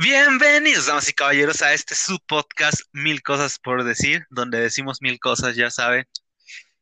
Bienvenidos, 0.00 0.86
damas 0.86 1.08
y 1.08 1.12
caballeros, 1.12 1.60
a 1.60 1.72
este 1.74 1.96
su 1.96 2.18
podcast 2.28 2.82
Mil 2.92 3.20
Cosas 3.20 3.58
por 3.58 3.82
Decir, 3.82 4.26
donde 4.30 4.60
decimos 4.60 5.02
mil 5.02 5.18
cosas, 5.18 5.56
ya 5.56 5.72
saben. 5.72 6.04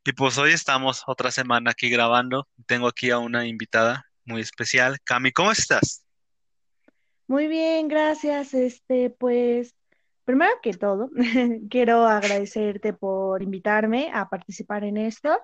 Y 0.05 0.13
pues 0.13 0.37
hoy 0.37 0.53
estamos 0.53 1.03
otra 1.07 1.31
semana 1.31 1.71
aquí 1.71 1.89
grabando. 1.89 2.47
Tengo 2.67 2.89
aquí 2.89 3.09
a 3.09 3.19
una 3.19 3.47
invitada 3.47 4.05
muy 4.27 4.43
especial. 4.43 4.99
Cami, 5.03 5.33
¿cómo 5.33 5.51
estás? 5.51 6.05
Muy 7.27 7.47
bien, 7.47 7.89
gracias. 7.89 8.53
Este, 8.53 9.09
pues, 9.09 9.75
primero 10.27 10.53
que 10.63 10.75
todo, 10.75 11.09
quiero 11.71 12.07
agradecerte 12.07 12.93
por 12.93 13.43
invitarme 13.43 14.11
a 14.13 14.29
participar 14.29 14.85
en 14.85 14.99
esto. 14.99 15.41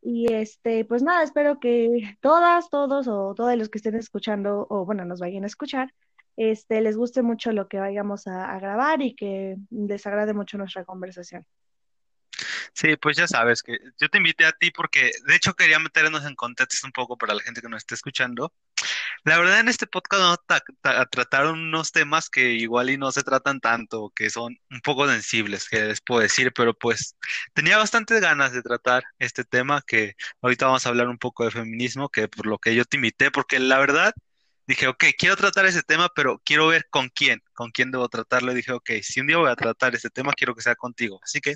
Y 0.00 0.32
este, 0.32 0.86
pues 0.86 1.02
nada, 1.02 1.22
espero 1.22 1.60
que 1.60 2.16
todas, 2.22 2.70
todos 2.70 3.06
o 3.06 3.34
todos 3.34 3.54
los 3.58 3.68
que 3.68 3.76
estén 3.76 3.96
escuchando 3.96 4.66
o 4.70 4.86
bueno, 4.86 5.04
nos 5.04 5.20
vayan 5.20 5.44
a 5.44 5.48
escuchar, 5.48 5.92
este, 6.36 6.80
les 6.80 6.96
guste 6.96 7.22
mucho 7.22 7.52
lo 7.52 7.68
que 7.68 7.78
vayamos 7.78 8.26
a, 8.26 8.52
a 8.54 8.58
grabar 8.60 9.02
y 9.02 9.14
que 9.14 9.56
les 9.70 10.06
agrade 10.06 10.34
mucho 10.34 10.58
nuestra 10.58 10.84
conversación. 10.84 11.46
Sí, 12.74 12.96
pues 12.96 13.16
ya 13.16 13.28
sabes 13.28 13.62
que 13.62 13.78
yo 14.00 14.08
te 14.08 14.18
invité 14.18 14.46
a 14.46 14.52
ti 14.52 14.70
porque 14.70 15.12
de 15.26 15.36
hecho 15.36 15.54
quería 15.54 15.78
meternos 15.78 16.24
en 16.24 16.34
contexto 16.34 16.86
un 16.86 16.92
poco 16.92 17.16
para 17.18 17.34
la 17.34 17.42
gente 17.42 17.60
que 17.60 17.68
nos 17.68 17.78
esté 17.82 17.94
escuchando. 17.94 18.52
La 19.24 19.38
verdad 19.38 19.60
en 19.60 19.68
este 19.68 19.86
podcast 19.86 20.22
no 20.22 20.36
ta- 20.38 20.62
ta- 20.80 21.06
trataron 21.06 21.60
unos 21.60 21.92
temas 21.92 22.30
que 22.30 22.52
igual 22.54 22.90
y 22.90 22.96
no 22.98 23.12
se 23.12 23.22
tratan 23.22 23.60
tanto, 23.60 24.10
que 24.16 24.30
son 24.30 24.56
un 24.70 24.80
poco 24.80 25.06
sensibles, 25.08 25.68
que 25.68 25.82
les 25.84 26.00
puedo 26.00 26.20
decir, 26.22 26.52
pero 26.54 26.74
pues 26.74 27.16
tenía 27.54 27.78
bastantes 27.78 28.20
ganas 28.20 28.52
de 28.52 28.62
tratar 28.62 29.04
este 29.18 29.44
tema 29.44 29.82
que 29.86 30.14
ahorita 30.40 30.66
vamos 30.66 30.86
a 30.86 30.88
hablar 30.88 31.08
un 31.08 31.18
poco 31.18 31.44
de 31.44 31.50
feminismo, 31.52 32.08
que 32.08 32.28
por 32.28 32.46
lo 32.46 32.58
que 32.58 32.74
yo 32.74 32.84
te 32.84 32.96
invité, 32.96 33.30
porque 33.30 33.58
la 33.60 33.78
verdad 33.78 34.12
dije, 34.66 34.86
ok, 34.88 35.04
quiero 35.18 35.36
tratar 35.36 35.66
ese 35.66 35.82
tema, 35.82 36.08
pero 36.14 36.40
quiero 36.44 36.66
ver 36.68 36.86
con 36.90 37.08
quién, 37.08 37.40
con 37.54 37.70
quién 37.70 37.90
debo 37.90 38.08
tratarlo. 38.08 38.52
Y 38.52 38.56
dije, 38.56 38.72
ok, 38.72 38.90
si 39.02 39.20
un 39.20 39.26
día 39.26 39.38
voy 39.38 39.50
a 39.50 39.56
tratar 39.56 39.94
este 39.94 40.10
tema, 40.10 40.32
quiero 40.32 40.54
que 40.54 40.62
sea 40.62 40.74
contigo. 40.76 41.20
Así 41.22 41.40
que 41.40 41.54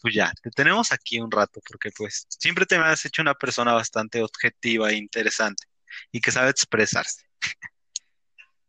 pues 0.00 0.14
ya, 0.14 0.32
te 0.42 0.50
tenemos 0.50 0.92
aquí 0.92 1.20
un 1.20 1.30
rato, 1.30 1.60
porque 1.68 1.90
pues 1.96 2.26
siempre 2.28 2.66
te 2.66 2.78
me 2.78 2.84
has 2.84 3.04
hecho 3.04 3.22
una 3.22 3.34
persona 3.34 3.72
bastante 3.74 4.22
objetiva 4.22 4.90
e 4.90 4.96
interesante 4.96 5.64
y 6.10 6.20
que 6.20 6.30
sabe 6.30 6.50
expresarse. 6.50 7.22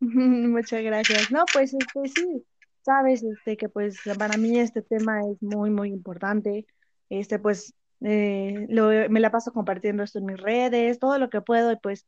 Muchas 0.00 0.82
gracias. 0.82 1.30
No, 1.30 1.44
pues 1.52 1.74
este 1.74 2.08
sí, 2.08 2.44
sabes, 2.82 3.22
este 3.22 3.56
que 3.56 3.68
pues 3.68 3.98
para 4.18 4.36
mí 4.36 4.58
este 4.58 4.82
tema 4.82 5.20
es 5.30 5.40
muy, 5.42 5.70
muy 5.70 5.88
importante. 5.90 6.66
Este, 7.08 7.38
pues 7.38 7.74
eh, 8.02 8.66
lo- 8.68 9.08
me 9.10 9.20
la 9.20 9.30
paso 9.30 9.52
compartiendo 9.52 10.02
esto 10.02 10.18
en 10.18 10.26
mis 10.26 10.36
redes, 10.40 10.98
todo 10.98 11.18
lo 11.18 11.30
que 11.30 11.40
puedo, 11.40 11.72
y 11.72 11.76
pues 11.76 12.06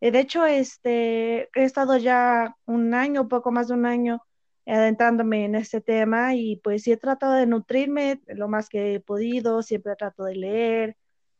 de 0.00 0.20
hecho, 0.20 0.46
este 0.46 1.48
he 1.58 1.64
estado 1.64 1.96
ya 1.96 2.56
un 2.66 2.94
año, 2.94 3.28
poco 3.28 3.50
más 3.52 3.68
de 3.68 3.74
un 3.74 3.86
año, 3.86 4.22
adentrándome 4.66 5.44
en 5.44 5.54
este 5.54 5.80
tema, 5.80 6.34
y 6.34 6.56
pues 6.56 6.82
sí 6.82 6.92
he 6.92 6.96
tratado 6.96 7.34
de 7.34 7.46
nutrirme 7.46 8.20
lo 8.26 8.48
más 8.48 8.68
que 8.68 8.94
he 8.96 9.00
podido, 9.00 9.62
siempre 9.62 9.96
trato 9.96 10.24
de 10.24 10.36
leer, 10.36 10.96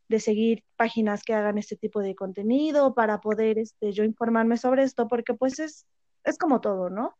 de 0.08 0.20
seguir 0.20 0.64
páginas 0.76 1.22
que 1.24 1.34
hagan 1.34 1.58
este 1.58 1.76
tipo 1.76 2.00
de 2.00 2.14
contenido 2.14 2.94
para 2.94 3.20
poder 3.20 3.58
este, 3.58 3.92
yo 3.92 4.04
informarme 4.04 4.56
sobre 4.56 4.84
esto, 4.84 5.08
porque 5.08 5.34
pues 5.34 5.58
es 5.58 5.86
es 6.26 6.38
como 6.38 6.60
todo, 6.60 6.90
¿no? 6.90 7.16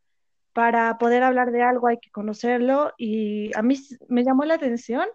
Para 0.53 0.97
poder 0.97 1.23
hablar 1.23 1.51
de 1.51 1.63
algo 1.63 1.87
hay 1.87 1.97
que 1.99 2.11
conocerlo 2.11 2.93
y 2.97 3.51
a 3.55 3.63
mí 3.63 3.75
me 4.09 4.23
llamó 4.23 4.45
la 4.45 4.55
atención 4.55 5.07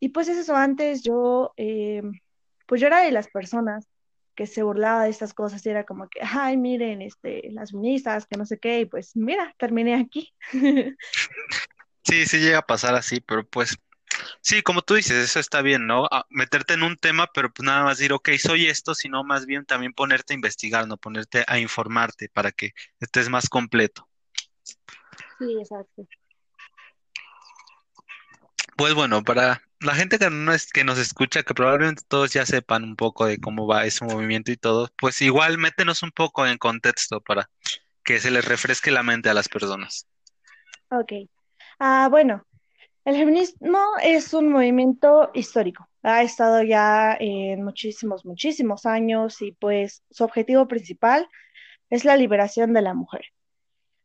y 0.00 0.10
pues 0.10 0.28
es 0.28 0.38
eso, 0.38 0.56
antes 0.56 1.02
yo, 1.02 1.52
eh, 1.56 2.02
pues 2.66 2.80
yo 2.80 2.88
era 2.88 3.00
de 3.00 3.12
las 3.12 3.28
personas 3.28 3.88
que 4.34 4.46
se 4.46 4.62
burlaba 4.62 5.04
de 5.04 5.10
estas 5.10 5.34
cosas 5.34 5.64
y 5.64 5.70
era 5.70 5.84
como 5.84 6.08
que, 6.08 6.20
ay, 6.22 6.56
miren, 6.56 7.02
este, 7.02 7.48
las 7.52 7.70
feministas, 7.70 8.26
que 8.26 8.36
no 8.36 8.46
sé 8.46 8.58
qué, 8.58 8.80
y 8.80 8.84
pues 8.86 9.16
mira, 9.16 9.54
terminé 9.58 9.94
aquí. 9.94 10.32
Sí, 12.06 12.26
sí 12.26 12.38
llega 12.38 12.58
a 12.58 12.66
pasar 12.66 12.94
así, 12.94 13.20
pero 13.20 13.46
pues 13.48 13.78
sí, 14.42 14.62
como 14.62 14.82
tú 14.82 14.92
dices, 14.94 15.16
eso 15.16 15.40
está 15.40 15.62
bien, 15.62 15.86
¿no? 15.86 16.04
A- 16.10 16.26
meterte 16.28 16.74
en 16.74 16.82
un 16.82 16.98
tema, 16.98 17.30
pero 17.32 17.50
pues 17.50 17.64
nada 17.64 17.82
más 17.82 17.96
decir, 17.96 18.12
ok, 18.12 18.28
soy 18.38 18.66
esto, 18.66 18.94
sino 18.94 19.24
más 19.24 19.46
bien 19.46 19.64
también 19.64 19.94
ponerte 19.94 20.34
a 20.34 20.36
investigar, 20.36 20.86
¿no? 20.86 20.98
Ponerte 20.98 21.44
a 21.46 21.58
informarte 21.58 22.28
para 22.28 22.52
que 22.52 22.74
estés 23.00 23.30
más 23.30 23.48
completo. 23.48 24.06
Sí, 25.38 25.56
exacto. 25.58 26.06
Pues 28.76 28.92
bueno, 28.92 29.22
para 29.22 29.62
la 29.80 29.94
gente 29.94 30.18
que, 30.18 30.30
no 30.30 30.52
es, 30.52 30.70
que 30.70 30.84
nos 30.84 30.98
escucha, 30.98 31.42
que 31.42 31.54
probablemente 31.54 32.02
todos 32.06 32.32
ya 32.32 32.46
sepan 32.46 32.84
un 32.84 32.96
poco 32.96 33.26
de 33.26 33.38
cómo 33.38 33.66
va 33.66 33.84
ese 33.84 34.04
movimiento 34.04 34.52
y 34.52 34.56
todo, 34.56 34.88
pues 34.96 35.20
igual 35.22 35.58
métenos 35.58 36.02
un 36.02 36.10
poco 36.10 36.46
en 36.46 36.58
contexto 36.58 37.20
para 37.20 37.50
que 38.02 38.20
se 38.20 38.30
les 38.30 38.44
refresque 38.44 38.90
la 38.90 39.02
mente 39.02 39.28
a 39.28 39.34
las 39.34 39.48
personas. 39.48 40.06
Ok. 40.90 41.12
Ah, 41.78 42.08
bueno, 42.10 42.46
el 43.04 43.16
feminismo 43.16 43.78
es 44.02 44.32
un 44.32 44.48
movimiento 44.48 45.30
histórico. 45.34 45.88
Ha 46.02 46.22
estado 46.22 46.62
ya 46.62 47.16
en 47.18 47.62
muchísimos, 47.62 48.24
muchísimos 48.24 48.86
años 48.86 49.42
y 49.42 49.52
pues 49.52 50.02
su 50.10 50.24
objetivo 50.24 50.68
principal 50.68 51.28
es 51.90 52.04
la 52.04 52.16
liberación 52.16 52.72
de 52.72 52.82
la 52.82 52.94
mujer. 52.94 53.26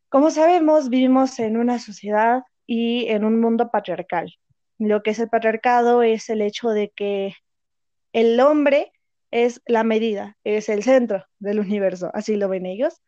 Como 0.09 0.31
sabemos, 0.31 0.89
vivimos 0.89 1.39
en 1.39 1.57
una 1.57 1.79
sociedad 1.79 2.43
y 2.65 3.07
en 3.07 3.23
un 3.23 3.39
mundo 3.39 3.69
patriarcal. 3.71 4.33
Lo 4.79 5.03
que 5.03 5.11
es 5.11 5.19
el 5.19 5.29
patriarcado 5.29 6.01
es 6.03 6.29
el 6.29 6.41
hecho 6.41 6.69
de 6.69 6.89
que 6.89 7.35
el 8.13 8.39
hombre 8.39 8.91
es 9.31 9.61
la 9.67 9.83
medida, 9.83 10.37
es 10.43 10.69
el 10.69 10.83
centro 10.83 11.25
del 11.39 11.59
universo, 11.59 12.09
así 12.13 12.35
lo 12.35 12.49
ven 12.49 12.65
ellos. 12.65 13.01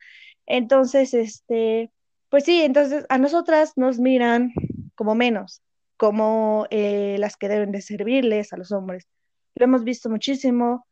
Entonces, 0.45 1.13
este, 1.13 1.91
pues 2.29 2.43
sí, 2.43 2.61
entonces 2.61 3.05
a 3.09 3.17
nosotras 3.17 3.73
nos 3.77 3.99
miran 3.99 4.51
como 4.95 5.15
menos, 5.15 5.63
como 5.97 6.67
eh, 6.69 7.15
las 7.19 7.37
que 7.37 7.49
deben 7.49 7.71
de 7.71 7.81
servirles 7.81 8.53
a 8.53 8.57
los 8.57 8.71
hombres. 8.71 9.07
Lo 9.55 9.65
hemos 9.65 9.83
visto 9.83 10.09
muchísimo, 10.09 10.85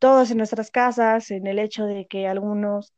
todos 0.00 0.30
en 0.30 0.38
nuestras 0.38 0.70
casas, 0.70 1.30
en 1.30 1.46
el 1.46 1.58
hecho 1.60 1.84
de 1.84 2.06
que 2.06 2.26
algunos 2.26 2.92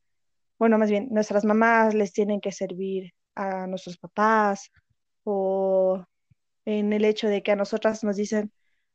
bueno, 0.60 0.76
más 0.76 0.91
bien, 0.91 1.09
nuestras 1.10 1.47
mamás 1.47 1.94
les 1.94 2.12
tienen 2.12 2.38
que 2.38 2.53
servir 2.53 3.15
a 3.34 3.66
nuestros 3.66 3.97
papás 3.97 4.70
o 5.25 6.04
en 6.65 6.93
el 6.93 7.04
hecho 7.04 7.28
de 7.28 7.43
que 7.43 7.53
a 7.53 7.56
nosotras 7.56 8.04
nos 8.04 8.16
dicen, 8.16 8.53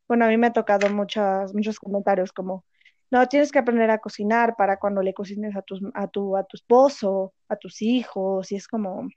bueno, 0.08 0.26
a 0.26 0.28
mí 0.28 0.38
me 0.38 0.48
ha 0.48 0.53
tocado 0.53 0.90
muchos, 0.90 1.53
muchos 1.53 1.80
comentarios 1.80 2.31
como, 2.31 2.66
no, 3.12 3.28
tienes 3.28 3.52
que 3.52 3.59
aprender 3.59 3.90
a 3.92 4.00
cocinar 4.00 4.56
para 4.58 4.78
cuando 4.78 5.02
le 5.02 5.14
cocines 5.14 5.56
a 5.56 5.62
tus, 5.62 5.81
a 5.94 6.08
tu, 6.08 6.38
a 6.38 6.44
tu 6.44 6.58
esposo, 6.58 7.34
a 7.48 7.56
tus 7.56 7.81
hijos, 7.81 8.52
y 8.52 8.56
es 8.56 8.68
como, 8.68 9.08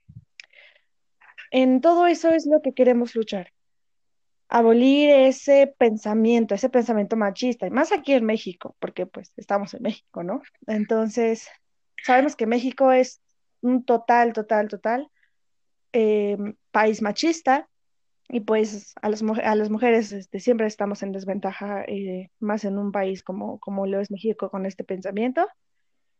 en 1.50 1.80
todo 1.80 2.06
eso 2.06 2.30
es 2.30 2.46
lo 2.46 2.60
que 2.62 2.74
queremos 2.74 3.14
luchar, 3.14 3.52
abolir 4.48 5.10
ese 5.10 5.74
pensamiento, 5.78 6.54
ese 6.54 6.70
pensamiento 6.70 7.16
machista, 7.16 7.66
y 7.66 7.70
más 7.70 7.92
aquí 7.92 8.12
en 8.14 8.24
México, 8.24 8.76
porque 8.78 9.06
pues 9.06 9.32
estamos 9.36 9.74
en 9.74 9.82
México, 9.82 10.22
¿no? 10.22 10.42
Entonces, 10.66 11.48
sabemos 12.02 12.36
que 12.36 12.46
México 12.46 12.92
es 12.92 13.20
un 13.60 13.84
total, 13.84 14.32
total, 14.32 14.68
total 14.68 15.10
eh, 15.92 16.36
país 16.70 17.02
machista 17.02 17.68
y 18.28 18.40
pues 18.40 18.94
a 19.00 19.08
las, 19.08 19.22
mujeres 19.22 20.12
este, 20.12 20.40
siempre 20.40 20.66
estamos 20.66 21.02
en 21.02 21.12
desventaja, 21.12 21.82
eh, 21.88 22.30
más 22.40 22.64
en 22.64 22.78
un 22.78 22.92
país 22.92 23.22
como, 23.22 23.58
como 23.58 23.86
lo 23.86 24.00
es 24.00 24.10
México 24.10 24.50
con 24.50 24.66
este 24.66 24.84
pensamiento. 24.84 25.46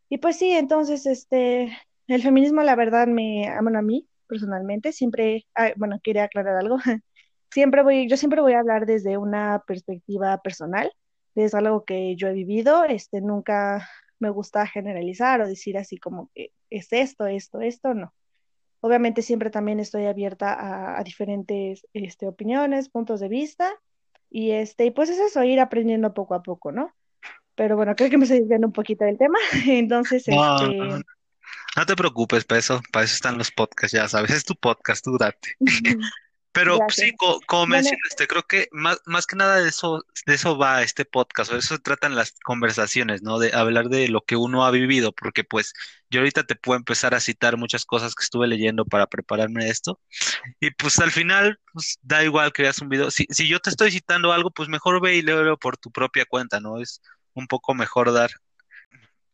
Y 0.08 0.18
pues 0.18 0.38
sí, 0.38 0.52
entonces 0.52 1.06
este, 1.06 1.76
el 2.06 2.22
feminismo 2.22 2.62
la 2.62 2.76
verdad 2.76 3.06
me, 3.08 3.48
bueno, 3.62 3.78
a 3.78 3.82
mí 3.82 4.08
personalmente 4.26 4.92
siempre, 4.92 5.46
ah, 5.54 5.72
bueno, 5.76 6.00
quería 6.02 6.24
aclarar 6.24 6.56
algo, 6.56 6.78
siempre 7.50 7.82
voy, 7.82 8.08
yo 8.08 8.16
siempre 8.16 8.40
voy 8.40 8.54
a 8.54 8.60
hablar 8.60 8.86
desde 8.86 9.18
una 9.18 9.62
perspectiva 9.66 10.38
personal, 10.42 10.92
desde 11.34 11.58
algo 11.58 11.84
que 11.84 12.16
yo 12.16 12.28
he 12.28 12.32
vivido, 12.32 12.84
este, 12.84 13.20
nunca 13.20 13.88
me 14.18 14.30
gusta 14.30 14.66
generalizar 14.66 15.40
o 15.42 15.48
decir 15.48 15.78
así 15.78 15.98
como 15.98 16.30
que 16.34 16.52
es 16.70 16.88
esto, 16.92 17.26
esto, 17.26 17.60
esto, 17.60 17.94
no. 17.94 18.12
Obviamente 18.80 19.22
siempre 19.22 19.50
también 19.50 19.80
estoy 19.80 20.06
abierta 20.06 20.52
a, 20.52 20.98
a 20.98 21.04
diferentes 21.04 21.86
este, 21.92 22.26
opiniones, 22.26 22.88
puntos 22.88 23.20
de 23.20 23.28
vista 23.28 23.72
y 24.30 24.52
este, 24.52 24.86
y 24.86 24.90
pues 24.90 25.10
es 25.10 25.18
eso, 25.18 25.42
ir 25.44 25.60
aprendiendo 25.60 26.14
poco 26.14 26.34
a 26.34 26.42
poco, 26.42 26.72
¿no? 26.72 26.92
Pero 27.54 27.76
bueno, 27.76 27.96
creo 27.96 28.10
que 28.10 28.18
me 28.18 28.24
estoy 28.24 28.40
desviando 28.40 28.68
un 28.68 28.72
poquito 28.72 29.04
del 29.04 29.18
tema, 29.18 29.38
entonces, 29.66 30.26
No, 30.28 30.56
este, 30.56 31.04
no 31.76 31.86
te 31.86 31.96
preocupes, 31.96 32.44
para 32.44 32.58
eso, 32.58 32.80
para 32.92 33.04
eso 33.04 33.14
están 33.14 33.38
los 33.38 33.50
podcasts, 33.50 33.96
ya 33.96 34.08
sabes, 34.08 34.30
es 34.30 34.44
tu 34.44 34.54
podcast, 34.54 35.04
tú 35.04 35.16
date. 35.18 35.56
Pero 36.52 36.84
sí, 36.88 37.12
gracias. 37.12 37.16
co- 37.16 37.40
como 37.46 37.66
Bueno, 37.66 37.74
mencionaste, 37.76 38.26
creo 38.26 38.42
que 38.42 38.68
más, 38.72 39.00
más 39.06 39.26
que 39.26 39.36
nada 39.36 39.56
de 39.60 39.68
eso, 39.68 40.04
de 40.26 40.34
eso 40.34 40.58
va 40.58 40.82
este 40.82 41.04
podcast, 41.04 41.50
o 41.50 41.54
de 41.54 41.60
eso 41.60 41.76
se 41.76 41.80
tratan 41.82 42.16
las 42.16 42.32
conversaciones, 42.42 43.22
¿no? 43.22 43.38
De 43.38 43.52
hablar 43.54 43.88
de 43.88 44.08
lo 44.08 44.22
que 44.22 44.36
uno 44.36 44.64
ha 44.66 44.70
vivido, 44.72 45.12
porque 45.12 45.44
pues 45.44 45.72
yo 46.10 46.20
ahorita 46.20 46.44
te 46.46 46.56
puedo 46.56 46.76
empezar 46.78 47.14
a 47.14 47.20
citar 47.20 47.56
muchas 47.58 47.84
cosas 47.84 48.14
que 48.14 48.24
estuve 48.24 48.48
leyendo 48.48 48.84
para 48.86 49.06
prepararme 49.06 49.64
de 49.64 49.70
esto, 49.70 50.00
y 50.60 50.70
pues 50.72 50.98
al 51.00 51.10
final, 51.12 51.60
pues 51.72 51.98
da 52.02 52.24
igual 52.24 52.52
que 52.52 52.62
veas 52.62 52.80
un 52.80 52.88
video. 52.88 53.10
Si, 53.10 53.26
si 53.30 53.48
yo 53.48 53.60
te 53.60 53.70
estoy 53.70 53.90
citando 53.92 54.32
algo, 54.32 54.50
pues 54.50 54.68
mejor 54.68 55.00
ve 55.02 55.16
y 55.16 55.22
léelo 55.22 55.58
por 55.58 55.76
tu 55.78 55.90
propia 55.92 56.24
cuenta, 56.26 56.60
¿no? 56.60 56.80
Es 56.80 57.02
un 57.34 57.46
poco 57.48 57.74
mejor 57.74 58.12
dar. 58.12 58.30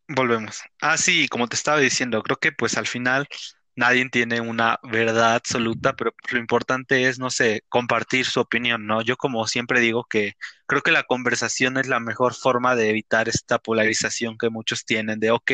Volvemos. 0.09 0.61
Ah, 0.81 0.99
sí, 0.99 1.29
como 1.29 1.49
te 1.49 1.57
estaba 1.57 1.79
diciendo, 1.79 2.23
creo 2.23 2.37
que 2.39 2.53
pues 2.53 2.77
al 2.77 2.87
final 2.87 3.27
nadie 3.76 4.09
tiene 4.11 4.41
una 4.41 4.79
verdad 4.82 5.35
absoluta, 5.35 5.94
pero 5.94 6.15
lo 6.31 6.38
importante 6.38 7.09
es, 7.09 7.19
no 7.19 7.31
sé, 7.31 7.62
compartir 7.69 8.26
su 8.26 8.41
opinión, 8.41 8.87
¿no? 8.87 9.03
Yo 9.03 9.17
como 9.17 9.47
siempre 9.47 9.81
digo 9.81 10.05
que 10.05 10.35
creo 10.67 10.82
que 10.82 10.93
la 10.93 11.05
conversación 11.05 11.76
es 11.79 11.87
la 11.88 12.00
mejor 12.00 12.35
forma 12.35 12.76
de 12.76 12.91
evitar 12.91 13.29
esta 13.29 13.59
polarización 13.59 14.38
que 14.38 14.50
muchos 14.50 14.85
tienen 14.85 15.21
de, 15.21 15.31
ok, 15.31 15.53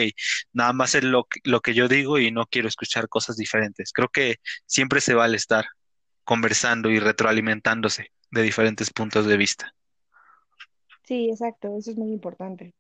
nada 0.53 0.73
más 0.73 0.95
es 0.95 1.05
lo, 1.05 1.25
que- 1.25 1.41
lo 1.45 1.61
que 1.61 1.75
yo 1.75 1.89
digo 1.89 2.19
y 2.19 2.31
no 2.31 2.47
quiero 2.47 2.69
escuchar 2.69 3.09
cosas 3.09 3.37
diferentes. 3.37 3.93
Creo 3.93 4.09
que 4.09 4.37
siempre 4.67 5.01
se 5.01 5.15
vale 5.15 5.37
estar 5.37 5.67
conversando 6.25 6.91
y 6.91 7.01
retroalimentándose 7.01 8.13
de 8.31 8.43
diferentes 8.43 8.91
puntos 8.91 9.27
de 9.27 9.37
vista. 9.37 9.75
Sí, 11.05 11.29
exacto, 11.31 11.77
eso 11.77 11.91
es 11.91 11.97
muy 11.97 12.13
importante. 12.13 12.73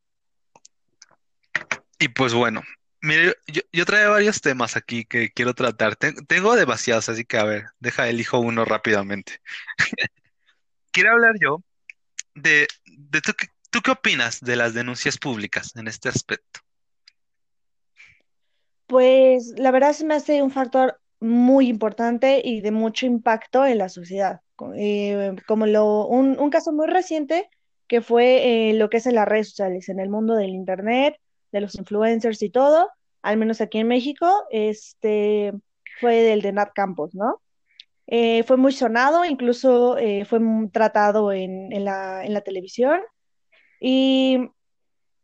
Y 1.99 2.09
pues 2.09 2.33
bueno, 2.33 2.63
mire, 3.03 3.35
yo, 3.47 3.63
yo 3.73 3.85
traigo 3.87 4.13
varios 4.13 4.41
temas 4.41 4.77
aquí 4.77 5.05
que 5.05 5.31
quiero 5.33 5.55
tratar. 5.55 5.97
Ten- 5.97 6.27
tengo 6.27 6.57
demasiados, 6.57 7.09
así 7.09 7.25
que 7.25 7.39
a 7.39 7.45
ver, 7.45 7.65
deja 7.79 8.09
elijo 8.09 8.39
uno 8.41 8.65
rápidamente. 8.65 9.41
Quiero 10.93 11.13
hablar 11.13 11.35
yo 11.41 11.63
de, 12.35 12.67
de 12.87 13.21
tú, 13.21 13.33
qué- 13.37 13.49
tú 13.71 13.81
qué 13.83 13.93
opinas 13.93 14.41
de 14.41 14.57
las 14.57 14.75
denuncias 14.75 15.19
públicas 15.19 15.75
en 15.77 15.89
este 15.89 16.09
aspecto. 16.09 16.61
Pues 18.87 19.55
la 19.57 19.71
verdad 19.71 19.93
se 19.93 20.05
me 20.05 20.15
hace 20.15 20.43
un 20.43 20.51
factor 20.51 21.01
muy 21.21 21.69
importante 21.69 22.43
y 22.45 22.61
de 22.61 22.73
mucho 22.73 23.07
impacto 23.07 23.65
en 23.67 23.79
la 23.79 23.89
sociedad. 23.89 24.41
Eh, 24.77 25.37
como 25.47 25.67
lo, 25.67 26.07
un, 26.07 26.39
un 26.39 26.51
caso 26.51 26.73
muy 26.73 26.87
reciente 26.89 27.49
que 27.87 28.01
fue 28.01 28.71
eh, 28.71 28.75
lo 28.75 28.91
que 28.91 28.99
es 28.99 29.07
en 29.07 29.15
las 29.15 29.29
redes 29.29 29.51
sociales, 29.51 29.89
en 29.89 30.01
el 30.01 30.09
mundo 30.09 30.35
del 30.35 30.51
internet, 30.51 31.17
de 31.53 31.61
los 31.61 31.75
influencers 31.75 32.43
y 32.43 32.51
todo, 32.51 32.91
al 33.23 33.37
menos 33.37 33.61
aquí 33.61 33.79
en 33.79 33.89
México, 33.89 34.45
este 34.51 35.53
fue 36.01 36.23
del 36.23 36.43
de 36.43 36.53
Nat 36.53 36.73
Campos, 36.75 37.15
¿no? 37.15 37.41
Eh, 38.07 38.43
fue 38.43 38.57
muy 38.57 38.73
sonado, 38.73 39.25
incluso 39.25 39.97
eh, 39.99 40.25
fue 40.25 40.41
tratado 40.73 41.31
en, 41.33 41.73
en 41.73 41.85
la, 41.85 42.25
en 42.25 42.35
la 42.35 42.41
televisión 42.41 43.01
y 43.81 44.51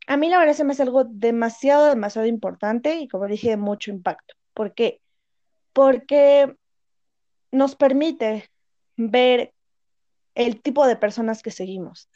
a 0.07 0.17
mí 0.17 0.29
la 0.29 0.39
verdad 0.39 0.55
se 0.55 0.65
me 0.65 0.73
hace 0.73 0.83
algo 0.83 1.05
demasiado, 1.05 1.87
demasiado 1.87 2.29
importante 2.29 2.97
y 2.97 3.09
como 3.09 3.27
dije, 3.27 3.51
de 3.51 3.57
mucho 3.57 3.91
impacto. 3.91 4.35
¿Por 4.55 4.73
qué? 4.75 5.01
Porque 5.73 6.55
nos 7.51 7.75
permite 7.75 8.49
ver 8.97 9.53
el 10.35 10.63
tipo 10.63 10.87
de 10.87 10.97
personas 10.97 11.43
que 11.43 11.51
seguimos, 11.51 12.09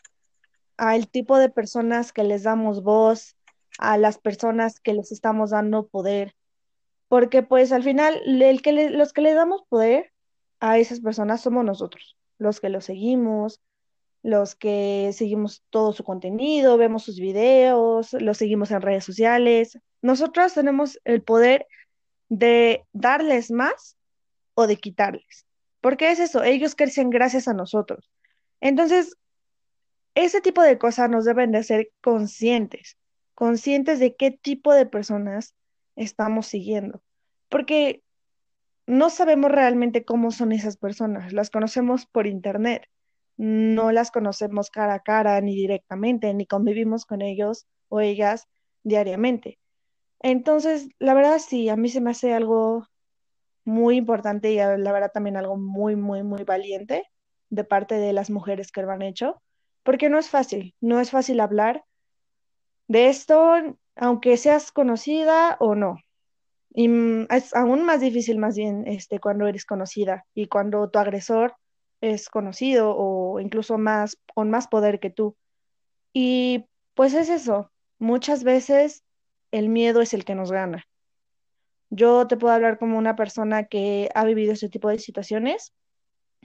al 0.77 1.09
tipo 1.09 1.37
de 1.39 1.49
personas 1.49 2.13
que 2.13 2.23
les 2.23 2.45
damos 2.45 2.83
voz, 2.83 3.37
a 3.81 3.99
las 3.99 4.19
personas 4.19 4.79
que 4.81 4.95
les 4.95 5.11
estamos 5.13 5.51
dando 5.51 5.89
poder, 5.89 6.35
porque 7.09 7.43
pues 7.43 7.73
al 7.73 7.83
final 7.83 8.21
el 8.43 8.63
que 8.63 8.73
le- 8.73 8.91
los 8.91 9.13
que 9.13 9.23
le 9.23 9.35
damos 9.35 9.63
poder 9.69 10.13
a 10.61 10.79
esas 10.79 11.01
personas 11.01 11.41
somos 11.41 11.65
nosotros, 11.65 12.17
los 12.39 12.61
que 12.61 12.69
los 12.69 12.85
seguimos, 12.85 13.61
los 14.23 14.55
que 14.55 15.11
seguimos 15.15 15.63
todo 15.71 15.93
su 15.93 16.05
contenido, 16.05 16.77
vemos 16.77 17.05
sus 17.05 17.19
videos, 17.19 18.13
los 18.13 18.37
seguimos 18.37 18.71
en 18.71 18.83
redes 18.83 19.05
sociales. 19.05 19.79
Nosotros 20.03 20.53
tenemos 20.55 21.01
el 21.05 21.23
poder 21.23 21.67
de 22.29 22.85
darles 22.93 23.51
más 23.51 23.97
o 24.55 24.67
de 24.67 24.77
quitarles. 24.77 25.47
Porque 25.81 26.11
es 26.11 26.21
eso, 26.21 26.43
ellos 26.45 26.75
crecen 26.75 27.09
gracias 27.09 27.49
a 27.49 27.55
nosotros. 27.55 28.11
Entonces, 28.61 29.17
ese 30.15 30.43
tipo 30.43 30.63
de 30.63 30.77
cosas 30.77 31.09
nos 31.09 31.25
deben 31.25 31.53
de 31.53 31.63
ser 31.63 31.91
conscientes, 32.03 32.99
conscientes 33.41 33.99
de 33.99 34.15
qué 34.17 34.31
tipo 34.33 34.75
de 34.75 34.85
personas 34.85 35.55
estamos 35.97 36.47
siguiendo. 36.47 37.03
Porque 37.49 38.03
no 38.87 39.09
sabemos 39.09 39.51
realmente 39.51 40.05
cómo 40.05 40.31
son 40.31 40.53
esas 40.53 40.77
personas, 40.77 41.33
las 41.33 41.49
conocemos 41.49 42.05
por 42.05 42.27
internet, 42.27 42.85
no 43.39 43.93
las 43.93 44.11
conocemos 44.11 44.69
cara 44.69 44.93
a 44.93 45.01
cara 45.01 45.41
ni 45.41 45.55
directamente, 45.57 46.35
ni 46.35 46.45
convivimos 46.45 47.07
con 47.07 47.23
ellos 47.23 47.67
o 47.89 48.01
ellas 48.01 48.47
diariamente. 48.83 49.59
Entonces, 50.21 50.91
la 50.99 51.15
verdad 51.15 51.39
sí, 51.39 51.71
a 51.71 51.77
mí 51.77 51.89
se 51.89 52.03
me 52.03 52.11
hace 52.11 52.35
algo 52.35 52.85
muy 53.65 53.97
importante 53.97 54.53
y 54.53 54.59
a- 54.59 54.77
la 54.77 54.93
verdad 54.93 55.13
también 55.15 55.39
algo 55.39 55.57
muy, 55.57 55.97
muy, 55.97 56.23
muy 56.23 56.45
valiente 56.45 57.05
de 57.49 57.65
parte 57.65 57.95
de 57.95 58.13
las 58.13 58.29
mujeres 58.29 58.71
que 58.71 58.83
lo 58.83 58.91
han 58.93 59.01
hecho, 59.03 59.43
porque 59.83 60.11
no 60.11 60.19
es 60.19 60.29
fácil, 60.29 60.75
no 60.83 61.01
es 61.01 61.11
fácil 61.11 61.41
hablar 61.41 61.85
de 62.91 63.09
esto, 63.09 63.55
aunque 63.95 64.37
seas 64.37 64.73
conocida 64.73 65.57
o 65.61 65.77
no. 65.77 65.99
Y 66.75 66.89
mm, 66.89 67.29
es 67.31 67.55
aún 67.55 67.85
más 67.85 68.01
difícil 68.01 68.39
más 68.39 68.57
bien 68.57 68.85
este, 68.89 69.21
cuando 69.21 69.47
eres 69.47 69.65
conocida 69.65 70.27
y 70.35 70.49
cuando 70.49 70.91
tu 70.91 70.99
agresor 70.99 71.55
es 72.01 72.29
conocido 72.29 72.93
o 72.97 73.39
incluso 73.39 73.79
más 73.79 74.19
con 74.35 74.51
más 74.51 74.67
poder 74.67 74.99
que 74.99 75.11
tú. 75.11 75.37
Y 76.13 76.67
pues 76.95 77.15
es 77.15 77.29
eso, 77.29 77.71
muchas 78.01 78.43
veces 78.43 79.05
el 79.53 79.69
miedo 79.69 80.01
es 80.01 80.13
el 80.13 80.25
que 80.25 80.35
nos 80.35 80.51
gana. 80.51 80.85
Yo 81.91 82.27
te 82.27 82.37
puedo 82.37 82.55
hablar 82.55 82.77
como 82.81 82.99
una 82.99 83.15
persona 83.15 83.67
que 83.67 84.09
ha 84.17 84.25
vivido 84.25 84.55
ese 84.55 84.69
tipo 84.69 84.89
de 84.89 84.99
situaciones. 84.99 85.73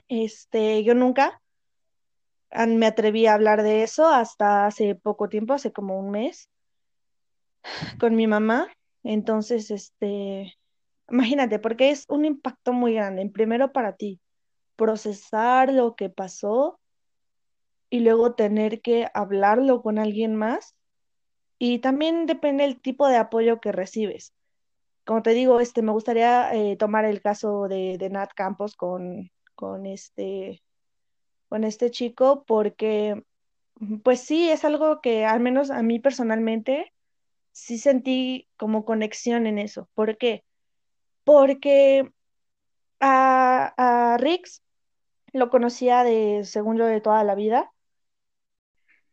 Este, 0.06 0.84
yo 0.84 0.94
nunca 0.94 1.42
me 2.50 2.86
atreví 2.86 3.26
a 3.26 3.34
hablar 3.34 3.62
de 3.62 3.82
eso 3.82 4.08
hasta 4.08 4.66
hace 4.66 4.94
poco 4.94 5.28
tiempo, 5.28 5.54
hace 5.54 5.72
como 5.72 5.98
un 5.98 6.10
mes, 6.10 6.48
con 7.98 8.14
mi 8.14 8.26
mamá. 8.26 8.68
Entonces, 9.02 9.70
este, 9.70 10.56
Imagínate, 11.10 11.58
porque 11.58 11.90
es 11.90 12.04
un 12.08 12.24
impacto 12.24 12.72
muy 12.72 12.94
grande. 12.94 13.28
Primero 13.30 13.72
para 13.72 13.94
ti, 13.96 14.20
procesar 14.76 15.72
lo 15.72 15.94
que 15.94 16.10
pasó 16.10 16.80
y 17.90 18.00
luego 18.00 18.34
tener 18.34 18.80
que 18.80 19.08
hablarlo 19.14 19.82
con 19.82 19.98
alguien 19.98 20.34
más. 20.34 20.74
Y 21.58 21.78
también 21.78 22.26
depende 22.26 22.64
del 22.64 22.80
tipo 22.80 23.06
de 23.08 23.16
apoyo 23.16 23.60
que 23.60 23.72
recibes. 23.72 24.34
Como 25.04 25.22
te 25.22 25.30
digo, 25.30 25.60
este, 25.60 25.82
me 25.82 25.92
gustaría 25.92 26.52
eh, 26.54 26.76
tomar 26.76 27.04
el 27.04 27.22
caso 27.22 27.68
de, 27.68 27.96
de 27.98 28.10
Nat 28.10 28.32
Campos 28.34 28.74
con, 28.76 29.30
con 29.54 29.86
este, 29.86 30.62
con 31.48 31.64
este 31.64 31.90
chico, 31.90 32.44
porque 32.46 33.22
pues 34.04 34.20
sí, 34.20 34.50
es 34.50 34.64
algo 34.64 35.00
que 35.00 35.24
al 35.26 35.40
menos 35.40 35.70
a 35.70 35.82
mí 35.82 36.00
personalmente 36.00 36.92
sí 37.52 37.78
sentí 37.78 38.48
como 38.56 38.84
conexión 38.84 39.46
en 39.46 39.58
eso. 39.58 39.88
¿Por 39.94 40.18
qué? 40.18 40.44
Porque 41.24 42.10
a, 43.00 43.74
a 44.14 44.18
Rix 44.18 44.62
lo 45.32 45.50
conocía 45.50 46.04
de, 46.04 46.44
según 46.44 46.78
yo, 46.78 46.86
de 46.86 47.00
toda 47.00 47.24
la 47.24 47.34
vida. 47.34 47.72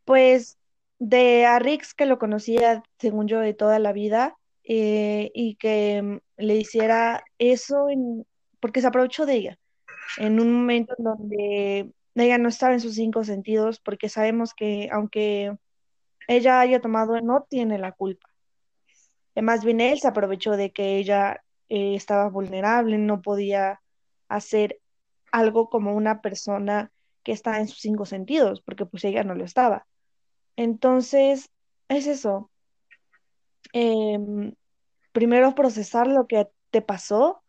Pues 0.05 0.57
de 0.99 1.45
a 1.45 1.59
Rix 1.59 1.93
que 1.93 2.05
lo 2.05 2.19
conocía, 2.19 2.83
según 2.99 3.27
yo, 3.27 3.39
de 3.39 3.53
toda 3.53 3.79
la 3.79 3.93
vida, 3.93 4.35
eh, 4.63 5.31
y 5.33 5.55
que 5.55 6.01
mm, 6.01 6.17
le 6.37 6.55
hiciera 6.55 7.23
eso 7.37 7.89
en- 7.89 8.25
porque 8.59 8.81
se 8.81 8.87
aprovechó 8.87 9.25
de 9.25 9.35
ella, 9.35 9.59
en 10.17 10.39
un 10.39 10.53
momento 10.53 10.95
en 10.97 11.03
donde 11.05 11.91
ella 12.15 12.37
no 12.37 12.49
estaba 12.49 12.73
en 12.73 12.79
sus 12.81 12.95
cinco 12.95 13.23
sentidos, 13.23 13.79
porque 13.79 14.09
sabemos 14.09 14.53
que 14.53 14.89
aunque 14.91 15.55
ella 16.27 16.59
haya 16.61 16.81
tomado, 16.81 17.19
no 17.21 17.45
tiene 17.49 17.79
la 17.79 17.93
culpa. 17.93 18.29
Eh, 19.35 19.41
Más 19.41 19.63
bien 19.63 19.81
él 19.81 19.99
se 19.99 20.07
aprovechó 20.07 20.51
de 20.57 20.71
que 20.71 20.97
ella 20.97 21.43
eh, 21.69 21.95
estaba 21.95 22.29
vulnerable, 22.29 22.97
no 22.97 23.21
podía 23.21 23.81
hacer 24.27 24.79
algo 25.31 25.69
como 25.69 25.95
una 25.95 26.21
persona 26.21 26.91
que 27.23 27.31
está 27.31 27.59
en 27.59 27.67
sus 27.67 27.79
cinco 27.79 28.05
sentidos, 28.05 28.61
porque 28.61 28.85
pues 28.85 29.03
ella 29.05 29.23
no 29.23 29.35
lo 29.35 29.45
estaba. 29.45 29.87
Entonces, 30.57 31.49
es 31.89 32.07
eso. 32.07 32.51
em, 33.73 34.53
primero 35.11 35.55
procesar 35.55 36.07
lo 36.07 36.27
que 36.27 36.47
te 36.71 36.81
pasó 36.81 37.43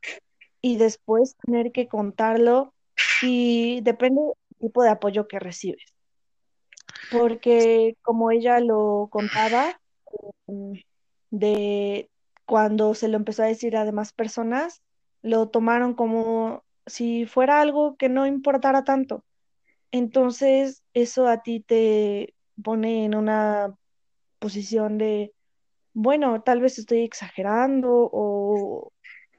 y 0.60 0.76
después 0.78 1.36
tener 1.44 1.72
que 1.72 1.88
contarlo 1.88 2.74
y 3.22 3.80
depende 3.82 4.20
tipo 4.64 4.82
de 4.82 4.90
apoyo 4.90 5.28
que 5.28 5.38
recibes. 5.38 5.94
Porque 7.10 7.96
como 8.02 8.30
ella 8.30 8.60
lo 8.60 9.08
contaba, 9.10 9.78
mm, 10.46 10.74
de 11.30 12.10
cuando 12.46 12.94
se 12.94 13.08
lo 13.08 13.16
empezó 13.16 13.42
a 13.42 13.46
decir 13.46 13.76
a 13.76 13.84
demás 13.84 14.12
personas, 14.12 14.82
lo 15.22 15.48
tomaron 15.48 15.94
como 15.94 16.64
si 16.86 17.26
fuera 17.26 17.60
algo 17.60 17.96
que 17.96 18.08
no 18.08 18.26
importara 18.26 18.84
tanto. 18.84 19.24
Entonces, 19.92 20.82
eso 20.94 21.28
a 21.28 21.42
ti 21.42 21.60
te 21.60 22.34
pone 22.62 23.04
en 23.04 23.14
una 23.14 23.74
posición 24.38 24.98
de, 24.98 25.32
bueno, 25.94 26.42
tal 26.42 26.60
vez 26.60 26.78
estoy 26.78 27.02
exagerando 27.04 27.90
o, 28.12 28.92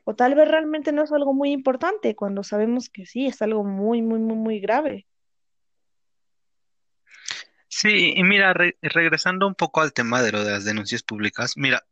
o 0.05 0.15
tal 0.15 0.35
vez 0.35 0.47
realmente 0.47 0.91
no 0.91 1.03
es 1.03 1.11
algo 1.11 1.33
muy 1.33 1.51
importante 1.51 2.15
cuando 2.15 2.43
sabemos 2.43 2.89
que 2.89 3.05
sí, 3.05 3.27
es 3.27 3.41
algo 3.41 3.63
muy, 3.63 4.01
muy, 4.01 4.19
muy, 4.19 4.37
muy 4.37 4.59
grave. 4.59 5.05
Sí, 7.77 8.13
y 8.15 8.23
mira, 8.23 8.53
re- 8.53 8.77
regresando 8.81 9.47
un 9.47 9.55
poco 9.55 9.81
al 9.81 9.93
tema 9.93 10.21
de 10.21 10.31
lo 10.31 10.43
de 10.43 10.51
las 10.51 10.65
denuncias 10.65 11.03
públicas, 11.03 11.53
mira, 11.57 11.83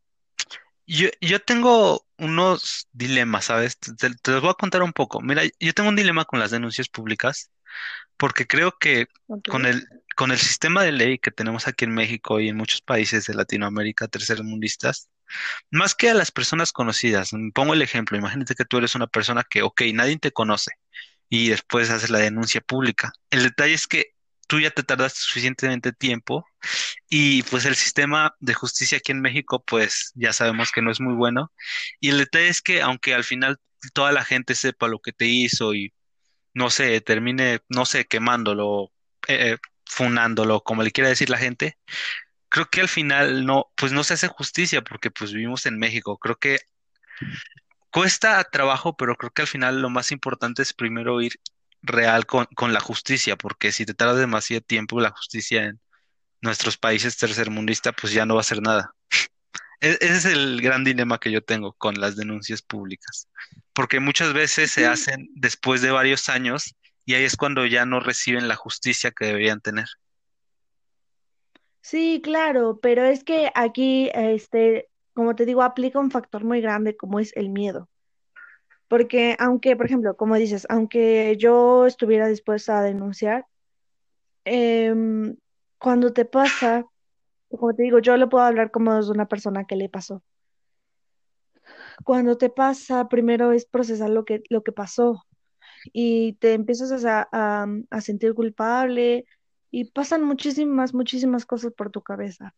Yo, 0.86 1.08
yo 1.20 1.40
tengo 1.42 2.06
unos 2.18 2.88
dilemas, 2.92 3.46
¿sabes? 3.46 3.78
Te, 3.78 4.10
los 4.32 4.42
voy 4.42 4.50
a 4.50 4.54
contar 4.54 4.82
un 4.82 4.92
poco. 4.92 5.20
Mira, 5.22 5.42
yo 5.60 5.72
tengo 5.74 5.88
un 5.90 5.96
dilema 5.96 6.24
con 6.26 6.40
las 6.40 6.50
denuncias 6.50 6.88
públicas 6.88 7.50
porque 8.18 8.46
creo 8.46 8.72
que 8.80 9.08
Ok. 9.28 9.48
con 9.48 9.66
el, 9.66 9.86
con 10.16 10.32
el 10.32 10.38
sistema 10.38 10.84
de 10.84 10.92
ley 10.92 11.18
que 11.18 11.30
tenemos 11.32 11.68
aquí 11.68 11.84
en 11.86 11.94
México 11.94 12.40
y 12.40 12.48
en 12.50 12.56
muchos 12.58 12.82
países 12.82 13.26
de 13.26 13.34
Latinoamérica 13.34 14.08
tercermundistas, 14.08 15.10
más 15.70 15.94
que 15.94 16.10
a 16.10 16.14
las 16.14 16.30
personas 16.32 16.72
conocidas, 16.72 17.32
mm, 17.32 17.50
pongo 17.52 17.74
el 17.74 17.82
ejemplo, 17.82 18.16
imagínate 18.18 18.54
que 18.54 18.64
tú 18.64 18.78
eres 18.78 18.94
una 18.94 19.06
persona 19.06 19.44
que, 19.48 19.62
ok, 19.62 19.82
nadie 19.94 20.18
te 20.18 20.32
conoce 20.32 20.72
y 21.28 21.48
después 21.50 21.90
haces 21.90 22.10
la 22.10 22.18
denuncia 22.20 22.60
pública. 22.60 23.12
El 23.30 23.42
detalle 23.44 23.74
es 23.74 23.86
que 23.86 24.13
tú 24.46 24.60
ya 24.60 24.70
te 24.70 24.82
tardaste 24.82 25.20
suficientemente 25.20 25.92
tiempo 25.92 26.46
y 27.08 27.42
pues 27.44 27.64
el 27.66 27.76
sistema 27.76 28.34
de 28.40 28.54
justicia 28.54 28.98
aquí 28.98 29.12
en 29.12 29.20
México, 29.20 29.64
pues 29.64 30.12
ya 30.14 30.32
sabemos 30.32 30.72
que 30.72 30.82
no 30.82 30.90
es 30.90 31.00
muy 31.00 31.14
bueno. 31.14 31.52
Y 32.00 32.10
el 32.10 32.18
detalle 32.18 32.48
es 32.48 32.62
que 32.62 32.82
aunque 32.82 33.14
al 33.14 33.24
final 33.24 33.58
toda 33.92 34.12
la 34.12 34.24
gente 34.24 34.54
sepa 34.54 34.88
lo 34.88 35.00
que 35.00 35.12
te 35.12 35.26
hizo 35.26 35.74
y 35.74 35.92
no 36.54 36.70
sé, 36.70 37.00
termine, 37.00 37.60
no 37.68 37.84
sé, 37.86 38.06
quemándolo, 38.06 38.92
eh, 39.28 39.52
eh, 39.54 39.58
funándolo, 39.86 40.62
como 40.62 40.82
le 40.82 40.92
quiera 40.92 41.10
decir 41.10 41.30
la 41.30 41.38
gente, 41.38 41.78
creo 42.48 42.66
que 42.70 42.80
al 42.82 42.88
final 42.88 43.46
no, 43.46 43.72
pues 43.76 43.92
no 43.92 44.04
se 44.04 44.14
hace 44.14 44.28
justicia 44.28 44.82
porque 44.82 45.10
pues 45.10 45.32
vivimos 45.32 45.66
en 45.66 45.78
México. 45.78 46.18
Creo 46.18 46.36
que 46.36 46.58
cuesta 47.90 48.42
trabajo, 48.44 48.96
pero 48.96 49.16
creo 49.16 49.30
que 49.32 49.42
al 49.42 49.48
final 49.48 49.80
lo 49.80 49.90
más 49.90 50.12
importante 50.12 50.62
es 50.62 50.72
primero 50.72 51.20
ir 51.20 51.34
real 51.84 52.26
con, 52.26 52.46
con 52.56 52.72
la 52.74 52.80
justicia, 52.80 53.36
porque 53.36 53.72
si 53.72 53.86
te 53.86 53.94
tarda 53.94 54.14
demasiado 54.16 54.62
tiempo 54.62 55.00
la 55.00 55.10
justicia 55.10 55.64
en 55.66 55.80
nuestros 56.42 56.78
países 56.78 57.16
tercermundistas, 57.18 57.94
pues 58.00 58.12
ya 58.12 58.26
no 58.26 58.34
va 58.36 58.40
a 58.40 58.42
hacer 58.42 58.62
nada. 58.62 58.94
E- 59.80 59.98
Ese 60.00 60.14
es 60.16 60.24
el 60.26 60.62
gran 60.62 60.84
dilema 60.84 61.18
que 61.20 61.30
yo 61.32 61.42
tengo 61.42 61.74
con 61.74 62.00
las 62.00 62.16
denuncias 62.16 62.62
públicas, 62.62 63.28
porque 63.74 64.00
muchas 64.00 64.32
veces 64.34 64.70
se 64.72 64.86
hacen 64.86 65.28
después 65.34 65.82
de 65.82 65.90
varios 65.92 66.28
años 66.30 66.74
y 67.06 67.14
ahí 67.14 67.24
es 67.24 67.36
cuando 67.36 67.66
ya 67.66 67.86
no 67.86 68.00
reciben 68.00 68.48
la 68.48 68.56
justicia 68.56 69.12
que 69.12 69.26
deberían 69.26 69.60
tener. 69.60 69.86
sí, 71.82 72.20
claro, 72.22 72.80
pero 72.80 73.04
es 73.04 73.24
que 73.24 73.50
aquí, 73.54 74.10
este, 74.14 74.90
como 75.14 75.34
te 75.36 75.46
digo, 75.46 75.62
aplica 75.62 75.98
un 76.00 76.10
factor 76.10 76.44
muy 76.44 76.60
grande 76.60 76.96
como 76.96 77.20
es 77.20 77.34
el 77.36 77.50
miedo. 77.50 77.88
Porque 78.88 79.36
aunque, 79.38 79.76
por 79.76 79.86
ejemplo, 79.86 80.16
como 80.16 80.36
dices, 80.36 80.66
aunque 80.68 81.36
yo 81.38 81.86
estuviera 81.86 82.28
dispuesta 82.28 82.78
a 82.78 82.82
denunciar, 82.82 83.46
em, 84.44 85.36
cuando 85.78 86.12
te 86.12 86.24
pasa, 86.24 86.84
como 87.50 87.74
te 87.74 87.82
digo, 87.84 87.98
yo 88.00 88.16
le 88.16 88.26
puedo 88.26 88.44
hablar 88.44 88.70
como 88.70 88.94
de 88.94 89.10
una 89.10 89.26
persona 89.26 89.64
que 89.64 89.76
le 89.76 89.88
pasó. 89.88 90.22
Cuando 92.04 92.36
te 92.36 92.50
pasa, 92.50 93.08
primero 93.08 93.52
es 93.52 93.66
procesar 93.66 94.10
lo 94.10 94.24
que, 94.24 94.42
lo 94.50 94.62
que 94.62 94.72
pasó 94.72 95.24
y 95.92 96.34
te 96.34 96.54
empiezas 96.54 97.04
a, 97.04 97.28
a, 97.32 97.66
a 97.90 98.00
sentir 98.00 98.34
culpable 98.34 99.26
y 99.70 99.84
pasan 99.90 100.24
muchísimas, 100.24 100.94
muchísimas 100.94 101.46
cosas 101.46 101.72
por 101.72 101.90
tu 101.90 102.02
cabeza. 102.02 102.54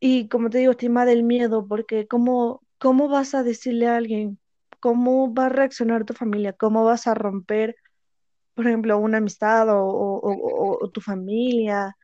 Y 0.00 0.28
como 0.28 0.50
te 0.50 0.58
digo, 0.58 0.74
te 0.74 0.86
invade 0.86 1.12
el 1.12 1.22
miedo 1.22 1.66
porque 1.66 2.06
¿cómo, 2.06 2.62
cómo 2.78 3.08
vas 3.08 3.34
a 3.34 3.42
decirle 3.42 3.88
a 3.88 3.96
alguien? 3.96 4.38
¿Cómo 4.80 5.34
va 5.34 5.46
a 5.46 5.48
reaccionar 5.50 6.04
tu 6.04 6.14
familia? 6.14 6.52
¿Cómo 6.54 6.84
vas 6.84 7.06
a 7.06 7.14
romper, 7.14 7.76
por 8.54 8.66
ejemplo, 8.68 8.98
una 8.98 9.18
amistad 9.18 9.68
o, 9.70 9.84
o, 9.86 10.20
o- 10.32 10.84
o 10.84 10.90
tu 10.90 11.00
familia? 11.00 11.96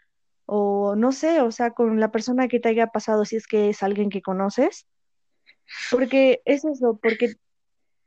O 0.47 0.97
no 0.97 1.13
sé, 1.13 1.41
o 1.43 1.53
sea, 1.53 1.73
con 1.73 2.01
la 2.01 2.11
persona 2.13 2.49
que 2.49 2.61
te 2.61 2.71
haya 2.71 2.89
pasado, 2.89 3.25
si 3.27 3.37
es 3.37 3.47
que 3.49 3.71
es 3.71 3.83
alguien 3.85 4.11
que 4.11 4.23
conoces. 4.23 4.87
Porque 5.91 6.41
es 6.45 6.65
eso, 6.65 6.99
porque 7.03 7.35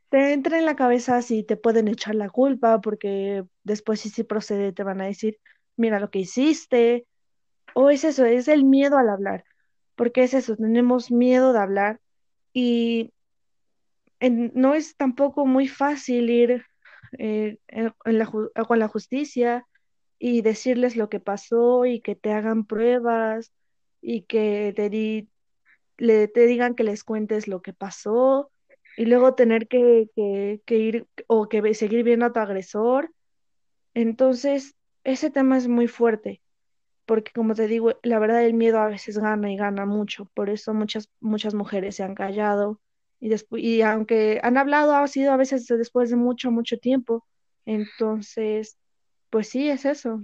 te 0.10 0.34
entra 0.34 0.60
en 0.60 0.66
la 0.66 0.76
cabeza 0.76 1.22
si 1.22 1.44
te 1.44 1.58
pueden 1.58 1.88
echar 1.88 2.16
la 2.16 2.30
culpa, 2.30 2.82
porque 2.82 3.44
después 3.64 4.02
si 4.02 4.10
sí 4.10 4.24
procede 4.24 4.74
te 4.74 4.84
van 4.84 5.02
a 5.02 5.06
decir, 5.08 5.38
mira 5.78 6.00
lo 6.00 6.10
que 6.12 6.20
hiciste. 6.20 7.08
O 7.76 7.90
es 7.92 8.04
eso, 8.06 8.26
es 8.26 8.48
el 8.50 8.66
miedo 8.66 8.98
al 9.00 9.10
hablar, 9.10 9.46
porque 9.96 10.24
es 10.26 10.34
eso, 10.36 10.56
tenemos 10.58 11.12
miedo 11.12 11.54
de 11.54 11.60
hablar 11.60 12.02
y 12.54 13.14
no 14.32 14.74
es 14.76 14.96
tampoco 14.98 15.46
muy 15.46 15.68
fácil 15.68 16.30
ir 16.30 16.66
eh, 17.20 17.58
con 18.68 18.80
la 18.80 18.88
justicia 18.88 19.66
y 20.20 20.42
decirles 20.42 20.96
lo 20.96 21.10
que 21.10 21.20
pasó 21.20 21.86
y 21.86 22.02
que 22.02 22.16
te 22.16 22.32
hagan 22.34 22.66
pruebas 22.66 23.54
y 24.02 24.24
que 24.24 24.74
te, 24.76 24.90
di- 24.90 25.30
le, 25.98 26.28
te 26.28 26.48
digan 26.48 26.76
que 26.76 26.84
les 26.84 27.04
cuentes 27.04 27.48
lo 27.48 27.62
que 27.62 27.74
pasó 27.74 28.52
y 28.98 29.06
luego 29.06 29.36
tener 29.36 29.68
que, 29.68 30.10
que, 30.16 30.62
que 30.66 30.78
ir 30.78 31.08
o 31.28 31.50
que 31.50 31.74
seguir 31.76 32.04
viendo 32.04 32.26
a 32.28 32.34
tu 32.34 32.40
agresor. 32.40 33.12
Entonces, 33.94 34.76
ese 35.04 35.30
tema 35.32 35.58
es 35.58 35.68
muy 35.68 35.88
fuerte 35.88 36.42
porque 37.06 37.32
como 37.34 37.56
te 37.56 37.68
digo, 37.68 37.94
la 38.04 38.20
verdad 38.20 38.44
el 38.46 38.54
miedo 38.56 38.80
a 38.80 38.88
veces 38.88 39.18
gana 39.20 39.52
y 39.52 39.58
gana 39.58 39.86
mucho, 39.86 40.26
por 40.36 40.50
eso 40.50 40.74
muchas, 40.74 41.10
muchas 41.22 41.54
mujeres 41.56 41.96
se 41.98 42.04
han 42.04 42.16
callado 42.16 42.82
y, 43.20 43.30
despu- 43.30 43.60
y 43.62 43.82
aunque 43.82 44.40
han 44.44 44.58
hablado, 44.58 44.96
ha 44.96 45.08
sido 45.08 45.32
a 45.34 45.38
veces 45.38 45.68
después 45.68 46.10
de 46.10 46.16
mucho, 46.18 46.52
mucho 46.52 46.78
tiempo, 46.78 47.26
entonces, 47.66 48.78
pues 49.30 49.50
sí, 49.50 49.70
es 49.70 49.86
eso. 49.86 50.24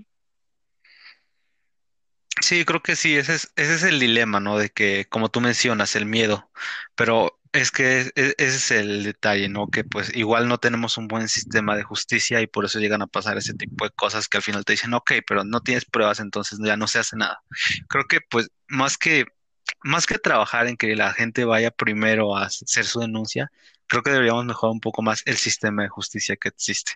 Sí, 2.41 2.65
creo 2.65 2.81
que 2.81 2.95
sí, 2.95 3.15
ese 3.17 3.35
es, 3.35 3.51
ese 3.55 3.75
es 3.75 3.83
el 3.83 3.99
dilema, 3.99 4.39
¿no? 4.39 4.57
De 4.57 4.69
que, 4.69 5.05
como 5.09 5.29
tú 5.29 5.41
mencionas, 5.41 5.95
el 5.95 6.05
miedo, 6.05 6.49
pero 6.95 7.39
es 7.53 7.71
que 7.71 7.99
es- 8.01 8.13
ese 8.15 8.33
es 8.57 8.71
el 8.71 9.03
detalle, 9.03 9.49
¿no? 9.49 9.67
Que 9.69 9.83
pues 9.83 10.15
igual 10.15 10.47
no 10.47 10.57
tenemos 10.57 10.97
un 10.97 11.07
buen 11.07 11.27
sistema 11.29 11.75
de 11.75 11.83
justicia 11.83 12.41
y 12.41 12.47
por 12.47 12.65
eso 12.65 12.79
llegan 12.79 13.01
a 13.01 13.07
pasar 13.07 13.37
ese 13.37 13.53
tipo 13.53 13.85
de 13.85 13.91
cosas 13.91 14.27
que 14.29 14.37
al 14.37 14.43
final 14.43 14.65
te 14.65 14.73
dicen, 14.73 14.93
ok, 14.93 15.11
pero 15.27 15.43
no 15.43 15.61
tienes 15.61 15.85
pruebas, 15.85 16.19
entonces 16.19 16.59
ya 16.63 16.77
no 16.77 16.87
se 16.87 16.99
hace 16.99 17.17
nada. 17.17 17.41
Creo 17.89 18.05
que 18.05 18.21
pues 18.29 18.49
más 18.67 18.97
que, 18.97 19.25
más 19.83 20.05
que 20.05 20.17
trabajar 20.17 20.67
en 20.67 20.77
que 20.77 20.95
la 20.95 21.13
gente 21.13 21.45
vaya 21.45 21.71
primero 21.71 22.35
a 22.35 22.45
hacer 22.45 22.85
su 22.85 22.99
denuncia, 22.99 23.51
creo 23.87 24.03
que 24.03 24.11
deberíamos 24.11 24.45
mejorar 24.45 24.73
un 24.73 24.79
poco 24.79 25.01
más 25.01 25.23
el 25.25 25.37
sistema 25.37 25.83
de 25.83 25.89
justicia 25.89 26.35
que 26.35 26.49
existe. 26.49 26.93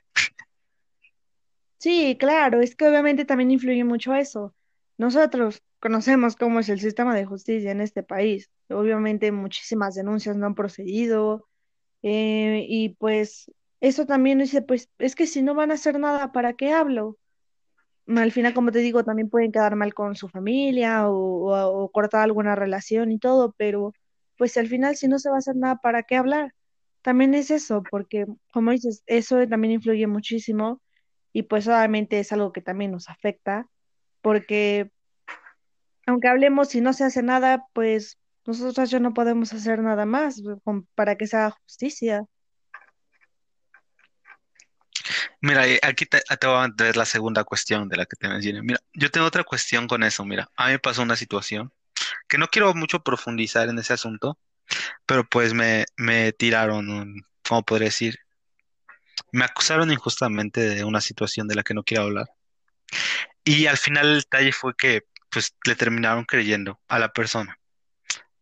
Sí, 1.78 2.18
claro, 2.20 2.62
es 2.62 2.76
que 2.76 2.88
obviamente 2.88 3.26
también 3.26 3.52
influye 3.52 3.84
mucho 3.84 4.16
eso. 4.16 4.56
Nosotros 4.98 5.62
conocemos 5.80 6.36
cómo 6.36 6.60
es 6.60 6.70
el 6.70 6.80
sistema 6.80 7.16
de 7.16 7.26
justicia 7.26 7.72
en 7.72 7.82
este 7.82 8.02
país. 8.02 8.50
Obviamente 8.70 9.32
muchísimas 9.32 9.96
denuncias 9.96 10.36
no 10.36 10.48
han 10.48 10.56
procedido 10.56 11.48
eh, 12.02 12.66
y 12.68 12.90
pues 12.90 13.52
eso 13.82 14.06
también 14.06 14.40
dice, 14.40 14.62
pues 14.62 14.90
es 15.00 15.16
que 15.16 15.28
si 15.28 15.42
no 15.42 15.54
van 15.54 15.72
a 15.72 15.76
hacer 15.76 16.00
nada, 16.00 16.32
¿para 16.32 16.54
qué 16.54 16.72
hablo? 16.72 17.18
Al 18.08 18.32
final, 18.32 18.54
como 18.54 18.72
te 18.72 18.80
digo, 18.80 19.04
también 19.04 19.30
pueden 19.30 19.52
quedar 19.52 19.76
mal 19.76 19.94
con 19.94 20.16
su 20.16 20.30
familia 20.30 21.10
o, 21.10 21.90
cortar 21.92 22.22
alguna 22.22 22.56
relación 22.56 23.12
y 23.12 23.20
todo, 23.20 23.54
pero 23.58 23.94
pues 24.38 24.58
al 24.58 24.68
final 24.68 24.96
si 24.96 25.08
no 25.08 25.18
se 25.20 25.30
va 25.30 25.36
a 25.36 25.40
hacer 25.40 25.56
nada, 25.56 25.78
¿para 25.78 26.04
qué 26.04 26.16
hablar? 26.18 26.54
También 27.02 27.34
es 27.36 27.52
eso, 27.52 27.84
porque 27.90 28.26
como 28.54 28.72
dices, 28.72 29.04
eso 29.08 29.48
también 29.48 29.74
influye 29.74 30.08
muchísimo 30.08 30.82
y 31.34 31.44
pues 31.44 31.68
obviamente 31.68 32.20
es 32.20 32.32
algo 32.32 32.52
que 32.54 32.62
también 32.62 32.92
nos 32.92 33.10
afecta, 33.10 33.68
porque 34.22 34.92
aunque 36.08 36.28
hablemos 36.28 36.74
y 36.76 36.82
no 36.82 36.94
se 36.94 37.04
hace 37.04 37.24
nada, 37.24 37.66
pues 37.74 38.18
nosotros 38.46 38.90
ya 38.92 39.00
no 39.00 39.14
podemos 39.14 39.54
hacer 39.54 39.82
nada 39.82 40.06
más 40.06 40.42
con- 40.64 40.86
para 40.96 41.16
que 41.18 41.28
se 41.28 41.38
haga 41.38 41.52
justicia. 41.64 42.26
Mira, 45.46 45.68
eh, 45.68 45.80
aquí 45.84 46.06
te, 46.06 46.22
te 46.22 46.48
voy 46.48 46.58
a 46.66 46.70
traer 46.76 46.98
la 46.98 47.06
segunda 47.06 47.44
cuestión 47.44 47.88
de 47.90 47.98
la 47.98 48.06
que 48.06 48.16
te 48.16 48.28
mencioné. 48.28 48.62
Mira, 48.62 48.80
yo 48.94 49.12
tengo 49.12 49.28
otra 49.28 49.44
cuestión 49.44 49.88
con 49.88 50.04
eso. 50.04 50.26
Mira, 50.26 50.50
a 50.56 50.66
mí 50.68 50.72
me 50.74 50.80
pasó 50.80 51.02
una 51.04 51.16
situación 51.16 51.72
que 52.30 52.38
no 52.40 52.48
quiero 52.50 52.74
mucho 52.76 53.02
profundizar 53.04 53.70
en 53.70 53.80
ese 53.80 53.94
asunto, 53.94 54.40
pero 55.06 55.26
pues 55.30 55.54
me, 55.54 55.86
me 55.98 56.34
tiraron, 56.34 56.90
un- 56.90 57.26
¿cómo 57.48 57.64
podría 57.64 57.88
decir? 57.88 58.18
Me 59.32 59.46
acusaron 59.46 59.92
injustamente 59.92 60.62
de 60.62 60.84
una 60.84 61.00
situación 61.00 61.48
de 61.48 61.54
la 61.54 61.62
que 61.62 61.76
no 61.76 61.84
quiero 61.84 62.06
hablar. 62.06 62.26
Y 63.44 63.68
al 63.68 63.78
final 63.78 64.08
el 64.08 64.20
detalle 64.22 64.52
fue 64.52 64.76
que 64.76 65.04
pues 65.30 65.56
le 65.66 65.76
terminaron 65.76 66.26
creyendo 66.26 66.80
a 66.88 67.00
la 67.00 67.12
persona. 67.14 67.60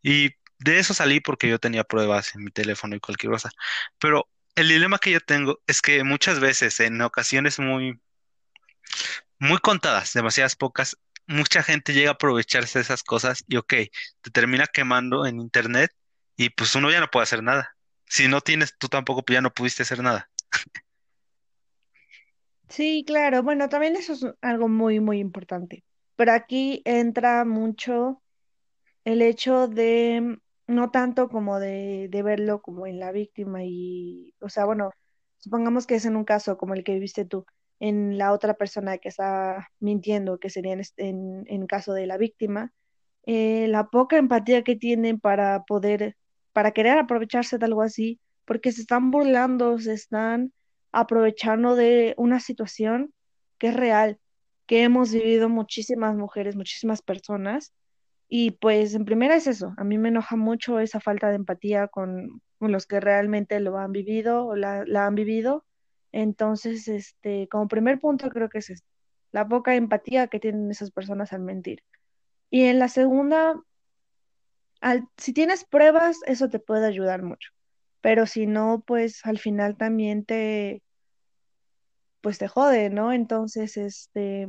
Y 0.02 0.30
de 0.60 0.78
eso 0.80 0.94
salí 0.94 1.20
porque 1.20 1.48
yo 1.48 1.58
tenía 1.60 1.84
pruebas 1.84 2.34
en 2.36 2.44
mi 2.44 2.52
teléfono 2.52 2.96
y 2.96 3.00
cualquier 3.00 3.32
cosa. 3.32 3.50
Pero 3.98 4.28
el 4.56 4.68
dilema 4.68 4.98
que 4.98 5.10
yo 5.12 5.20
tengo 5.20 5.60
es 5.66 5.82
que 5.82 6.04
muchas 6.04 6.40
veces, 6.40 6.80
en 6.80 7.00
ocasiones 7.02 7.58
muy 7.58 8.00
muy 9.38 9.58
contadas, 9.58 10.12
demasiadas 10.12 10.56
pocas. 10.56 10.98
Mucha 11.26 11.62
gente 11.62 11.92
llega 11.92 12.10
a 12.10 12.14
aprovecharse 12.14 12.78
de 12.78 12.82
esas 12.82 13.02
cosas 13.02 13.44
y 13.48 13.56
ok, 13.56 13.74
te 14.20 14.30
termina 14.32 14.66
quemando 14.66 15.26
en 15.26 15.40
internet 15.40 15.92
y 16.36 16.50
pues 16.50 16.74
uno 16.74 16.90
ya 16.90 17.00
no 17.00 17.10
puede 17.10 17.24
hacer 17.24 17.42
nada. 17.42 17.76
Si 18.06 18.28
no 18.28 18.40
tienes, 18.40 18.76
tú 18.78 18.88
tampoco 18.88 19.24
pues, 19.24 19.34
ya 19.34 19.40
no 19.40 19.52
pudiste 19.52 19.82
hacer 19.82 20.02
nada. 20.02 20.30
Sí, 22.68 23.04
claro, 23.06 23.42
bueno, 23.42 23.68
también 23.68 23.96
eso 23.96 24.14
es 24.14 24.26
algo 24.40 24.68
muy, 24.68 25.00
muy 25.00 25.18
importante. 25.18 25.84
Pero 26.16 26.32
aquí 26.32 26.82
entra 26.84 27.44
mucho 27.44 28.22
el 29.04 29.22
hecho 29.22 29.68
de 29.68 30.38
no 30.66 30.90
tanto 30.90 31.28
como 31.28 31.60
de, 31.60 32.08
de 32.10 32.22
verlo 32.22 32.62
como 32.62 32.86
en 32.86 32.98
la 33.00 33.12
víctima 33.12 33.64
y, 33.64 34.34
o 34.40 34.48
sea, 34.48 34.64
bueno, 34.64 34.90
supongamos 35.38 35.86
que 35.86 35.96
es 35.96 36.04
en 36.06 36.16
un 36.16 36.24
caso 36.24 36.56
como 36.58 36.74
el 36.74 36.84
que 36.84 36.98
viste 36.98 37.24
tú, 37.24 37.44
en 37.80 38.18
la 38.18 38.32
otra 38.32 38.54
persona 38.54 38.98
que 38.98 39.08
está 39.08 39.68
mintiendo, 39.80 40.38
que 40.38 40.50
sería 40.50 40.72
en, 40.74 40.82
en, 40.96 41.44
en 41.46 41.66
caso 41.66 41.92
de 41.92 42.06
la 42.06 42.16
víctima, 42.18 42.72
eh, 43.26 43.68
la 43.68 43.88
poca 43.88 44.16
empatía 44.18 44.62
que 44.62 44.76
tienen 44.76 45.20
para 45.20 45.64
poder, 45.64 46.16
para 46.52 46.72
querer 46.72 46.98
aprovecharse 46.98 47.58
de 47.58 47.66
algo 47.66 47.82
así, 47.82 48.20
porque 48.44 48.72
se 48.72 48.82
están 48.82 49.10
burlando, 49.10 49.78
se 49.78 49.94
están 49.94 50.52
aprovechando 50.92 51.74
de 51.74 52.14
una 52.18 52.40
situación 52.40 53.12
que 53.58 53.68
es 53.68 53.74
real, 53.76 54.18
que 54.66 54.82
hemos 54.82 55.12
vivido 55.12 55.48
muchísimas 55.48 56.16
mujeres, 56.16 56.56
muchísimas 56.56 57.02
personas 57.02 57.72
y 58.36 58.50
pues 58.50 58.94
en 58.94 59.04
primera 59.04 59.36
es 59.36 59.46
eso, 59.46 59.74
a 59.76 59.84
mí 59.84 59.96
me 59.96 60.08
enoja 60.08 60.34
mucho 60.34 60.80
esa 60.80 60.98
falta 60.98 61.28
de 61.28 61.36
empatía 61.36 61.86
con, 61.86 62.42
con 62.58 62.72
los 62.72 62.84
que 62.84 62.98
realmente 62.98 63.60
lo 63.60 63.78
han 63.78 63.92
vivido 63.92 64.44
o 64.46 64.56
la, 64.56 64.82
la 64.88 65.06
han 65.06 65.14
vivido. 65.14 65.64
Entonces, 66.10 66.88
este, 66.88 67.46
como 67.48 67.68
primer 67.68 68.00
punto 68.00 68.30
creo 68.30 68.48
que 68.48 68.58
es 68.58 68.70
esto, 68.70 68.88
la 69.30 69.46
poca 69.46 69.76
empatía 69.76 70.26
que 70.26 70.40
tienen 70.40 70.68
esas 70.68 70.90
personas 70.90 71.32
al 71.32 71.42
mentir. 71.42 71.84
Y 72.50 72.64
en 72.64 72.80
la 72.80 72.88
segunda, 72.88 73.54
al, 74.80 75.06
si 75.16 75.32
tienes 75.32 75.64
pruebas, 75.64 76.18
eso 76.26 76.48
te 76.48 76.58
puede 76.58 76.86
ayudar 76.86 77.22
mucho. 77.22 77.50
Pero 78.00 78.26
si 78.26 78.48
no, 78.48 78.82
pues 78.84 79.24
al 79.24 79.38
final 79.38 79.76
también 79.76 80.24
te, 80.24 80.82
pues 82.20 82.38
te 82.38 82.48
jode, 82.48 82.90
¿no? 82.90 83.12
Entonces, 83.12 83.76
este, 83.76 84.48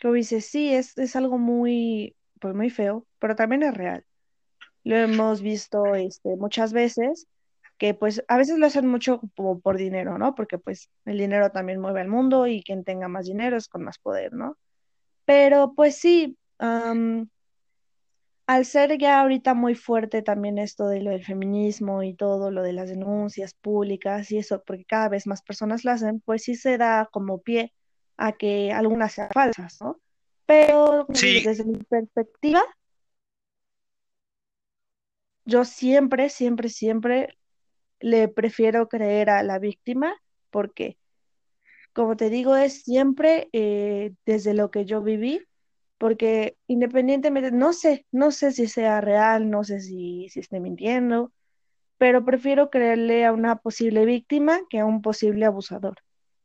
como 0.00 0.14
dices, 0.14 0.46
sí, 0.46 0.72
es, 0.72 0.96
es 0.96 1.14
algo 1.14 1.36
muy, 1.36 2.16
pues 2.42 2.54
muy 2.56 2.70
feo, 2.70 3.06
pero 3.20 3.36
también 3.36 3.62
es 3.62 3.72
real. 3.72 4.04
Lo 4.82 4.96
hemos 4.96 5.42
visto 5.42 5.94
este, 5.94 6.36
muchas 6.36 6.72
veces, 6.72 7.28
que 7.78 7.94
pues 7.94 8.24
a 8.26 8.36
veces 8.36 8.58
lo 8.58 8.66
hacen 8.66 8.88
mucho 8.88 9.20
como 9.36 9.60
por 9.60 9.76
dinero, 9.78 10.18
¿no? 10.18 10.34
Porque 10.34 10.58
pues 10.58 10.90
el 11.04 11.18
dinero 11.18 11.50
también 11.50 11.80
mueve 11.80 12.00
al 12.00 12.08
mundo 12.08 12.48
y 12.48 12.64
quien 12.64 12.82
tenga 12.82 13.06
más 13.06 13.26
dinero 13.26 13.56
es 13.56 13.68
con 13.68 13.84
más 13.84 13.98
poder, 13.98 14.32
¿no? 14.32 14.58
Pero 15.24 15.74
pues 15.76 15.96
sí, 15.96 16.36
al 18.46 18.64
ser 18.64 18.98
ya 18.98 19.20
ahorita 19.20 19.54
muy 19.54 19.76
fuerte 19.76 20.22
también 20.22 20.58
esto 20.58 20.88
de 20.88 21.00
lo 21.00 21.10
del 21.10 21.24
feminismo 21.24 22.02
y 22.02 22.14
todo 22.14 22.50
lo 22.50 22.62
de 22.62 22.72
las 22.72 22.88
denuncias 22.88 23.54
públicas 23.54 24.32
y 24.32 24.38
eso, 24.38 24.62
porque 24.66 24.84
cada 24.84 25.08
vez 25.08 25.28
más 25.28 25.42
personas 25.42 25.84
lo 25.84 25.92
hacen, 25.92 26.20
pues 26.20 26.42
sí 26.42 26.56
se 26.56 26.76
da 26.76 27.08
como 27.12 27.40
pie 27.40 27.72
a 28.16 28.32
que 28.32 28.72
algunas 28.72 29.12
sean 29.12 29.28
falsas, 29.32 29.80
¿no? 29.80 30.00
Pero 30.52 31.06
Sí, 31.14 31.40
desde 31.42 31.64
mi 31.64 31.78
perspectiva, 31.78 32.62
yo 35.46 35.64
siempre, 35.64 36.28
siempre, 36.28 36.68
siempre 36.68 37.38
le 38.00 38.28
prefiero 38.28 38.86
creer 38.86 39.30
a 39.30 39.42
la 39.42 39.58
víctima 39.58 40.14
porque, 40.50 40.98
como 41.94 42.18
te 42.18 42.28
digo, 42.28 42.54
es 42.54 42.82
siempre 42.82 43.48
eh, 43.54 44.12
desde 44.26 44.52
lo 44.52 44.70
que 44.70 44.84
yo 44.84 45.00
viví, 45.00 45.40
porque 45.96 46.58
independientemente, 46.66 47.50
no 47.50 47.72
sé, 47.72 48.04
no 48.12 48.30
sé 48.30 48.52
si 48.52 48.66
sea 48.66 49.00
real, 49.00 49.48
no 49.48 49.64
sé 49.64 49.80
si, 49.80 50.28
si 50.28 50.40
esté 50.40 50.60
mintiendo, 50.60 51.32
pero 51.96 52.26
prefiero 52.26 52.68
creerle 52.68 53.24
a 53.24 53.32
una 53.32 53.56
posible 53.56 54.04
víctima 54.04 54.60
que 54.68 54.80
a 54.80 54.84
un 54.84 55.00
posible 55.00 55.46
abusador. 55.46 55.96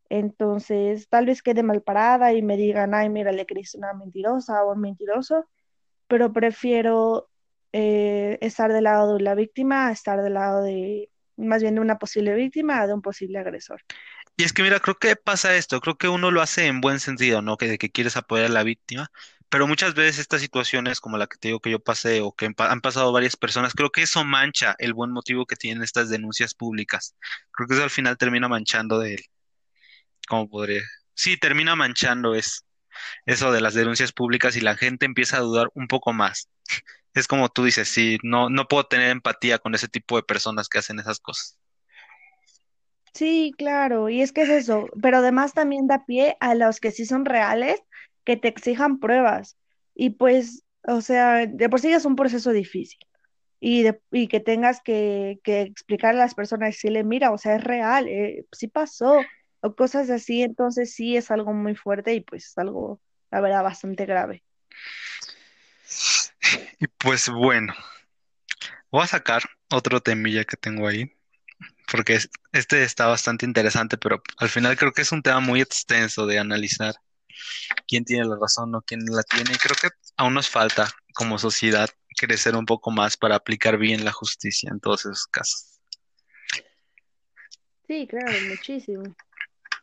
Entonces, 0.09 1.07
tal 1.09 1.25
vez 1.25 1.41
quede 1.41 1.63
mal 1.63 1.81
parada 1.81 2.33
y 2.33 2.41
me 2.41 2.57
digan, 2.57 2.93
ay, 2.93 3.09
mira, 3.09 3.31
le 3.31 3.45
creíste 3.45 3.77
una 3.77 3.93
mentirosa 3.93 4.63
o 4.63 4.73
un 4.73 4.81
mentiroso, 4.81 5.45
pero 6.07 6.33
prefiero 6.33 7.29
eh, 7.73 8.37
estar 8.41 8.71
del 8.71 8.85
lado 8.85 9.17
de 9.17 9.23
la 9.23 9.35
víctima 9.35 9.91
estar 9.91 10.21
del 10.23 10.35
lado 10.35 10.63
de, 10.63 11.09
más 11.35 11.61
bien 11.61 11.75
de 11.75 11.81
una 11.81 11.99
posible 11.99 12.33
víctima 12.33 12.87
de 12.87 12.93
un 12.93 13.01
posible 13.01 13.39
agresor. 13.39 13.81
y 14.37 14.43
es 14.43 14.53
que 14.53 14.63
mira, 14.63 14.79
creo 14.79 14.95
que 14.95 15.15
pasa 15.15 15.55
esto, 15.55 15.79
creo 15.81 15.97
que 15.97 16.07
uno 16.07 16.31
lo 16.31 16.41
hace 16.41 16.67
en 16.67 16.81
buen 16.81 16.99
sentido, 16.99 17.41
¿no? 17.41 17.57
Que 17.57 17.67
de 17.67 17.77
que 17.77 17.91
quieres 17.91 18.17
apoyar 18.17 18.47
a 18.47 18.49
la 18.49 18.63
víctima, 18.63 19.11
pero 19.49 19.67
muchas 19.67 19.93
veces 19.93 20.19
estas 20.19 20.41
situaciones 20.41 20.99
como 20.99 21.17
la 21.17 21.27
que 21.27 21.37
te 21.37 21.49
digo 21.49 21.59
que 21.59 21.71
yo 21.71 21.79
pasé 21.79 22.21
o 22.21 22.31
que 22.33 22.51
han 22.57 22.81
pasado 22.81 23.11
varias 23.11 23.35
personas, 23.37 23.73
creo 23.73 23.91
que 23.91 24.01
eso 24.03 24.23
mancha 24.23 24.75
el 24.79 24.93
buen 24.93 25.11
motivo 25.11 25.45
que 25.45 25.55
tienen 25.55 25.83
estas 25.83 26.09
denuncias 26.09 26.53
públicas. 26.53 27.15
Creo 27.51 27.67
que 27.67 27.75
eso 27.75 27.83
al 27.83 27.89
final 27.89 28.17
termina 28.17 28.47
manchando 28.47 28.99
de 28.99 29.15
él, 29.15 29.25
¿cómo 30.27 30.49
podría? 30.49 30.81
Sí, 31.13 31.37
termina 31.37 31.75
manchando 31.75 32.35
es 32.35 32.65
eso 33.25 33.51
de 33.51 33.61
las 33.61 33.73
denuncias 33.73 34.11
públicas 34.13 34.55
y 34.55 34.61
la 34.61 34.75
gente 34.75 35.05
empieza 35.05 35.37
a 35.37 35.41
dudar 35.41 35.69
un 35.73 35.87
poco 35.87 36.13
más. 36.13 36.49
Es 37.13 37.27
como 37.27 37.49
tú 37.49 37.63
dices, 37.63 37.87
sí, 37.89 38.19
no, 38.23 38.49
no 38.49 38.67
puedo 38.67 38.85
tener 38.85 39.09
empatía 39.09 39.59
con 39.59 39.75
ese 39.75 39.87
tipo 39.87 40.17
de 40.17 40.23
personas 40.23 40.69
que 40.69 40.79
hacen 40.79 40.99
esas 40.99 41.19
cosas. 41.19 41.57
Sí, 43.13 43.51
claro, 43.57 44.09
y 44.09 44.21
es 44.21 44.31
que 44.31 44.43
es 44.43 44.49
eso, 44.49 44.85
pero 45.01 45.17
además 45.17 45.53
también 45.53 45.87
da 45.87 46.05
pie 46.05 46.37
a 46.39 46.53
los 46.53 46.79
que 46.79 46.91
sí 46.91 47.05
son 47.05 47.25
reales, 47.25 47.81
que 48.23 48.37
te 48.37 48.47
exijan 48.47 48.99
pruebas. 48.99 49.57
Y 49.95 50.11
pues, 50.11 50.63
o 50.83 51.01
sea, 51.01 51.47
de 51.47 51.69
por 51.69 51.79
sí 51.79 51.91
es 51.91 52.05
un 52.05 52.15
proceso 52.15 52.51
difícil. 52.51 52.99
Y, 53.59 53.81
de, 53.83 53.99
y 54.11 54.27
que 54.27 54.39
tengas 54.39 54.81
que, 54.81 55.39
que 55.43 55.61
explicar 55.61 56.13
a 56.15 56.17
las 56.19 56.35
personas, 56.35 56.69
decirle, 56.69 57.03
mira, 57.03 57.31
o 57.31 57.39
sea, 57.39 57.55
es 57.55 57.63
real, 57.63 58.07
eh, 58.07 58.45
sí 58.51 58.67
pasó, 58.67 59.19
o 59.67 59.75
cosas 59.75 60.09
así, 60.09 60.43
entonces 60.43 60.93
sí 60.93 61.17
es 61.17 61.31
algo 61.31 61.53
muy 61.53 61.75
fuerte 61.75 62.13
y 62.15 62.21
pues 62.21 62.47
es 62.47 62.57
algo, 62.57 63.01
la 63.31 63.41
verdad, 63.41 63.63
bastante 63.63 64.05
grave. 64.05 64.43
Y 66.79 66.87
pues 66.87 67.29
bueno, 67.29 67.73
voy 68.91 69.03
a 69.03 69.07
sacar 69.07 69.43
otro 69.71 70.01
temilla 70.01 70.43
que 70.45 70.57
tengo 70.57 70.87
ahí, 70.87 71.11
porque 71.91 72.15
es- 72.15 72.29
este 72.53 72.83
está 72.83 73.07
bastante 73.07 73.45
interesante, 73.45 73.97
pero 73.97 74.21
al 74.37 74.49
final 74.49 74.77
creo 74.77 74.91
que 74.93 75.03
es 75.03 75.11
un 75.11 75.23
tema 75.23 75.39
muy 75.39 75.61
extenso 75.61 76.25
de 76.25 76.39
analizar 76.39 76.95
quién 77.87 78.05
tiene 78.05 78.25
la 78.25 78.37
razón 78.39 78.75
o 78.75 78.81
quién 78.81 79.01
la 79.05 79.23
tiene. 79.23 79.51
Y 79.53 79.57
creo 79.57 79.75
que 79.81 79.89
aún 80.17 80.33
nos 80.35 80.49
falta 80.49 80.89
como 81.13 81.37
sociedad 81.39 81.89
crecer 82.17 82.55
un 82.55 82.65
poco 82.65 82.91
más 82.91 83.17
para 83.17 83.35
aplicar 83.35 83.77
bien 83.77 84.05
la 84.05 84.11
justicia 84.11 84.69
en 84.71 84.79
todos 84.79 85.01
esos 85.01 85.27
casos. 85.27 85.79
Sí, 87.87 88.07
claro, 88.07 88.41
muchísimo. 88.41 89.15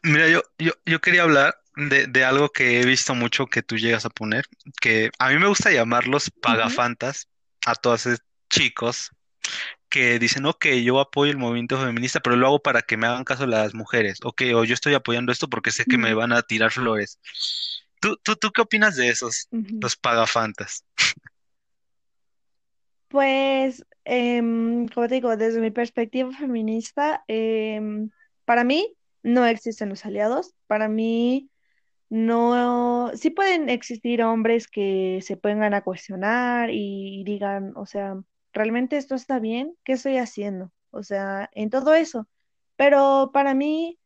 Mira, 0.05 0.29
yo, 0.29 0.43
yo, 0.59 0.73
yo 0.87 1.01
quería 1.01 1.23
hablar 1.23 1.57
de, 1.77 2.07
de 2.07 2.25
algo 2.25 2.51
que 2.51 2.81
he 2.81 2.87
visto 2.87 3.15
mucho 3.15 3.47
que 3.47 3.63
tú 3.63 3.77
llegas 3.79 4.05
a 4.05 4.11
poner, 4.11 4.45
que 4.81 5.11
a 5.19 5.31
mí 5.31 5.39
me 5.39 5.49
gusta 5.49 5.73
llamarlos 5.73 6.31
Ujú, 6.47 6.71
pagafantas 6.71 7.29
a 7.67 7.75
todos 7.75 8.07
esos 8.07 8.21
chicos 8.51 9.11
que 9.91 10.19
dicen, 10.21 10.47
ok, 10.47 10.67
yo 10.85 11.01
apoyo 11.01 11.33
el 11.33 11.39
movimiento 11.39 11.79
feminista, 11.81 12.21
pero 12.21 12.37
lo 12.37 12.47
hago 12.49 12.63
para 12.63 12.83
que 12.83 12.97
me 12.99 13.07
hagan 13.09 13.25
caso 13.25 13.47
las 13.47 13.75
mujeres, 13.75 14.21
ok, 14.25 14.43
o 14.57 14.65
yo 14.65 14.75
estoy 14.75 14.95
apoyando 14.95 15.33
esto 15.33 15.49
porque 15.51 15.73
sé 15.73 15.87
que 15.87 15.99
me 15.99 16.15
van 16.15 16.33
a 16.33 16.43
tirar 16.43 16.73
flores. 16.73 17.21
¿Tú, 18.01 18.19
tú, 18.25 18.37
tú 18.37 18.53
qué 18.53 18.63
opinas 18.63 18.97
de 18.97 19.11
esos, 19.11 19.51
ujú. 19.53 19.81
los 19.81 19.97
pagafantas? 19.97 20.85
Pues, 23.09 23.85
em, 24.05 24.89
como 24.89 25.07
te 25.09 25.15
digo, 25.15 25.37
desde 25.37 25.61
mi 25.61 25.71
perspectiva 25.71 26.33
feminista, 26.33 27.25
em, 27.29 28.11
para 28.45 28.65
mí 28.65 28.97
no 29.25 29.47
existen 29.47 29.89
los 29.89 30.07
aliados. 30.07 30.55
Para 30.69 30.89
mí 30.89 31.51
no, 32.11 33.11
sí 33.17 33.31
pueden 33.31 33.69
existir 33.71 34.23
hombres 34.23 34.69
que 34.69 35.21
se 35.23 35.37
pongan 35.37 35.75
a 35.75 35.83
cuestionar 35.83 36.71
y 36.71 37.25
digan, 37.25 37.73
o 37.77 37.87
sea, 37.87 38.17
¿realmente 38.53 38.97
esto 38.99 39.17
está 39.17 39.41
bien? 39.41 39.77
¿Qué 39.85 39.95
estoy 39.95 40.19
haciendo? 40.19 40.73
O 40.91 41.03
sea, 41.03 41.51
en 41.55 41.71
todo 41.71 41.95
eso. 41.95 42.29
Pero 42.77 43.31
para 43.33 43.55
mí 43.55 43.99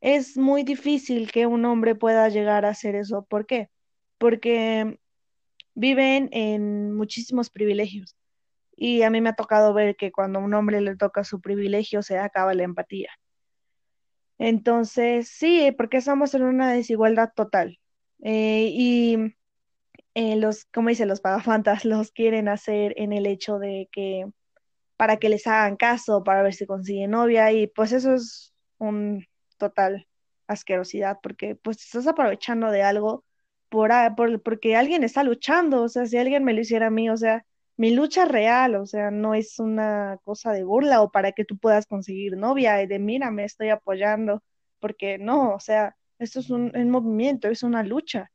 es 0.00 0.36
muy 0.36 0.64
difícil 0.64 1.32
que 1.32 1.46
un 1.46 1.64
hombre 1.64 1.94
pueda 1.94 2.28
llegar 2.28 2.64
a 2.64 2.70
hacer 2.70 2.96
eso. 2.96 3.24
¿Por 3.24 3.46
qué? 3.46 3.70
Porque 4.18 4.98
viven 5.74 6.28
en 6.32 6.94
muchísimos 6.94 7.50
privilegios. 7.50 8.16
Y 8.76 9.02
a 9.02 9.10
mí 9.10 9.20
me 9.20 9.30
ha 9.30 9.34
tocado 9.34 9.74
ver 9.74 9.96
que 9.96 10.12
cuando 10.12 10.40
a 10.40 10.42
un 10.42 10.54
hombre 10.54 10.80
le 10.80 10.96
toca 10.96 11.24
su 11.24 11.40
privilegio 11.40 12.02
se 12.02 12.18
acaba 12.18 12.54
la 12.54 12.64
empatía. 12.64 13.10
Entonces, 14.40 15.30
sí, 15.30 15.72
porque 15.78 15.98
estamos 15.98 16.34
en 16.34 16.44
una 16.44 16.72
desigualdad 16.72 17.30
total. 17.36 17.80
Eh, 18.22 18.70
y 18.74 19.18
eh, 20.14 20.36
los, 20.36 20.66
como 20.66 20.88
dice, 20.90 21.06
los 21.06 21.20
pagafantas 21.20 21.84
los 21.86 22.12
quieren 22.12 22.48
hacer 22.48 22.94
en 22.98 23.12
el 23.12 23.26
hecho 23.26 23.58
de 23.58 23.88
que 23.92 24.26
para 24.96 25.18
que 25.18 25.28
les 25.30 25.46
hagan 25.46 25.76
caso, 25.76 26.24
para 26.24 26.42
ver 26.42 26.54
si 26.54 26.66
consiguen 26.66 27.12
novia, 27.12 27.52
y 27.52 27.66
pues 27.68 27.92
eso 27.92 28.14
es 28.14 28.54
un 28.78 29.26
total 29.58 30.08
asquerosidad, 30.48 31.18
porque 31.22 31.56
pues 31.56 31.82
estás 31.84 32.06
aprovechando 32.08 32.70
de 32.70 32.82
algo 32.82 33.24
por, 33.70 33.92
a- 33.92 34.14
por- 34.16 34.42
porque 34.42 34.76
alguien 34.76 35.04
está 35.04 35.24
luchando, 35.24 35.82
o 35.84 35.88
sea, 35.90 36.06
si 36.06 36.16
alguien 36.18 36.44
me 36.44 36.54
lo 36.54 36.60
hiciera 36.62 36.88
a 36.88 36.90
mí, 36.90 37.10
o 37.10 37.16
sea, 37.16 37.44
mi 37.80 37.90
lucha 37.94 38.24
real, 38.26 38.76
o 38.76 38.86
sea, 38.86 39.10
no 39.10 39.34
es 39.34 39.58
una 39.58 40.18
cosa 40.24 40.52
de 40.52 40.64
burla 40.64 41.02
o 41.02 41.10
para 41.10 41.32
que 41.32 41.44
tú 41.46 41.58
puedas 41.58 41.86
conseguir 41.86 42.36
novia 42.36 42.82
y 42.82 42.86
de 42.86 42.98
mira, 43.00 43.30
me 43.30 43.44
estoy 43.44 43.70
apoyando, 43.70 44.42
porque 44.80 45.18
no, 45.18 45.54
o 45.54 45.60
sea, 45.60 45.96
esto 46.18 46.40
es 46.40 46.50
un, 46.50 46.72
un 46.76 46.90
movimiento, 46.90 47.48
es 47.48 47.62
una 47.64 47.82
lucha. 47.84 48.30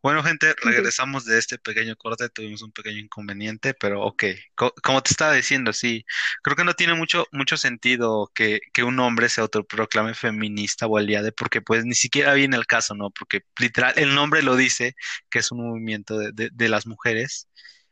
Bueno, 0.00 0.22
gente, 0.22 0.54
regresamos 0.62 1.24
de 1.24 1.38
este 1.38 1.58
pequeño 1.58 1.96
corte, 1.96 2.28
tuvimos 2.28 2.62
un 2.62 2.70
pequeño 2.70 2.98
inconveniente, 3.00 3.74
pero 3.74 4.02
ok, 4.04 4.24
Co- 4.54 4.72
como 4.82 5.02
te 5.02 5.10
estaba 5.10 5.32
diciendo, 5.34 5.72
sí, 5.72 6.04
creo 6.42 6.54
que 6.56 6.62
no 6.64 6.74
tiene 6.74 6.94
mucho, 6.94 7.26
mucho 7.32 7.56
sentido 7.56 8.30
que, 8.32 8.60
que 8.72 8.84
un 8.84 9.00
hombre 9.00 9.28
se 9.28 9.40
autoproclame 9.40 10.14
feminista 10.14 10.86
o 10.86 10.98
aliade, 10.98 11.32
porque 11.32 11.60
pues 11.62 11.84
ni 11.84 11.94
siquiera 11.96 12.34
viene 12.34 12.56
el 12.56 12.66
caso, 12.66 12.94
¿no? 12.94 13.10
Porque 13.10 13.42
literal, 13.58 13.92
el 13.96 14.14
nombre 14.14 14.42
lo 14.42 14.54
dice, 14.56 14.94
que 15.30 15.40
es 15.40 15.50
un 15.50 15.66
movimiento 15.68 16.16
de, 16.18 16.30
de, 16.32 16.50
de 16.52 16.68
las 16.68 16.86
mujeres, 16.86 17.48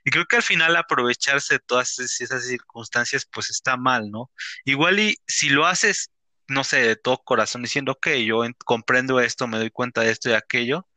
y 0.06 0.10
creo 0.12 0.26
que 0.26 0.36
al 0.36 0.42
final 0.44 0.76
aprovecharse 0.76 1.56
de 1.56 1.60
todas 1.60 1.98
es- 1.98 2.20
esas 2.22 2.46
circunstancias, 2.46 3.26
pues 3.32 3.50
está 3.50 3.76
mal, 3.76 4.10
¿no? 4.12 4.30
Igual 4.64 5.00
y 5.00 5.18
si 5.28 5.50
lo 5.50 5.66
haces, 5.66 6.12
no 6.48 6.64
sé, 6.64 6.78
de 6.82 6.96
todo 6.96 7.18
corazón, 7.24 7.62
diciendo, 7.64 7.92
ok, 7.94 8.08
yo 8.26 8.44
en- 8.44 8.54
comprendo 8.64 9.20
esto, 9.20 9.48
me 9.48 9.58
doy 9.58 9.70
cuenta 9.70 10.02
de 10.02 10.12
esto 10.12 10.30
y 10.30 10.34
aquello 10.34 10.88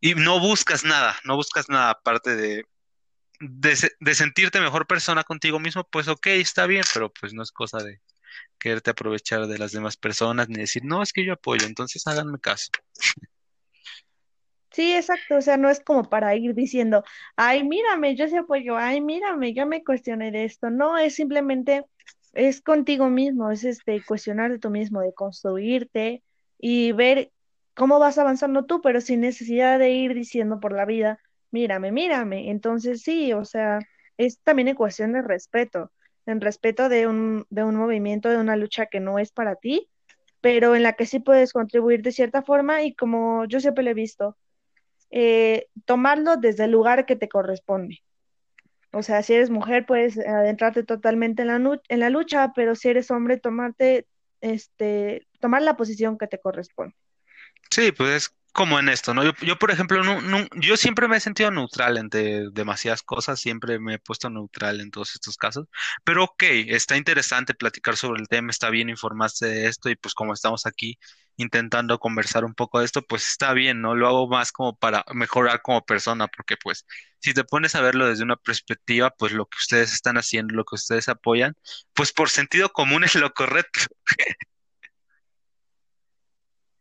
y 0.00 0.14
no 0.14 0.40
buscas 0.40 0.84
nada, 0.84 1.18
no 1.24 1.36
buscas 1.36 1.68
nada 1.70 1.90
aparte 1.90 2.36
de, 2.36 2.66
de, 3.40 3.90
de 4.00 4.14
sentirte 4.14 4.60
mejor 4.60 4.86
persona 4.86 5.24
contigo 5.24 5.60
mismo, 5.60 5.84
pues 5.90 6.08
ok, 6.08 6.26
está 6.28 6.66
bien, 6.66 6.84
pero 6.94 7.12
pues 7.12 7.34
no 7.34 7.42
es 7.42 7.52
cosa 7.52 7.78
de 7.78 8.00
quererte 8.58 8.90
aprovechar 8.90 9.46
de 9.46 9.58
las 9.58 9.72
demás 9.72 9.96
personas 9.96 10.48
ni 10.48 10.56
decir, 10.56 10.84
no, 10.84 11.02
es 11.02 11.12
que 11.12 11.24
yo 11.24 11.34
apoyo, 11.34 11.66
entonces 11.66 12.06
háganme 12.06 12.38
caso. 12.40 12.68
Sí, 14.74 14.92
exacto, 14.92 15.36
o 15.36 15.40
sea, 15.40 15.56
no 15.56 15.70
es 15.70 15.78
como 15.80 16.02
para 16.10 16.34
ir 16.34 16.52
diciendo, 16.54 17.04
ay, 17.36 17.62
mírame, 17.62 18.16
yo 18.16 18.26
sí 18.28 18.36
apoyo, 18.36 18.76
ay, 18.76 19.00
mírame, 19.00 19.54
yo 19.54 19.66
me 19.66 19.84
cuestioné 19.84 20.32
de 20.32 20.44
esto. 20.44 20.68
No, 20.70 20.98
es 20.98 21.14
simplemente, 21.14 21.84
es 22.32 22.60
contigo 22.60 23.08
mismo, 23.08 23.52
es 23.52 23.62
este, 23.64 24.02
cuestionar 24.04 24.50
de 24.50 24.58
tú 24.58 24.70
mismo, 24.70 25.00
de 25.00 25.14
construirte 25.14 26.24
y 26.58 26.90
ver 26.92 27.30
cómo 27.74 28.00
vas 28.00 28.18
avanzando 28.18 28.64
tú, 28.66 28.80
pero 28.80 29.00
sin 29.00 29.20
necesidad 29.20 29.78
de 29.78 29.90
ir 29.90 30.12
diciendo 30.14 30.58
por 30.58 30.72
la 30.72 30.84
vida, 30.86 31.20
mírame, 31.52 31.92
mírame. 31.92 32.50
Entonces, 32.50 33.02
sí, 33.02 33.32
o 33.32 33.44
sea, 33.44 33.78
es 34.16 34.40
también 34.40 34.66
en 34.68 34.74
cuestión 34.76 35.12
de 35.12 35.22
respeto, 35.22 35.92
en 36.26 36.40
respeto 36.40 36.88
de 36.88 37.06
un, 37.06 37.46
de 37.48 37.62
un 37.62 37.76
movimiento, 37.76 38.28
de 38.28 38.38
una 38.38 38.56
lucha 38.56 38.86
que 38.86 38.98
no 39.00 39.20
es 39.20 39.30
para 39.30 39.54
ti, 39.54 39.88
pero 40.40 40.74
en 40.74 40.82
la 40.82 40.94
que 40.94 41.06
sí 41.06 41.20
puedes 41.20 41.52
contribuir 41.52 42.02
de 42.02 42.10
cierta 42.12 42.42
forma 42.42 42.82
y 42.82 42.94
como 42.94 43.44
yo 43.46 43.60
siempre 43.60 43.84
lo 43.84 43.90
he 43.90 43.94
visto 43.94 44.36
eh, 45.14 45.68
tomarlo 45.86 46.36
desde 46.38 46.64
el 46.66 46.72
lugar 46.72 47.06
que 47.06 47.16
te 47.16 47.28
corresponde. 47.30 48.00
O 48.92 49.02
sea, 49.02 49.22
si 49.22 49.34
eres 49.34 49.50
mujer, 49.50 49.86
puedes 49.86 50.18
adentrarte 50.18 50.84
totalmente 50.84 51.42
en 51.42 51.48
la, 51.48 51.80
en 51.88 52.00
la 52.00 52.10
lucha, 52.10 52.52
pero 52.54 52.74
si 52.74 52.88
eres 52.88 53.10
hombre, 53.12 53.38
tomarte, 53.38 54.06
este, 54.40 55.26
tomar 55.40 55.62
la 55.62 55.76
posición 55.76 56.18
que 56.18 56.26
te 56.28 56.40
corresponde. 56.40 56.96
Sí, 57.70 57.92
pues 57.92 58.10
es 58.28 58.36
como 58.52 58.78
en 58.78 58.88
esto, 58.88 59.14
¿no? 59.14 59.24
Yo, 59.42 59.58
por 59.58 59.70
ejemplo, 59.72 60.02
no- 60.04 60.46
yo 60.56 60.76
siempre 60.76 61.08
me 61.08 61.16
he 61.16 61.20
sentido 61.20 61.50
neutral 61.50 61.96
entre 61.98 62.50
demasiadas 62.52 63.02
cosas, 63.02 63.40
siempre 63.40 63.80
me 63.80 63.94
he 63.94 63.98
puesto 63.98 64.30
neutral 64.30 64.80
en 64.80 64.90
todos 64.92 65.14
estos 65.16 65.36
casos, 65.36 65.66
pero 66.04 66.24
ok, 66.24 66.44
está 66.68 66.96
interesante 66.96 67.54
platicar 67.54 67.96
sobre 67.96 68.20
el 68.22 68.28
tema, 68.28 68.50
está 68.50 68.70
bien 68.70 68.88
informarse 68.90 69.46
de 69.48 69.66
esto 69.68 69.90
y 69.90 69.96
pues 69.96 70.14
como 70.14 70.32
estamos 70.34 70.66
aquí 70.66 70.98
intentando 71.36 71.98
conversar 71.98 72.44
un 72.44 72.54
poco 72.54 72.78
de 72.78 72.84
esto, 72.86 73.02
pues 73.02 73.28
está 73.28 73.52
bien, 73.52 73.80
¿no? 73.80 73.94
Lo 73.94 74.08
hago 74.08 74.28
más 74.28 74.52
como 74.52 74.76
para 74.76 75.04
mejorar 75.14 75.62
como 75.62 75.84
persona, 75.84 76.28
porque 76.28 76.56
pues 76.62 76.86
si 77.20 77.34
te 77.34 77.44
pones 77.44 77.74
a 77.74 77.80
verlo 77.80 78.08
desde 78.08 78.24
una 78.24 78.36
perspectiva, 78.36 79.10
pues 79.10 79.32
lo 79.32 79.46
que 79.46 79.56
ustedes 79.58 79.92
están 79.92 80.16
haciendo, 80.16 80.54
lo 80.54 80.64
que 80.64 80.76
ustedes 80.76 81.08
apoyan, 81.08 81.54
pues 81.94 82.12
por 82.12 82.30
sentido 82.30 82.70
común 82.70 83.04
es 83.04 83.14
lo 83.14 83.32
correcto. 83.32 83.80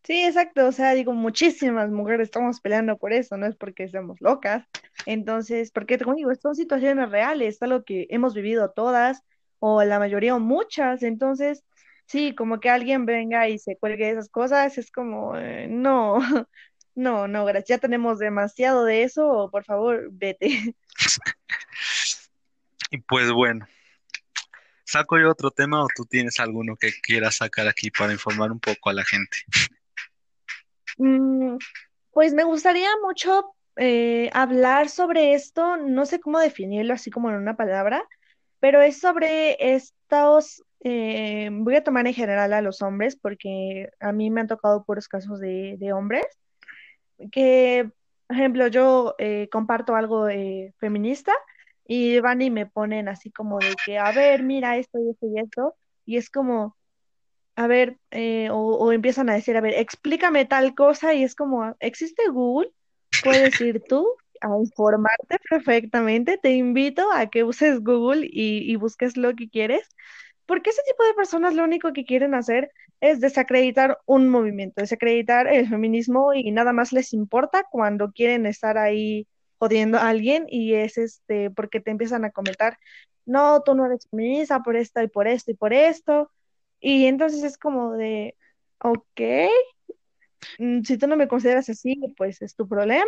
Sí, 0.04 0.24
exacto. 0.26 0.68
O 0.68 0.72
sea, 0.74 0.94
digo, 0.94 1.14
muchísimas 1.14 1.90
mujeres 1.90 2.26
estamos 2.28 2.60
peleando 2.60 2.98
por 2.98 3.14
eso, 3.14 3.38
no 3.38 3.46
es 3.46 3.56
porque 3.56 3.88
seamos 3.88 4.20
locas. 4.20 4.66
Entonces, 5.06 5.72
porque 5.72 5.98
como 5.98 6.16
digo, 6.16 6.34
son 6.36 6.56
situaciones 6.56 7.10
reales, 7.10 7.56
es 7.56 7.62
algo 7.62 7.84
que 7.86 8.08
hemos 8.10 8.34
vivido 8.34 8.70
todas, 8.72 9.22
o 9.60 9.82
la 9.84 10.00
mayoría, 10.00 10.36
o 10.36 10.40
muchas. 10.40 11.04
Entonces, 11.04 11.64
sí, 12.06 12.36
como 12.36 12.60
que 12.60 12.70
alguien 12.70 13.06
venga 13.06 13.48
y 13.50 13.60
se 13.60 13.78
cuelgue 13.78 14.06
de 14.06 14.12
esas 14.12 14.30
cosas, 14.30 14.78
es 14.78 14.92
como, 14.92 15.38
eh, 15.38 15.68
no, 15.70 16.18
no, 16.96 17.28
no, 17.28 17.46
gracias, 17.46 17.70
ya 17.70 17.78
tenemos 17.80 18.20
demasiado 18.20 18.86
de 18.86 19.04
eso, 19.04 19.50
por 19.52 19.64
favor, 19.64 20.10
vete. 20.12 20.76
Y 22.92 23.00
pues 23.00 23.32
bueno. 23.32 23.66
¿Saco 24.86 25.18
yo 25.18 25.32
otro 25.32 25.50
tema 25.50 25.84
o 25.84 25.88
tú 25.96 26.06
tienes 26.06 26.40
alguno 26.40 26.76
que 26.76 26.92
quieras 27.02 27.38
sacar 27.38 27.68
aquí 27.68 27.90
para 27.90 28.14
informar 28.14 28.52
un 28.52 28.60
poco 28.60 28.92
a 28.92 28.94
la 28.94 29.04
gente? 29.04 29.38
Mm, 31.00 31.58
pues 32.12 32.36
me 32.36 32.44
gustaría 32.44 32.90
mucho 33.02 33.56
eh, 33.78 34.30
hablar 34.32 34.90
sobre 34.90 35.34
esto, 35.34 35.78
no 35.78 36.06
sé 36.06 36.20
cómo 36.20 36.38
definirlo 36.38 36.94
así 36.94 37.10
como 37.10 37.32
en 37.32 37.38
una 37.38 37.56
palabra 37.56 38.08
pero 38.64 38.82
es 38.82 38.98
sobre 38.98 39.58
estos, 39.76 40.64
eh, 40.80 41.50
voy 41.52 41.76
a 41.76 41.84
tomar 41.84 42.08
en 42.08 42.14
general 42.14 42.54
a 42.54 42.62
los 42.62 42.82
hombres, 42.82 43.18
porque 43.18 43.90
a 44.00 44.14
mí 44.14 44.30
me 44.30 44.40
han 44.40 44.48
tocado 44.48 44.86
puros 44.86 45.10
casos 45.10 45.42
de, 45.42 45.76
de 45.78 45.92
hombres, 45.92 46.26
que, 47.30 47.92
por 48.26 48.38
ejemplo, 48.38 48.68
yo 48.68 49.16
eh, 49.18 49.50
comparto 49.52 49.98
algo 49.98 50.30
eh, 50.30 50.74
feminista 50.78 51.34
y 51.86 52.22
van 52.22 52.42
y 52.42 52.52
me 52.52 52.66
ponen 52.66 53.10
así 53.10 53.32
como 53.32 53.60
de 53.60 53.76
que, 53.84 53.98
a 53.98 54.14
ver, 54.14 54.44
mira 54.44 54.78
esto 54.78 54.98
y 54.98 55.10
esto 55.10 55.28
y 55.28 55.40
esto, 55.42 55.76
y 56.06 56.16
es 56.16 56.30
como, 56.30 56.78
a 57.58 57.68
ver, 57.68 57.98
eh, 58.12 58.50
o, 58.50 58.60
o 58.78 58.94
empiezan 58.94 59.30
a 59.30 59.34
decir, 59.34 59.58
a 59.58 59.62
ver, 59.62 59.74
explícame 59.74 60.46
tal 60.46 60.74
cosa, 60.74 61.14
y 61.14 61.24
es 61.24 61.36
como, 61.36 61.76
¿existe 61.82 62.30
Google? 62.30 62.72
Puedes 63.22 63.60
ir 63.60 63.84
tú 63.84 64.08
a 64.44 64.60
informarte 64.60 65.40
perfectamente. 65.50 66.38
Te 66.38 66.52
invito 66.52 67.12
a 67.12 67.28
que 67.28 67.44
uses 67.44 67.82
Google 67.82 68.28
y, 68.32 68.72
y 68.72 68.76
busques 68.76 69.18
lo 69.18 69.36
que 69.36 69.50
quieres, 69.50 69.88
porque 70.46 70.72
ese 70.72 70.82
tipo 70.88 71.04
de 71.06 71.14
personas 71.14 71.56
lo 71.56 71.64
único 71.64 71.94
que 71.94 72.06
quieren 72.06 72.36
hacer 72.36 72.72
es 73.02 73.20
desacreditar 73.20 74.00
un 74.06 74.30
movimiento, 74.30 74.82
desacreditar 74.82 75.48
el 75.48 75.68
feminismo 75.68 76.34
y 76.34 76.52
nada 76.52 76.74
más 76.74 76.94
les 76.94 77.14
importa 77.14 77.66
cuando 77.70 78.12
quieren 78.12 78.46
estar 78.46 78.78
ahí 78.78 79.28
jodiendo 79.58 79.98
a 79.98 80.10
alguien 80.10 80.46
y 80.50 80.74
es 80.76 80.98
este, 80.98 81.50
porque 81.52 81.80
te 81.82 81.92
empiezan 81.92 82.26
a 82.26 82.32
comentar, 82.32 82.78
no, 83.26 83.62
tú 83.64 83.76
no 83.76 83.86
eres 83.86 84.08
feminista 84.10 84.62
por 84.62 84.76
esto 84.76 85.02
y 85.02 85.08
por 85.08 85.28
esto 85.28 85.52
y 85.52 85.54
por 85.56 85.74
esto. 85.74 86.32
Y 86.80 87.06
entonces 87.08 87.44
es 87.44 87.58
como 87.58 87.94
de, 87.94 88.36
ok, 88.80 89.22
si 90.84 90.98
tú 90.98 91.08
no 91.08 91.18
me 91.18 91.28
consideras 91.28 91.70
así, 91.70 92.00
pues 92.18 92.42
es 92.42 92.56
tu 92.56 92.68
problema, 92.68 93.06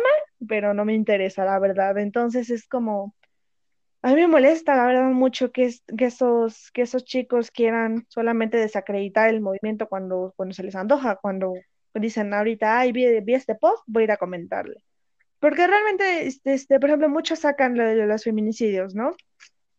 pero 0.48 0.74
no 0.74 0.84
me 0.84 0.94
interesa, 0.94 1.44
la 1.44 1.58
verdad. 1.58 1.98
Entonces 1.98 2.50
es 2.50 2.66
como, 2.68 3.14
a 4.02 4.10
mí 4.10 4.16
me 4.16 4.28
molesta, 4.28 4.76
la 4.76 4.86
verdad, 4.86 5.10
mucho 5.10 5.52
que, 5.52 5.64
es- 5.66 5.84
que 5.98 6.06
esos, 6.06 6.70
que 6.72 6.82
esos 6.82 7.04
chicos 7.04 7.50
quieran 7.50 8.06
solamente 8.08 8.56
desacreditar 8.58 9.30
el 9.30 9.40
movimiento 9.40 9.88
cuando, 9.88 10.32
cuando 10.36 10.54
se 10.54 10.62
les 10.64 10.76
antoja, 10.76 11.16
cuando 11.16 11.54
dicen 11.94 12.32
ahorita, 12.34 12.78
ay, 12.78 12.92
vi, 12.92 13.20
vi 13.20 13.34
este 13.34 13.54
post, 13.56 13.82
voy 13.86 14.02
a 14.02 14.04
ir 14.04 14.12
a 14.12 14.16
comentarle. 14.18 14.76
Porque 15.40 15.66
realmente, 15.66 16.26
este, 16.28 16.54
este, 16.54 16.80
por 16.80 16.90
ejemplo, 16.90 17.08
muchos 17.10 17.40
sacan 17.40 17.74
de 17.74 18.06
los 18.06 18.24
feminicidios, 18.24 18.94
¿no? 18.94 19.12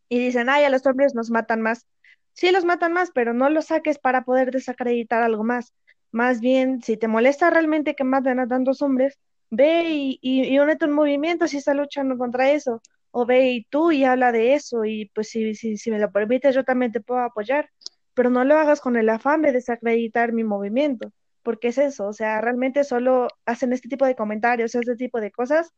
Y 0.09 0.19
dicen, 0.19 0.49
ay, 0.49 0.63
a 0.65 0.69
los 0.69 0.85
hombres 0.85 1.15
nos 1.15 1.29
matan 1.29 1.61
más. 1.61 1.85
Sí, 2.33 2.51
los 2.51 2.65
matan 2.65 2.93
más, 2.93 3.11
pero 3.13 3.33
no 3.33 3.49
los 3.49 3.65
saques 3.67 3.99
para 3.99 4.23
poder 4.23 4.51
desacreditar 4.51 5.23
algo 5.23 5.43
más. 5.43 5.73
Más 6.11 6.39
bien, 6.41 6.81
si 6.81 6.97
te 6.97 7.07
molesta 7.07 7.49
realmente 7.49 7.95
que 7.95 8.03
maten 8.03 8.39
a 8.39 8.47
tantos 8.47 8.81
hombres, 8.81 9.17
ve 9.49 9.83
y, 9.89 10.19
y, 10.21 10.43
y 10.47 10.59
únete 10.59 10.85
un 10.85 10.93
movimiento 10.93 11.47
si 11.47 11.57
está 11.57 11.73
luchando 11.73 12.17
contra 12.17 12.51
eso. 12.51 12.81
O 13.11 13.25
ve 13.25 13.51
y 13.51 13.63
tú 13.65 13.91
y 13.91 14.03
habla 14.03 14.31
de 14.31 14.53
eso. 14.53 14.85
Y 14.85 15.09
pues 15.13 15.29
si, 15.29 15.55
si, 15.55 15.77
si 15.77 15.91
me 15.91 15.99
lo 15.99 16.11
permites, 16.11 16.55
yo 16.55 16.63
también 16.63 16.91
te 16.91 17.01
puedo 17.01 17.21
apoyar. 17.21 17.69
Pero 18.13 18.29
no 18.29 18.43
lo 18.43 18.57
hagas 18.57 18.81
con 18.81 18.95
el 18.97 19.09
afán 19.09 19.41
de 19.41 19.51
desacreditar 19.51 20.33
mi 20.33 20.43
movimiento. 20.43 21.11
Porque 21.43 21.69
es 21.69 21.77
eso, 21.77 22.07
o 22.07 22.13
sea, 22.13 22.41
realmente 22.41 22.83
solo 22.83 23.27
hacen 23.45 23.71
este 23.73 23.87
tipo 23.89 24.05
de 24.05 24.15
comentarios, 24.15 24.75
este 24.75 24.95
tipo 24.97 25.21
de 25.21 25.31
cosas 25.31 25.71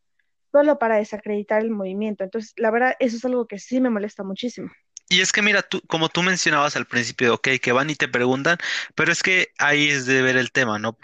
solo 0.51 0.79
para 0.79 0.97
desacreditar 0.97 1.61
el 1.63 1.71
movimiento. 1.71 2.23
Entonces, 2.23 2.53
la 2.57 2.71
verdad, 2.71 2.93
eso 2.99 3.17
es 3.17 3.25
algo 3.25 3.47
que 3.47 3.59
sí 3.59 3.81
me 3.81 3.89
molesta 3.89 4.23
muchísimo. 4.23 4.69
Y 5.09 5.21
es 5.21 5.31
que 5.31 5.41
mira, 5.41 5.63
tú, 5.63 5.81
como 5.87 6.09
tú 6.09 6.21
mencionabas 6.23 6.75
al 6.75 6.85
principio, 6.85 7.33
ok, 7.35 7.47
que 7.61 7.71
van 7.71 7.89
y 7.89 7.95
te 7.95 8.07
preguntan, 8.07 8.57
pero 8.95 9.11
es 9.11 9.23
que 9.23 9.47
ahí 9.57 9.87
es 9.89 10.05
de 10.05 10.21
ver 10.21 10.37
el 10.37 10.51
tema, 10.51 10.77
¿no? 10.77 10.97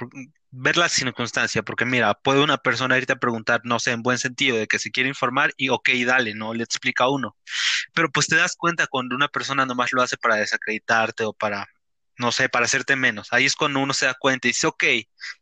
Ver 0.51 0.77
la 0.77 0.89
circunstancia, 0.89 1.63
porque 1.63 1.85
mira, 1.85 2.13
puede 2.13 2.41
una 2.43 2.57
persona 2.57 2.97
irte 2.97 3.13
a 3.13 3.15
preguntar, 3.17 3.61
no 3.63 3.79
sé, 3.79 3.91
en 3.91 4.03
buen 4.03 4.19
sentido, 4.19 4.57
de 4.57 4.67
que 4.67 4.77
se 4.79 4.91
quiere 4.91 5.09
informar 5.09 5.53
y 5.57 5.69
ok, 5.69 5.89
dale, 6.05 6.35
¿no? 6.35 6.53
Le 6.53 6.63
explica 6.63 7.05
a 7.05 7.09
uno. 7.09 7.35
Pero 7.93 8.11
pues 8.11 8.27
te 8.27 8.35
das 8.37 8.55
cuenta 8.57 8.87
cuando 8.87 9.15
una 9.15 9.29
persona 9.29 9.65
nomás 9.65 9.93
lo 9.93 10.01
hace 10.03 10.17
para 10.17 10.35
desacreditarte 10.37 11.25
o 11.25 11.33
para, 11.33 11.67
no 12.17 12.31
sé, 12.31 12.49
para 12.49 12.65
hacerte 12.65 12.95
menos. 12.97 13.29
Ahí 13.33 13.45
es 13.45 13.55
cuando 13.55 13.79
uno 13.81 13.93
se 13.93 14.07
da 14.07 14.15
cuenta 14.15 14.47
y 14.47 14.51
dice, 14.51 14.67
ok, 14.67 14.83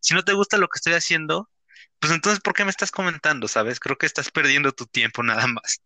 si 0.02 0.14
no 0.16 0.24
te 0.24 0.34
gusta 0.34 0.58
lo 0.58 0.68
que 0.70 0.78
estoy 0.78 0.94
haciendo, 0.94 1.50
pues 2.00 2.14
entonces, 2.14 2.42
¿por 2.42 2.54
qué 2.54 2.66
me 2.66 2.72
estás 2.72 2.92
comentando, 2.92 3.48
sabes? 3.50 3.80
Creo 3.80 3.98
que 3.98 4.06
estás 4.08 4.32
perdiendo 4.32 4.72
tu 4.74 4.86
tiempo 4.88 5.24
nada 5.24 5.48
más. 5.48 5.82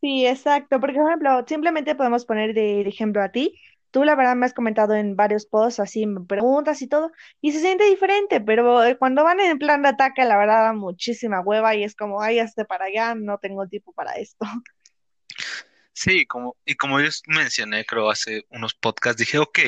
Sí, 0.00 0.26
exacto, 0.26 0.78
porque 0.80 0.96
por 0.96 1.08
ejemplo, 1.08 1.44
simplemente 1.46 1.94
podemos 1.96 2.24
poner 2.24 2.54
de, 2.54 2.82
ejemplo 2.82 3.22
a 3.22 3.30
ti. 3.30 3.60
tú 3.90 4.04
la 4.04 4.14
verdad 4.14 4.36
me 4.36 4.46
has 4.46 4.54
comentado 4.54 4.94
en 4.94 5.16
varios 5.16 5.46
posts, 5.46 5.80
así 5.80 6.06
me 6.06 6.20
preguntas 6.20 6.82
y 6.82 6.88
todo, 6.88 7.10
y 7.40 7.52
se 7.52 7.60
siente 7.60 7.84
diferente, 7.84 8.40
pero 8.40 8.84
eh, 8.84 8.96
cuando 8.98 9.24
van 9.24 9.40
en 9.40 9.58
plan 9.58 9.82
de 9.82 9.88
ataque, 9.88 10.24
la 10.24 10.36
verdad 10.38 10.62
da 10.64 10.72
muchísima 10.72 11.40
hueva 11.40 11.74
y 11.74 11.84
es 11.84 11.96
como, 11.96 12.20
ay, 12.22 12.38
hazte 12.38 12.64
para 12.64 12.86
allá, 12.86 13.14
no 13.14 13.38
tengo 13.38 13.66
tiempo 13.66 13.92
para 13.92 14.12
esto. 14.14 14.46
Sí, 15.92 16.26
como, 16.26 16.56
y 16.64 16.76
como 16.76 17.00
yo 17.00 17.08
mencioné, 17.26 17.84
creo, 17.84 18.08
hace 18.08 18.46
unos 18.50 18.72
podcasts, 18.74 19.18
dije, 19.18 19.38
ok, 19.38 19.58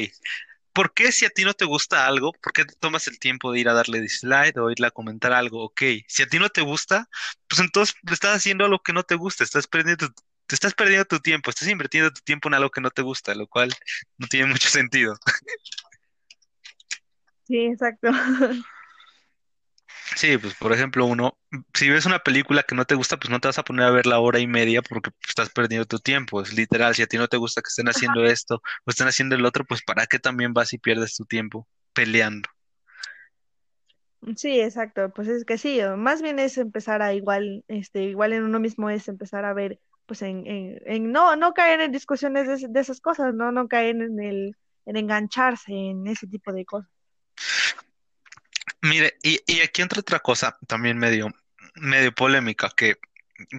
¿por 0.73 0.95
qué 0.95 1.13
si 1.13 1.25
a 1.27 1.31
ti 1.31 1.45
no 1.45 1.55
te 1.55 1.65
gusta 1.65 2.07
algo, 2.07 2.33
por 2.33 2.53
qué 2.53 2.65
te 2.65 2.75
tomas 2.77 3.07
el 3.09 3.19
tiempo 3.19 3.53
de 3.53 3.61
ir 3.61 3.69
a 3.69 3.75
darle 3.75 4.01
dislike 4.01 4.57
o 4.59 4.71
irle 4.71 4.87
a 4.89 4.91
comentar 4.91 5.33
algo? 5.33 5.65
Ok, 5.65 5.83
si 6.09 6.23
a 6.23 6.27
ti 6.27 6.39
no 6.39 6.49
te 6.49 6.63
gusta, 6.63 7.09
pues 7.49 7.61
entonces 7.61 7.97
estás 8.11 8.37
haciendo 8.37 8.65
algo 8.65 8.81
que 8.83 8.93
no 8.93 9.03
te 9.03 9.15
gusta, 9.17 9.45
estás 9.45 9.67
perdiendo, 9.67 10.09
te 10.47 10.55
estás 10.55 10.75
perdiendo 10.75 11.05
tu 11.07 11.21
tiempo, 11.21 11.51
estás 11.51 11.69
invirtiendo 11.69 12.11
tu 12.13 12.21
tiempo 12.23 12.49
en 12.49 12.55
algo 12.55 12.71
que 12.71 12.81
no 12.81 12.91
te 12.91 13.03
gusta, 13.03 13.35
lo 13.35 13.47
cual 13.47 13.73
no 14.19 14.27
tiene 14.29 14.47
mucho 14.47 14.69
sentido. 14.71 15.17
Sí, 17.47 17.67
exacto. 17.67 18.09
Sí, 20.21 20.37
pues 20.37 20.55
por 20.55 20.71
ejemplo, 20.75 21.07
uno, 21.07 21.39
si 21.73 21.89
ves 21.89 22.05
una 22.05 22.19
película 22.19 22.63
que 22.63 22.75
no 22.75 22.85
te 22.85 22.95
gusta, 22.95 23.17
pues 23.17 23.31
no 23.31 23.41
te 23.41 23.49
vas 23.49 23.59
a 23.59 23.63
poner 23.63 23.87
a 23.87 23.91
ver 23.91 24.05
la 24.05 24.19
hora 24.19 24.39
y 24.39 24.47
media 24.47 24.83
porque 24.83 25.13
pues, 25.13 25.31
estás 25.31 25.49
perdiendo 25.49 25.87
tu 25.87 25.99
tiempo. 25.99 26.43
Es 26.43 26.53
literal, 26.53 26.95
si 26.95 27.01
a 27.01 27.07
ti 27.07 27.17
no 27.17 27.27
te 27.27 27.39
gusta 27.39 27.63
que 27.63 27.69
estén 27.69 27.89
haciendo 27.89 28.27
esto 28.27 28.57
o 28.85 28.91
estén 28.91 29.09
haciendo 29.09 29.35
el 29.35 29.47
otro, 29.47 29.65
pues 29.65 29.83
¿para 29.83 30.07
qué 30.07 30.19
también 30.19 30.53
vas 30.53 30.75
y 30.75 30.79
pierdes 30.79 31.17
tu 31.17 31.25
tiempo 31.25 31.67
peleando? 31.95 32.51
Sí, 34.37 34.61
exacto, 34.61 35.11
pues 35.15 35.27
es 35.29 35.47
que 35.47 35.57
sí, 35.57 35.81
o 35.81 35.97
más 35.97 36.21
bien 36.21 36.39
es 36.39 36.59
empezar 36.59 37.01
a 37.01 37.15
igual, 37.15 37.65
este, 37.69 38.03
igual 38.03 38.35
en 38.35 38.43
uno 38.43 38.61
mismo 38.61 38.91
es 38.91 39.09
empezar 39.09 39.47
a 39.47 39.55
ver, 39.55 39.81
pues 40.05 40.21
en, 40.21 40.47
en, 40.47 40.83
en 40.85 41.13
no, 41.13 41.35
no 41.37 41.55
caer 41.55 41.81
en 41.81 41.93
discusiones 41.93 42.47
de, 42.47 42.69
de 42.69 42.81
esas 42.81 43.01
cosas, 43.01 43.33
no, 43.33 43.53
no 43.53 43.69
caer 43.69 43.97
en 43.97 44.21
el, 44.21 44.55
en 44.85 44.97
engancharse 44.99 45.73
en 45.73 46.07
ese 46.07 46.27
tipo 46.27 46.53
de 46.53 46.67
cosas. 46.67 46.91
Mire, 48.83 49.19
y, 49.23 49.41
y 49.47 49.61
aquí 49.61 49.83
entra 49.83 50.01
otra 50.01 50.21
cosa 50.21 50.59
también 50.67 50.97
medio, 50.99 51.29
medio 51.75 52.15
polémica 52.15 52.71
que, 52.75 52.97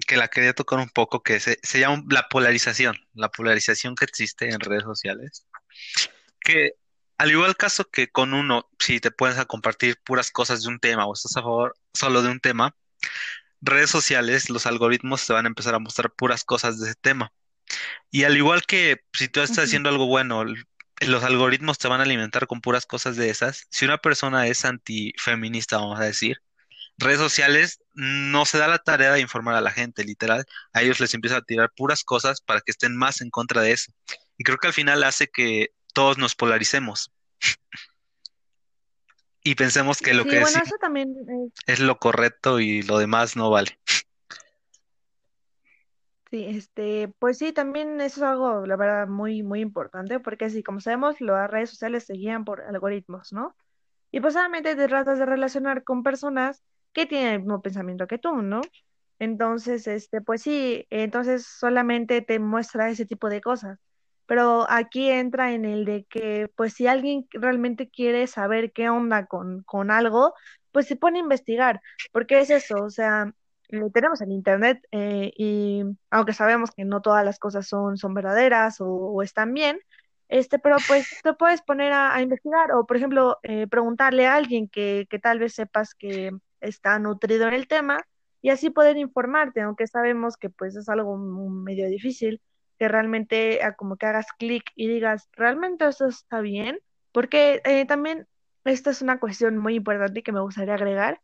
que 0.06 0.16
la 0.16 0.28
quería 0.28 0.52
tocar 0.52 0.78
un 0.78 0.90
poco, 0.90 1.22
que 1.22 1.40
se, 1.40 1.58
se 1.62 1.80
llama 1.80 2.02
la 2.10 2.28
polarización, 2.28 2.96
la 3.14 3.30
polarización 3.30 3.94
que 3.94 4.04
existe 4.04 4.50
en 4.50 4.60
redes 4.60 4.82
sociales, 4.82 5.46
que 6.40 6.72
al 7.18 7.30
igual 7.30 7.56
caso 7.56 7.88
que 7.88 8.08
con 8.10 8.34
uno, 8.34 8.68
si 8.78 8.98
te 8.98 9.12
puedes 9.12 9.38
a 9.38 9.44
compartir 9.44 9.96
puras 10.02 10.30
cosas 10.30 10.62
de 10.62 10.68
un 10.68 10.80
tema 10.80 11.06
o 11.06 11.14
estás 11.14 11.36
a 11.36 11.42
favor 11.42 11.76
solo 11.94 12.22
de 12.22 12.30
un 12.30 12.40
tema, 12.40 12.74
redes 13.60 13.90
sociales, 13.90 14.50
los 14.50 14.66
algoritmos 14.66 15.26
te 15.26 15.32
van 15.32 15.46
a 15.46 15.48
empezar 15.48 15.74
a 15.74 15.78
mostrar 15.78 16.12
puras 16.12 16.44
cosas 16.44 16.80
de 16.80 16.90
ese 16.90 16.98
tema. 17.00 17.32
Y 18.10 18.24
al 18.24 18.36
igual 18.36 18.62
que 18.66 19.04
si 19.12 19.28
tú 19.28 19.40
estás 19.40 19.66
haciendo 19.66 19.88
algo 19.88 20.06
bueno, 20.06 20.44
los 21.06 21.24
algoritmos 21.24 21.78
te 21.78 21.88
van 21.88 22.00
a 22.00 22.04
alimentar 22.04 22.46
con 22.46 22.60
puras 22.60 22.86
cosas 22.86 23.16
de 23.16 23.30
esas. 23.30 23.66
Si 23.70 23.84
una 23.84 23.98
persona 23.98 24.46
es 24.46 24.64
antifeminista, 24.64 25.78
vamos 25.78 26.00
a 26.00 26.04
decir, 26.04 26.38
redes 26.98 27.18
sociales 27.18 27.80
no 27.94 28.44
se 28.44 28.58
da 28.58 28.68
la 28.68 28.78
tarea 28.78 29.12
de 29.12 29.20
informar 29.20 29.54
a 29.54 29.60
la 29.60 29.70
gente, 29.70 30.04
literal. 30.04 30.44
A 30.72 30.82
ellos 30.82 31.00
les 31.00 31.14
empieza 31.14 31.38
a 31.38 31.42
tirar 31.42 31.72
puras 31.74 32.04
cosas 32.04 32.40
para 32.40 32.60
que 32.60 32.70
estén 32.70 32.96
más 32.96 33.20
en 33.20 33.30
contra 33.30 33.62
de 33.62 33.72
eso. 33.72 33.92
Y 34.38 34.44
creo 34.44 34.58
que 34.58 34.68
al 34.68 34.72
final 34.72 35.02
hace 35.04 35.28
que 35.28 35.70
todos 35.92 36.18
nos 36.18 36.34
polaricemos 36.34 37.12
y 39.44 39.54
pensemos 39.54 39.98
que 39.98 40.14
lo 40.14 40.24
que 40.24 40.40
bueno, 40.40 40.60
eso 40.62 40.76
también 40.80 41.14
es 41.66 41.80
lo 41.80 41.98
correcto 41.98 42.60
y 42.60 42.82
lo 42.82 42.98
demás 42.98 43.36
no 43.36 43.50
vale. 43.50 43.78
Sí, 46.32 46.46
este, 46.46 47.08
pues 47.18 47.36
sí, 47.38 47.52
también 47.52 48.00
eso 48.00 48.20
es 48.20 48.22
algo, 48.22 48.64
la 48.66 48.76
verdad, 48.76 49.06
muy, 49.06 49.42
muy 49.42 49.60
importante, 49.60 50.18
porque 50.18 50.48
sí, 50.48 50.62
como 50.62 50.80
sabemos, 50.80 51.20
las 51.20 51.50
redes 51.50 51.68
sociales 51.70 52.04
se 52.06 52.14
guían 52.14 52.46
por 52.46 52.62
algoritmos, 52.62 53.34
¿no? 53.34 53.54
Y 54.12 54.20
pues 54.20 54.36
obviamente 54.36 54.76
te 54.76 54.88
tratas 54.88 55.18
de 55.18 55.26
relacionar 55.26 55.84
con 55.84 56.02
personas 56.04 56.62
que 56.94 57.06
tienen 57.06 57.34
el 57.34 57.40
mismo 57.40 57.62
pensamiento 57.62 58.06
que 58.06 58.18
tú, 58.18 58.42
¿no? 58.42 58.62
Entonces, 59.18 59.86
este, 59.88 60.22
pues 60.22 60.42
sí, 60.42 60.86
entonces 60.90 61.46
solamente 61.46 62.22
te 62.22 62.38
muestra 62.38 62.90
ese 62.90 63.06
tipo 63.06 63.28
de 63.28 63.40
cosas. 63.42 63.78
Pero 64.26 64.66
aquí 64.70 65.10
entra 65.10 65.52
en 65.52 65.64
el 65.66 65.84
de 65.84 66.04
que, 66.06 66.48
pues 66.56 66.74
si 66.74 66.86
alguien 66.86 67.26
realmente 67.32 67.90
quiere 67.90 68.26
saber 68.26 68.72
qué 68.72 68.88
onda 68.90 69.26
con, 69.26 69.62
con 69.64 69.90
algo, 69.90 70.34
pues 70.72 70.86
se 70.86 70.96
pone 70.96 71.18
a 71.18 71.22
investigar, 71.22 71.80
porque 72.12 72.40
es 72.40 72.50
eso, 72.50 72.76
o 72.84 72.90
sea, 72.90 73.34
eh, 73.72 73.90
tenemos 73.92 74.20
el 74.20 74.30
internet 74.32 74.86
eh, 74.92 75.32
y 75.36 75.82
aunque 76.10 76.34
sabemos 76.34 76.70
que 76.70 76.84
no 76.84 77.02
todas 77.02 77.24
las 77.24 77.38
cosas 77.38 77.66
son, 77.66 77.96
son 77.96 78.14
verdaderas 78.14 78.76
o, 78.80 79.22
están 79.22 79.54
bien, 79.54 79.80
este, 80.28 80.58
pero 80.58 80.76
pues 80.86 81.08
te 81.22 81.34
puedes 81.34 81.62
poner 81.62 81.92
a, 81.92 82.20
investigar 82.22 82.72
o, 82.72 82.86
por 82.86 82.96
ejemplo, 82.96 83.38
eh, 83.42 83.66
preguntarle 83.66 84.26
a 84.26 84.36
alguien 84.36 84.68
que, 84.68 85.06
que 85.10 85.18
tal 85.18 85.38
vez 85.38 85.54
sepas 85.54 85.94
que 85.94 86.32
está 86.60 86.98
nutrido 86.98 87.48
en 87.48 87.54
el 87.54 87.66
tema 87.66 87.98
y 88.42 88.50
así 88.50 88.70
poder 88.70 88.96
informarte, 88.98 89.62
aunque 89.62 89.86
sabemos 89.86 90.36
que 90.36 90.50
pues 90.50 90.76
es 90.76 90.88
algo 90.88 91.16
medio 91.16 91.88
difícil, 91.88 92.40
que 92.78 92.88
realmente 92.88 93.60
como 93.76 93.96
que 93.96 94.06
hagas 94.06 94.26
clic 94.38 94.64
y 94.74 94.88
digas, 94.88 95.28
¿realmente 95.32 95.86
eso 95.86 96.08
está 96.08 96.40
bien? 96.40 96.80
Porque 97.12 97.62
eh, 97.64 97.86
también 97.86 98.26
esta 98.64 98.90
es 98.90 99.02
una 99.02 99.18
cuestión 99.20 99.58
muy 99.58 99.76
importante 99.76 100.22
que 100.22 100.32
me 100.32 100.40
gustaría 100.40 100.74
agregar, 100.74 101.20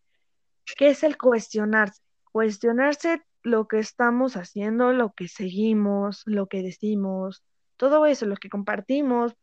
que 0.76 0.90
es 0.90 1.02
el 1.02 1.18
cuestionarse, 1.18 2.00
cuestionarse 2.32 3.22
lo 3.42 3.68
que 3.68 3.78
estamos 3.78 4.36
haciendo, 4.36 4.92
lo 4.92 5.12
que 5.12 5.28
seguimos, 5.28 6.22
lo 6.26 6.46
que 6.46 6.62
decimos, 6.62 7.42
todo 7.76 8.06
eso, 8.06 8.26
lo 8.26 8.36
que 8.36 8.50
compartimos, 8.50 9.34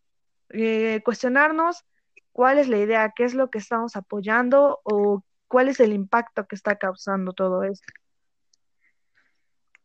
eh, 0.49 1.01
cuestionarnos 1.03 1.83
cuál 2.31 2.59
es 2.59 2.67
la 2.67 2.77
idea, 2.77 3.13
qué 3.15 3.23
es 3.23 3.33
lo 3.33 3.49
que 3.49 3.59
estamos 3.59 3.95
apoyando 3.95 4.79
o 4.83 5.23
cuál 5.47 5.69
es 5.69 5.79
el 5.79 5.93
impacto 5.93 6.45
que 6.47 6.55
está 6.55 6.75
causando 6.75 7.33
todo 7.33 7.63
esto. 7.63 7.93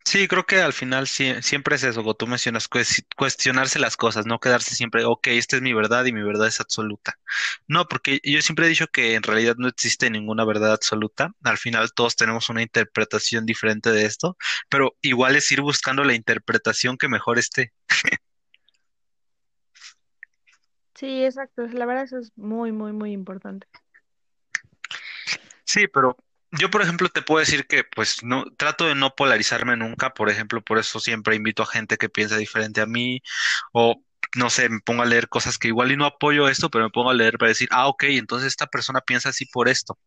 Sí, 0.05 0.27
creo 0.29 0.45
que 0.45 0.61
al 0.61 0.73
final 0.73 1.07
sí- 1.07 1.35
siempre 1.43 1.77
es 1.77 1.85
eso, 1.85 2.01
como 2.03 2.15
tú 2.15 2.27
mencionas, 2.27 2.69
cues- 2.69 3.05
cuestionarse 3.17 3.79
las 3.79 3.97
cosas, 3.97 4.27
no 4.27 4.41
quedarse 4.41 4.75
siempre, 4.75 5.05
ok, 5.05 5.29
esta 5.29 5.57
es 5.57 5.63
mi 5.63 5.73
verdad 5.73 6.05
y 6.07 6.13
mi 6.13 6.23
verdad 6.23 6.49
es 6.49 6.61
absoluta. 6.61 7.15
No, 7.69 7.87
porque 7.87 8.19
yo 8.25 8.41
siempre 8.43 8.67
he 8.67 8.69
dicho 8.71 8.89
que 8.89 9.15
en 9.15 9.23
realidad 9.23 9.55
no 9.59 9.69
existe 9.69 10.11
ninguna 10.11 10.45
verdad 10.45 10.73
absoluta. 10.73 11.33
Al 11.45 11.59
final 11.59 11.93
todos 11.95 12.17
tenemos 12.17 12.49
una 12.49 12.63
interpretación 12.63 13.47
diferente 13.47 13.93
de 13.93 14.07
esto, 14.07 14.37
pero 14.69 14.97
igual 15.03 15.37
es 15.37 15.51
ir 15.53 15.61
buscando 15.61 16.03
la 16.05 16.15
interpretación 16.15 16.97
que 16.97 17.09
mejor 17.09 17.39
esté. 17.39 17.73
Sí, 20.95 21.25
exacto. 21.25 21.63
La 21.67 21.87
verdad 21.87 22.05
eso 22.05 22.19
es 22.19 22.33
muy, 22.37 22.73
muy, 22.73 22.93
muy 22.93 23.13
importante. 23.13 23.67
Sí, 25.65 25.87
pero 25.89 26.17
yo, 26.53 26.71
por 26.71 26.83
ejemplo, 26.83 27.09
te 27.09 27.23
puedo 27.23 27.41
decir 27.41 27.67
que 27.67 27.85
pues 27.85 28.23
no 28.25 28.45
trato 28.57 28.87
de 28.87 28.95
no 28.95 29.15
polarizarme 29.15 29.77
nunca, 29.77 30.15
por 30.15 30.31
ejemplo, 30.31 30.63
por 30.63 30.79
eso 30.79 31.01
siempre 31.01 31.37
invito 31.37 31.63
a 31.63 31.67
gente 31.67 31.97
que 31.97 32.09
piensa 32.09 32.37
diferente 32.37 32.81
a 32.81 32.87
mí 32.87 33.23
o 33.73 34.03
no 34.37 34.51
sé, 34.51 34.69
me 34.69 34.81
pongo 34.81 35.03
a 35.03 35.07
leer 35.07 35.29
cosas 35.29 35.59
que 35.59 35.69
igual 35.69 35.93
y 35.93 35.97
no 35.97 36.07
apoyo 36.07 36.49
esto, 36.49 36.71
pero 36.71 36.85
me 36.85 36.91
pongo 36.91 37.11
a 37.11 37.15
leer 37.15 37.39
para 37.39 37.49
decir, 37.51 37.69
ah, 37.73 37.89
ok, 37.89 38.05
entonces 38.05 38.49
esta 38.49 38.67
persona 38.67 39.01
piensa 39.01 39.31
así 39.31 39.47
por 39.47 39.69
esto. 39.69 39.99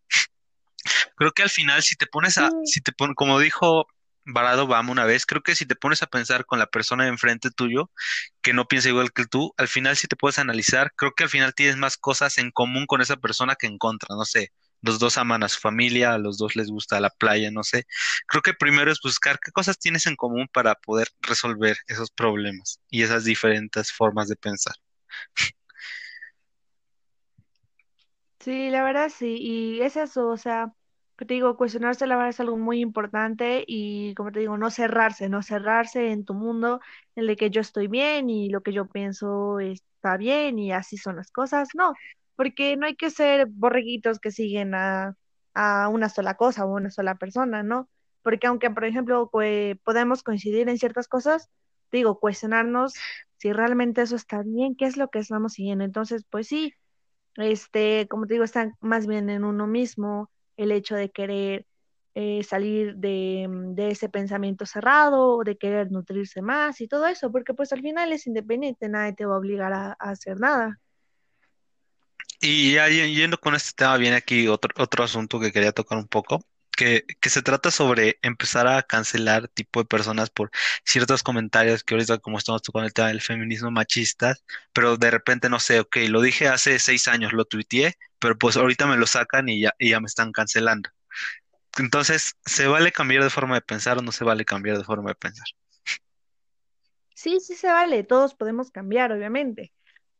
Creo 1.15 1.32
que 1.32 1.43
al 1.43 1.49
final 1.49 1.82
si 1.84 1.95
te 1.95 2.08
pones 2.08 2.38
a, 2.38 2.49
si 2.63 2.82
te 2.82 2.91
pon, 2.91 3.13
como 3.15 3.39
dijo 3.39 3.88
Barack 4.25 4.60
Obama 4.60 4.91
una 4.91 5.06
vez, 5.06 5.25
creo 5.25 5.41
que 5.43 5.56
si 5.56 5.65
te 5.65 5.75
pones 5.75 6.01
a 6.03 6.08
pensar 6.08 6.45
con 6.45 6.60
la 6.60 6.67
persona 6.67 7.03
de 7.03 7.10
enfrente 7.10 7.51
tuyo 7.51 7.91
que 8.41 8.53
no 8.53 8.67
piensa 8.67 8.89
igual 8.89 9.12
que 9.13 9.25
tú, 9.25 9.53
al 9.58 9.67
final 9.67 9.97
si 9.97 10.08
te 10.08 10.15
puedes 10.15 10.39
analizar, 10.39 10.93
creo 10.95 11.13
que 11.13 11.23
al 11.23 11.29
final 11.29 11.53
tienes 11.53 11.77
más 11.77 11.97
cosas 11.97 12.38
en 12.38 12.51
común 12.51 12.86
con 12.88 13.01
esa 13.01 13.17
persona 13.17 13.56
que 13.56 13.67
en 13.67 13.77
contra, 13.77 14.15
no 14.15 14.25
sé. 14.25 14.51
Los 14.84 15.00
dos 15.00 15.17
aman 15.19 15.43
a 15.43 15.50
su 15.50 15.60
familia, 15.62 16.13
a 16.15 16.19
los 16.19 16.39
dos 16.39 16.56
les 16.58 16.69
gusta 16.69 17.02
la 17.02 17.12
playa, 17.12 17.52
no 17.52 17.63
sé. 17.63 17.86
Creo 18.28 18.43
que 18.43 18.54
primero 18.56 18.91
es 18.91 19.02
buscar 19.04 19.39
qué 19.41 19.52
cosas 19.54 19.80
tienes 19.80 20.08
en 20.08 20.17
común 20.17 20.48
para 20.54 20.76
poder 20.76 21.10
resolver 21.22 21.78
esos 21.88 22.12
problemas 22.12 22.82
y 22.91 23.04
esas 23.04 23.26
diferentes 23.26 23.91
formas 23.93 24.30
de 24.30 24.38
pensar. 24.38 24.76
sí, 28.39 28.69
la 28.69 28.84
verdad 28.84 29.10
sí. 29.10 29.38
Y 29.39 29.82
es 29.82 29.98
eso, 29.98 30.30
o 30.30 30.38
sea, 30.38 30.74
te 31.17 31.26
digo, 31.36 31.58
cuestionarse 31.58 32.08
la 32.08 32.15
verdad 32.17 32.30
es 32.32 32.39
algo 32.41 32.58
muy 32.58 32.82
importante 32.82 33.63
y 33.67 34.13
como 34.15 34.32
te 34.32 34.39
digo, 34.41 34.58
no 34.58 34.72
cerrarse, 34.72 35.30
no 35.30 35.41
cerrarse 35.43 36.12
en 36.12 36.26
tu 36.26 36.34
mundo, 36.34 36.82
en 37.15 37.30
el 37.30 37.38
que 37.38 37.50
yo 37.52 37.62
estoy 37.62 37.88
bien 37.88 38.30
y 38.30 38.50
lo 38.50 38.62
que 38.63 38.74
yo 38.74 38.88
pienso 38.88 39.60
está 39.62 40.17
bien 40.17 40.60
y 40.60 40.72
así 40.74 40.98
son 40.98 41.17
las 41.17 41.32
cosas. 41.32 41.69
No, 41.76 41.93
porque 42.36 42.76
no 42.78 42.86
hay 42.88 42.96
que 42.96 43.10
ser 43.12 43.48
borreguitos 43.50 44.19
que 44.19 44.32
siguen 44.32 44.76
a, 44.76 45.15
a 45.54 45.89
una 45.89 46.10
sola 46.10 46.36
cosa 46.36 46.65
o 46.65 46.74
una 46.76 46.89
sola 46.91 47.15
persona, 47.15 47.63
¿no? 47.63 47.89
Porque 48.24 48.48
aunque, 48.48 48.69
por 48.72 48.86
ejemplo, 48.86 49.30
podemos 49.84 50.24
coincidir 50.24 50.69
en 50.69 50.78
ciertas 50.78 51.08
cosas, 51.08 51.50
digo, 51.91 52.19
cuestionarnos 52.19 52.93
si 53.38 53.52
realmente 53.54 54.02
eso 54.02 54.15
está 54.15 54.41
bien, 54.43 54.76
qué 54.76 54.86
es 54.86 54.98
lo 54.98 55.10
que 55.10 55.19
estamos 55.19 55.54
siguiendo. 55.54 55.84
Entonces, 55.86 56.26
pues 56.30 56.48
sí. 56.48 56.74
Este, 57.36 58.08
como 58.10 58.28
te 58.28 58.36
digo, 58.36 58.43
está 58.46 58.72
más 58.80 59.08
bien 59.08 59.30
en 59.30 59.43
uno 59.43 59.65
mismo 59.67 60.30
el 60.58 60.72
hecho 60.72 60.96
de 60.96 61.12
querer. 61.12 61.65
eh, 62.15 62.43
salir 62.43 62.96
de, 62.98 63.48
de 63.50 63.89
ese 63.91 64.08
pensamiento 64.10 64.65
cerrado, 64.67 65.39
de 65.43 65.58
querer 65.58 65.91
nutrirse 65.91 66.41
más 66.43 66.80
y 66.82 66.88
todo 66.88 67.08
eso, 67.08 67.32
porque 67.32 67.54
pues 67.56 67.74
al 67.74 67.82
final 67.82 68.13
es 68.13 68.28
independiente, 68.28 68.88
nadie 68.89 69.13
te 69.13 69.26
va 69.26 69.36
a 69.36 69.39
obligar 69.39 69.74
a 69.74 69.93
hacer 70.00 70.39
nada. 70.39 70.80
Y 72.45 72.73
ya 72.73 72.89
yendo 72.89 73.39
con 73.39 73.56
este 73.56 73.71
tema, 73.73 73.95
viene 73.95 74.17
aquí 74.17 74.49
otro, 74.49 74.73
otro 74.77 75.06
asunto 75.06 75.39
que 75.39 75.53
quería 75.53 75.71
tocar 75.71 75.97
un 75.97 76.10
poco, 76.10 76.43
que, 76.75 77.06
que 77.21 77.29
se 77.29 77.41
trata 77.41 77.71
sobre 77.71 78.19
empezar 78.21 78.67
a 78.67 78.84
cancelar 78.84 79.47
tipo 79.47 79.79
de 79.79 79.86
personas 79.86 80.29
por 80.29 80.51
ciertos 80.84 81.23
comentarios 81.23 81.86
que 81.86 81.93
ahorita 81.93 82.17
como 82.17 82.38
estamos 82.38 82.62
tocando 82.62 82.88
el 82.88 82.93
tema 82.93 83.08
del 83.08 83.21
feminismo 83.21 83.71
machista, 83.71 84.36
pero 84.73 84.97
de 84.97 85.10
repente 85.10 85.47
no 85.47 85.58
sé, 85.62 85.79
ok, 85.79 85.95
lo 86.10 86.19
dije 86.19 86.49
hace 86.49 86.79
seis 86.79 87.08
años, 87.08 87.32
lo 87.32 87.45
tuiteé, 87.45 87.93
pero 88.19 88.38
pues 88.38 88.58
ahorita 88.58 88.88
me 88.88 88.97
lo 88.97 89.08
sacan 89.08 89.47
y 89.47 89.62
ya, 89.62 89.73
y 89.79 89.91
ya 89.91 90.01
me 90.01 90.08
están 90.08 90.34
cancelando. 90.34 90.89
Entonces, 91.77 92.34
¿se 92.45 92.67
vale 92.67 92.91
cambiar 92.91 93.23
de 93.23 93.29
forma 93.29 93.56
de 93.56 93.62
pensar 93.62 93.99
o 93.99 94.01
no 94.01 94.12
se 94.12 94.25
vale 94.25 94.43
cambiar 94.43 94.77
de 94.77 94.84
forma 94.84 95.12
de 95.12 95.15
pensar? 95.15 95.47
Sí, 97.15 97.39
sí 97.39 97.56
se 97.56 97.67
vale, 97.67 98.03
todos 98.03 98.36
podemos 98.36 98.69
cambiar, 98.69 99.13
obviamente, 99.13 99.71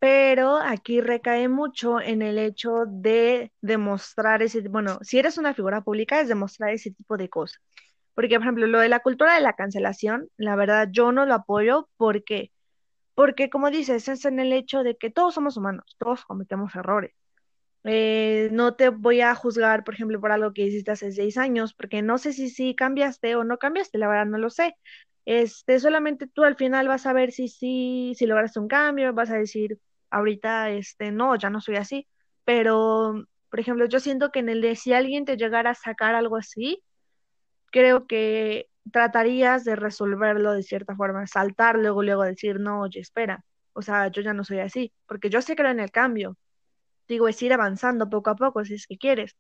pero 0.04 0.58
aquí 0.58 1.00
recae 1.00 1.48
mucho 1.48 2.02
en 2.02 2.22
el 2.22 2.38
hecho 2.38 2.84
de 2.86 3.54
demostrar 3.62 4.42
ese, 4.44 4.60
bueno, 4.68 5.00
si 5.02 5.18
eres 5.18 5.38
una 5.38 5.54
figura 5.54 5.80
pública, 5.80 6.20
es 6.20 6.28
demostrar 6.28 6.72
ese 6.74 6.92
tipo 6.92 7.16
de 7.16 7.30
cosas. 7.30 7.62
Porque, 8.14 8.36
por 8.36 8.44
ejemplo, 8.44 8.68
lo 8.68 8.80
de 8.80 8.90
la 8.90 9.00
cultura 9.00 9.34
de 9.36 9.40
la 9.40 9.54
cancelación, 9.54 10.28
la 10.36 10.58
verdad, 10.58 10.90
yo 10.92 11.14
no 11.14 11.26
lo 11.26 11.34
apoyo 11.36 11.88
porque, 11.96 12.52
porque 13.16 13.50
como 13.50 13.72
dices, 13.72 14.10
es 14.10 14.26
en 14.26 14.40
el 14.40 14.52
hecho 14.52 14.84
de 14.84 14.98
que 14.98 15.10
todos 15.10 15.36
somos 15.36 15.56
humanos, 15.56 15.96
todos 16.00 16.26
cometemos 16.26 16.76
errores. 16.76 17.14
Eh, 17.86 18.50
no 18.52 18.76
te 18.76 18.90
voy 18.90 19.22
a 19.22 19.36
juzgar, 19.36 19.86
por 19.86 19.94
ejemplo, 19.94 20.20
por 20.20 20.34
algo 20.34 20.54
que 20.54 20.64
hiciste 20.64 20.92
hace 20.92 21.14
seis 21.14 21.38
años, 21.38 21.74
porque 21.74 22.02
no 22.02 22.18
sé 22.18 22.34
si 22.34 22.50
sí 22.50 22.76
cambiaste 22.76 23.38
o 23.38 23.46
no 23.46 23.58
cambiaste, 23.58 23.98
la 24.00 24.10
verdad 24.10 24.26
no 24.26 24.38
lo 24.38 24.50
sé. 24.50 24.76
Este, 25.26 25.80
solamente 25.80 26.28
tú 26.28 26.44
al 26.44 26.58
final 26.58 26.90
vas 26.90 27.06
a 27.06 27.14
ver 27.14 27.32
si 27.32 27.48
sí, 27.48 28.14
si 28.18 28.26
lograste 28.26 28.60
un 28.60 28.68
cambio, 28.68 29.14
vas 29.14 29.32
a 29.32 29.38
decir, 29.38 29.80
ahorita, 30.14 30.72
este, 30.72 31.12
no, 31.12 31.36
ya 31.36 31.50
no 31.50 31.62
soy 31.62 31.78
así. 31.78 32.08
Pero, 32.46 33.26
por 33.50 33.60
ejemplo, 33.60 33.86
yo 33.88 34.00
siento 34.00 34.32
que 34.32 34.40
en 34.40 34.50
el 34.50 34.62
de 34.62 34.76
si 34.76 34.94
alguien 34.94 35.26
te 35.26 35.38
llegara 35.38 35.72
a 35.72 35.76
sacar 35.76 36.16
algo 36.16 36.38
así, 36.38 36.84
creo 37.72 38.08
que 38.08 38.70
tratarías 38.92 39.64
de 39.66 39.76
resolverlo 39.76 40.54
de 40.54 40.64
cierta 40.64 40.96
forma, 40.96 41.28
saltar 41.28 41.78
luego, 41.78 42.04
luego 42.04 42.24
decir, 42.24 42.60
no, 42.60 42.82
oye, 42.82 43.00
espera, 43.00 43.46
o 43.74 43.82
sea, 43.82 44.10
yo 44.10 44.22
ya 44.22 44.34
no 44.34 44.44
soy 44.44 44.60
así, 44.60 44.94
porque 45.08 45.30
yo 45.30 45.40
que 45.42 45.56
creo 45.56 45.72
en 45.72 45.80
el 45.80 45.92
cambio 45.92 46.38
digo, 47.08 47.28
es 47.28 47.42
ir 47.42 47.54
avanzando 47.54 48.10
poco 48.10 48.30
a 48.30 48.36
poco 48.36 48.64
si 48.66 48.76
es 48.76 48.88
que 48.88 48.98
quieres, 48.98 49.36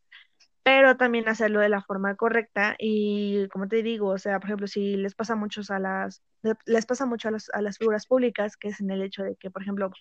pero 0.63 0.97
también 0.97 1.27
hacerlo 1.29 1.59
de 1.59 1.69
la 1.69 1.81
forma 1.81 2.15
correcta 2.15 2.75
y 2.79 3.47
como 3.49 3.67
te 3.67 3.83
digo, 3.83 4.09
o 4.09 4.17
sea, 4.17 4.39
por 4.39 4.49
ejemplo, 4.49 4.67
si 4.67 4.95
les 4.97 5.15
pasa 5.15 5.35
muchos 5.35 5.71
a 5.71 5.79
las, 5.79 6.23
les 6.65 6.85
pasa 6.85 7.05
mucho 7.05 7.29
a, 7.29 7.31
las 7.31 7.49
a 7.53 7.61
las 7.61 7.77
figuras 7.77 8.07
públicas, 8.07 8.57
que 8.57 8.69
es 8.69 8.79
en 8.81 8.91
el 8.91 9.01
hecho 9.01 9.23
de 9.23 9.35
que, 9.35 9.51
por 9.51 9.61
ejemplo, 9.63 9.91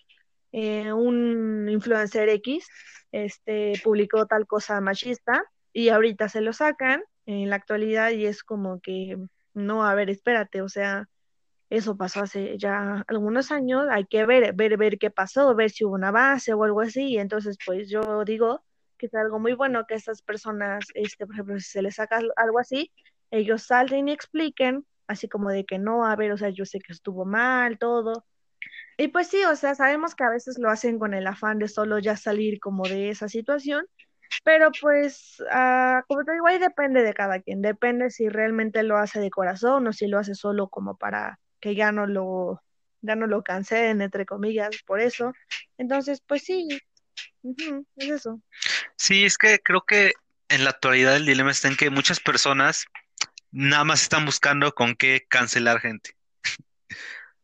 eh, 0.53 0.93
un 0.93 1.67
influencer 1.69 2.29
X 2.29 2.67
este, 3.11 3.73
publicó 3.83 4.25
tal 4.27 4.47
cosa 4.47 4.79
machista 4.81 5.43
y 5.73 5.89
ahorita 5.89 6.29
se 6.29 6.41
lo 6.41 6.53
sacan 6.53 7.03
en 7.25 7.49
la 7.49 7.57
actualidad 7.57 8.11
y 8.11 8.25
es 8.25 8.43
como 8.43 8.79
que, 8.79 9.17
no, 9.53 9.85
a 9.85 9.95
ver, 9.95 10.09
espérate, 10.09 10.61
o 10.61 10.69
sea, 10.69 11.09
eso 11.69 11.97
pasó 11.97 12.21
hace 12.21 12.57
ya 12.57 13.03
algunos 13.07 13.51
años, 13.51 13.87
hay 13.89 14.05
que 14.05 14.25
ver, 14.25 14.53
ver, 14.53 14.77
ver 14.77 14.99
qué 14.99 15.09
pasó, 15.09 15.55
ver 15.55 15.71
si 15.71 15.85
hubo 15.85 15.95
una 15.95 16.11
base 16.11 16.53
o 16.53 16.63
algo 16.63 16.81
así. 16.81 17.13
Y 17.13 17.17
entonces, 17.17 17.57
pues 17.65 17.89
yo 17.89 18.23
digo 18.25 18.63
que 18.97 19.07
es 19.07 19.15
algo 19.15 19.39
muy 19.39 19.53
bueno 19.53 19.85
que 19.87 19.95
estas 19.95 20.21
personas, 20.21 20.85
este, 20.93 21.25
por 21.25 21.35
ejemplo, 21.35 21.59
si 21.59 21.71
se 21.71 21.81
les 21.81 21.95
saca 21.95 22.21
algo 22.35 22.59
así, 22.59 22.91
ellos 23.31 23.63
salten 23.63 24.07
y 24.07 24.11
expliquen, 24.11 24.85
así 25.07 25.27
como 25.27 25.49
de 25.49 25.65
que 25.65 25.79
no, 25.79 26.05
a 26.05 26.15
ver, 26.15 26.31
o 26.31 26.37
sea, 26.37 26.49
yo 26.49 26.65
sé 26.65 26.79
que 26.79 26.93
estuvo 26.93 27.25
mal, 27.25 27.79
todo. 27.79 28.25
Y 28.97 29.07
pues 29.09 29.27
sí, 29.27 29.43
o 29.43 29.55
sea, 29.55 29.75
sabemos 29.75 30.15
que 30.15 30.23
a 30.23 30.29
veces 30.29 30.57
lo 30.59 30.69
hacen 30.69 30.99
con 30.99 31.13
el 31.13 31.27
afán 31.27 31.59
de 31.59 31.67
solo 31.67 31.99
ya 31.99 32.15
salir 32.15 32.59
como 32.59 32.83
de 32.83 33.09
esa 33.09 33.27
situación, 33.27 33.85
pero 34.43 34.71
pues, 34.79 35.43
ah, 35.51 36.03
como 36.07 36.23
te 36.23 36.33
digo, 36.33 36.47
ahí 36.47 36.59
depende 36.59 37.03
de 37.03 37.13
cada 37.13 37.39
quien, 37.39 37.61
depende 37.61 38.09
si 38.09 38.29
realmente 38.29 38.83
lo 38.83 38.97
hace 38.97 39.19
de 39.19 39.29
corazón 39.29 39.87
o 39.87 39.93
si 39.93 40.07
lo 40.07 40.19
hace 40.19 40.35
solo 40.35 40.67
como 40.69 40.97
para 40.97 41.39
que 41.59 41.75
ya 41.75 41.91
no 41.91 42.07
lo, 42.07 42.61
ya 43.01 43.15
no 43.15 43.27
lo 43.27 43.43
cancelen, 43.43 44.01
entre 44.01 44.25
comillas, 44.25 44.81
por 44.85 44.99
eso. 44.99 45.33
Entonces, 45.77 46.21
pues 46.25 46.43
sí, 46.43 46.67
es 47.95 48.09
eso. 48.09 48.41
Sí, 48.95 49.23
es 49.25 49.37
que 49.37 49.59
creo 49.59 49.81
que 49.81 50.13
en 50.49 50.63
la 50.63 50.71
actualidad 50.71 51.15
el 51.15 51.25
dilema 51.25 51.51
está 51.51 51.67
en 51.67 51.77
que 51.77 51.89
muchas 51.89 52.19
personas 52.19 52.85
nada 53.51 53.83
más 53.83 54.01
están 54.01 54.25
buscando 54.25 54.73
con 54.73 54.95
qué 54.95 55.25
cancelar 55.29 55.79
gente. 55.79 56.15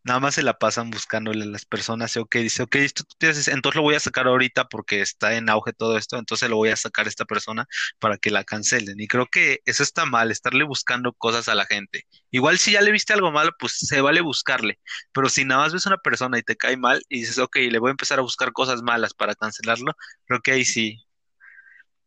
Nada 0.09 0.21
más 0.21 0.33
se 0.33 0.41
la 0.41 0.57
pasan 0.57 0.89
buscándole 0.89 1.43
a 1.43 1.45
las 1.45 1.65
personas, 1.65 2.15
y 2.15 2.19
ok, 2.19 2.37
dice, 2.37 2.63
ok, 2.63 2.77
esto 2.77 3.03
tú 3.03 3.27
haces, 3.27 3.47
entonces 3.47 3.75
lo 3.75 3.83
voy 3.83 3.93
a 3.93 3.99
sacar 3.99 4.25
ahorita 4.25 4.67
porque 4.67 5.01
está 5.01 5.35
en 5.35 5.51
auge 5.51 5.71
todo 5.71 5.97
esto, 5.99 6.17
entonces 6.17 6.49
lo 6.49 6.55
voy 6.55 6.69
a 6.69 6.75
sacar 6.75 7.05
a 7.05 7.09
esta 7.09 7.25
persona 7.25 7.67
para 7.99 8.17
que 8.17 8.31
la 8.31 8.43
cancelen. 8.43 8.99
Y 8.99 9.07
creo 9.07 9.27
que 9.27 9.59
eso 9.65 9.83
está 9.83 10.05
mal, 10.07 10.31
estarle 10.31 10.63
buscando 10.63 11.13
cosas 11.13 11.47
a 11.47 11.53
la 11.53 11.67
gente. 11.67 12.07
Igual 12.31 12.57
si 12.57 12.71
ya 12.71 12.81
le 12.81 12.91
viste 12.91 13.13
algo 13.13 13.31
malo, 13.31 13.51
pues 13.59 13.73
se 13.73 14.01
vale 14.01 14.21
buscarle, 14.21 14.79
pero 15.13 15.29
si 15.29 15.45
nada 15.45 15.61
más 15.61 15.73
ves 15.73 15.85
a 15.85 15.89
una 15.89 15.99
persona 15.99 16.39
y 16.39 16.41
te 16.41 16.55
cae 16.55 16.75
mal 16.75 17.03
y 17.07 17.19
dices, 17.19 17.37
ok, 17.37 17.57
le 17.69 17.77
voy 17.77 17.89
a 17.89 17.91
empezar 17.91 18.17
a 18.17 18.23
buscar 18.23 18.51
cosas 18.51 18.81
malas 18.81 19.13
para 19.13 19.35
cancelarlo, 19.35 19.93
creo 20.25 20.41
que 20.41 20.53
ahí 20.53 20.65
sí 20.65 21.05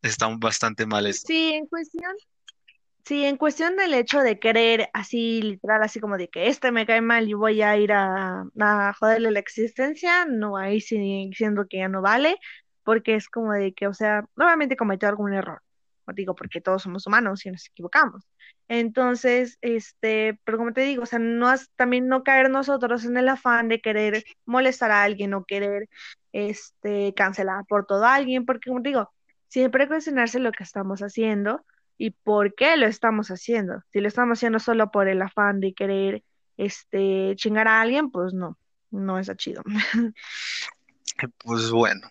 está 0.01 0.27
bastante 0.27 0.85
mal 0.85 1.07
eso. 1.07 1.23
Sí, 1.25 1.53
en 1.53 1.67
cuestión, 1.67 2.13
sí, 3.05 3.25
en 3.25 3.37
cuestión 3.37 3.75
del 3.75 3.93
hecho 3.93 4.19
de 4.19 4.39
querer 4.39 4.89
así, 4.93 5.41
literal, 5.41 5.83
así 5.83 5.99
como 5.99 6.17
de 6.17 6.29
que 6.29 6.47
este 6.47 6.71
me 6.71 6.85
cae 6.85 7.01
mal 7.01 7.27
y 7.29 7.33
voy 7.33 7.61
a 7.61 7.77
ir 7.77 7.91
a, 7.93 8.45
joderle 8.99 9.31
la 9.31 9.39
existencia, 9.39 10.25
no, 10.25 10.57
ahí 10.57 10.81
sí 10.81 10.97
diciendo 11.29 11.65
que 11.69 11.77
ya 11.79 11.89
no 11.89 12.01
vale, 12.01 12.37
porque 12.83 13.15
es 13.15 13.29
como 13.29 13.53
de 13.53 13.73
que, 13.73 13.87
o 13.87 13.93
sea, 13.93 14.25
nuevamente 14.35 14.75
cometió 14.77 15.09
algún 15.09 15.33
error. 15.33 15.61
Os 16.05 16.15
digo, 16.15 16.35
porque 16.35 16.59
todos 16.61 16.83
somos 16.83 17.07
humanos 17.07 17.45
y 17.45 17.51
nos 17.51 17.65
equivocamos. 17.67 18.25
Entonces, 18.67 19.57
este, 19.61 20.37
pero 20.43 20.57
como 20.57 20.73
te 20.73 20.81
digo, 20.81 21.03
o 21.03 21.05
sea, 21.05 21.19
no 21.19 21.47
has- 21.47 21.69
también 21.75 22.07
no 22.07 22.23
caer 22.23 22.49
nosotros 22.49 23.05
en 23.05 23.15
el 23.17 23.29
afán 23.29 23.69
de 23.69 23.79
querer 23.81 24.23
molestar 24.45 24.91
a 24.91 25.03
alguien 25.03 25.33
o 25.33 25.45
querer, 25.45 25.87
este, 26.33 27.13
cancelar 27.15 27.63
por 27.67 27.85
todo 27.85 28.03
a 28.05 28.15
alguien, 28.15 28.45
porque 28.45 28.69
como 28.69 28.81
te 28.81 28.89
digo, 28.89 29.11
siempre 29.47 29.87
cuestionarse 29.87 30.39
lo 30.39 30.51
que 30.51 30.63
estamos 30.63 31.01
haciendo 31.01 31.63
y 31.97 32.11
por 32.11 32.55
qué 32.55 32.77
lo 32.77 32.87
estamos 32.87 33.29
haciendo. 33.29 33.83
Si 33.91 33.99
lo 33.99 34.07
estamos 34.07 34.37
haciendo 34.37 34.59
solo 34.59 34.91
por 34.91 35.07
el 35.07 35.21
afán 35.21 35.59
de 35.59 35.73
querer, 35.73 36.23
este, 36.57 37.33
chingar 37.35 37.67
a 37.67 37.81
alguien, 37.81 38.11
pues 38.11 38.33
no, 38.33 38.57
no 38.91 39.19
es 39.19 39.31
chido. 39.37 39.63
Pues 41.37 41.69
bueno. 41.69 42.09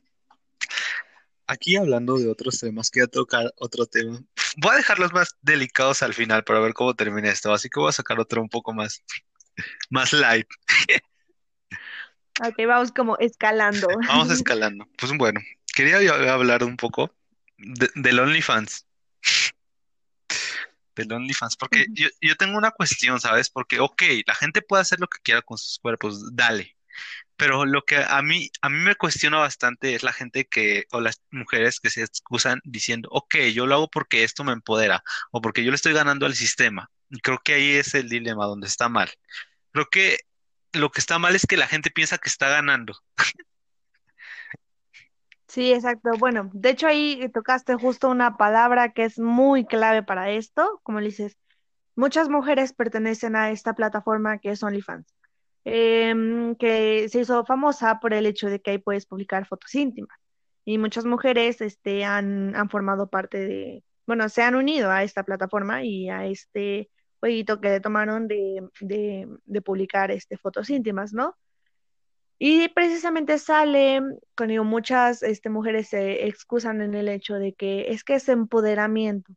Aquí 1.49 1.77
hablando 1.77 2.17
de 2.19 2.31
otros 2.31 2.61
temas, 2.61 2.89
quiero 2.89 3.09
tocar 3.09 3.53
otro 3.59 3.85
tema. 3.85 4.23
Voy 4.59 4.73
a 4.73 4.77
dejar 4.77 5.01
los 5.01 5.13
más 5.13 5.37
delicados 5.43 6.03
al 6.03 6.15
final 6.15 6.45
para 6.45 6.61
ver 6.61 6.73
cómo 6.73 6.95
termina 6.95 7.29
esto, 7.29 7.53
así 7.53 7.69
que 7.69 7.81
voy 7.81 7.89
a 7.89 7.93
sacar 7.93 8.21
otro 8.21 8.41
un 8.41 8.49
poco 8.49 8.73
más, 8.73 9.03
más 9.91 10.13
light. 10.13 10.47
Ok, 12.41 12.55
vamos 12.67 12.93
como 12.93 13.19
escalando. 13.19 13.89
Vamos 14.07 14.31
escalando. 14.31 14.87
Pues 14.97 15.13
bueno, 15.17 15.41
quería 15.75 16.01
yo 16.01 16.15
hablar 16.31 16.65
un 16.65 16.77
poco 16.77 17.13
de, 17.59 17.91
del 17.97 18.21
OnlyFans, 18.21 18.87
del 20.95 21.13
OnlyFans, 21.13 21.57
porque 21.57 21.87
yo, 21.91 22.09
yo 22.21 22.37
tengo 22.37 22.59
una 22.59 22.71
cuestión, 22.71 23.21
¿sabes? 23.21 23.51
Porque, 23.51 23.81
ok, 23.81 24.03
la 24.27 24.35
gente 24.35 24.63
puede 24.63 24.83
hacer 24.83 25.01
lo 25.01 25.09
que 25.09 25.19
quiera 25.23 25.43
con 25.43 25.59
sus 25.59 25.79
cuerpos, 25.79 26.35
dale. 26.35 26.77
Pero 27.37 27.65
lo 27.65 27.85
que 27.85 27.97
a 27.97 28.23
mí, 28.23 28.51
a 28.61 28.69
mí 28.69 28.79
me 28.79 28.95
cuestiona 28.95 29.39
bastante 29.39 29.95
es 29.95 30.03
la 30.03 30.13
gente 30.13 30.47
que, 30.47 30.85
o 30.93 31.01
las 31.01 31.23
mujeres 31.31 31.81
que 31.81 31.91
se 31.91 32.03
excusan 32.03 32.61
diciendo, 32.65 33.09
ok, 33.13 33.37
yo 33.55 33.67
lo 33.67 33.75
hago 33.75 33.91
porque 33.91 34.25
esto 34.25 34.45
me 34.45 34.53
empodera, 34.53 35.03
o 35.31 35.41
porque 35.41 35.65
yo 35.65 35.71
le 35.71 35.77
estoy 35.77 35.93
ganando 35.93 36.27
al 36.27 36.35
sistema. 36.35 36.91
Y 37.11 37.21
creo 37.21 37.41
que 37.45 37.55
ahí 37.55 37.73
es 37.73 37.95
el 37.95 38.09
dilema 38.09 38.47
donde 38.47 38.67
está 38.69 38.89
mal. 38.89 39.11
Creo 39.73 39.87
que 39.91 40.19
lo 40.73 40.91
que 40.91 41.01
está 41.01 41.19
mal 41.19 41.35
es 41.35 41.47
que 41.47 41.57
la 41.57 41.67
gente 41.67 41.91
piensa 41.91 42.19
que 42.19 42.29
está 42.29 42.49
ganando. 42.49 42.95
Sí, 45.53 45.71
exacto. 45.73 46.13
Bueno, 46.19 46.49
de 46.55 46.71
hecho 46.71 46.87
ahí 46.87 47.29
tocaste 47.33 47.75
justo 47.75 48.09
una 48.09 48.39
palabra 48.39 48.93
que 48.95 49.05
es 49.05 49.19
muy 49.19 49.67
clave 49.67 50.03
para 50.03 50.31
esto. 50.31 50.81
Como 50.83 51.01
le 51.01 51.07
dices, 51.09 51.37
muchas 51.97 52.31
mujeres 52.31 52.73
pertenecen 52.73 53.37
a 53.37 53.51
esta 53.51 53.75
plataforma 53.75 54.39
que 54.39 54.51
es 54.53 54.63
OnlyFans, 54.63 55.07
em, 55.65 56.57
que 56.57 57.09
se 57.11 57.21
hizo 57.21 57.45
famosa 57.45 58.01
por 58.01 58.15
el 58.15 58.25
hecho 58.27 58.49
de 58.49 58.61
que 58.63 58.73
ahí 58.73 58.79
puedes 58.79 59.07
publicar 59.07 59.47
fotos 59.47 59.75
íntimas. 59.75 60.19
Y 60.65 60.79
muchas 60.79 61.05
mujeres 61.05 61.61
este, 61.61 62.05
han, 62.05 62.57
han 62.57 62.71
formado 62.71 63.09
parte 63.11 63.39
de, 63.39 63.85
bueno, 64.07 64.29
se 64.31 64.43
han 64.43 64.55
unido 64.55 64.91
a 64.91 65.03
esta 65.05 65.25
plataforma 65.25 65.85
y 65.85 66.09
a 66.11 66.27
este 66.27 66.91
jueguito 67.21 67.61
que 67.61 67.69
le 67.71 67.81
tomaron 67.81 68.27
de, 68.29 68.69
de, 68.81 69.29
de 69.45 69.63
publicar 69.63 70.11
este, 70.13 70.39
fotos 70.39 70.71
íntimas, 70.71 71.13
¿no? 71.13 71.37
Y 72.45 72.67
precisamente 72.71 73.39
sale, 73.39 74.01
con 74.35 74.49
digo, 74.49 74.65
muchas 74.65 75.23
este, 75.23 75.49
mujeres 75.49 75.91
se 75.91 76.27
excusan 76.27 76.81
en 76.83 76.93
el 76.95 77.09
hecho 77.09 77.35
de 77.37 77.53
que 77.55 77.93
es 77.93 78.03
que 78.03 78.17
es 78.17 78.29
empoderamiento. 78.29 79.33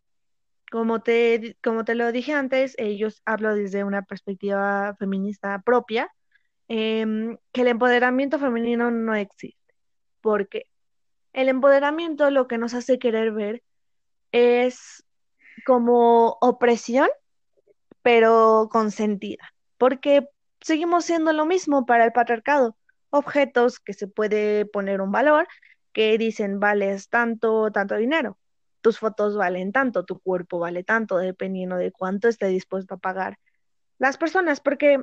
Como 0.72 1.04
te, 1.04 1.56
como 1.64 1.86
te 1.86 1.94
lo 1.94 2.12
dije 2.12 2.34
antes, 2.34 2.74
ellos 2.80 3.22
hablo 3.24 3.54
desde 3.54 3.84
una 3.84 4.02
perspectiva 4.02 4.96
feminista 4.98 5.62
propia, 5.64 6.12
em, 6.68 7.38
que 7.52 7.62
el 7.62 7.68
empoderamiento 7.68 8.40
femenino 8.40 8.90
no 8.90 9.14
existe. 9.14 9.76
Porque 10.22 10.66
el 11.34 11.50
empoderamiento 11.50 12.32
lo 12.32 12.48
que 12.48 12.58
nos 12.58 12.74
hace 12.74 12.98
querer 12.98 13.32
ver 13.34 13.62
es 14.32 15.06
como 15.66 16.38
opresión, 16.42 17.10
pero 18.02 18.68
consentida. 18.72 19.54
Porque 19.78 20.28
seguimos 20.62 21.06
siendo 21.06 21.34
lo 21.34 21.46
mismo 21.46 21.86
para 21.86 22.06
el 22.06 22.12
patriarcado. 22.12 22.76
Objetos 23.16 23.80
que 23.80 23.94
se 23.94 24.08
puede 24.08 24.66
poner 24.66 25.00
un 25.00 25.12
valor, 25.12 25.48
que 25.94 26.18
dicen 26.18 26.60
vales 26.60 27.08
tanto, 27.08 27.72
tanto 27.72 27.96
dinero. 27.96 28.38
Tus 28.82 29.00
fotos 29.00 29.38
valen 29.38 29.72
tanto, 29.72 30.04
tu 30.04 30.20
cuerpo 30.20 30.60
vale 30.60 30.84
tanto, 30.84 31.18
dependiendo 31.18 31.78
de 31.78 31.94
cuánto 31.94 32.28
esté 32.28 32.48
dispuesto 32.48 32.96
a 32.96 32.98
pagar 32.98 33.40
las 33.98 34.18
personas, 34.18 34.60
porque 34.60 34.98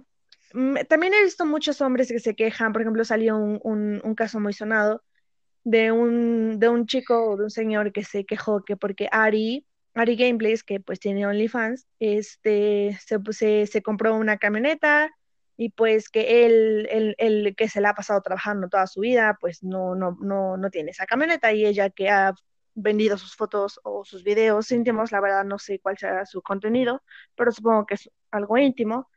mm, 0.52 0.76
también 0.90 1.14
he 1.14 1.22
visto 1.22 1.46
muchos 1.46 1.80
hombres 1.80 2.08
que 2.08 2.20
se 2.20 2.34
quejan, 2.34 2.74
por 2.74 2.82
ejemplo, 2.82 3.06
salió 3.06 3.38
un, 3.38 4.02
un, 4.04 4.14
caso 4.14 4.38
muy 4.38 4.52
sonado 4.52 5.02
de 5.64 5.92
un, 5.92 6.58
de 6.58 6.68
un 6.68 6.86
chico 6.86 7.30
o 7.30 7.36
de 7.38 7.44
un 7.44 7.50
señor 7.50 7.92
que 7.92 8.04
se 8.04 8.26
quejó 8.26 8.62
que 8.62 8.76
porque 8.76 9.08
Ari, 9.10 9.66
Ari 9.94 10.16
Gameplays, 10.16 10.62
que 10.62 10.78
pues 10.78 11.00
tiene 11.00 11.26
OnlyFans, 11.26 11.86
este, 12.00 12.98
se, 13.00 13.18
se, 13.30 13.66
se 13.66 13.82
compró 13.82 14.14
una 14.14 14.36
camioneta 14.36 15.10
y 15.56 15.70
pues 15.70 16.08
que 16.08 16.46
él, 16.46 16.88
él, 16.90 17.14
él, 17.18 17.54
que 17.56 17.68
se 17.68 17.80
la 17.80 17.90
ha 17.90 17.94
pasado 17.94 18.20
trabajando 18.22 18.68
toda 18.68 18.86
su 18.86 19.00
vida, 19.00 19.36
pues 19.40 19.62
no, 19.62 19.94
no, 19.94 20.16
no, 20.20 20.56
no 20.56 20.70
tiene 20.70 20.90
esa 20.90 21.06
camioneta 21.06 21.52
y 21.52 21.66
ella 21.66 21.90
que 21.90 22.08
ha 22.10 22.34
vendido 22.74 23.18
sus 23.18 23.36
fotos 23.36 23.80
o 23.84 24.04
sus 24.04 24.24
videos 24.24 24.72
íntimos, 24.72 25.12
la 25.12 25.20
verdad 25.20 25.44
no 25.44 25.58
sé 25.58 25.78
cuál 25.78 25.98
será 25.98 26.24
su 26.26 26.42
contenido, 26.42 27.02
pero 27.34 27.52
supongo 27.52 27.86
que 27.86 27.94
es 27.94 28.10
algo 28.30 28.56
íntimo, 28.56 29.10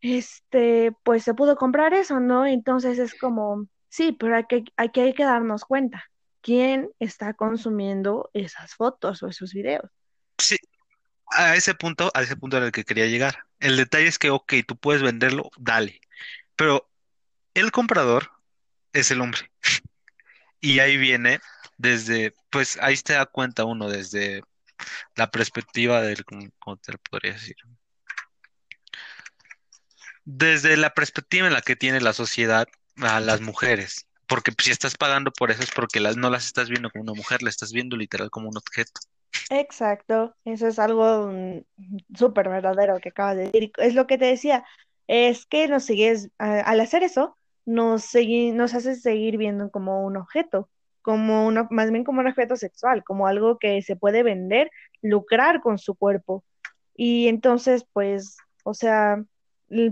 este, 0.00 0.92
pues 1.04 1.22
se 1.24 1.34
pudo 1.34 1.56
comprar 1.56 1.94
eso, 1.94 2.20
¿no? 2.20 2.46
Entonces 2.46 2.98
es 2.98 3.14
como, 3.14 3.66
sí, 3.88 4.12
pero 4.12 4.36
hay 4.36 4.44
que, 4.44 4.64
hay 4.76 4.90
que, 4.90 5.02
hay 5.02 5.14
que 5.14 5.24
darnos 5.24 5.64
cuenta, 5.64 6.04
¿quién 6.40 6.90
está 6.98 7.34
consumiendo 7.34 8.30
esas 8.32 8.74
fotos 8.74 9.22
o 9.22 9.28
esos 9.28 9.52
videos? 9.52 9.90
Sí, 10.38 10.56
a 11.30 11.56
ese 11.56 11.74
punto, 11.74 12.10
a 12.14 12.22
ese 12.22 12.36
punto 12.36 12.56
era 12.56 12.66
el 12.66 12.72
que 12.72 12.84
quería 12.84 13.06
llegar. 13.06 13.46
El 13.60 13.76
detalle 13.76 14.06
es 14.08 14.18
que, 14.18 14.30
ok, 14.30 14.54
tú 14.66 14.76
puedes 14.76 15.02
venderlo, 15.02 15.50
dale, 15.58 16.00
pero 16.56 16.90
el 17.54 17.72
comprador 17.72 18.30
es 18.92 19.10
el 19.10 19.20
hombre. 19.20 19.50
Y 20.62 20.80
ahí 20.80 20.98
viene 20.98 21.40
desde, 21.78 22.34
pues 22.50 22.78
ahí 22.82 22.94
se 22.94 23.14
da 23.14 23.24
cuenta 23.24 23.64
uno 23.64 23.88
desde 23.88 24.42
la 25.16 25.30
perspectiva 25.30 26.02
del, 26.02 26.22
¿cómo 26.58 26.76
te 26.76 26.92
lo 26.92 26.98
podría 26.98 27.32
decir? 27.32 27.56
Desde 30.24 30.76
la 30.76 30.92
perspectiva 30.92 31.46
en 31.46 31.54
la 31.54 31.62
que 31.62 31.76
tiene 31.76 32.00
la 32.02 32.12
sociedad 32.12 32.68
a 32.96 33.20
las 33.20 33.40
mujeres. 33.40 34.06
Porque 34.26 34.52
si 34.58 34.70
estás 34.70 34.96
pagando 34.96 35.32
por 35.32 35.50
eso 35.50 35.62
es 35.62 35.70
porque 35.70 35.98
las, 35.98 36.16
no 36.16 36.30
las 36.30 36.46
estás 36.46 36.68
viendo 36.68 36.90
como 36.90 37.02
una 37.04 37.14
mujer, 37.14 37.42
la 37.42 37.50
estás 37.50 37.72
viendo 37.72 37.96
literal 37.96 38.30
como 38.30 38.48
un 38.48 38.58
objeto. 38.58 39.00
Exacto, 39.50 40.36
eso 40.44 40.68
es 40.68 40.78
algo 40.78 41.28
mm, 41.32 41.60
súper 42.14 42.48
verdadero 42.48 43.00
que 43.00 43.08
acabas 43.10 43.36
de 43.36 43.44
decir. 43.46 43.72
Es 43.78 43.94
lo 43.94 44.06
que 44.06 44.18
te 44.18 44.26
decía, 44.26 44.64
es 45.08 45.46
que 45.46 45.66
nos 45.68 45.84
sigues, 45.84 46.30
al 46.38 46.80
hacer 46.80 47.02
eso, 47.02 47.36
nos, 47.64 48.10
nos 48.54 48.74
hace 48.74 48.94
seguir 48.96 49.36
viendo 49.38 49.70
como 49.70 50.04
un 50.04 50.16
objeto 50.16 50.68
como 51.02 51.46
una, 51.46 51.66
más 51.70 51.90
bien 51.90 52.04
como 52.04 52.20
un 52.20 52.26
objeto 52.28 52.56
sexual, 52.56 53.02
como 53.04 53.26
algo 53.26 53.58
que 53.58 53.80
se 53.82 53.96
puede 53.96 54.22
vender, 54.22 54.70
lucrar 55.02 55.60
con 55.60 55.78
su 55.78 55.94
cuerpo. 55.94 56.44
Y 56.94 57.28
entonces, 57.28 57.86
pues, 57.92 58.36
o 58.64 58.74
sea, 58.74 59.22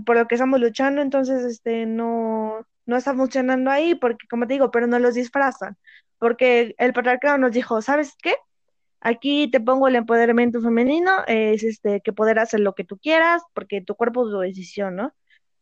por 0.05 0.17
lo 0.17 0.27
que 0.27 0.35
estamos 0.35 0.59
luchando, 0.59 1.01
entonces, 1.01 1.43
este, 1.45 1.85
no, 1.85 2.65
no 2.85 2.97
está 2.97 3.13
funcionando 3.15 3.71
ahí, 3.71 3.95
porque, 3.95 4.27
como 4.29 4.45
te 4.47 4.53
digo, 4.53 4.71
pero 4.71 4.87
no 4.87 4.99
los 4.99 5.15
disfrazan, 5.15 5.77
porque 6.19 6.75
el 6.77 6.93
patriarcado 6.93 7.37
nos 7.37 7.51
dijo, 7.53 7.81
¿sabes 7.81 8.15
qué? 8.21 8.35
Aquí 9.01 9.49
te 9.49 9.59
pongo 9.59 9.87
el 9.87 9.95
empoderamiento 9.95 10.61
femenino, 10.61 11.11
es 11.27 11.63
este, 11.63 12.01
que 12.01 12.13
poder 12.13 12.39
hacer 12.39 12.59
lo 12.59 12.73
que 12.75 12.83
tú 12.83 12.97
quieras, 12.97 13.43
porque 13.53 13.81
tu 13.81 13.95
cuerpo 13.95 14.25
es 14.25 14.31
tu 14.31 14.39
decisión, 14.39 14.95
¿no? 14.95 15.13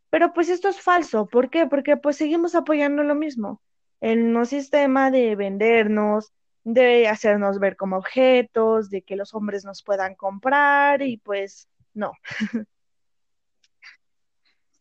Pero 0.09 0.33
pues 0.33 0.49
esto 0.49 0.69
es 0.69 0.81
falso, 0.81 1.27
¿por 1.27 1.49
qué? 1.49 1.67
Porque 1.67 1.97
pues 1.97 2.17
seguimos 2.17 2.55
apoyando 2.55 3.03
lo 3.03 3.15
mismo 3.15 3.61
el 4.01 4.31
no 4.31 4.45
sistema 4.45 5.11
de 5.11 5.35
vendernos, 5.35 6.31
de 6.63 7.07
hacernos 7.07 7.59
ver 7.59 7.75
como 7.77 7.97
objetos, 7.97 8.89
de 8.89 9.01
que 9.01 9.15
los 9.15 9.33
hombres 9.33 9.65
nos 9.65 9.83
puedan 9.83 10.15
comprar 10.15 11.01
y 11.01 11.17
pues 11.17 11.67
no. 11.93 12.13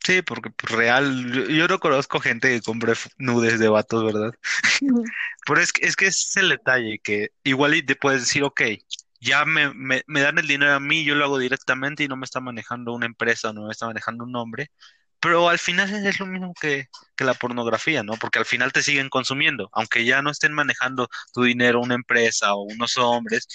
Sí, 0.06 0.22
porque 0.22 0.50
pues, 0.50 0.72
real, 0.72 1.48
yo, 1.48 1.66
no 1.66 1.80
conozco 1.80 2.20
gente 2.20 2.48
que 2.48 2.62
compre 2.62 2.92
nudes 3.18 3.58
de 3.58 3.68
vatos, 3.68 4.04
¿verdad? 4.04 4.32
Pero 5.46 5.60
es 5.60 5.72
que, 5.72 5.84
es 5.84 5.96
que 5.96 6.06
es 6.06 6.36
el 6.36 6.50
detalle, 6.50 7.00
que 7.02 7.30
igual 7.42 7.74
y 7.74 7.82
te 7.82 7.96
puedes 7.96 8.20
decir, 8.20 8.44
ok, 8.44 8.62
ya 9.20 9.44
me, 9.44 9.74
me, 9.74 10.04
me, 10.06 10.20
dan 10.20 10.38
el 10.38 10.46
dinero 10.46 10.74
a 10.74 10.80
mí, 10.80 11.02
yo 11.04 11.16
lo 11.16 11.24
hago 11.24 11.38
directamente 11.40 12.04
y 12.04 12.08
no 12.08 12.16
me 12.16 12.24
está 12.24 12.38
manejando 12.38 12.92
una 12.92 13.06
empresa 13.06 13.50
o 13.50 13.52
no 13.52 13.66
me 13.66 13.72
está 13.72 13.86
manejando 13.86 14.22
un 14.22 14.30
nombre, 14.30 14.70
pero 15.20 15.48
al 15.48 15.58
final 15.58 16.06
es 16.06 16.20
lo 16.20 16.26
mismo 16.26 16.54
que, 16.60 16.88
la 17.18 17.34
pornografía, 17.34 18.04
¿no? 18.04 18.14
Porque 18.14 18.38
al 18.38 18.44
final 18.44 18.72
te 18.72 18.82
siguen 18.82 19.08
consumiendo, 19.08 19.70
aunque 19.72 20.04
ya 20.04 20.22
no 20.22 20.30
estén 20.30 20.52
manejando 20.52 21.08
tu 21.32 21.42
dinero 21.42 21.80
una 21.80 21.96
empresa 21.96 22.54
o 22.54 22.62
unos 22.62 22.96
hombres, 22.98 23.48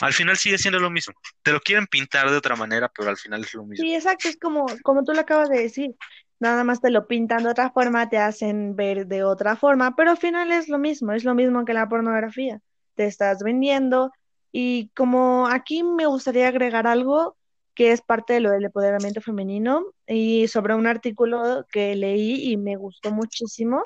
al 0.00 0.12
final 0.12 0.36
sigue 0.36 0.58
siendo 0.58 0.78
lo 0.78 0.90
mismo. 0.90 1.14
Te 1.42 1.52
lo 1.52 1.60
quieren 1.60 1.86
pintar 1.86 2.30
de 2.30 2.36
otra 2.36 2.56
manera, 2.56 2.90
pero 2.94 3.10
al 3.10 3.16
final 3.16 3.42
es 3.42 3.54
lo 3.54 3.64
mismo. 3.64 3.84
Sí, 3.84 3.94
exacto, 3.94 4.28
es 4.28 4.36
como, 4.38 4.66
como 4.82 5.04
tú 5.04 5.12
lo 5.12 5.20
acabas 5.20 5.48
de 5.48 5.60
decir. 5.60 5.94
Nada 6.38 6.64
más 6.64 6.80
te 6.80 6.90
lo 6.90 7.06
pintan 7.06 7.42
de 7.42 7.50
otra 7.50 7.70
forma, 7.70 8.08
te 8.08 8.16
hacen 8.16 8.74
ver 8.74 9.06
de 9.06 9.24
otra 9.24 9.56
forma, 9.56 9.94
pero 9.94 10.10
al 10.12 10.16
final 10.16 10.50
es 10.52 10.68
lo 10.68 10.78
mismo, 10.78 11.12
es 11.12 11.24
lo 11.24 11.34
mismo 11.34 11.64
que 11.64 11.74
la 11.74 11.88
pornografía. 11.88 12.60
Te 12.94 13.04
estás 13.04 13.42
vendiendo 13.42 14.10
y 14.52 14.88
como 14.96 15.46
aquí 15.48 15.82
me 15.82 16.06
gustaría 16.06 16.48
agregar 16.48 16.86
algo 16.86 17.36
que 17.74 17.92
es 17.92 18.02
parte 18.02 18.34
de 18.34 18.40
lo 18.40 18.50
del 18.50 18.64
empoderamiento 18.64 19.20
femenino, 19.20 19.86
y 20.06 20.48
sobre 20.48 20.74
un 20.74 20.86
artículo 20.86 21.64
que 21.72 21.94
leí 21.96 22.52
y 22.52 22.56
me 22.56 22.76
gustó 22.76 23.10
muchísimo, 23.10 23.82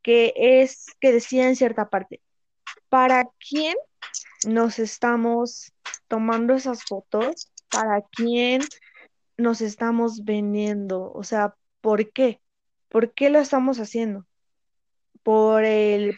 que 0.00 0.32
es 0.36 0.86
que 1.00 1.12
decía 1.12 1.46
en 1.48 1.56
cierta 1.56 1.90
parte, 1.90 2.22
¿para 2.88 3.28
quién 3.46 3.74
nos 4.46 4.78
estamos 4.78 5.72
tomando 6.08 6.54
esas 6.54 6.84
fotos? 6.84 7.52
¿Para 7.70 8.02
quién 8.02 8.62
nos 9.36 9.60
estamos 9.60 10.24
vendiendo? 10.24 11.12
O 11.12 11.22
sea, 11.24 11.54
¿por 11.80 12.12
qué? 12.12 12.40
¿Por 12.88 13.12
qué 13.14 13.30
lo 13.30 13.38
estamos 13.38 13.78
haciendo? 13.78 14.26
Por 15.22 15.64
el, 15.64 16.16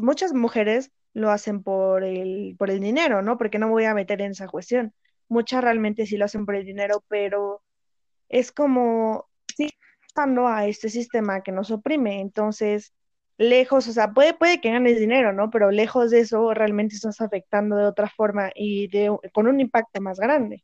muchas 0.00 0.34
mujeres 0.34 0.90
lo 1.12 1.30
hacen 1.30 1.62
por 1.62 2.04
el, 2.04 2.56
por 2.58 2.70
el 2.70 2.80
dinero, 2.80 3.22
¿no? 3.22 3.38
Porque 3.38 3.58
no 3.58 3.66
me 3.66 3.72
voy 3.72 3.84
a 3.84 3.94
meter 3.94 4.20
en 4.20 4.32
esa 4.32 4.48
cuestión 4.48 4.94
muchas 5.30 5.62
realmente 5.64 6.04
sí 6.04 6.18
lo 6.18 6.26
hacen 6.26 6.44
por 6.44 6.56
el 6.56 6.66
dinero, 6.66 7.02
pero 7.08 7.62
es 8.28 8.52
como, 8.52 9.30
sí, 9.56 9.70
estando 10.06 10.46
a 10.46 10.66
este 10.66 10.90
sistema 10.90 11.42
que 11.42 11.52
nos 11.52 11.70
oprime, 11.70 12.20
entonces, 12.20 12.92
lejos, 13.40 13.88
o 13.88 13.92
sea, 13.92 14.12
puede, 14.12 14.34
puede 14.34 14.60
que 14.60 14.70
ganes 14.70 14.98
dinero, 15.00 15.32
¿no? 15.32 15.50
Pero 15.50 15.70
lejos 15.70 16.10
de 16.10 16.20
eso, 16.20 16.52
realmente 16.52 16.94
estás 16.94 17.20
afectando 17.22 17.76
de 17.76 17.86
otra 17.86 18.08
forma 18.10 18.50
y 18.54 18.88
de, 18.88 19.16
con 19.32 19.46
un 19.48 19.60
impacto 19.60 20.00
más 20.02 20.20
grande. 20.20 20.62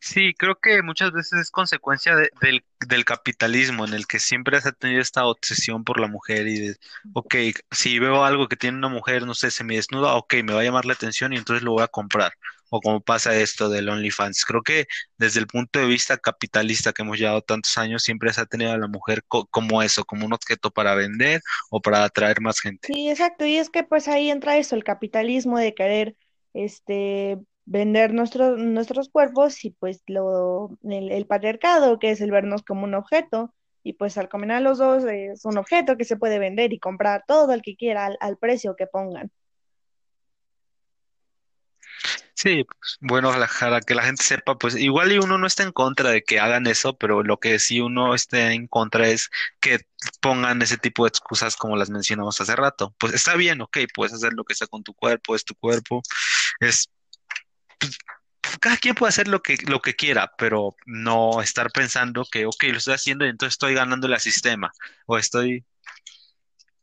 Sí, 0.00 0.34
creo 0.34 0.56
que 0.60 0.82
muchas 0.82 1.12
veces 1.12 1.40
es 1.40 1.50
consecuencia 1.50 2.14
del, 2.14 2.62
del, 2.86 3.04
capitalismo 3.06 3.86
en 3.86 3.94
el 3.94 4.06
que 4.06 4.18
siempre 4.18 4.60
se 4.60 4.68
ha 4.68 4.72
tenido 4.72 5.00
esta 5.00 5.24
obsesión 5.24 5.82
por 5.82 5.98
la 5.98 6.08
mujer 6.08 6.46
y 6.46 6.58
de, 6.58 6.76
ok, 7.14 7.34
si 7.70 7.98
veo 7.98 8.22
algo 8.22 8.46
que 8.48 8.56
tiene 8.56 8.76
una 8.76 8.88
mujer, 8.88 9.24
no 9.26 9.32
sé, 9.32 9.50
semidesnuda, 9.50 10.14
ok, 10.16 10.34
me 10.44 10.52
va 10.52 10.60
a 10.60 10.64
llamar 10.64 10.84
la 10.84 10.92
atención 10.92 11.32
y 11.32 11.36
entonces 11.38 11.62
lo 11.62 11.72
voy 11.72 11.82
a 11.84 11.88
comprar. 11.88 12.34
O 12.76 12.80
como 12.80 13.00
pasa 13.00 13.36
esto 13.36 13.68
del 13.68 13.88
OnlyFans. 13.88 14.44
Creo 14.44 14.62
que 14.62 14.86
desde 15.16 15.38
el 15.38 15.46
punto 15.46 15.78
de 15.78 15.86
vista 15.86 16.16
capitalista 16.16 16.92
que 16.92 17.02
hemos 17.02 17.16
llevado 17.16 17.40
tantos 17.40 17.78
años, 17.78 18.02
siempre 18.02 18.32
se 18.32 18.40
ha 18.40 18.46
tenido 18.46 18.72
a 18.72 18.78
la 18.78 18.88
mujer 18.88 19.22
como 19.28 19.80
eso, 19.80 20.04
como 20.04 20.26
un 20.26 20.32
objeto 20.32 20.72
para 20.72 20.96
vender 20.96 21.40
o 21.70 21.80
para 21.80 22.02
atraer 22.02 22.40
más 22.40 22.58
gente. 22.58 22.92
Sí, 22.92 23.08
exacto. 23.08 23.46
Y 23.46 23.58
es 23.58 23.70
que 23.70 23.84
pues 23.84 24.08
ahí 24.08 24.28
entra 24.28 24.56
eso, 24.56 24.74
el 24.74 24.82
capitalismo 24.82 25.56
de 25.56 25.72
querer 25.72 26.16
este 26.52 27.38
vender 27.64 28.12
nuestros 28.12 28.58
nuestros 28.58 29.08
cuerpos 29.08 29.64
y 29.64 29.70
pues 29.70 30.02
lo, 30.08 30.76
el, 30.82 31.26
patriarcado, 31.26 32.00
que 32.00 32.10
es 32.10 32.20
el 32.20 32.32
vernos 32.32 32.64
como 32.64 32.82
un 32.82 32.94
objeto, 32.94 33.54
y 33.84 33.92
pues 33.92 34.18
al 34.18 34.28
combinar 34.28 34.62
los 34.62 34.78
dos 34.78 35.04
es 35.04 35.44
un 35.44 35.58
objeto 35.58 35.96
que 35.96 36.04
se 36.04 36.16
puede 36.16 36.40
vender 36.40 36.72
y 36.72 36.80
comprar 36.80 37.22
todo 37.24 37.52
el 37.52 37.62
que 37.62 37.76
quiera 37.76 38.10
al, 38.18 38.36
precio 38.36 38.74
que 38.74 38.88
pongan. 38.88 39.30
Sí, 42.44 42.64
pues 42.64 42.98
bueno, 43.00 43.30
para 43.32 43.80
que 43.80 43.94
la 43.94 44.02
gente 44.02 44.22
sepa, 44.22 44.58
pues 44.58 44.76
igual 44.76 45.10
y 45.12 45.18
uno 45.18 45.38
no 45.38 45.46
está 45.46 45.62
en 45.62 45.72
contra 45.72 46.10
de 46.10 46.22
que 46.22 46.40
hagan 46.40 46.66
eso, 46.66 46.94
pero 46.98 47.22
lo 47.22 47.38
que 47.38 47.58
sí 47.58 47.80
uno 47.80 48.14
esté 48.14 48.52
en 48.52 48.66
contra 48.68 49.08
es 49.08 49.30
que 49.60 49.78
pongan 50.20 50.60
ese 50.60 50.76
tipo 50.76 51.04
de 51.04 51.08
excusas 51.08 51.56
como 51.56 51.76
las 51.76 51.88
mencionamos 51.88 52.38
hace 52.42 52.54
rato. 52.54 52.94
Pues 52.98 53.14
está 53.14 53.34
bien, 53.36 53.62
ok, 53.62 53.78
puedes 53.94 54.12
hacer 54.12 54.34
lo 54.34 54.44
que 54.44 54.54
sea 54.54 54.66
con 54.66 54.82
tu 54.82 54.92
cuerpo, 54.92 55.34
es 55.34 55.44
tu 55.46 55.54
cuerpo, 55.54 56.02
es 56.60 56.90
cada 58.60 58.76
quien 58.76 58.94
puede 58.94 59.08
hacer 59.10 59.28
lo 59.28 59.42
que 59.42 59.56
lo 59.66 59.80
que 59.80 59.94
quiera, 59.94 60.32
pero 60.38 60.76
no 60.86 61.40
estar 61.42 61.70
pensando 61.72 62.24
que, 62.30 62.46
ok, 62.46 62.64
lo 62.70 62.78
estoy 62.78 62.94
haciendo 62.94 63.26
y 63.26 63.30
entonces 63.30 63.54
estoy 63.54 63.74
ganándole 63.74 64.14
al 64.14 64.20
sistema, 64.20 64.72
o 65.06 65.18
estoy 65.18 65.64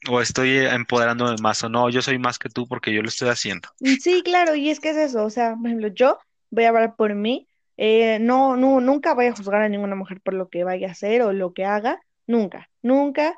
o 0.10 0.22
estoy 0.22 0.58
empoderándome 0.58 1.38
más, 1.42 1.64
o 1.64 1.70
no, 1.70 1.90
yo 1.90 2.02
soy 2.02 2.20
más 2.20 2.40
que 2.40 2.50
tú 2.50 2.68
porque 2.68 2.94
yo 2.94 3.02
lo 3.02 3.10
estoy 3.10 3.30
haciendo. 3.30 3.70
Mm, 3.80 3.96
Sí, 3.98 4.22
claro, 4.24 4.56
y 4.56 4.70
es 4.70 4.80
que 4.80 4.90
es 4.92 4.98
eso, 4.98 5.24
o 5.26 5.30
sea, 5.30 5.56
por 5.56 5.68
ejemplo, 5.68 5.88
yo 5.90 6.20
voy 6.50 6.66
a 6.66 6.70
hablar 6.70 6.96
por 6.96 7.16
mí, 7.16 7.48
eh, 7.78 8.20
no, 8.20 8.56
no, 8.58 8.80
nunca 8.82 9.14
voy 9.14 9.28
a 9.28 9.34
juzgar 9.36 9.62
a 9.62 9.70
ninguna 9.70 9.96
mujer 9.96 10.22
por 10.22 10.34
lo 10.34 10.50
que 10.50 10.64
vaya 10.64 10.88
a 10.90 10.92
hacer 10.92 11.22
o 11.24 11.34
lo 11.34 11.54
que 11.54 11.66
haga, 11.66 12.00
nunca, 12.28 12.70
nunca, 12.82 13.36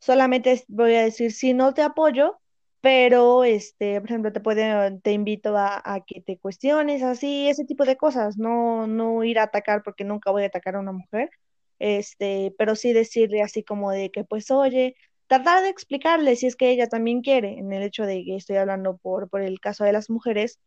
solamente 0.00 0.64
voy 0.68 0.94
a 0.94 1.02
decir, 1.04 1.32
sí, 1.32 1.54
no 1.54 1.74
te 1.74 1.82
apoyo, 1.82 2.38
pero, 2.80 3.44
este, 3.44 4.00
por 4.00 4.10
ejemplo, 4.10 4.32
te 4.32 4.40
puede, 4.40 4.98
te 5.00 5.12
invito 5.12 5.56
a, 5.56 5.80
a 5.84 6.00
que 6.04 6.20
te 6.20 6.38
cuestiones, 6.38 7.02
así, 7.02 7.48
ese 7.48 7.64
tipo 7.64 7.84
de 7.84 7.96
cosas, 7.96 8.36
no, 8.36 8.86
no 8.86 9.24
ir 9.24 9.38
a 9.38 9.44
atacar 9.44 9.82
porque 9.82 10.04
nunca 10.04 10.30
voy 10.30 10.42
a 10.44 10.46
atacar 10.46 10.76
a 10.76 10.80
una 10.80 10.92
mujer, 10.92 11.30
este, 11.78 12.54
pero 12.58 12.76
sí 12.76 12.92
decirle 12.92 13.42
así 13.42 13.62
como 13.64 13.90
de 13.90 14.10
que, 14.10 14.24
pues, 14.24 14.50
oye, 14.50 14.96
tratar 15.26 15.62
de 15.62 15.70
explicarle 15.70 16.36
si 16.36 16.46
es 16.46 16.56
que 16.56 16.70
ella 16.70 16.88
también 16.88 17.22
quiere, 17.22 17.58
en 17.58 17.72
el 17.72 17.82
hecho 17.82 18.04
de 18.06 18.24
que 18.24 18.36
estoy 18.36 18.56
hablando 18.56 18.96
por, 18.98 19.28
por 19.30 19.42
el 19.42 19.60
caso 19.60 19.84
de 19.84 19.92
las 19.92 20.10
mujeres, 20.10 20.60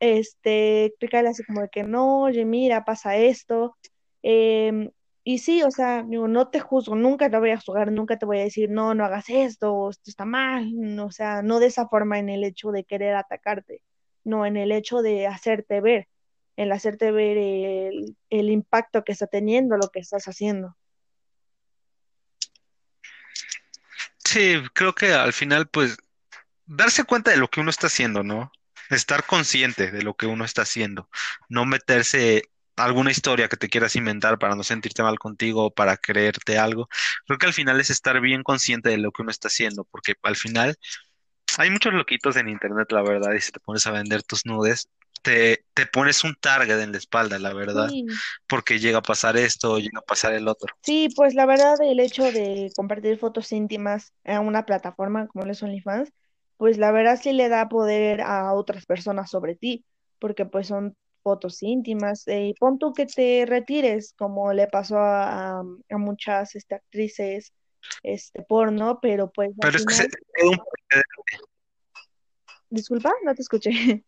este, 0.00 0.86
explicarle 0.86 1.30
así 1.30 1.44
como 1.44 1.62
de 1.62 1.68
que 1.70 1.84
no, 1.84 2.22
oye, 2.22 2.44
mira, 2.44 2.84
pasa 2.84 3.16
esto. 3.16 3.76
em, 4.22 4.90
y 5.24 5.38
sí, 5.38 5.62
o 5.62 5.70
sea, 5.70 6.02
digo, 6.04 6.26
no 6.28 6.48
te 6.48 6.60
juzgo, 6.60 6.96
nunca 6.96 7.30
te 7.30 7.38
voy 7.38 7.50
a 7.50 7.60
juzgar, 7.60 7.92
nunca 7.92 8.18
te 8.18 8.24
voy 8.26 8.38
a 8.38 8.44
decir, 8.44 8.70
no, 8.70 8.94
no 8.94 9.04
hagas 9.04 9.28
esto, 9.28 9.90
esto 9.90 10.10
está 10.10 10.24
mal, 10.24 10.72
o 11.00 11.10
sea, 11.12 11.42
no 11.42 11.60
de 11.60 11.66
esa 11.66 11.86
forma 11.88 12.18
en 12.18 12.30
el 12.30 12.44
hecho 12.44 12.70
de 12.72 12.84
querer 12.84 13.14
atacarte, 13.14 13.82
no, 14.24 14.46
en 14.46 14.56
el 14.56 14.72
hecho 14.72 15.02
de 15.02 15.26
hacerte 15.26 15.80
ver, 15.82 16.08
el 16.56 16.72
hacerte 16.72 17.12
ver 17.12 17.36
el, 17.38 18.16
el 18.30 18.50
impacto 18.50 19.04
que 19.04 19.12
está 19.12 19.26
teniendo 19.26 19.76
lo 19.76 19.88
que 19.90 20.00
estás 20.00 20.26
haciendo. 20.28 20.76
Sí, 24.28 24.62
creo 24.74 24.94
que 24.94 25.12
al 25.14 25.32
final, 25.32 25.68
pues, 25.68 25.96
darse 26.66 27.04
cuenta 27.04 27.30
de 27.32 27.38
lo 27.38 27.48
que 27.48 27.60
uno 27.60 27.70
está 27.70 27.88
haciendo, 27.88 28.22
¿no? 28.24 28.52
Estar 28.90 29.24
consciente 29.26 29.90
de 29.92 30.02
lo 30.02 30.14
que 30.16 30.26
uno 30.26 30.44
está 30.44 30.62
haciendo, 30.62 31.08
no 31.48 31.66
meterse 31.66 32.44
alguna 32.76 33.10
historia 33.12 33.48
que 33.48 33.56
te 33.56 33.68
quieras 33.70 33.96
inventar 33.96 34.38
para 34.38 34.56
no 34.56 34.64
sentirte 34.64 35.02
mal 35.02 35.18
contigo 35.18 35.66
o 35.66 35.74
para 35.74 35.96
creerte 35.96 36.58
algo. 36.58 36.88
Creo 37.26 37.38
que 37.38 37.46
al 37.46 37.54
final 37.54 37.80
es 37.80 37.90
estar 37.90 38.20
bien 38.20 38.42
consciente 38.44 38.90
de 38.90 38.98
lo 38.98 39.12
que 39.12 39.22
uno 39.22 39.30
está 39.32 39.48
haciendo, 39.48 39.84
porque 39.86 40.14
al 40.22 40.36
final 40.36 40.76
hay 41.58 41.70
muchos 41.70 41.94
loquitos 41.94 42.36
en 42.36 42.48
internet, 42.48 42.92
la 42.92 43.02
verdad, 43.02 43.32
y 43.34 43.40
si 43.40 43.52
te 43.52 43.60
pones 43.60 43.86
a 43.86 43.92
vender 43.92 44.22
tus 44.22 44.46
nudes, 44.46 44.88
te, 45.22 45.64
te 45.74 45.86
pones 45.86 46.24
un 46.24 46.34
target 46.40 46.80
en 46.80 46.92
la 46.92 46.98
espalda, 46.98 47.38
la 47.38 47.52
verdad, 47.52 47.88
Sí. 47.88 48.04
porque 48.46 48.78
llega 48.78 48.98
a 48.98 49.02
pasar 49.02 49.36
esto 49.36 49.72
o 49.74 49.78
llega 49.78 49.98
a 50.00 50.02
pasar 50.02 50.32
el 50.34 50.48
otro. 50.48 50.72
Sí, 50.82 51.08
pues 51.14 51.34
la 51.34 51.46
verdad, 51.46 51.76
el 51.82 52.00
hecho 52.00 52.24
de 52.24 52.70
compartir 52.76 53.18
fotos 53.18 53.52
íntimas 53.52 54.12
en 54.24 54.40
una 54.40 54.64
plataforma 54.66 55.26
como 55.28 55.44
es 55.50 55.62
OnlyFans, 55.62 56.10
pues 56.56 56.78
la 56.78 56.90
verdad 56.90 57.18
sí 57.22 57.32
le 57.32 57.48
da 57.48 57.68
poder 57.68 58.20
a 58.20 58.52
otras 58.52 58.84
personas 58.86 59.30
sobre 59.30 59.54
ti, 59.54 59.84
porque 60.18 60.44
pues 60.46 60.66
son 60.66 60.96
fotos 61.22 61.62
íntimas. 61.62 62.26
eh, 62.26 62.46
y 62.48 62.54
pon 62.54 62.78
tú 62.78 62.92
que 62.92 63.06
te 63.06 63.44
retires, 63.46 64.14
como 64.16 64.52
le 64.52 64.66
pasó 64.66 64.98
a, 64.98 65.58
a- 65.58 65.62
a 65.90 65.98
muchas 65.98 66.54
este, 66.56 66.74
actrices 66.76 67.52
este, 68.02 68.42
porno, 68.42 68.98
pero 69.00 69.30
pues 69.30 69.50
Pero 69.60 69.76
es 69.76 69.84
que 69.86 69.94
se 69.94 70.08
disculpa, 72.70 73.12
no 73.24 73.34
te 73.34 73.42
escuché. 73.42 74.04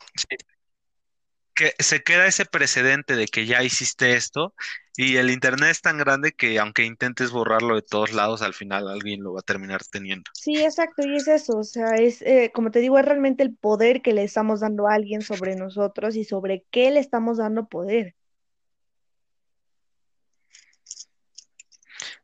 Que 1.61 1.75
se 1.79 2.03
queda 2.03 2.27
ese 2.27 2.47
precedente 2.47 3.17
de 3.17 3.27
que 3.27 3.45
ya 3.45 3.63
hiciste 3.63 4.15
esto 4.15 4.55
y 4.97 5.17
el 5.19 5.29
internet 5.29 5.73
es 5.73 5.83
tan 5.83 5.99
grande 5.99 6.33
que 6.33 6.59
aunque 6.59 6.85
intentes 6.85 7.31
borrarlo 7.33 7.75
de 7.75 7.83
todos 7.83 8.15
lados, 8.15 8.41
al 8.41 8.55
final 8.55 8.89
alguien 8.89 9.23
lo 9.23 9.35
va 9.35 9.41
a 9.41 9.43
terminar 9.43 9.83
teniendo. 9.85 10.31
Sí, 10.33 10.57
exacto, 10.57 11.07
y 11.07 11.17
es 11.17 11.29
eso, 11.29 11.59
o 11.59 11.63
sea, 11.63 11.97
es, 11.97 12.23
eh, 12.23 12.51
como 12.55 12.71
te 12.71 12.79
digo, 12.79 12.99
es 12.99 13.05
realmente 13.05 13.43
el 13.43 13.55
poder 13.55 14.01
que 14.01 14.15
le 14.15 14.25
estamos 14.25 14.61
dando 14.61 14.89
a 14.89 14.95
alguien 14.95 15.21
sobre 15.21 15.55
nosotros 15.55 16.17
y 16.17 16.25
sobre 16.25 16.65
qué 16.71 16.91
le 16.91 17.01
estamos 17.01 17.37
dando 17.37 17.69
poder. 17.69 18.15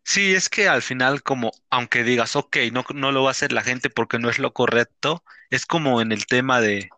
Sí, 0.03 0.35
es 0.35 0.49
que 0.49 0.67
al 0.67 0.81
final 0.81 1.23
como, 1.23 1.53
aunque 1.69 2.05
digas, 2.05 2.37
ok, 2.37 2.57
no, 2.73 2.87
no 2.95 3.13
lo 3.13 3.23
va 3.25 3.29
a 3.29 3.33
hacer 3.33 3.53
la 3.53 3.63
gente 3.63 3.91
porque 3.91 4.19
no 4.19 4.31
es 4.31 4.39
lo 4.39 4.55
correcto, 4.55 5.23
es 5.51 5.67
como 5.67 6.01
en 6.01 6.11
el 6.13 6.25
tema 6.25 6.63
de, 6.63 6.89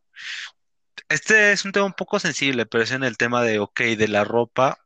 este 1.09 1.53
es 1.53 1.65
un 1.65 1.73
tema 1.73 1.87
un 1.87 1.93
poco 1.95 2.19
sensible, 2.19 2.67
pero 2.67 2.85
es 2.85 2.91
en 2.93 3.05
el 3.05 3.17
tema 3.17 3.43
de, 3.43 3.59
ok, 3.61 3.81
de 3.81 4.09
la 4.09 4.25
ropa, 4.25 4.79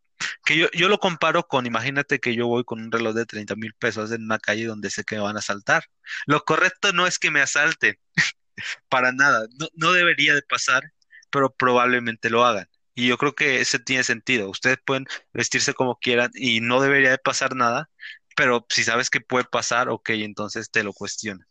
que 0.44 0.56
yo, 0.56 0.68
yo 0.72 0.88
lo 0.88 0.98
comparo 0.98 1.46
con, 1.48 1.66
imagínate 1.66 2.20
que 2.20 2.34
yo 2.34 2.46
voy 2.46 2.64
con 2.64 2.80
un 2.80 2.92
reloj 2.92 3.14
de 3.14 3.26
treinta 3.26 3.56
mil 3.56 3.74
pesos 3.74 4.12
en 4.12 4.22
una 4.24 4.38
calle 4.38 4.66
donde 4.66 4.90
sé 4.90 5.04
que 5.04 5.16
me 5.16 5.22
van 5.22 5.36
a 5.36 5.40
asaltar. 5.40 5.84
Lo 6.26 6.44
correcto 6.44 6.92
no 6.92 7.06
es 7.06 7.18
que 7.18 7.30
me 7.30 7.40
asalten. 7.40 7.96
para 8.88 9.12
nada. 9.12 9.46
No, 9.58 9.68
no 9.74 9.92
debería 9.92 10.34
de 10.34 10.42
pasar, 10.42 10.82
pero 11.30 11.50
probablemente 11.54 12.30
lo 12.30 12.44
hagan. 12.44 12.68
Y 12.94 13.08
yo 13.08 13.18
creo 13.18 13.34
que 13.34 13.60
ese 13.60 13.78
tiene 13.78 14.04
sentido. 14.04 14.50
Ustedes 14.50 14.78
pueden 14.84 15.06
vestirse 15.32 15.74
como 15.74 15.98
quieran 15.98 16.30
y 16.34 16.60
no 16.60 16.80
debería 16.80 17.10
de 17.10 17.18
pasar 17.18 17.56
nada, 17.56 17.90
pero 18.36 18.66
si 18.70 18.84
sabes 18.84 19.10
que 19.10 19.20
puede 19.20 19.44
pasar, 19.44 19.88
ok, 19.88 20.10
entonces 20.10 20.70
te 20.70 20.84
lo 20.84 20.92
cuestionas. 20.92 21.46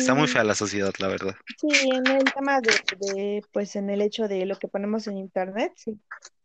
Está 0.00 0.14
muy 0.14 0.26
fea 0.26 0.44
la 0.44 0.54
sociedad, 0.54 0.92
la 0.98 1.08
verdad. 1.08 1.34
Sí, 1.58 1.68
en 1.92 2.06
el 2.06 2.24
tema 2.32 2.60
de, 2.60 2.70
de, 3.14 3.44
pues 3.52 3.76
en 3.76 3.90
el 3.90 4.00
hecho 4.02 4.28
de 4.28 4.46
lo 4.46 4.56
que 4.58 4.68
ponemos 4.68 5.06
en 5.06 5.18
internet, 5.18 5.72
sí. 5.76 5.98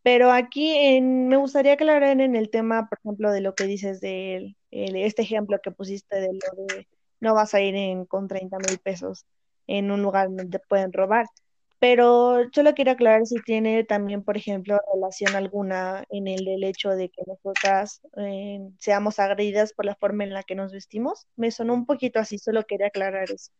Pero 0.03 0.31
aquí 0.31 0.75
en, 0.77 1.29
me 1.29 1.37
gustaría 1.37 1.73
aclarar 1.73 2.19
en 2.19 2.35
el 2.35 2.49
tema, 2.49 2.87
por 2.87 2.99
ejemplo, 2.99 3.31
de 3.31 3.41
lo 3.41 3.55
que 3.55 3.63
dices 3.65 4.01
de 4.01 4.55
el- 4.71 4.95
este 4.97 5.23
ejemplo 5.23 5.59
que 5.63 5.71
pusiste 5.71 6.17
de 6.17 6.27
lo 6.33 6.65
de 6.65 6.87
no 7.21 7.33
vas 7.33 7.53
a 7.53 7.61
ir 7.61 7.75
en, 7.75 8.05
con 8.05 8.27
treinta 8.27 8.57
mil 8.57 8.77
pesos 8.77 9.25
en 9.67 9.89
un 9.89 10.01
lugar 10.03 10.27
donde 10.27 10.45
te 10.45 10.59
pueden 10.59 10.93
robar. 10.93 11.25
Pero 11.87 12.49
yo 12.51 12.63
lo 12.63 12.73
quiero 12.73 12.91
aclarar 12.91 13.27
si 13.27 13.41
tiene 13.41 13.83
también, 13.83 14.23
por 14.23 14.37
ejemplo, 14.37 14.79
relación 14.95 15.35
alguna 15.35 16.03
en 16.09 16.27
el 16.27 16.43
del 16.45 16.63
hecho 16.63 16.89
de 16.91 17.09
que 17.09 17.21
nosotras 17.27 18.01
eh, 18.17 18.59
seamos 18.79 19.19
agredidas 19.19 19.73
por 19.73 19.85
la 19.85 19.95
forma 19.95 20.23
en 20.23 20.33
la 20.33 20.43
que 20.43 20.55
nos 20.55 20.71
vestimos. 20.73 21.27
Me 21.35 21.51
sonó 21.51 21.75
un 21.75 21.85
poquito 21.85 22.19
así, 22.19 22.39
solo 22.39 22.63
quería 22.65 22.87
aclarar 22.87 23.31
eso. 23.31 23.51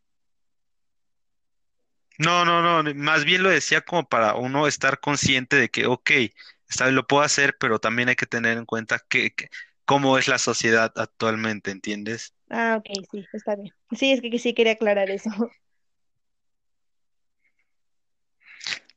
No, 2.18 2.46
no, 2.46 2.62
no, 2.84 2.94
más 2.96 3.26
bien 3.26 3.44
lo 3.44 3.50
decía 3.50 3.82
como 3.82 4.08
para 4.08 4.36
uno 4.36 4.68
estar 4.68 5.00
consciente 5.02 5.58
de 5.58 5.70
que, 5.70 5.86
ok, 5.86 6.12
está, 6.70 6.90
lo 6.92 7.06
puedo 7.08 7.24
hacer, 7.24 7.58
pero 7.60 7.80
también 7.80 8.08
hay 8.10 8.16
que 8.16 8.26
tener 8.26 8.58
en 8.58 8.66
cuenta 8.66 9.00
que, 9.10 9.34
que- 9.36 9.50
cómo 9.86 10.18
es 10.18 10.28
la 10.30 10.40
sociedad 10.40 10.94
actualmente, 10.96 11.72
¿entiendes? 11.72 12.34
Ah, 12.50 12.78
ok, 12.80 12.88
sí, 13.12 13.28
está 13.34 13.56
bien. 13.56 13.74
Sí, 13.92 14.12
es 14.12 14.22
que 14.22 14.40
sí 14.40 14.54
quería 14.56 14.74
aclarar 14.74 15.10
eso. 15.12 15.30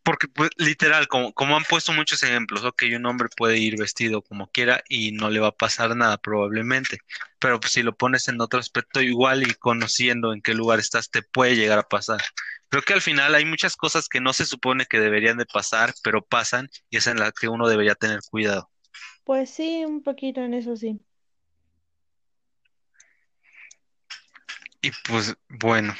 Porque, 0.08 0.26
pues, 0.26 0.48
literal, 0.56 1.06
como, 1.06 1.34
como 1.34 1.54
han 1.54 1.64
puesto 1.64 1.92
muchos 1.92 2.22
ejemplos, 2.22 2.64
ok, 2.64 2.84
un 2.96 3.04
hombre 3.04 3.28
puede 3.36 3.58
ir 3.58 3.76
vestido 3.78 4.22
como 4.22 4.50
quiera 4.50 4.82
y 4.88 5.12
no 5.12 5.28
le 5.28 5.38
va 5.38 5.48
a 5.48 5.54
pasar 5.54 5.94
nada 5.94 6.16
probablemente, 6.16 7.00
pero 7.38 7.60
pues, 7.60 7.74
si 7.74 7.82
lo 7.82 7.94
pones 7.94 8.26
en 8.28 8.40
otro 8.40 8.58
aspecto 8.58 9.02
igual 9.02 9.46
y 9.46 9.52
conociendo 9.52 10.32
en 10.32 10.40
qué 10.40 10.54
lugar 10.54 10.78
estás, 10.78 11.10
te 11.10 11.20
puede 11.20 11.56
llegar 11.56 11.78
a 11.78 11.90
pasar. 11.90 12.22
Creo 12.70 12.82
que 12.82 12.94
al 12.94 13.02
final 13.02 13.34
hay 13.34 13.44
muchas 13.44 13.76
cosas 13.76 14.08
que 14.08 14.18
no 14.18 14.32
se 14.32 14.46
supone 14.46 14.86
que 14.86 14.98
deberían 14.98 15.36
de 15.36 15.44
pasar, 15.44 15.92
pero 16.02 16.24
pasan 16.24 16.70
y 16.88 16.96
es 16.96 17.06
en 17.06 17.18
la 17.18 17.30
que 17.30 17.48
uno 17.48 17.68
debería 17.68 17.94
tener 17.94 18.20
cuidado. 18.30 18.70
Pues 19.24 19.50
sí, 19.50 19.84
un 19.84 20.02
poquito 20.02 20.40
en 20.40 20.54
eso 20.54 20.74
sí. 20.74 20.98
Y 24.80 24.90
pues 25.06 25.36
bueno, 25.50 25.94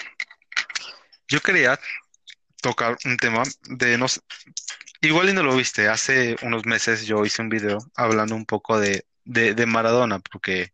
yo 1.29 1.41
quería 1.41 1.79
tocar 2.61 2.97
un 3.05 3.17
tema 3.17 3.43
de, 3.69 3.99
no 3.99 4.09
sé, 4.09 4.21
igual 5.01 5.31
y 5.31 5.33
no 5.33 5.43
lo 5.43 5.57
viste, 5.57 5.89
hace 5.89 6.37
unos 6.43 6.67
meses 6.67 7.07
yo 7.07 7.25
hice 7.25 7.43
un 7.43 7.49
video 7.49 7.79
hablando 7.95 8.35
un 8.35 8.47
poco 8.47 8.79
de, 8.79 9.07
de, 9.25 9.55
de 9.55 9.67
Maradona, 9.67 10.19
porque 10.19 10.73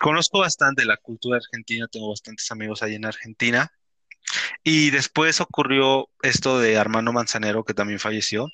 Conozco 0.00 0.38
bastante 0.38 0.86
la 0.86 0.96
cultura 0.96 1.36
argentina, 1.36 1.86
tengo 1.86 2.08
bastantes 2.08 2.50
amigos 2.50 2.82
ahí 2.82 2.94
en 2.94 3.04
Argentina. 3.04 3.70
Y 4.64 4.90
después 4.90 5.42
ocurrió 5.42 6.08
esto 6.22 6.58
de 6.58 6.78
Armando 6.78 7.12
Manzanero, 7.12 7.64
que 7.64 7.74
también 7.74 7.98
falleció. 7.98 8.46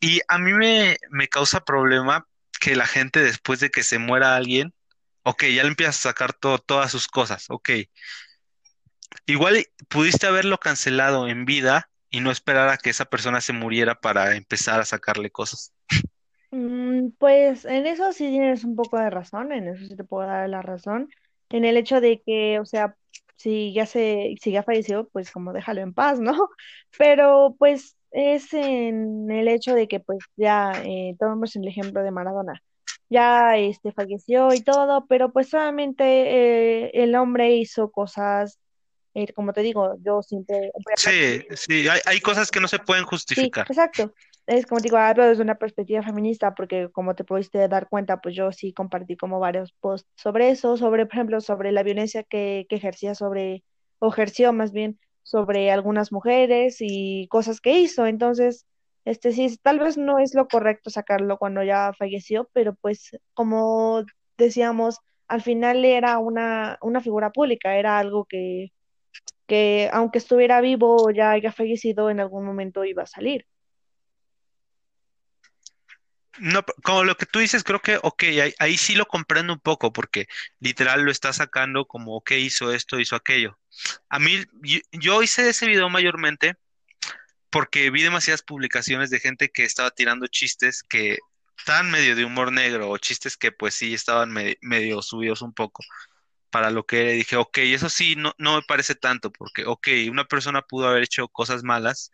Y 0.00 0.20
a 0.28 0.38
mí 0.38 0.52
me, 0.52 0.96
me 1.10 1.26
causa 1.26 1.64
problema 1.64 2.28
que 2.60 2.76
la 2.76 2.86
gente 2.86 3.20
después 3.20 3.58
de 3.58 3.70
que 3.70 3.82
se 3.82 3.98
muera 3.98 4.36
alguien, 4.36 4.72
ok, 5.24 5.42
ya 5.46 5.64
le 5.64 5.70
empieza 5.70 5.90
a 5.90 6.12
sacar 6.12 6.32
todo, 6.32 6.58
todas 6.60 6.92
sus 6.92 7.08
cosas, 7.08 7.46
ok. 7.48 7.70
Igual 9.26 9.66
pudiste 9.88 10.26
haberlo 10.26 10.58
cancelado 10.58 11.28
en 11.28 11.44
vida 11.44 11.90
y 12.10 12.20
no 12.20 12.30
esperar 12.30 12.68
a 12.68 12.78
que 12.78 12.90
esa 12.90 13.04
persona 13.04 13.40
se 13.40 13.52
muriera 13.52 14.00
para 14.00 14.36
empezar 14.36 14.80
a 14.80 14.84
sacarle 14.84 15.30
cosas. 15.30 15.72
Mm, 16.50 17.10
pues 17.18 17.64
en 17.64 17.86
eso 17.86 18.12
sí 18.12 18.28
tienes 18.30 18.64
un 18.64 18.74
poco 18.74 18.98
de 18.98 19.10
razón, 19.10 19.52
en 19.52 19.68
eso 19.68 19.84
sí 19.86 19.96
te 19.96 20.04
puedo 20.04 20.26
dar 20.26 20.48
la 20.48 20.62
razón, 20.62 21.08
en 21.50 21.64
el 21.64 21.76
hecho 21.76 22.00
de 22.00 22.22
que, 22.22 22.58
o 22.58 22.64
sea, 22.64 22.96
si 23.36 23.72
ya 23.72 23.86
se, 23.86 24.34
si 24.40 24.52
ya 24.52 24.62
falleció, 24.62 25.08
pues 25.08 25.30
como 25.30 25.52
déjalo 25.52 25.82
en 25.82 25.94
paz, 25.94 26.20
¿no? 26.20 26.32
Pero 26.98 27.54
pues 27.58 27.96
es 28.10 28.52
en 28.54 29.30
el 29.30 29.48
hecho 29.48 29.74
de 29.74 29.88
que 29.88 30.00
pues 30.00 30.18
ya 30.36 30.72
eh, 30.84 31.14
tomamos 31.18 31.54
el 31.56 31.68
ejemplo 31.68 32.02
de 32.02 32.10
Maradona, 32.10 32.62
ya 33.10 33.56
este 33.56 33.92
falleció 33.92 34.52
y 34.54 34.62
todo, 34.62 35.06
pero 35.08 35.32
pues 35.32 35.48
solamente 35.50 36.04
eh, 36.04 36.90
el 36.94 37.14
hombre 37.16 37.56
hizo 37.56 37.90
cosas, 37.90 38.58
eh, 39.14 39.32
como 39.32 39.52
te 39.52 39.62
digo, 39.62 39.96
yo 40.02 40.22
siempre 40.22 40.70
Sí, 40.96 41.42
sí, 41.54 41.88
hay, 41.88 42.00
hay 42.06 42.20
cosas 42.20 42.50
que 42.50 42.60
no 42.60 42.68
se 42.68 42.78
pueden 42.78 43.04
Sí, 43.04 43.08
justificar. 43.10 43.66
exacto. 43.68 44.14
Es 44.46 44.66
como 44.66 44.80
te 44.80 44.84
digo, 44.84 44.96
hablo 44.96 45.24
desde 45.26 45.42
una 45.42 45.56
perspectiva 45.56 46.02
feminista, 46.02 46.54
porque 46.54 46.88
como 46.90 47.14
te 47.14 47.24
pudiste 47.24 47.68
dar 47.68 47.88
cuenta, 47.88 48.20
pues 48.20 48.34
yo 48.34 48.50
sí 48.52 48.72
compartí 48.72 49.16
como 49.16 49.40
varios 49.40 49.72
posts 49.72 50.08
sobre 50.16 50.50
eso, 50.50 50.76
sobre, 50.78 51.04
por 51.06 51.14
ejemplo, 51.16 51.40
sobre 51.40 51.70
la 51.72 51.82
violencia 51.82 52.22
que, 52.22 52.66
que 52.68 52.76
ejercía 52.76 53.14
sobre, 53.14 53.64
o 53.98 54.08
ejerció 54.08 54.52
más 54.54 54.72
bien, 54.72 54.98
sobre 55.22 55.70
algunas 55.70 56.12
mujeres 56.12 56.78
y 56.80 57.28
cosas 57.28 57.60
que 57.60 57.78
hizo. 57.78 58.06
Entonces, 58.06 58.66
este 59.04 59.32
sí, 59.32 59.58
tal 59.62 59.78
vez 59.80 59.98
no 59.98 60.18
es 60.18 60.34
lo 60.34 60.48
correcto 60.48 60.90
sacarlo 60.90 61.38
cuando 61.38 61.62
ya 61.62 61.92
falleció, 61.98 62.48
pero 62.52 62.74
pues 62.74 63.10
como 63.34 64.04
decíamos, 64.38 64.98
al 65.28 65.42
final 65.42 65.84
era 65.84 66.18
una, 66.18 66.78
una 66.82 67.00
figura 67.02 67.30
pública, 67.32 67.76
era 67.76 67.98
algo 67.98 68.24
que, 68.26 68.72
que 69.48 69.88
aunque 69.92 70.18
estuviera 70.18 70.60
vivo 70.60 71.04
o 71.04 71.10
ya 71.10 71.32
haya 71.32 71.50
fallecido, 71.50 72.10
en 72.10 72.20
algún 72.20 72.44
momento 72.44 72.84
iba 72.84 73.02
a 73.02 73.06
salir. 73.06 73.46
No, 76.38 76.62
como 76.84 77.02
lo 77.02 77.16
que 77.16 77.26
tú 77.26 77.40
dices, 77.40 77.64
creo 77.64 77.80
que, 77.80 77.98
ok, 78.00 78.22
ahí, 78.24 78.54
ahí 78.60 78.76
sí 78.76 78.94
lo 78.94 79.06
comprendo 79.06 79.54
un 79.54 79.58
poco, 79.58 79.92
porque 79.92 80.28
literal 80.60 81.02
lo 81.02 81.10
está 81.10 81.32
sacando 81.32 81.86
como, 81.86 82.14
ok, 82.16 82.32
hizo 82.32 82.72
esto, 82.72 83.00
hizo 83.00 83.16
aquello. 83.16 83.58
A 84.08 84.20
mí, 84.20 84.44
yo, 84.92 85.22
hice 85.22 85.48
ese 85.48 85.66
video 85.66 85.88
mayormente 85.88 86.54
porque 87.50 87.90
vi 87.90 88.02
demasiadas 88.02 88.42
publicaciones 88.42 89.10
de 89.10 89.18
gente 89.18 89.48
que 89.48 89.64
estaba 89.64 89.90
tirando 89.90 90.26
chistes 90.26 90.82
que 90.82 91.18
estaban 91.56 91.90
medio 91.90 92.14
de 92.14 92.24
humor 92.26 92.52
negro, 92.52 92.90
o 92.90 92.98
chistes 92.98 93.36
que 93.36 93.50
pues 93.50 93.74
sí 93.74 93.94
estaban 93.94 94.30
me- 94.30 94.58
medio 94.60 95.00
subidos 95.02 95.42
un 95.42 95.54
poco 95.54 95.82
para 96.50 96.70
lo 96.70 96.84
que 96.86 97.10
dije, 97.12 97.36
ok, 97.36 97.58
eso 97.58 97.88
sí, 97.88 98.16
no, 98.16 98.32
no 98.38 98.56
me 98.56 98.62
parece 98.62 98.94
tanto, 98.94 99.30
porque, 99.32 99.64
ok, 99.66 99.88
una 100.10 100.24
persona 100.26 100.62
pudo 100.62 100.88
haber 100.88 101.02
hecho 101.04 101.28
cosas 101.28 101.62
malas 101.64 102.10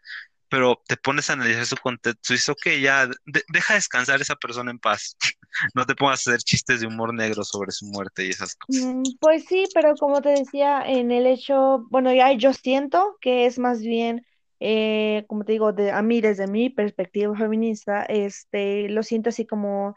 pero 0.49 0.81
te 0.87 0.97
pones 0.97 1.29
a 1.31 1.33
analizar 1.35 1.67
su 1.67 1.77
contexto 1.77 2.35
y 2.35 2.39
ok, 2.51 2.81
ya, 2.81 3.07
de- 3.09 3.43
deja 3.49 3.75
descansar 3.75 4.21
esa 4.21 4.37
persona 4.37 4.71
en 4.71 4.79
paz. 4.79 5.17
No 5.75 5.87
te 5.87 5.95
pongas 5.95 6.27
a 6.27 6.31
hacer 6.33 6.41
chistes 6.43 6.81
de 6.81 6.87
humor 6.89 7.15
negro 7.15 7.45
sobre 7.45 7.71
su 7.73 7.87
muerte 7.87 8.25
y 8.27 8.31
esas 8.31 8.55
cosas. 8.57 8.85
Mm, 8.93 9.03
Pues 9.21 9.45
sí, 9.47 9.65
pero 9.75 9.95
como 9.97 10.21
te 10.23 10.31
decía, 10.31 10.83
en 10.87 11.11
el 11.13 11.27
hecho, 11.27 11.87
bueno, 11.91 12.13
ya 12.13 12.33
yo 12.33 12.53
siento 12.53 13.17
que 13.21 13.47
es 13.47 13.59
más 13.59 13.81
bien, 13.81 14.25
eh, 14.61 15.25
como 15.29 15.45
te 15.45 15.53
digo, 15.53 15.73
de, 15.73 15.91
a 15.93 16.03
mí 16.03 16.21
desde 16.21 16.47
mi 16.47 16.71
perspectiva 16.71 17.37
feminista, 17.37 18.05
este, 18.05 18.89
lo 18.89 19.03
siento 19.03 19.29
así 19.31 19.47
como, 19.47 19.95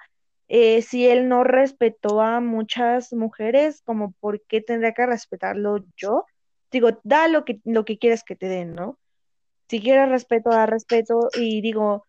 eh, 0.47 0.81
si 0.81 1.07
él 1.07 1.27
no 1.27 1.43
respetó 1.43 2.21
a 2.21 2.39
muchas 2.39 3.13
mujeres, 3.13 3.81
como 3.83 4.13
por 4.19 4.41
qué 4.47 4.61
tendría 4.61 4.93
que 4.93 5.05
respetarlo 5.05 5.83
yo. 5.97 6.25
Digo, 6.71 6.89
da 7.03 7.27
lo 7.27 7.45
que, 7.45 7.59
lo 7.65 7.85
que 7.85 7.97
quieres 7.97 8.23
que 8.23 8.35
te 8.35 8.47
den, 8.47 8.73
¿no? 8.73 8.97
Si 9.69 9.81
quieres 9.81 10.09
respeto, 10.09 10.49
da 10.49 10.65
respeto 10.65 11.29
y 11.35 11.61
digo, 11.61 12.05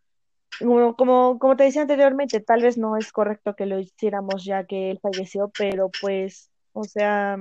como, 0.60 0.96
como, 0.96 1.38
como 1.38 1.56
te 1.56 1.64
decía 1.64 1.82
anteriormente, 1.82 2.40
tal 2.40 2.62
vez 2.62 2.78
no 2.78 2.96
es 2.96 3.12
correcto 3.12 3.54
que 3.56 3.66
lo 3.66 3.78
hiciéramos 3.80 4.44
ya 4.44 4.64
que 4.64 4.90
él 4.90 5.00
falleció, 5.02 5.50
pero 5.56 5.90
pues, 6.00 6.50
o 6.72 6.84
sea, 6.84 7.38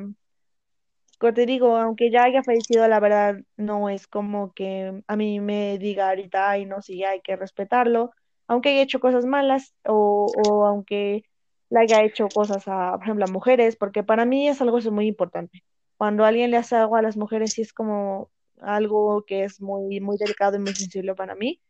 como 1.19 1.33
te 1.33 1.45
digo, 1.45 1.77
aunque 1.77 2.11
ya 2.11 2.23
haya 2.23 2.43
fallecido, 2.43 2.87
la 2.87 2.99
verdad 2.99 3.37
no 3.57 3.89
es 3.89 4.07
como 4.07 4.53
que 4.53 5.01
a 5.07 5.15
mí 5.15 5.39
me 5.39 5.77
diga 5.79 6.09
ahorita, 6.09 6.49
ay, 6.51 6.65
no, 6.65 6.81
sí, 6.81 7.03
hay 7.03 7.21
que 7.21 7.35
respetarlo, 7.35 8.11
aunque 8.47 8.69
haya 8.69 8.81
hecho 8.81 8.99
cosas 8.99 9.25
malas 9.25 9.73
o, 9.85 10.65
aunque 10.67 11.23
le 11.69 11.79
haya 11.79 12.03
hecho 12.03 12.27
cosas 12.29 12.63
a, 12.67 12.93
por 12.93 13.03
ejemplo, 13.03 13.25
a 13.25 13.27
mujeres, 13.27 13.75
porque 13.75 14.03
para 14.03 14.25
mí 14.25 14.47
es 14.47 14.61
algo 14.61 14.77
eso 14.77 14.91
muy 14.91 15.07
importante. 15.07 15.63
Cuando 15.97 16.25
alguien 16.25 16.51
le 16.51 16.57
hace 16.57 16.75
algo 16.75 16.95
a 16.95 17.01
las 17.01 17.17
mujeres, 17.17 17.53
sí 17.53 17.61
es 17.61 17.73
como 17.73 18.31
algo 18.61 19.25
que 19.25 19.43
es 19.43 19.61
muy, 19.61 19.99
muy 19.99 20.17
delicado 20.17 20.55
y 20.57 20.59
muy 20.59 20.73
sensible 20.73 21.13
para 21.15 21.35
mí. 21.35 21.61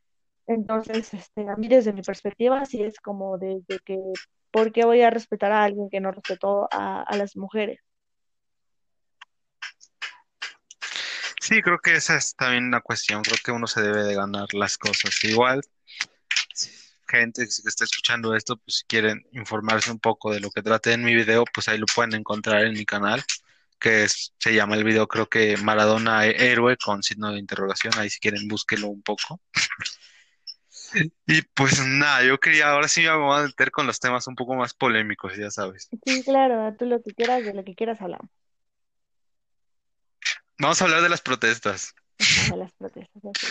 Entonces, 0.45 1.13
este, 1.13 1.49
a 1.49 1.55
mí 1.55 1.67
desde 1.67 1.93
mi 1.93 2.01
perspectiva, 2.01 2.65
sí 2.65 2.83
es 2.83 2.99
como 2.99 3.37
de, 3.37 3.61
de 3.67 3.79
que, 3.79 3.99
¿por 4.51 4.71
qué 4.71 4.85
voy 4.85 5.01
a 5.01 5.09
respetar 5.09 5.51
a 5.51 5.63
alguien 5.63 5.89
que 5.89 5.99
no 5.99 6.11
respetó 6.11 6.67
a, 6.71 7.01
a 7.01 7.17
las 7.17 7.35
mujeres? 7.35 7.79
Sí, 11.41 11.61
creo 11.61 11.79
que 11.79 11.95
esa 11.95 12.17
es 12.17 12.35
también 12.35 12.65
una 12.65 12.81
cuestión. 12.81 13.23
Creo 13.23 13.37
que 13.43 13.51
uno 13.51 13.67
se 13.67 13.81
debe 13.81 14.03
de 14.03 14.15
ganar 14.15 14.53
las 14.53 14.77
cosas. 14.77 15.23
Igual, 15.23 15.61
gente 17.07 17.43
que 17.43 17.69
está 17.69 17.83
escuchando 17.85 18.35
esto, 18.35 18.57
pues 18.57 18.77
si 18.79 18.85
quieren 18.85 19.25
informarse 19.31 19.91
un 19.91 19.99
poco 19.99 20.31
de 20.31 20.39
lo 20.39 20.49
que 20.51 20.61
traté 20.61 20.93
en 20.93 21.03
mi 21.03 21.15
video, 21.15 21.43
pues 21.53 21.67
ahí 21.67 21.77
lo 21.77 21.85
pueden 21.93 22.13
encontrar 22.15 22.63
en 22.65 22.73
mi 22.73 22.85
canal, 22.85 23.23
que 23.79 24.03
es- 24.03 24.33
se 24.39 24.53
llama 24.53 24.75
el 24.75 24.83
video, 24.83 25.07
creo 25.07 25.27
que 25.29 25.55
Maradona 25.57 26.25
Hé- 26.25 26.51
Héroe 26.51 26.77
con 26.77 27.03
signo 27.03 27.31
de 27.31 27.39
interrogación. 27.39 27.93
Ahí 27.97 28.09
si 28.09 28.19
quieren, 28.19 28.47
búsquelo 28.47 28.87
un 28.87 29.01
poco. 29.01 29.39
Y 31.25 31.41
pues 31.41 31.85
nada, 31.85 32.23
yo 32.23 32.39
quería, 32.39 32.69
ahora 32.69 32.87
sí 32.87 33.01
me 33.01 33.15
voy 33.15 33.39
a 33.39 33.43
meter 33.43 33.71
con 33.71 33.85
los 33.87 33.99
temas 33.99 34.25
un 34.27 34.35
poco 34.35 34.55
más 34.55 34.73
polémicos, 34.73 35.35
ya 35.35 35.51
sabes. 35.51 35.89
Sí, 36.05 36.23
claro, 36.23 36.73
tú 36.77 36.85
lo 36.85 37.01
que 37.01 37.13
quieras, 37.13 37.43
de 37.43 37.53
lo 37.53 37.63
que 37.63 37.75
quieras 37.75 38.01
hablamos. 38.01 38.29
Vamos 40.59 40.81
a 40.81 40.85
hablar 40.85 41.01
de 41.01 41.09
las 41.09 41.21
protestas. 41.21 41.93
De 42.49 42.57
las 42.57 42.71
protestas, 42.73 43.23
así. 43.25 43.47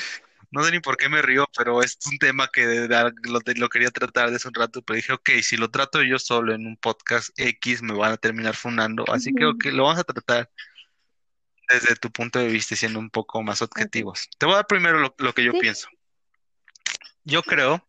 No 0.51 0.63
sé 0.63 0.71
ni 0.71 0.81
por 0.81 0.97
qué 0.97 1.09
me 1.09 1.23
río, 1.23 1.49
pero 1.57 1.83
es 1.83 1.99
un 2.11 2.19
tema 2.19 2.49
que 2.53 2.89
lo, 3.25 3.69
quería 3.69 3.91
tratar 3.91 4.31
desde 4.31 4.49
un 4.49 4.55
rato, 4.55 4.83
pero 4.83 4.97
dije, 4.97 5.13
ok, 5.13 5.31
si 5.43 5.57
lo 5.57 5.71
trato 5.71 6.03
yo 6.03 6.19
solo 6.19 6.55
en 6.55 6.67
un 6.67 6.77
podcast 6.77 7.31
X, 7.37 7.83
me 7.83 7.95
van 7.95 8.13
a 8.13 8.17
terminar 8.17 8.55
funando, 8.55 9.05
así 9.13 9.33
que 9.35 9.71
lo 9.73 9.85
vamos 9.85 9.99
a 9.99 10.05
tratar 10.05 10.51
desde 11.69 11.97
tu 11.97 12.11
punto 12.11 12.39
de 12.39 12.49
vista, 12.49 12.75
y 12.75 12.77
siendo 12.77 12.99
un 12.99 13.11
poco 13.11 13.43
más 13.43 13.61
objetivos. 13.63 14.29
Te 14.39 14.47
voy 14.47 14.55
a 14.55 14.59
dar 14.59 14.67
primero 14.67 15.01
lo, 15.01 15.15
lo 15.19 15.33
que 15.33 15.45
yo 15.45 15.53
Sí, 15.53 15.59
pienso. 15.61 15.89
Yo 17.25 17.43
creo 17.43 17.87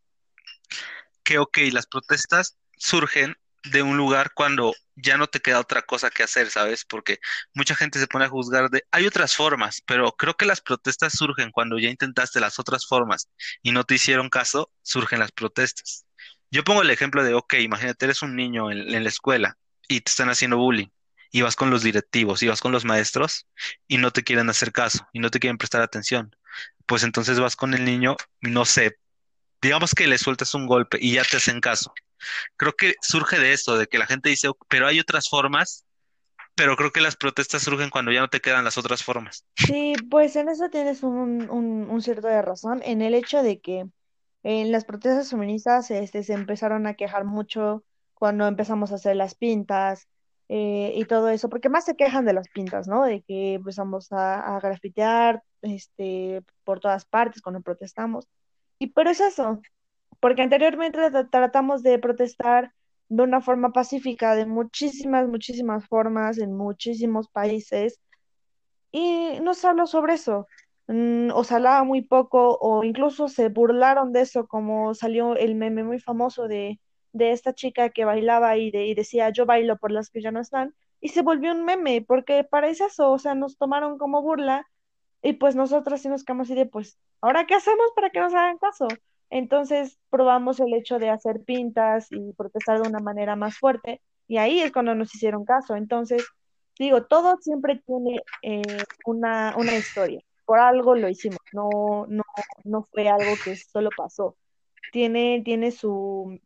que, 1.23 1.37
ok, 1.37 1.57
las 1.71 1.85
protestas 1.85 2.57
surgen 2.77 3.37
de 3.71 3.81
un 3.83 3.97
lugar 3.97 4.31
cuando 4.33 4.73
ya 4.95 5.17
no 5.17 5.27
te 5.27 5.39
queda 5.39 5.59
otra 5.59 5.81
cosa 5.83 6.09
que 6.09 6.23
hacer, 6.23 6.49
¿sabes? 6.49 6.85
Porque 6.85 7.19
mucha 7.53 7.75
gente 7.75 7.99
se 7.99 8.07
pone 8.07 8.25
a 8.25 8.29
juzgar 8.29 8.69
de, 8.69 8.83
hay 8.91 9.05
otras 9.05 9.35
formas, 9.35 9.81
pero 9.85 10.11
creo 10.13 10.35
que 10.35 10.45
las 10.45 10.61
protestas 10.61 11.13
surgen 11.13 11.51
cuando 11.51 11.79
ya 11.79 11.89
intentaste 11.89 12.39
las 12.39 12.59
otras 12.59 12.85
formas 12.87 13.29
y 13.61 13.71
no 13.71 13.83
te 13.83 13.95
hicieron 13.95 14.29
caso, 14.29 14.71
surgen 14.81 15.19
las 15.19 15.31
protestas. 15.31 16.05
Yo 16.51 16.63
pongo 16.63 16.81
el 16.81 16.89
ejemplo 16.89 17.23
de, 17.23 17.33
ok, 17.33 17.55
imagínate, 17.55 18.05
eres 18.05 18.21
un 18.21 18.35
niño 18.35 18.71
en, 18.71 18.93
en 18.93 19.03
la 19.03 19.09
escuela 19.09 19.57
y 19.87 20.01
te 20.01 20.09
están 20.11 20.29
haciendo 20.29 20.57
bullying. 20.57 20.87
Y 21.31 21.41
vas 21.41 21.57
con 21.57 21.69
los 21.69 21.83
directivos, 21.83 22.41
y 22.41 22.47
vas 22.47 22.61
con 22.61 22.71
los 22.71 22.85
maestros, 22.85 23.47
y 23.87 23.97
no 23.97 24.11
te 24.11 24.23
quieren 24.23 24.49
hacer 24.49 24.71
caso, 24.71 25.05
y 25.11 25.19
no 25.19 25.29
te 25.29 25.39
quieren 25.39 25.57
prestar 25.57 25.81
atención. 25.81 26.33
Pues 26.85 27.03
entonces 27.03 27.39
vas 27.39 27.57
con 27.57 27.73
el 27.73 27.83
niño, 27.83 28.15
no 28.41 28.63
sé, 28.65 28.97
digamos 29.61 29.93
que 29.93 30.07
le 30.07 30.17
sueltas 30.17 30.53
un 30.53 30.67
golpe 30.67 30.97
y 31.01 31.13
ya 31.13 31.23
te 31.23 31.37
hacen 31.37 31.59
caso. 31.61 31.93
Creo 32.57 32.73
que 32.73 32.95
surge 33.01 33.39
de 33.39 33.53
esto, 33.53 33.77
de 33.77 33.87
que 33.87 33.97
la 33.99 34.07
gente 34.07 34.29
dice, 34.29 34.49
"Ok, 34.49 34.65
pero 34.69 34.87
hay 34.87 34.99
otras 34.99 35.29
formas, 35.29 35.85
pero 36.55 36.75
creo 36.77 36.91
que 36.91 37.01
las 37.01 37.17
protestas 37.17 37.63
surgen 37.63 37.89
cuando 37.91 38.11
ya 38.11 38.21
no 38.21 38.29
te 38.29 38.41
quedan 38.41 38.65
las 38.65 38.77
otras 38.77 39.03
formas. 39.03 39.45
sí, 39.55 39.95
pues 40.09 40.35
en 40.35 40.49
eso 40.49 40.69
tienes 40.69 41.03
un, 41.03 41.49
un, 41.49 41.89
un 41.89 42.01
cierto 42.01 42.27
de 42.27 42.41
razón, 42.41 42.81
en 42.83 43.01
el 43.01 43.13
hecho 43.15 43.43
de 43.43 43.59
que 43.61 43.87
en 44.43 44.71
las 44.71 44.85
protestas 44.85 45.31
feministas 45.31 45.91
este, 45.91 46.23
se 46.23 46.33
empezaron 46.33 46.87
a 46.87 46.95
quejar 46.95 47.25
mucho 47.25 47.85
cuando 48.15 48.47
empezamos 48.47 48.91
a 48.91 48.95
hacer 48.95 49.15
las 49.17 49.35
pintas 49.35 50.07
eh, 50.49 50.93
y 50.95 51.05
todo 51.05 51.29
eso, 51.29 51.49
porque 51.49 51.69
más 51.69 51.85
se 51.85 51.95
quejan 51.97 52.25
de 52.25 52.33
las 52.33 52.49
pintas, 52.49 52.87
¿no? 52.87 53.03
De 53.05 53.23
que 53.23 53.55
empezamos 53.55 54.11
a, 54.13 54.57
a 54.57 54.59
grafitear 54.61 55.43
este, 55.61 56.43
por 56.63 56.79
todas 56.79 57.05
partes 57.05 57.41
cuando 57.41 57.61
protestamos. 57.61 58.27
Y 58.79 58.87
pero 58.89 59.09
es 59.11 59.21
eso, 59.21 59.61
porque 60.19 60.41
anteriormente 60.43 60.99
tra- 60.99 61.29
tratamos 61.29 61.83
de 61.83 61.99
protestar 61.99 62.73
de 63.09 63.23
una 63.23 63.41
forma 63.41 63.71
pacífica, 63.71 64.35
de 64.35 64.45
muchísimas, 64.45 65.27
muchísimas 65.27 65.85
formas, 65.87 66.37
en 66.39 66.55
muchísimos 66.55 67.29
países, 67.29 67.99
y 68.91 69.39
no 69.41 69.53
se 69.53 69.67
habló 69.67 69.87
sobre 69.87 70.13
eso. 70.15 70.47
Mm, 70.87 71.31
o 71.33 71.43
se 71.43 71.55
hablaba 71.55 71.83
muy 71.83 72.01
poco, 72.01 72.57
o 72.61 72.83
incluso 72.83 73.27
se 73.27 73.49
burlaron 73.49 74.13
de 74.13 74.21
eso, 74.21 74.47
como 74.47 74.93
salió 74.93 75.35
el 75.35 75.55
meme 75.55 75.83
muy 75.83 75.99
famoso 75.99 76.47
de, 76.47 76.79
de 77.13 77.31
esta 77.33 77.53
chica 77.53 77.89
que 77.89 78.05
bailaba 78.05 78.57
y, 78.57 78.71
de, 78.71 78.85
y 78.87 78.95
decía, 78.95 79.29
yo 79.31 79.45
bailo 79.45 79.77
por 79.77 79.91
las 79.91 80.09
que 80.09 80.21
ya 80.21 80.31
no 80.31 80.39
están, 80.39 80.73
y 81.01 81.09
se 81.09 81.21
volvió 81.23 81.51
un 81.51 81.65
meme, 81.65 82.03
porque 82.07 82.43
para 82.45 82.69
eso, 82.69 82.87
o 83.11 83.19
sea, 83.19 83.35
nos 83.35 83.57
tomaron 83.57 83.97
como 83.97 84.21
burla 84.21 84.65
Y 85.21 85.33
pues 85.35 85.55
nosotros 85.55 86.01
sí 86.01 86.09
nos 86.09 86.23
quedamos 86.25 86.47
así 86.47 86.55
de, 86.55 86.65
pues, 86.67 86.97
¿ahora 87.21 87.45
qué 87.47 87.55
hacemos 87.55 87.87
para 87.95 88.09
que 88.11 88.19
nos 88.21 88.33
hagan 88.33 88.57
caso? 88.59 89.01
Entonces 89.29 89.97
probamos 90.09 90.59
el 90.59 90.73
hecho 90.73 90.99
de 90.99 91.09
hacer 91.09 91.43
pintas 91.43 92.07
y 92.11 92.33
protestar 92.33 92.81
de 92.81 92.89
una 92.89 92.99
manera 92.99 93.35
más 93.35 93.57
fuerte 93.57 94.01
y 94.27 94.37
ahí 94.37 94.59
es 94.59 94.71
cuando 94.71 94.93
nos 94.95 95.13
hicieron 95.15 95.45
caso. 95.45 95.75
Entonces, 95.75 96.25
digo, 96.77 97.05
todo 97.05 97.37
siempre 97.41 97.81
tiene 97.85 98.21
eh, 98.43 98.83
una, 99.05 99.55
una 99.57 99.75
historia. 99.75 100.21
Por 100.45 100.59
algo 100.59 100.95
lo 100.95 101.09
hicimos, 101.09 101.39
no, 101.53 102.05
no, 102.07 102.23
no 102.63 102.83
fue 102.83 103.09
algo 103.09 103.31
que 103.43 103.55
solo 103.55 103.89
pasó. 103.95 104.37
Tiene, 104.91 105.41
tiene 105.43 105.71
su, 105.71 106.39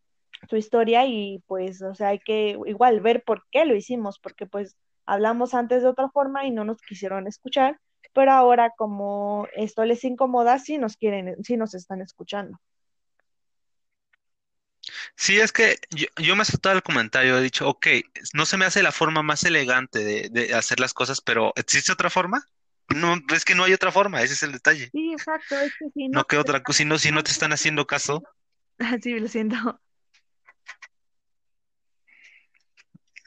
su 0.50 0.56
historia 0.56 1.06
y 1.06 1.44
pues, 1.48 1.82
o 1.82 1.94
sea, 1.96 2.10
hay 2.10 2.20
que 2.20 2.58
igual 2.66 3.02
ver 3.02 3.24
por 3.24 3.44
qué 3.52 3.66
lo 3.66 3.76
hicimos, 3.76 4.20
porque 4.20 4.48
pues 4.48 4.76
hablamos 5.06 5.54
antes 5.54 5.84
de 5.84 5.90
otra 5.90 6.10
forma 6.10 6.46
y 6.46 6.52
no 6.52 6.64
nos 6.66 6.82
quisieron 6.82 7.28
escuchar, 7.28 7.80
pero 8.14 8.32
ahora 8.32 8.72
como 8.76 9.48
esto 9.56 9.86
les 9.86 10.04
incomoda, 10.04 10.58
sí 10.60 10.78
nos 10.78 10.98
quieren, 10.98 11.44
sí 11.44 11.58
nos 11.58 11.76
están 11.76 12.02
escuchando. 12.02 12.58
Sí, 15.16 15.40
es 15.40 15.52
que 15.52 15.78
yo, 15.92 16.08
yo 16.18 16.36
me 16.36 16.42
he 16.42 16.44
aceptado 16.44 16.76
el 16.76 16.84
comentario, 16.84 17.38
he 17.38 17.42
dicho, 17.44 17.68
ok, 17.70 17.88
no 18.34 18.46
se 18.46 18.58
me 18.58 18.66
hace 18.66 18.82
la 18.84 18.92
forma 18.92 19.22
más 19.22 19.44
elegante 19.44 20.00
de, 20.00 20.30
de 20.30 20.54
hacer 20.56 20.80
las 20.80 20.94
cosas, 20.94 21.22
pero 21.22 21.54
¿existe 21.56 21.92
otra 21.92 22.10
forma? 22.10 22.44
No, 22.90 23.16
es 23.34 23.46
que 23.46 23.56
no 23.56 23.64
hay 23.64 23.74
otra 23.74 23.92
forma, 23.92 24.22
ese 24.22 24.34
es 24.34 24.44
el 24.44 24.52
detalle. 24.54 24.94
Sí, 24.94 25.14
exacto, 25.14 25.60
es 25.62 25.74
que 25.78 25.90
si 25.94 26.08
no 26.10 26.20
No 26.20 26.26
que 26.26 26.38
otra, 26.38 26.62
si 26.72 26.86
no, 26.86 27.00
si 27.00 27.12
no 27.12 27.24
te 27.24 27.32
están 27.32 27.54
haciendo 27.54 27.88
caso, 27.88 28.24
sí, 29.02 29.20
lo 29.20 29.28
siento. 29.28 29.80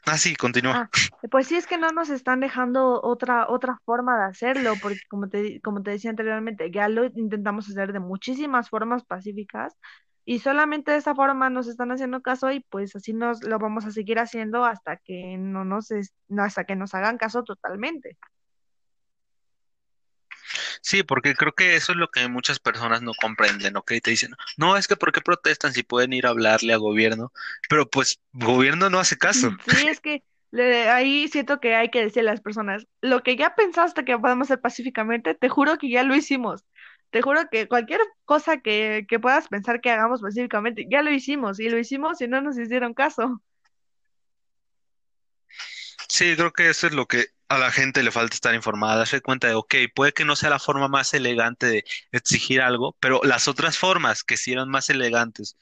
ah, 0.06 0.18
sí, 0.18 0.34
continúa. 0.36 0.76
Ah, 0.76 0.90
pues 1.30 1.46
sí, 1.46 1.56
es 1.56 1.66
que 1.66 1.78
no 1.78 1.92
nos 1.92 2.10
están 2.10 2.40
dejando 2.40 3.00
otra, 3.02 3.48
otra 3.48 3.78
forma 3.84 4.18
de 4.18 4.24
hacerlo, 4.24 4.80
porque 4.80 5.00
como 5.08 5.28
te, 5.28 5.60
como 5.60 5.82
te 5.82 5.92
decía 5.92 6.10
anteriormente, 6.10 6.70
ya 6.72 6.88
lo 6.88 7.04
intentamos 7.04 7.68
hacer 7.68 7.92
de 7.92 8.00
muchísimas 8.00 8.68
formas 8.70 9.04
pacíficas 9.04 9.76
y 10.24 10.38
solamente 10.40 10.92
de 10.92 10.98
esa 10.98 11.14
forma 11.14 11.50
nos 11.50 11.66
están 11.68 11.92
haciendo 11.92 12.22
caso 12.22 12.50
y 12.50 12.60
pues 12.60 12.96
así 12.96 13.12
nos 13.12 13.42
lo 13.44 13.58
vamos 13.58 13.84
a 13.84 13.90
seguir 13.90 14.18
haciendo 14.18 14.64
hasta 14.64 14.96
que 14.96 15.36
no 15.38 15.64
nos, 15.64 15.90
es- 15.90 16.14
hasta 16.38 16.64
que 16.64 16.76
nos 16.76 16.94
hagan 16.94 17.18
caso 17.18 17.44
totalmente. 17.44 18.16
Sí, 20.80 21.02
porque 21.02 21.34
creo 21.34 21.54
que 21.54 21.76
eso 21.76 21.92
es 21.92 21.98
lo 21.98 22.10
que 22.10 22.28
muchas 22.28 22.58
personas 22.58 23.02
no 23.02 23.12
comprenden, 23.20 23.76
¿ok? 23.76 23.92
Te 24.02 24.10
dicen, 24.10 24.32
no, 24.56 24.76
es 24.76 24.86
que 24.86 24.96
¿por 24.96 25.12
qué 25.12 25.20
protestan 25.20 25.72
si 25.72 25.82
pueden 25.82 26.12
ir 26.12 26.26
a 26.26 26.30
hablarle 26.30 26.72
a 26.72 26.76
gobierno? 26.78 27.32
Pero 27.68 27.88
pues 27.88 28.20
gobierno 28.32 28.90
no 28.90 28.98
hace 28.98 29.16
caso. 29.16 29.50
Sí, 29.64 29.86
es 29.88 30.00
que 30.00 30.22
le- 30.50 30.88
ahí 30.90 31.28
siento 31.28 31.58
que 31.60 31.74
hay 31.74 31.90
que 31.90 32.02
decirle 32.02 32.30
a 32.30 32.34
las 32.34 32.40
personas, 32.42 32.86
lo 33.00 33.22
que 33.22 33.36
ya 33.36 33.54
pensaste 33.54 34.04
que 34.04 34.18
podemos 34.18 34.46
hacer 34.46 34.60
pacíficamente, 34.60 35.34
te 35.34 35.48
juro 35.48 35.78
que 35.78 35.90
ya 35.90 36.02
lo 36.02 36.14
hicimos. 36.14 36.64
Te 37.14 37.22
juro 37.22 37.48
que 37.48 37.68
cualquier 37.68 38.00
cosa 38.24 38.60
que, 38.60 39.06
que 39.08 39.20
puedas 39.20 39.46
pensar 39.46 39.80
que 39.80 39.88
hagamos 39.88 40.20
pacíficamente, 40.20 40.84
ya 40.90 41.00
lo 41.00 41.12
hicimos 41.12 41.60
y 41.60 41.68
lo 41.68 41.78
hicimos 41.78 42.20
y 42.20 42.26
no 42.26 42.40
nos 42.40 42.58
hicieron 42.58 42.92
caso. 42.92 43.40
Sí, 46.08 46.34
creo 46.34 46.52
que 46.52 46.70
eso 46.70 46.88
es 46.88 46.92
lo 46.92 47.06
que 47.06 47.26
a 47.46 47.58
la 47.58 47.70
gente 47.70 48.02
le 48.02 48.10
falta 48.10 48.34
estar 48.34 48.52
informada, 48.52 48.96
darse 48.96 49.20
cuenta 49.20 49.46
de, 49.46 49.54
ok, 49.54 49.76
puede 49.94 50.10
que 50.10 50.24
no 50.24 50.34
sea 50.34 50.50
la 50.50 50.58
forma 50.58 50.88
más 50.88 51.14
elegante 51.14 51.66
de 51.66 51.84
exigir 52.10 52.60
algo, 52.60 52.96
pero 52.98 53.20
las 53.22 53.46
otras 53.46 53.78
formas 53.78 54.24
que 54.24 54.36
sí 54.36 54.50
eran 54.50 54.68
más 54.68 54.90
elegantes, 54.90 55.56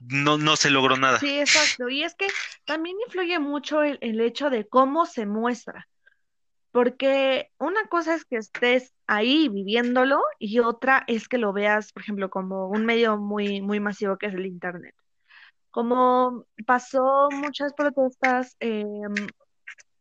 no, 0.00 0.38
no 0.38 0.56
se 0.56 0.70
logró 0.70 0.96
nada. 0.96 1.20
Sí, 1.20 1.38
exacto. 1.38 1.88
Y 1.88 2.02
es 2.02 2.16
que 2.16 2.26
también 2.64 2.96
influye 3.06 3.38
mucho 3.38 3.84
el, 3.84 3.96
el 4.00 4.20
hecho 4.20 4.50
de 4.50 4.66
cómo 4.66 5.06
se 5.06 5.24
muestra, 5.24 5.88
porque 6.72 7.50
una 7.58 7.86
cosa 7.88 8.14
es 8.14 8.24
que 8.24 8.36
estés 8.36 8.92
ahí 9.06 9.48
viviéndolo 9.48 10.20
y 10.38 10.60
otra 10.60 11.04
es 11.08 11.28
que 11.28 11.38
lo 11.38 11.52
veas, 11.52 11.92
por 11.92 12.02
ejemplo, 12.02 12.30
como 12.30 12.68
un 12.68 12.84
medio 12.86 13.16
muy, 13.18 13.60
muy 13.60 13.80
masivo 13.80 14.16
que 14.18 14.26
es 14.26 14.34
el 14.34 14.46
Internet. 14.46 14.94
Como 15.70 16.46
pasó 16.66 17.28
muchas 17.32 17.74
protestas, 17.74 18.56
em, 18.60 19.26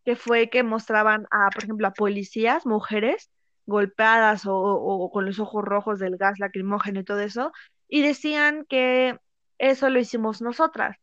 que 0.05 0.15
fue 0.15 0.49
que 0.49 0.63
mostraban 0.63 1.25
a, 1.31 1.51
por 1.51 1.63
ejemplo, 1.63 1.87
a 1.87 1.93
policías, 1.93 2.65
mujeres, 2.65 3.29
golpeadas 3.65 4.45
o- 4.47 4.55
o 4.55 5.11
con 5.11 5.25
los 5.25 5.39
ojos 5.39 5.63
rojos 5.63 5.99
del 5.99 6.17
gas 6.17 6.39
lacrimógeno 6.39 6.99
y 7.01 7.03
todo 7.03 7.19
eso, 7.19 7.51
y 7.87 8.01
decían 8.01 8.65
que 8.67 9.17
eso 9.59 9.89
lo 9.89 9.99
hicimos 9.99 10.41
nosotras. 10.41 10.97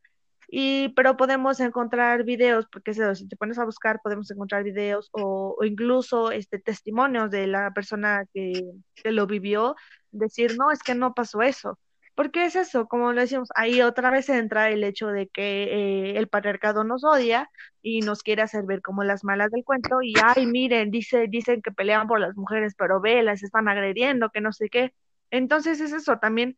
Y, 0.49 0.91
pero 0.91 1.17
podemos 1.17 1.59
encontrar 1.61 2.25
videos, 2.25 2.67
porque 2.71 2.95
si 2.95 3.29
te 3.29 3.37
pones 3.37 3.59
a 3.59 3.65
buscar, 3.65 4.01
podemos 4.03 4.31
encontrar 4.31 4.63
videos 4.63 5.09
o, 5.13 5.57
o 5.59 5.65
incluso 5.65 6.31
este, 6.31 6.59
testimonios 6.59 7.31
de 7.31 7.47
la 7.49 7.73
persona 7.73 8.25
que, 8.33 8.63
que 8.95 9.13
lo 9.13 9.27
vivió, 9.27 9.75
decir, 10.13 10.57
no, 10.57 10.71
es 10.71 10.83
que 10.83 10.95
no 10.95 11.15
pasó 11.15 11.43
eso. 11.43 11.79
Porque 12.17 12.47
es 12.47 12.57
eso, 12.57 12.89
como 12.89 13.13
lo 13.13 13.21
decimos, 13.21 13.51
ahí 13.55 13.83
otra 13.83 14.11
vez 14.11 14.31
entra 14.31 14.71
el 14.71 14.85
hecho 14.85 15.09
de 15.09 15.29
que 15.29 15.65
eh, 15.65 16.19
el 16.19 16.29
patriarcado 16.29 16.83
nos 16.83 17.05
odia 17.05 17.51
y 17.83 18.01
nos 18.01 18.23
quiere 18.23 18.41
hacer 18.41 18.65
ver 18.65 18.81
como 18.81 19.05
las 19.05 19.23
malas 19.23 19.51
del 19.51 19.65
cuento 19.65 20.01
y, 20.03 20.15
ay, 20.25 20.47
miren, 20.47 20.91
dice, 20.91 21.27
dicen 21.29 21.61
que 21.61 21.73
pelean 21.73 22.09
por 22.09 22.19
las 22.21 22.35
mujeres, 22.35 22.75
pero 22.79 23.03
ve, 23.03 23.23
las 23.23 23.43
están 23.43 23.69
agrediendo, 23.69 24.31
que 24.31 24.41
no 24.41 24.53
sé 24.53 24.71
qué. 24.71 24.95
Entonces 25.31 25.81
es 25.81 25.93
eso, 25.93 26.19
también 26.19 26.57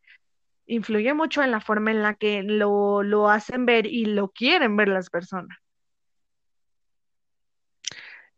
influye 0.69 1.13
mucho 1.15 1.43
en 1.43 1.51
la 1.51 1.61
forma 1.61 1.91
en 1.91 2.03
la 2.03 2.15
que 2.15 2.43
lo, 2.45 3.03
lo 3.03 3.29
hacen 3.31 3.67
ver 3.67 3.87
y 3.87 4.05
lo 4.05 4.31
quieren 4.31 4.77
ver 4.77 4.89
las 4.89 5.11
personas. 5.11 5.59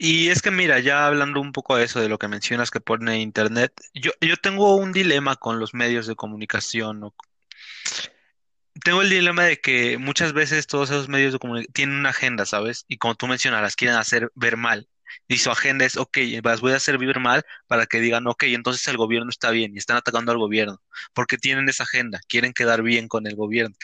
Y 0.02 0.30
es 0.30 0.40
que 0.40 0.50
mira, 0.50 0.80
ya 0.80 1.06
hablando 1.06 1.42
un 1.42 1.52
poco 1.52 1.76
de 1.76 1.84
eso, 1.84 2.00
de 2.00 2.08
lo 2.08 2.18
que 2.18 2.28
mencionas 2.28 2.70
que 2.70 2.80
pone 2.80 3.20
Internet, 3.20 3.74
yo, 3.92 4.12
yo 4.22 4.36
tengo 4.38 4.76
un 4.76 4.92
dilema 4.92 5.36
con 5.36 5.60
los 5.60 5.74
medios 5.74 6.06
de 6.06 6.16
comunicación. 6.16 7.12
Tengo 8.82 9.02
el 9.02 9.10
dilema 9.10 9.44
de 9.44 9.60
que 9.60 9.98
muchas 9.98 10.32
veces 10.32 10.66
todos 10.66 10.90
esos 10.90 11.08
medios 11.10 11.34
de 11.34 11.38
comunicación 11.38 11.72
tienen 11.74 11.96
una 11.96 12.10
agenda, 12.10 12.46
¿sabes? 12.46 12.86
Y 12.88 12.96
como 12.96 13.14
tú 13.14 13.26
mencionas, 13.26 13.60
las 13.60 13.76
quieren 13.76 13.98
hacer 13.98 14.32
ver 14.34 14.56
mal. 14.56 14.88
Y 15.28 15.38
su 15.38 15.50
agenda 15.50 15.84
es, 15.84 15.96
ok, 15.96 16.18
las 16.42 16.60
voy 16.60 16.72
a 16.72 16.76
hacer 16.76 16.98
ver 16.98 17.20
mal 17.20 17.42
para 17.66 17.86
que 17.86 18.00
digan, 18.00 18.26
ok, 18.26 18.44
entonces 18.44 18.86
el 18.88 18.96
gobierno 18.96 19.30
está 19.30 19.50
bien 19.50 19.74
y 19.74 19.78
están 19.78 19.96
atacando 19.96 20.32
al 20.32 20.38
gobierno, 20.38 20.80
porque 21.14 21.38
tienen 21.38 21.68
esa 21.68 21.84
agenda, 21.84 22.20
quieren 22.28 22.52
quedar 22.52 22.82
bien 22.82 23.08
con 23.08 23.26
el 23.26 23.36
gobierno. 23.36 23.76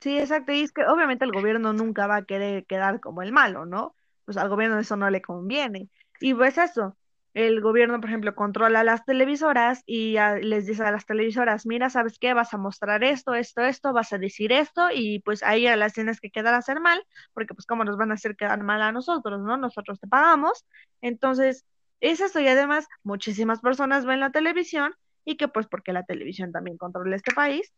Sí, 0.00 0.18
exacto, 0.18 0.52
y 0.52 0.60
es 0.60 0.72
que 0.72 0.84
obviamente 0.84 1.24
el 1.24 1.32
gobierno 1.32 1.72
nunca 1.72 2.06
va 2.06 2.16
a 2.16 2.24
querer 2.24 2.66
quedar 2.66 3.00
como 3.00 3.22
el 3.22 3.32
malo, 3.32 3.66
¿no? 3.66 3.94
Pues 4.24 4.36
al 4.36 4.48
gobierno 4.48 4.78
eso 4.78 4.96
no 4.96 5.08
le 5.10 5.22
conviene. 5.22 5.88
Y 6.20 6.34
pues 6.34 6.58
eso, 6.58 6.96
el 7.36 7.60
gobierno, 7.60 8.00
por 8.00 8.08
ejemplo, 8.08 8.34
controla 8.34 8.82
las 8.82 9.04
televisoras 9.04 9.82
y 9.84 10.16
les 10.40 10.64
dice 10.64 10.82
a 10.84 10.90
las 10.90 11.04
televisoras, 11.04 11.66
mira, 11.66 11.90
¿sabes 11.90 12.18
qué? 12.18 12.32
Vas 12.32 12.54
a 12.54 12.56
mostrar 12.56 13.04
esto, 13.04 13.34
esto, 13.34 13.60
esto, 13.60 13.92
vas 13.92 14.12
a 14.14 14.18
decir 14.18 14.52
esto 14.52 14.88
y 14.90 15.20
pues 15.20 15.42
ahí 15.42 15.64
las 15.76 15.92
tienes 15.92 16.18
que 16.18 16.30
quedar 16.30 16.54
a 16.54 16.58
hacer 16.58 16.80
mal, 16.80 17.04
porque 17.34 17.52
pues 17.52 17.66
cómo 17.66 17.84
nos 17.84 17.98
van 17.98 18.10
a 18.10 18.14
hacer 18.14 18.36
quedar 18.36 18.62
mal 18.62 18.80
a 18.80 18.90
nosotros, 18.90 19.42
¿no? 19.42 19.58
Nosotros 19.58 20.00
te 20.00 20.08
pagamos. 20.08 20.64
Entonces, 21.02 21.66
es 22.00 22.20
eso 22.20 22.40
y 22.40 22.48
además 22.48 22.86
muchísimas 23.02 23.60
personas 23.60 24.06
ven 24.06 24.20
la 24.20 24.30
televisión 24.32 24.94
y 25.26 25.36
que 25.36 25.48
pues 25.48 25.66
porque 25.66 25.92
la 25.92 26.04
televisión 26.04 26.52
también 26.52 26.78
controla 26.78 27.16
este 27.16 27.34
país 27.34 27.70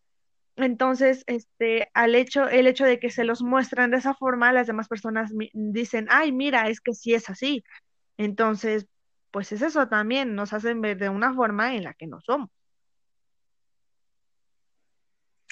entonces, 0.58 1.22
este, 1.26 1.88
al 1.94 2.16
hecho, 2.16 2.48
el 2.48 2.66
hecho 2.66 2.84
de 2.84 2.98
que 2.98 3.10
se 3.10 3.22
los 3.24 3.42
muestran 3.42 3.92
de 3.92 3.98
esa 3.98 4.14
forma, 4.14 4.52
las 4.52 4.66
demás 4.66 4.88
personas 4.88 5.30
dicen, 5.52 6.08
ay, 6.10 6.32
mira, 6.32 6.68
es 6.68 6.80
que 6.80 6.94
sí 6.94 7.14
es 7.14 7.30
así. 7.30 7.62
Entonces, 8.16 8.86
pues 9.30 9.52
es 9.52 9.62
eso 9.62 9.88
también, 9.88 10.34
nos 10.34 10.52
hacen 10.52 10.80
ver 10.80 10.98
de 10.98 11.08
una 11.10 11.34
forma 11.34 11.74
en 11.74 11.84
la 11.84 11.94
que 11.94 12.06
no 12.06 12.20
somos. 12.20 12.50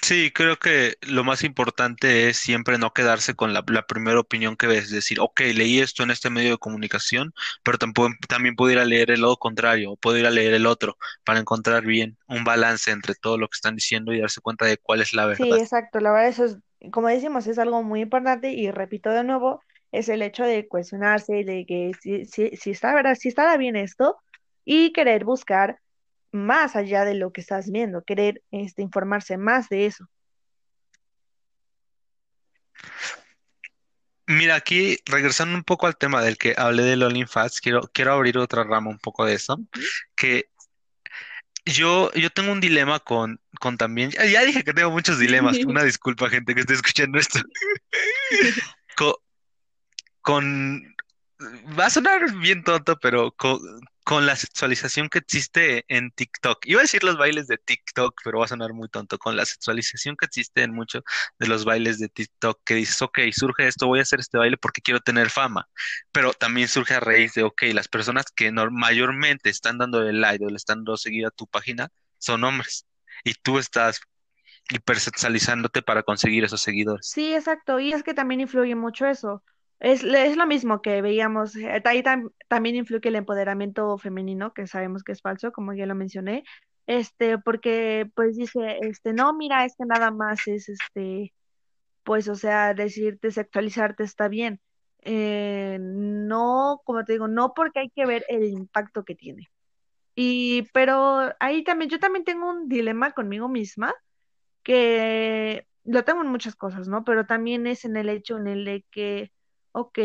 Sí, 0.01 0.31
creo 0.31 0.57
que 0.57 0.95
lo 1.01 1.23
más 1.23 1.43
importante 1.43 2.29
es 2.29 2.37
siempre 2.37 2.77
no 2.77 2.93
quedarse 2.93 3.35
con 3.35 3.53
la, 3.53 3.63
la 3.67 3.85
primera 3.87 4.19
opinión 4.19 4.55
que 4.55 4.67
ves, 4.67 4.89
decir, 4.89 5.19
ok, 5.19 5.41
leí 5.53 5.79
esto 5.79 6.03
en 6.03 6.11
este 6.11 6.29
medio 6.29 6.51
de 6.51 6.57
comunicación, 6.59 7.33
pero 7.63 7.77
tampoco, 7.77 8.13
también 8.29 8.55
puedo 8.55 8.71
ir 8.71 8.79
a 8.79 8.85
leer 8.85 9.11
el 9.11 9.21
lado 9.21 9.37
contrario, 9.37 9.91
o 9.91 9.97
puedo 9.97 10.17
ir 10.17 10.25
a 10.25 10.29
leer 10.31 10.53
el 10.53 10.65
otro, 10.65 10.97
para 11.25 11.39
encontrar 11.39 11.83
bien 11.85 12.17
un 12.27 12.43
balance 12.45 12.91
entre 12.91 13.15
todo 13.15 13.37
lo 13.37 13.49
que 13.49 13.55
están 13.55 13.75
diciendo 13.75 14.13
y 14.13 14.19
darse 14.21 14.39
cuenta 14.41 14.65
de 14.65 14.77
cuál 14.77 15.01
es 15.01 15.13
la 15.13 15.25
Sí, 15.31 15.43
verdad. 15.47 15.59
exacto, 15.59 15.99
la 15.99 16.11
verdad 16.11 16.29
eso 16.29 16.45
es, 16.45 16.57
como 16.91 17.07
decimos, 17.09 17.45
es 17.47 17.59
algo 17.59 17.83
muy 17.83 18.01
importante 18.01 18.51
y 18.51 18.71
repito 18.71 19.09
de 19.11 19.23
nuevo, 19.23 19.61
es 19.91 20.09
el 20.09 20.21
hecho 20.21 20.43
de 20.43 20.67
cuestionarse, 20.67 21.43
de 21.43 21.65
que 21.65 21.91
si, 22.01 22.25
si, 22.25 22.49
si 22.55 22.71
está 22.71 22.93
verdad, 22.93 23.15
si 23.15 23.29
estará 23.29 23.57
bien 23.57 23.75
esto 23.75 24.17
y 24.65 24.91
querer 24.91 25.23
buscar 25.23 25.79
más 26.31 26.75
allá 26.75 27.05
de 27.05 27.15
lo 27.15 27.31
que 27.31 27.41
estás 27.41 27.71
viendo, 27.71 28.03
querer 28.03 28.41
este, 28.51 28.81
informarse 28.81 29.37
más 29.37 29.69
de 29.69 29.85
eso. 29.85 30.05
Mira, 34.27 34.55
aquí 34.55 34.97
regresando 35.05 35.55
un 35.55 35.63
poco 35.63 35.87
al 35.87 35.97
tema 35.97 36.21
del 36.21 36.37
que 36.37 36.53
hablé 36.57 36.83
de 36.83 37.03
OnlyFans, 37.03 37.61
quiero, 37.61 37.89
quiero 37.93 38.11
abrir 38.11 38.37
otra 38.37 38.65
rama 38.65 38.89
un 38.89 38.99
poco 38.99 39.25
de 39.25 39.35
eso, 39.35 39.57
que 40.15 40.49
yo, 41.63 42.11
yo 42.13 42.29
tengo 42.29 42.51
un 42.51 42.59
dilema 42.59 42.99
con, 42.99 43.39
con 43.59 43.77
también, 43.77 44.11
ya, 44.11 44.25
ya 44.25 44.43
dije 44.43 44.65
que 44.65 44.73
tengo 44.73 44.91
muchos 44.91 45.17
dilemas, 45.17 45.57
una 45.65 45.83
disculpa 45.83 46.29
gente 46.29 46.53
que 46.53 46.61
esté 46.61 46.73
escuchando 46.73 47.17
esto, 47.17 47.39
con, 50.27 50.83
Va 51.79 51.85
a 51.85 51.89
sonar 51.89 52.33
bien 52.37 52.63
tonto, 52.63 52.97
pero 52.99 53.31
co- 53.31 53.61
con, 54.03 54.25
la 54.25 54.35
sexualización 54.35 55.07
que 55.07 55.19
existe 55.19 55.85
en 55.87 56.11
TikTok, 56.11 56.65
iba 56.65 56.81
a 56.81 56.83
decir 56.83 57.01
los 57.03 57.17
bailes 57.17 57.47
de 57.47 57.57
TikTok, 57.57 58.19
pero 58.25 58.39
va 58.39 58.45
a 58.45 58.47
sonar 58.49 58.73
muy 58.73 58.89
tonto, 58.89 59.17
con 59.17 59.37
la 59.37 59.45
sexualización 59.45 60.17
que 60.17 60.25
existe 60.25 60.63
en 60.63 60.73
muchos 60.73 61.03
de 61.39 61.47
los 61.47 61.63
bailes 61.63 61.99
de 61.99 62.09
TikTok, 62.09 62.59
que 62.65 62.73
dices, 62.73 63.01
ok, 63.01 63.19
surge 63.31 63.67
esto, 63.67 63.87
voy 63.87 63.99
a 63.99 64.01
hacer 64.01 64.19
este 64.19 64.37
baile 64.37 64.57
porque 64.57 64.81
quiero 64.81 64.99
tener 64.99 65.29
fama, 65.29 65.69
pero 66.11 66.33
también 66.33 66.67
surge 66.67 66.95
a 66.95 66.99
raíz 66.99 67.33
de, 67.35 67.43
ok, 67.43 67.61
las 67.73 67.87
personas 67.87 68.25
que 68.35 68.51
mayormente 68.51 69.49
están 69.49 69.77
dando 69.77 70.01
el 70.01 70.19
like 70.19 70.43
o 70.43 70.49
le 70.49 70.57
están 70.57 70.79
dando 70.79 70.97
seguir 70.97 71.25
a 71.25 71.31
tu 71.31 71.47
página 71.47 71.89
son 72.17 72.43
hombres, 72.43 72.85
y 73.23 73.33
tú 73.35 73.59
estás 73.59 74.01
hipersexualizándote 74.69 75.81
para 75.81 76.03
conseguir 76.03 76.43
esos 76.43 76.61
seguidores. 76.61 77.07
Sí, 77.07 77.33
exacto. 77.33 77.79
Y 77.79 77.93
es 77.93 78.03
que 78.03 78.13
también 78.13 78.41
influye 78.41 78.75
mucho 78.75 79.05
eso. 79.05 79.43
Es, 79.79 80.03
es 80.03 80.35
lo 80.37 80.47
mismo 80.47 80.81
que 80.81 81.01
veíamos. 81.01 81.55
eh, 81.55 81.81
Ahí 81.85 82.01
tam- 82.03 82.31
también 82.47 82.75
influye 82.75 83.09
el 83.09 83.15
empoderamiento 83.15 83.97
femenino, 83.97 84.53
que 84.53 84.67
sabemos 84.67 85.03
que 85.03 85.11
es 85.13 85.21
falso, 85.21 85.51
como 85.51 85.73
ya 85.73 85.85
lo 85.85 85.95
mencioné. 85.95 86.43
Este, 86.87 87.37
porque 87.37 88.09
pues 88.15 88.35
dice, 88.37 88.79
este, 88.81 89.13
no, 89.13 89.33
mira, 89.33 89.65
es 89.65 89.75
que 89.77 89.85
nada 89.85 90.09
más 90.11 90.47
es 90.47 90.69
este, 90.69 91.33
pues, 92.03 92.27
o 92.29 92.35
sea, 92.35 92.73
decirte 92.73 93.31
sexualizarte 93.31 94.03
está 94.03 94.27
bien. 94.29 94.61
Eh, 95.03 95.77
no, 95.81 96.81
como 96.85 97.05
te 97.05 97.13
digo, 97.13 97.27
no 97.27 97.53
porque 97.55 97.79
hay 97.81 97.89
que 97.91 98.05
ver 98.05 98.25
el 98.29 98.45
impacto 98.45 99.03
que 99.05 99.15
tiene. 99.15 99.47
Y, 100.15 100.63
pero 100.73 101.33
ahí 101.39 101.63
también, 101.63 101.89
yo 101.91 101.99
también 101.99 102.25
tengo 102.25 102.49
un 102.49 102.69
dilema 102.69 103.11
conmigo 103.13 103.49
misma 103.49 103.93
que 104.63 105.65
lo 105.85 106.03
tengo 106.05 106.21
en 106.21 106.29
muchas 106.29 106.55
cosas, 106.55 106.87
¿no? 106.87 107.03
Pero 107.03 107.25
también 107.25 107.67
es 107.67 107.85
en 107.85 107.97
el 107.97 108.09
hecho 108.09 108.37
en 108.37 108.47
el 108.47 108.65
de 108.65 108.85
que, 108.91 109.31
ok, 109.71 109.99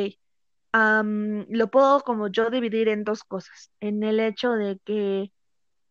lo 0.72 1.70
puedo 1.70 2.00
como 2.00 2.28
yo 2.28 2.50
dividir 2.50 2.88
en 2.88 3.04
dos 3.04 3.24
cosas. 3.24 3.70
En 3.80 4.02
el 4.02 4.20
hecho 4.20 4.52
de 4.52 4.78
que, 4.84 5.32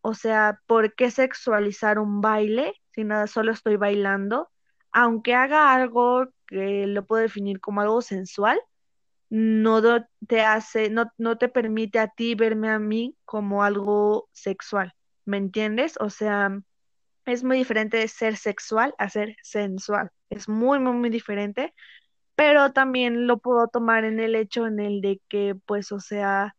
o 0.02 0.14
sea, 0.14 0.60
¿por 0.68 0.96
qué 0.96 1.12
sexualizar 1.12 2.00
un 2.00 2.22
baile 2.22 2.74
si 2.92 3.04
nada, 3.04 3.28
solo 3.28 3.52
estoy 3.52 3.78
bailando? 3.78 4.50
Aunque 4.92 5.36
haga 5.36 5.74
algo 5.74 6.28
que 6.48 6.88
lo 6.88 7.06
puedo 7.06 7.22
definir 7.24 7.60
como 7.62 7.82
algo 7.82 8.02
sensual, 8.02 8.62
no 9.30 9.82
te 10.28 10.42
hace, 10.42 10.90
no, 10.90 11.12
no 11.18 11.38
te 11.38 11.48
permite 11.50 12.00
a 12.00 12.10
ti 12.10 12.36
verme 12.36 12.70
a 12.70 12.80
mí 12.80 13.16
como 13.26 13.64
algo 13.64 14.30
sexual. 14.34 14.94
¿Me 15.26 15.38
entiendes? 15.38 15.96
O 16.00 16.10
sea, 16.10 16.60
es 17.26 17.44
muy 17.44 17.58
diferente 17.58 17.98
de 17.98 18.08
ser 18.08 18.38
sexual 18.38 18.94
a 18.98 19.10
ser 19.10 19.36
sensual. 19.44 20.12
Es 20.30 20.50
muy, 20.50 20.80
muy, 20.80 20.94
muy 20.94 21.10
diferente, 21.10 21.74
pero 22.42 22.74
también 22.74 23.28
lo 23.28 23.38
puedo 23.38 23.68
tomar 23.68 24.04
en 24.04 24.20
el 24.20 24.34
hecho 24.34 24.66
en 24.66 24.80
el 24.80 25.02
de 25.02 25.22
que, 25.30 25.54
pues, 25.68 25.92
o 25.92 26.00
sea, 26.00 26.56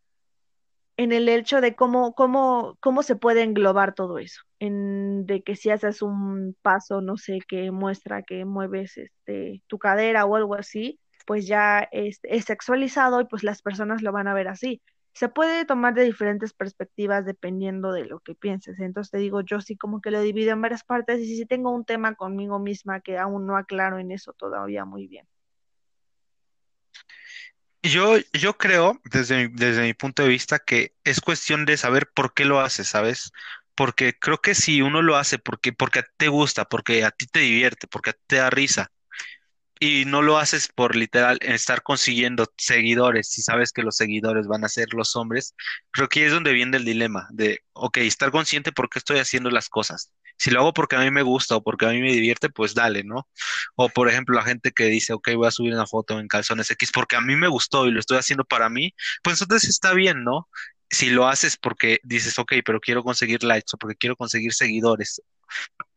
en 0.96 1.10
el 1.10 1.28
hecho 1.28 1.60
de 1.60 1.74
cómo, 1.74 2.14
cómo, 2.14 2.76
cómo 2.80 3.02
se 3.02 3.16
puede 3.16 3.42
englobar 3.42 3.92
todo 3.92 4.18
eso. 4.18 4.42
En 4.60 5.26
de 5.26 5.42
que 5.42 5.56
si 5.56 5.70
haces 5.70 6.00
un 6.00 6.56
paso, 6.62 7.00
no 7.00 7.16
sé, 7.16 7.40
que 7.48 7.72
muestra 7.72 8.22
que 8.22 8.44
mueves 8.44 8.96
este, 8.96 9.64
tu 9.66 9.78
cadera 9.80 10.24
o 10.24 10.36
algo 10.36 10.54
así, 10.54 11.00
pues 11.26 11.48
ya 11.48 11.88
es, 11.90 12.20
sexualizado 12.46 13.20
y 13.20 13.24
pues 13.24 13.42
las 13.42 13.60
personas 13.60 14.02
lo 14.02 14.12
van 14.12 14.28
a 14.28 14.34
ver 14.34 14.46
así. 14.46 14.80
Se 15.14 15.28
puede 15.28 15.64
tomar 15.64 15.94
de 15.94 16.04
diferentes 16.04 16.52
perspectivas 16.52 17.26
dependiendo 17.26 17.92
de 17.92 18.04
lo 18.06 18.20
que 18.20 18.36
pienses. 18.36 18.78
Entonces 18.78 19.10
te 19.10 19.18
digo, 19.18 19.40
yo 19.40 19.60
sí 19.60 19.76
como 19.76 20.00
que 20.00 20.12
lo 20.12 20.20
divido 20.20 20.52
en 20.52 20.62
varias 20.62 20.84
partes 20.84 21.18
y 21.20 21.36
sí 21.36 21.44
tengo 21.46 21.72
un 21.72 21.84
tema 21.84 22.14
conmigo 22.14 22.60
misma 22.60 23.00
que 23.00 23.18
aún 23.18 23.46
no 23.46 23.56
aclaro 23.56 23.98
en 23.98 24.12
eso 24.12 24.32
todavía 24.32 24.84
muy 24.84 25.08
bien. 25.08 25.26
Yo, 27.84 28.16
yo 28.32 28.56
creo, 28.56 29.00
desde 29.04 29.48
mi, 29.48 29.54
desde 29.56 29.82
mi 29.82 29.94
punto 29.94 30.22
de 30.22 30.28
vista, 30.28 30.58
que 30.60 30.94
es 31.04 31.20
cuestión 31.20 31.64
de 31.64 31.76
saber 31.76 32.08
por 32.14 32.32
qué 32.32 32.44
lo 32.44 32.60
haces, 32.60 32.86
¿sabes? 32.88 33.32
Porque 33.74 34.16
creo 34.18 34.38
que 34.40 34.54
si 34.54 34.82
uno 34.82 35.02
lo 35.02 35.16
hace 35.16 35.38
porque, 35.38 35.72
porque 35.72 36.04
te 36.16 36.28
gusta, 36.28 36.64
porque 36.64 37.04
a 37.04 37.10
ti 37.10 37.26
te 37.26 37.40
divierte, 37.40 37.88
porque 37.88 38.10
a 38.10 38.12
ti 38.12 38.20
te 38.28 38.36
da 38.36 38.50
risa, 38.50 38.92
y 39.80 40.04
no 40.06 40.22
lo 40.22 40.38
haces 40.38 40.68
por 40.68 40.96
literal 40.96 41.38
estar 41.42 41.82
consiguiendo 41.82 42.46
seguidores, 42.58 43.30
si 43.30 43.42
sabes 43.42 43.72
que 43.72 43.82
los 43.82 43.96
seguidores 43.96 44.46
van 44.48 44.64
a 44.64 44.68
ser 44.70 44.94
los 44.94 45.16
hombres, 45.16 45.54
creo 45.92 46.08
que 46.08 46.20
ahí 46.20 46.26
es 46.26 46.32
donde 46.32 46.52
viene 46.54 46.78
el 46.78 46.84
dilema 46.86 47.28
de, 47.32 47.60
ok, 47.74 47.98
estar 47.98 48.30
consciente 48.32 48.72
por 48.72 48.90
qué 48.90 48.98
estoy 49.00 49.18
haciendo 49.20 49.50
las 49.50 49.68
cosas. 49.70 50.12
Si 50.42 50.50
lo 50.50 50.58
hago 50.58 50.72
porque 50.72 50.96
a 50.96 50.98
mí 50.98 51.10
me 51.12 51.22
gusta 51.22 51.54
o 51.54 51.62
porque 51.62 51.86
a 51.86 51.90
mí 51.90 52.00
me 52.00 52.10
divierte, 52.10 52.50
pues 52.50 52.74
dale, 52.74 53.04
¿no? 53.04 53.28
O 53.76 53.88
por 53.88 54.08
ejemplo, 54.08 54.34
la 54.34 54.42
gente 54.42 54.72
que 54.72 54.86
dice, 54.86 55.12
ok, 55.12 55.28
voy 55.36 55.46
a 55.46 55.52
subir 55.52 55.72
una 55.72 55.86
foto 55.86 56.18
en 56.18 56.26
calzones 56.26 56.68
X 56.72 56.90
porque 56.92 57.14
a 57.14 57.20
mí 57.20 57.36
me 57.36 57.46
gustó 57.46 57.86
y 57.86 57.92
lo 57.92 58.00
estoy 58.00 58.18
haciendo 58.18 58.44
para 58.44 58.68
mí, 58.68 58.92
pues 59.22 59.40
entonces 59.40 59.70
está 59.70 59.94
bien, 59.94 60.24
¿no? 60.24 60.48
Si 60.90 61.10
lo 61.10 61.28
haces 61.28 61.56
porque 61.56 62.00
dices, 62.02 62.40
ok, 62.40 62.54
pero 62.64 62.80
quiero 62.80 63.04
conseguir 63.04 63.44
likes 63.44 63.70
o 63.74 63.78
porque 63.78 63.94
quiero 63.94 64.16
conseguir 64.16 64.52
seguidores, 64.52 65.22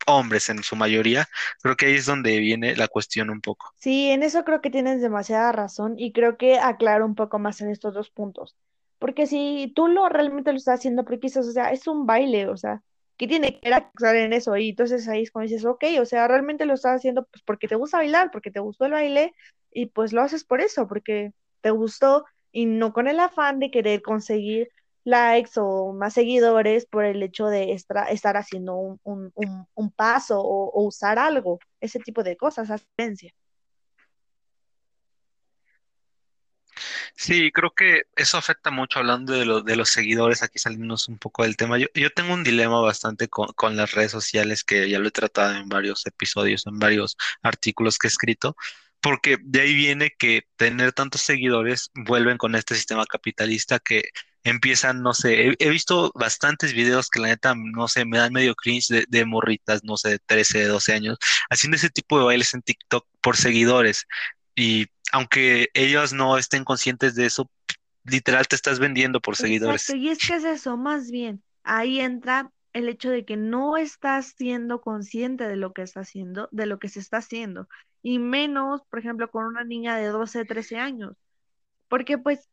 hombres 0.05 0.47
en 0.49 0.61
su 0.61 0.75
mayoría, 0.75 1.27
creo 1.63 1.75
que 1.75 1.87
ahí 1.87 1.95
es 1.95 2.05
donde 2.05 2.37
viene 2.37 2.75
la 2.75 2.87
cuestión 2.87 3.31
un 3.31 3.41
poco. 3.41 3.73
Sí, 3.79 4.11
en 4.11 4.21
eso 4.21 4.43
creo 4.43 4.61
que 4.61 4.69
tienes 4.69 5.01
demasiada 5.01 5.53
razón 5.53 5.95
y 5.97 6.11
creo 6.11 6.37
que 6.37 6.59
aclaro 6.59 7.03
un 7.03 7.15
poco 7.15 7.39
más 7.39 7.61
en 7.61 7.71
estos 7.71 7.95
dos 7.95 8.11
puntos. 8.11 8.55
Porque 8.99 9.25
si 9.25 9.73
tú 9.75 9.87
lo 9.87 10.07
realmente 10.07 10.51
lo 10.51 10.57
estás 10.57 10.79
haciendo 10.81 11.03
porque 11.03 11.21
quizás, 11.21 11.47
o 11.47 11.51
sea, 11.51 11.71
es 11.71 11.87
un 11.87 12.05
baile, 12.05 12.47
o 12.47 12.57
sea, 12.57 12.83
¿qué 13.18 13.28
tiene 13.28 13.59
que 13.59 13.70
ver 13.99 14.16
en 14.18 14.34
eso? 14.34 14.55
Y 14.57 14.70
entonces 14.70 15.07
ahí 15.07 15.24
es 15.24 15.32
cuando 15.32 15.49
dices, 15.49 15.66
ok, 15.66 15.84
o 16.01 16.05
sea, 16.05 16.28
realmente 16.28 16.66
lo 16.66 16.74
estás 16.74 16.97
haciendo 16.97 17.26
pues 17.26 17.43
porque 17.43 17.68
te 17.68 17.76
gusta 17.76 17.97
bailar, 17.97 18.32
porque 18.32 18.51
te 18.51 18.59
gustó 18.59 18.86
el 18.86 18.93
baile 18.93 19.34
y 19.72 19.88
pues 19.88 20.13
lo 20.13 20.22
haces 20.22 20.43
por 20.43 20.61
eso, 20.61 20.88
porque 20.88 21.34
te 21.61 21.72
gustó 21.72 22.26
y 22.51 22.66
no 22.66 22.93
con 22.93 23.07
el 23.07 23.20
afán 23.20 23.59
de 23.59 23.72
querer 23.72 24.01
conseguir 24.01 24.70
likes 25.03 25.51
o 25.57 25.93
más 25.93 26.13
seguidores 26.13 26.86
por 26.86 27.05
el 27.05 27.22
hecho 27.24 27.47
de 27.47 27.74
estar 27.74 28.38
haciendo 28.38 28.76
un, 28.76 28.99
un, 29.03 29.32
un, 29.76 29.91
paso 29.91 30.39
o, 30.41 30.72
o 30.72 30.84
usar 30.84 31.20
algo, 31.20 31.59
ese 31.80 31.99
tipo 31.99 32.24
de 32.24 32.38
cosas, 32.38 32.70
esa 32.70 32.84
Sí, 37.15 37.51
creo 37.51 37.71
que 37.73 38.03
eso 38.15 38.37
afecta 38.37 38.71
mucho 38.71 38.99
hablando 38.99 39.33
de, 39.33 39.45
lo- 39.45 39.61
de 39.61 39.75
los 39.75 39.89
seguidores, 39.89 40.43
aquí 40.43 40.59
salimos 40.59 41.07
un 41.09 41.17
poco 41.17 41.43
del 41.43 41.57
tema. 41.57 41.77
Yo, 41.77 41.87
yo 41.93 42.09
tengo 42.11 42.33
un 42.33 42.43
dilema 42.43 42.79
bastante 42.81 43.27
con, 43.27 43.47
con 43.53 43.75
las 43.75 43.91
redes 43.93 44.11
sociales 44.11 44.63
que 44.63 44.89
ya 44.89 44.99
lo 44.99 45.07
he 45.07 45.11
tratado 45.11 45.55
en 45.55 45.67
varios 45.69 46.05
episodios, 46.05 46.65
en 46.67 46.79
varios 46.79 47.17
artículos 47.41 47.97
que 47.97 48.07
he 48.07 48.09
escrito, 48.09 48.55
porque 49.01 49.37
de 49.41 49.61
ahí 49.61 49.73
viene 49.75 50.11
que 50.17 50.43
tener 50.55 50.93
tantos 50.93 51.21
seguidores 51.21 51.91
vuelven 51.93 52.37
con 52.37 52.55
este 52.55 52.75
sistema 52.75 53.05
capitalista 53.05 53.79
que 53.79 54.03
empiezan, 54.43 55.01
no 55.01 55.13
sé, 55.13 55.49
he, 55.49 55.55
he 55.59 55.69
visto 55.69 56.11
bastantes 56.15 56.73
videos 56.73 57.09
que 57.09 57.19
la 57.19 57.27
neta, 57.29 57.55
no 57.55 57.87
sé, 57.87 58.05
me 58.05 58.17
dan 58.19 58.31
medio 58.33 58.55
cringe 58.55 58.87
de, 58.89 59.05
de 59.07 59.25
morritas, 59.25 59.83
no 59.83 59.97
sé, 59.97 60.09
de 60.11 60.19
13, 60.19 60.59
de 60.59 60.67
12 60.67 60.93
años, 60.93 61.17
haciendo 61.49 61.75
ese 61.77 61.89
tipo 61.89 62.17
de 62.19 62.25
bailes 62.25 62.53
en 62.53 62.61
TikTok 62.61 63.07
por 63.21 63.37
seguidores. 63.37 64.05
Y 64.55 64.87
aunque 65.16 65.70
ellos 65.74 66.11
no 66.11 66.38
estén 66.38 66.66
conscientes 66.66 67.16
de 67.16 67.26
eso, 67.26 67.49
literal 68.03 68.49
te 68.49 68.57
estás 68.57 68.80
vendiendo 68.80 69.22
por 69.22 69.38
seguidores. 69.38 69.89
y 69.89 70.09
es 70.09 70.18
que 70.20 70.36
es 70.36 70.43
eso, 70.43 70.76
más 70.76 71.09
bien, 71.09 71.41
ahí 71.63 72.01
entra 72.01 72.51
el 72.74 72.89
hecho 72.89 73.09
de 73.09 73.24
que 73.24 73.38
no 73.38 73.78
estás 73.78 74.34
siendo 74.38 74.82
consciente 74.82 75.47
de 75.47 75.55
lo 75.55 75.72
que 75.72 75.84
está 75.84 76.01
haciendo, 76.01 76.49
de 76.51 76.66
lo 76.66 76.80
que 76.80 76.89
se 76.89 76.99
está 76.99 77.18
haciendo, 77.18 77.70
y 78.03 78.20
menos, 78.20 78.82
por 78.89 78.99
ejemplo, 78.99 79.32
con 79.32 79.45
una 79.45 79.63
niña 79.63 79.95
de 79.95 80.07
12 80.07 80.43
13 80.43 80.80
años, 80.80 81.16
porque 81.88 82.18
pues, 82.18 82.49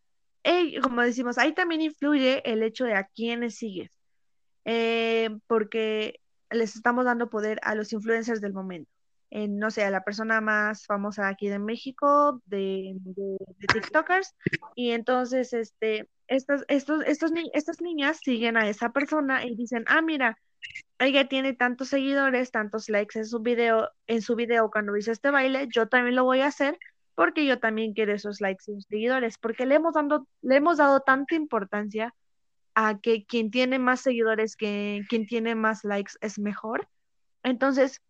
como 0.85 1.03
decimos, 1.03 1.39
ahí 1.39 1.53
también 1.55 1.81
influye 1.81 2.49
el 2.49 2.63
hecho 2.63 2.85
de 2.85 2.95
a 2.95 3.09
quiénes 3.09 3.57
sigues, 3.57 3.91
eh, 4.67 5.31
porque 5.49 6.21
les 6.49 6.77
estamos 6.77 7.07
dando 7.07 7.29
poder 7.29 7.59
a 7.65 7.75
los 7.75 7.93
influencers 7.93 8.41
del 8.41 8.53
momento. 8.53 8.89
No 9.35 9.71
sé, 9.71 9.89
la 9.91 10.05
persona 10.05 10.43
más 10.43 10.85
famosa 10.85 11.27
aquí 11.29 11.49
de 11.49 11.59
México, 11.59 12.43
de, 12.45 12.97
TikTokers, 13.73 14.35
y 14.75 14.91
entonces 14.91 15.55
este, 15.55 16.07
estos, 16.29 16.65
estos, 16.69 17.03
estos 17.07 17.33
estas 17.55 17.81
niñas 17.81 18.21
siguen 18.23 18.59
a 18.59 18.69
esa 18.69 18.91
persona 18.91 19.47
y 19.47 19.57
dicen, 19.57 19.85
ah, 19.87 20.03
mira, 20.03 20.37
ella 20.99 21.29
tiene 21.29 21.55
tantos 21.55 21.89
seguidores, 21.89 22.51
tantos 22.51 22.91
likes 22.91 23.19
en 23.19 23.25
su 23.25 23.41
video, 23.41 23.91
en 24.07 24.21
su 24.21 24.37
video 24.37 24.71
cuando 24.71 24.97
hizo 24.99 25.13
este 25.13 25.31
baile, 25.31 25.67
yo 25.75 25.89
también 25.89 26.15
lo 26.17 26.25
voy 26.25 26.41
a 26.41 26.49
hacer 26.49 26.79
porque 27.15 27.47
yo 27.47 27.59
también 27.59 27.95
quiero 27.95 28.13
esos 28.13 28.41
likes 28.41 28.65
y 28.69 28.83
seguidores, 28.83 29.39
porque 29.39 29.65
le 29.65 29.77
hemos 29.77 29.95
dando, 29.95 30.27
le 30.43 30.57
hemos 30.57 30.79
dado 30.79 31.01
tanta 31.01 31.35
importancia 31.35 32.15
a 32.75 32.99
que 33.01 33.25
quien 33.25 33.51
tiene 33.51 33.79
más 33.79 34.01
seguidores, 34.01 34.57
que 34.57 35.03
quien 35.09 35.27
tiene 35.27 35.55
más 35.55 35.85
likes 35.85 36.13
es 36.21 36.39
mejor. 36.39 36.89
Entonces, 37.43 38.01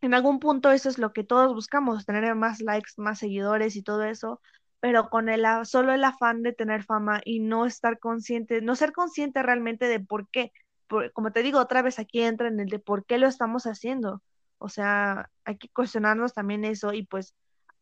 en 0.00 0.14
algún 0.14 0.38
punto 0.40 0.70
eso 0.70 0.88
es 0.88 0.98
lo 0.98 1.12
que 1.12 1.24
todos 1.24 1.52
buscamos, 1.54 2.06
tener 2.06 2.34
más 2.34 2.60
likes, 2.60 2.92
más 2.96 3.18
seguidores 3.18 3.76
y 3.76 3.82
todo 3.82 4.04
eso, 4.04 4.40
pero 4.80 5.08
con 5.10 5.28
el, 5.28 5.44
solo 5.64 5.92
el 5.92 6.04
afán 6.04 6.42
de 6.42 6.52
tener 6.52 6.84
fama 6.84 7.20
y 7.24 7.40
no 7.40 7.66
estar 7.66 7.98
consciente, 7.98 8.60
no 8.62 8.76
ser 8.76 8.92
consciente 8.92 9.42
realmente 9.42 9.86
de 9.86 10.00
por 10.00 10.28
qué. 10.30 10.52
Por- 10.86 11.12
como 11.12 11.32
te 11.32 11.42
digo, 11.42 11.58
otra 11.60 11.82
vez 11.82 11.98
aquí 11.98 12.22
entra 12.22 12.48
en 12.48 12.60
el 12.60 12.68
de 12.68 12.78
por 12.78 13.04
qué 13.06 13.18
lo 13.18 13.26
estamos 13.26 13.64
haciendo. 13.66 14.22
O 14.58 14.68
sea, 14.68 15.30
hay 15.44 15.56
que 15.58 15.68
cuestionarnos 15.70 16.32
también 16.34 16.64
eso 16.64 16.92
y 16.92 17.04
pues 17.06 17.34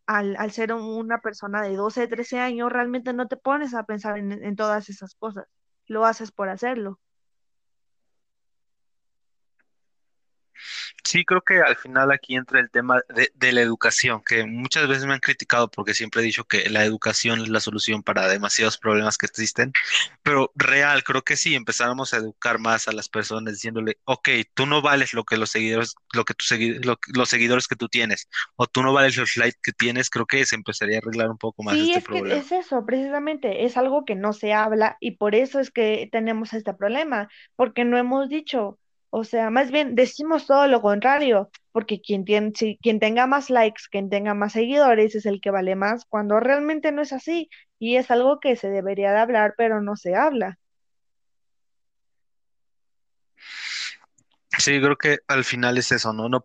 al, 0.07 0.37
ser 0.53 0.73
una 0.73 1.21
persona 1.21 1.63
de 1.63 1.77
12, 1.77 2.09
13 2.09 2.39
años, 2.41 2.73
realmente 2.73 3.13
no 3.13 3.29
te 3.29 3.37
pones 3.37 3.75
a 3.75 3.85
pensar 3.85 4.19
en, 4.19 4.33
en 4.33 4.57
todas 4.57 4.89
esas 4.89 5.15
cosas. 5.17 5.47
Lo 5.87 6.05
haces 6.07 6.33
por 6.33 6.49
hacerlo. 6.49 7.01
Sí, 11.05 11.25
creo 11.25 11.43
que 11.43 11.61
al 11.61 11.77
final 11.77 12.11
aquí 12.13 12.35
entra 12.37 12.61
el 12.61 12.71
tema 12.71 13.01
de, 13.09 13.31
de 13.35 13.53
la 13.53 13.61
educación, 13.63 14.23
que 14.25 14.45
muchas 14.47 14.89
veces 14.89 15.07
me 15.07 15.15
han 15.15 15.21
criticado 15.21 15.71
porque 15.71 15.95
siempre 15.95 16.23
he 16.23 16.25
dicho 16.25 16.45
que 16.45 16.69
la 16.71 16.85
educación 16.85 17.41
es 17.43 17.49
la 17.49 17.61
solución 17.61 18.03
para 18.03 18.29
demasiados 18.29 18.79
problemas 18.79 19.17
que 19.19 19.27
existen, 19.27 19.73
pero 20.23 20.53
real, 20.57 21.05
creo 21.05 21.23
que 21.23 21.37
sí, 21.37 21.55
empezáramos 21.55 22.13
a 22.13 22.19
educar 22.19 22.59
más 22.59 22.89
a 22.89 22.93
las 22.93 23.09
personas 23.09 23.55
diciéndole, 23.55 23.99
ok, 24.05 24.29
tú 24.55 24.67
no 24.67 24.83
vales 24.83 25.15
lo 25.15 25.25
que 25.25 25.37
los 25.37 25.51
seguidores, 25.51 25.95
lo 26.13 26.25
que 26.25 26.35
tu 26.35 26.45
segui- 26.45 26.85
lo- 26.85 26.99
los 27.15 27.29
seguidores 27.29 27.69
que 27.69 27.77
tú 27.77 27.89
tienes, 27.89 28.29
o 28.57 28.67
tú 28.67 28.83
no 28.83 28.93
vales 28.93 29.17
los 29.17 29.37
likes 29.37 29.59
que 29.63 29.73
tienes, 29.73 30.11
creo 30.11 30.27
que 30.27 30.45
se 30.45 30.57
empezaría 30.57 30.97
a 30.97 30.99
arreglar 31.01 31.31
un 31.31 31.39
poco 31.39 31.63
más 31.63 31.81
Sí, 31.81 31.81
este 31.81 32.01
es 32.01 32.09
que 32.09 32.25
problema. 32.25 32.39
es 32.39 32.53
eso, 32.53 32.85
precisamente, 32.87 33.65
es 33.65 33.77
algo 33.77 34.05
que 34.05 34.15
no 34.15 34.33
se 34.33 34.53
habla 34.53 34.97
y 35.01 35.13
por 35.17 35.35
eso 35.35 35.59
es 35.59 35.71
que 35.73 36.09
tenemos 36.13 36.53
este 36.53 36.73
problema, 36.75 37.29
porque 37.57 37.85
no 37.85 37.99
hemos 37.99 38.29
dicho, 38.29 38.79
o 39.19 39.25
sea, 39.25 39.49
más 39.49 39.71
bien 39.71 39.95
decimos 39.95 40.47
todo 40.47 40.67
lo 40.69 40.83
contrario, 40.83 41.51
porque 41.73 42.03
quien 42.03 42.27
tiene, 42.27 42.53
si, 42.55 42.79
quien 42.83 43.01
tenga 43.01 43.27
más 43.27 43.49
likes, 43.49 43.85
quien 43.91 44.11
tenga 44.11 44.35
más 44.35 44.53
seguidores 44.53 45.15
es 45.15 45.25
el 45.25 45.41
que 45.41 45.51
vale 45.51 45.75
más, 45.75 46.05
cuando 46.07 46.39
realmente 46.39 46.93
no 46.93 47.01
es 47.01 47.15
así 47.15 47.49
y 47.79 47.97
es 47.97 48.11
algo 48.11 48.41
que 48.41 48.57
se 48.57 48.69
debería 48.69 49.13
de 49.13 49.19
hablar, 49.19 49.55
pero 49.57 49.81
no 49.81 49.97
se 49.97 50.15
habla. 50.17 50.59
Sí, 54.59 54.81
creo 54.81 54.97
que 54.99 55.19
al 55.29 55.45
final 55.45 55.79
es 55.79 55.93
eso, 55.93 56.13
¿no? 56.13 56.29
No 56.29 56.45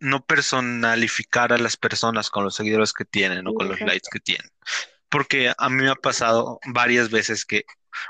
no 0.00 0.24
personalificar 0.26 1.52
a 1.52 1.58
las 1.58 1.76
personas 1.76 2.30
con 2.30 2.44
los 2.44 2.54
seguidores 2.54 2.92
que 2.92 3.04
tienen 3.04 3.46
o 3.48 3.50
Sí, 3.50 3.54
con 3.54 3.68
los 3.68 3.80
likes 3.80 4.08
que 4.10 4.20
tienen. 4.20 4.50
Porque 5.08 5.52
a 5.56 5.68
mí 5.68 5.82
me 5.82 5.90
ha 5.90 5.94
pasado 5.96 6.60
varias 6.66 7.10
veces 7.10 7.44
que 7.44 7.64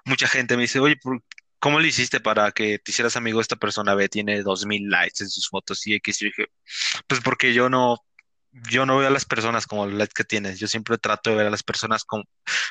mucha 0.05 0.29
gente 0.29 0.57
me 0.57 0.63
dice, 0.63 0.81
oye, 0.81 0.97
¿por- 0.97 1.23
¿cómo 1.65 1.81
le 1.81 1.89
hiciste 1.89 2.21
para 2.21 2.53
que 2.53 2.79
te 2.79 2.91
hicieras 2.91 3.17
amigo 3.17 3.39
de 3.39 3.43
esta 3.43 3.57
persona? 3.57 3.95
Ve, 3.95 4.11
tiene 4.11 4.43
dos 4.43 4.67
mil 4.67 4.91
likes 4.91 5.25
en 5.25 5.31
sus 5.31 5.49
fotos 5.49 5.87
y 5.87 5.95
X. 5.95 6.19
Yo 6.19 6.27
dije, 6.27 6.47
pues 7.07 7.23
porque 7.23 7.55
yo 7.55 7.71
no, 7.71 7.97
yo 8.53 8.85
no 8.85 8.99
veo 8.99 9.09
a 9.09 9.11
las 9.11 9.25
personas 9.25 9.67
como 9.67 9.87
los 9.87 9.95
likes 9.95 10.13
que 10.15 10.25
tienes. 10.25 10.59
Yo 10.61 10.69
siempre 10.69 10.99
trato 10.99 11.31
de 11.31 11.37
ver 11.37 11.47
a 11.47 11.51
las 11.51 11.63
personas 11.63 12.05
como, 12.05 12.25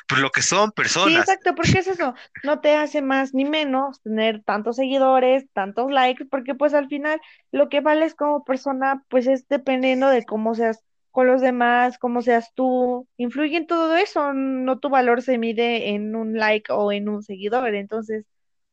pues 0.08 0.20
lo 0.20 0.30
que 0.30 0.42
son 0.42 0.70
Sí, 0.92 1.16
personas. 1.16 1.18
exacto, 1.18 1.54
porque 1.54 1.80
es 1.80 1.86
eso, 1.88 2.14
no 2.42 2.60
te 2.60 2.74
hace 2.76 3.02
más 3.02 3.34
ni 3.34 3.44
menos 3.44 4.00
tener 4.02 4.42
tantos 4.44 4.76
seguidores, 4.76 5.44
tantos 5.52 5.90
likes, 5.90 6.24
porque 6.26 6.54
pues 6.54 6.72
al 6.72 6.88
final 6.88 7.20
lo 7.52 7.68
que 7.68 7.80
vales 7.80 8.14
como 8.14 8.44
persona, 8.44 9.04
pues 9.08 9.26
es 9.26 9.46
dependiendo 9.48 10.08
de 10.08 10.24
cómo 10.24 10.54
seas 10.54 10.82
con 11.10 11.26
los 11.26 11.40
demás, 11.42 11.98
cómo 11.98 12.22
seas 12.22 12.52
tú, 12.54 13.08
influye 13.16 13.56
en 13.56 13.66
todo 13.66 13.96
eso, 13.96 14.32
no 14.34 14.78
tu 14.78 14.88
valor 14.88 15.22
se 15.22 15.38
mide 15.38 15.90
en 15.90 16.16
un 16.16 16.38
like 16.38 16.72
o 16.72 16.90
en 16.92 17.08
un 17.08 17.22
seguidor, 17.22 17.74
entonces, 17.74 18.24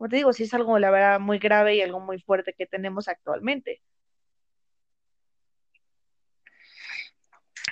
como 0.01 0.09
te 0.09 0.15
digo, 0.15 0.33
sí 0.33 0.41
es 0.41 0.53
algo, 0.55 0.79
la 0.79 0.89
verdad, 0.89 1.19
muy 1.19 1.37
grave 1.37 1.75
y 1.75 1.81
algo 1.83 1.99
muy 1.99 2.19
fuerte 2.19 2.55
que 2.57 2.65
tenemos 2.65 3.07
actualmente. 3.07 3.83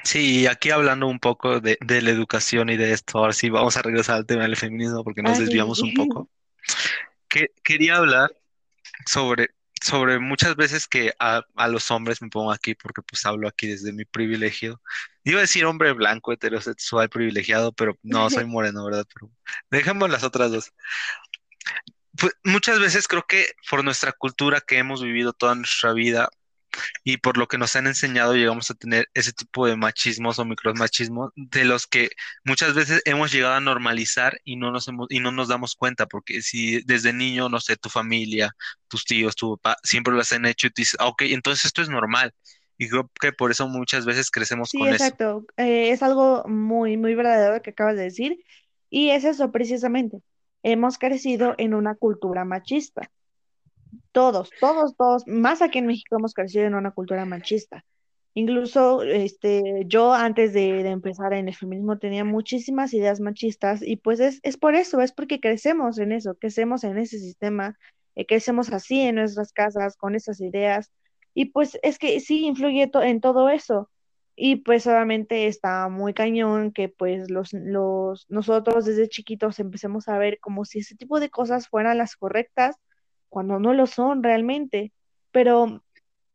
Sí, 0.04 0.46
aquí 0.46 0.70
hablando 0.70 1.08
un 1.08 1.20
poco 1.20 1.60
de, 1.60 1.80
de 1.82 2.04
la 2.04 2.12
educación 2.12 2.70
y 2.70 2.78
de 2.78 2.92
esto, 2.92 3.18
ahora 3.18 3.34
sí 3.34 3.50
vamos 3.50 3.78
a 3.78 3.82
regresar 3.82 4.18
al 4.18 4.28
tema 4.28 4.44
del 4.44 4.58
feminismo 4.58 5.04
porque 5.04 5.24
nos 5.24 5.40
desviamos 5.40 5.82
un 5.82 5.92
poco. 5.96 6.30
Que, 7.28 7.48
quería 7.64 7.96
hablar 7.96 8.32
sobre, 9.08 9.48
sobre 9.82 10.20
muchas 10.20 10.56
veces 10.56 10.88
que 10.88 11.14
a, 11.18 11.44
a 11.56 11.68
los 11.68 11.90
hombres 11.90 12.22
me 12.22 12.30
pongo 12.30 12.52
aquí 12.52 12.76
porque 12.76 13.02
pues 13.02 13.26
hablo 13.26 13.48
aquí 13.48 13.66
desde 13.66 13.92
mi 13.92 14.06
privilegio. 14.06 14.84
Iba 15.24 15.40
a 15.40 15.42
decir 15.42 15.66
hombre 15.66 15.94
blanco, 15.94 16.32
heterosexual, 16.32 17.10
privilegiado, 17.10 17.72
pero 17.72 17.98
no, 18.04 18.30
soy 18.30 18.46
moreno, 18.46 18.86
¿verdad? 18.86 19.08
Pero 19.12 19.32
dejemos 19.72 20.12
las 20.12 20.24
otras 20.24 20.52
dos. 20.52 20.72
Pues 22.18 22.34
muchas 22.44 22.80
veces 22.80 23.08
creo 23.08 23.24
que 23.28 23.46
por 23.70 23.84
nuestra 23.84 24.12
cultura 24.14 24.62
que 24.62 24.78
hemos 24.78 25.02
vivido 25.04 25.34
toda 25.34 25.56
nuestra 25.56 25.94
vida 25.94 26.30
y 27.04 27.18
por 27.18 27.38
lo 27.38 27.48
que 27.48 27.58
nos 27.58 27.76
han 27.76 27.88
enseñado 27.88 28.36
llegamos 28.36 28.72
a 28.72 28.76
tener 28.76 29.10
ese 29.14 29.34
tipo 29.34 29.68
de 29.68 29.78
machismos 29.78 30.40
o 30.40 30.46
micromachismos 30.46 31.32
de 31.36 31.66
los 31.66 31.88
que 31.88 32.12
muchas 32.46 32.74
veces 32.76 33.02
hemos 33.06 33.32
llegado 33.32 33.56
a 33.56 33.62
normalizar 33.62 34.40
y 34.46 34.58
no 34.58 34.72
nos 34.72 34.88
hemos, 34.90 35.08
y 35.12 35.20
no 35.22 35.32
nos 35.32 35.50
damos 35.50 35.76
cuenta, 35.76 36.08
porque 36.08 36.42
si 36.44 36.82
desde 36.84 37.14
niño, 37.14 37.50
no 37.50 37.60
sé, 37.62 37.78
tu 37.78 37.90
familia, 37.90 38.56
tus 38.88 39.06
tíos, 39.06 39.36
tu 39.36 39.58
papá, 39.58 39.78
siempre 39.84 40.14
lo 40.14 40.22
han 40.32 40.46
hecho 40.46 40.68
y 40.68 40.72
tú 40.72 40.82
dices, 40.82 40.98
"Ah, 41.00 41.08
ok, 41.08 41.24
entonces 41.24 41.66
esto 41.66 41.82
es 41.84 41.90
normal. 41.90 42.34
Y 42.78 42.90
creo 42.90 43.12
que 43.22 43.34
por 43.34 43.52
eso 43.52 43.68
muchas 43.70 44.06
veces 44.06 44.32
crecemos 44.32 44.72
Sí, 44.72 44.80
con 44.80 44.94
eso. 44.94 45.12
exacto, 45.12 45.46
eh, 45.58 45.92
es 45.92 46.04
algo 46.04 46.44
muy, 46.48 46.96
muy 46.98 47.16
verdadero 47.16 47.62
que 47.62 47.72
acabas 47.72 47.96
de 47.96 48.04
decir, 48.04 48.44
y 48.90 49.10
es 49.12 49.24
eso 49.24 49.52
precisamente, 49.52 50.22
hemos 50.64 50.98
crecido 50.98 51.56
en 51.58 51.74
una 51.74 51.96
cultura 51.96 52.46
machista. 52.46 53.10
Todos, 54.12 54.50
todos, 54.60 54.96
todos, 54.96 55.28
más 55.28 55.62
aquí 55.62 55.80
en 55.80 55.88
México 55.88 56.18
hemos 56.18 56.34
crecido 56.34 56.66
en 56.66 56.76
una 56.76 56.92
cultura 56.92 57.26
machista. 57.26 57.86
Incluso 58.36 59.02
este, 59.04 59.84
yo 59.88 60.14
antes 60.14 60.54
de, 60.54 60.82
empezar 60.88 61.34
en 61.34 61.48
el 61.48 61.56
feminismo 61.56 61.98
tenía 61.98 62.24
muchísimas 62.24 62.94
ideas 62.94 63.20
machistas 63.20 63.82
y 63.82 63.98
pues 63.98 64.20
es, 64.20 64.40
es 64.44 64.58
por 64.58 64.76
eso, 64.76 65.02
es 65.02 65.12
porque 65.12 65.40
crecemos 65.40 65.98
en 65.98 66.12
eso, 66.12 66.36
crecemos 66.36 66.84
en 66.84 67.00
ese 67.00 67.18
sistema, 67.20 67.78
eh, 68.16 68.26
crecemos 68.26 68.72
así 68.72 69.02
en 69.02 69.16
nuestras 69.16 69.52
casas 69.52 69.98
con 69.98 70.16
esas 70.16 70.40
ideas 70.42 70.92
y 71.34 71.46
pues 71.46 71.80
es 71.82 71.98
que 71.98 72.20
sí 72.20 72.46
influye 72.46 72.90
en 72.94 73.22
todo 73.22 73.50
eso. 73.50 73.90
Y 74.42 74.56
pues 74.56 74.88
obviamente 74.88 75.48
está 75.48 75.90
muy 75.90 76.14
cañón 76.14 76.72
que 76.72 76.88
pues 76.88 77.30
los, 77.30 77.52
los, 77.52 78.26
nosotros 78.30 78.86
desde 78.86 79.10
chiquitos 79.10 79.60
empecemos 79.60 80.08
a 80.08 80.18
ver 80.18 80.40
como 80.40 80.64
si 80.64 80.80
ese 80.80 80.96
tipo 80.96 81.20
de 81.20 81.30
cosas 81.30 81.68
fueran 81.68 81.98
las 81.98 82.16
correctas 82.16 82.78
cuando 83.28 83.60
no 83.60 83.74
lo 83.74 83.86
son 83.86 84.24
realmente. 84.24 84.94
Pero 85.32 85.84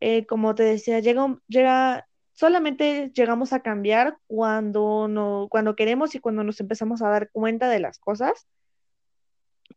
eh, 0.00 0.26
como 0.26 0.54
te 0.54 0.64
decía, 0.64 1.00
llega, 1.00 1.38
llega, 1.48 2.06
solamente 2.34 3.10
llegamos 3.14 3.54
a 3.54 3.60
cambiar 3.60 4.18
cuando 4.26 5.08
no, 5.08 5.48
cuando 5.50 5.74
queremos 5.74 6.14
y 6.14 6.20
cuando 6.20 6.44
nos 6.44 6.60
empezamos 6.60 7.00
a 7.00 7.08
dar 7.08 7.30
cuenta 7.30 7.70
de 7.70 7.80
las 7.80 7.98
cosas. 7.98 8.46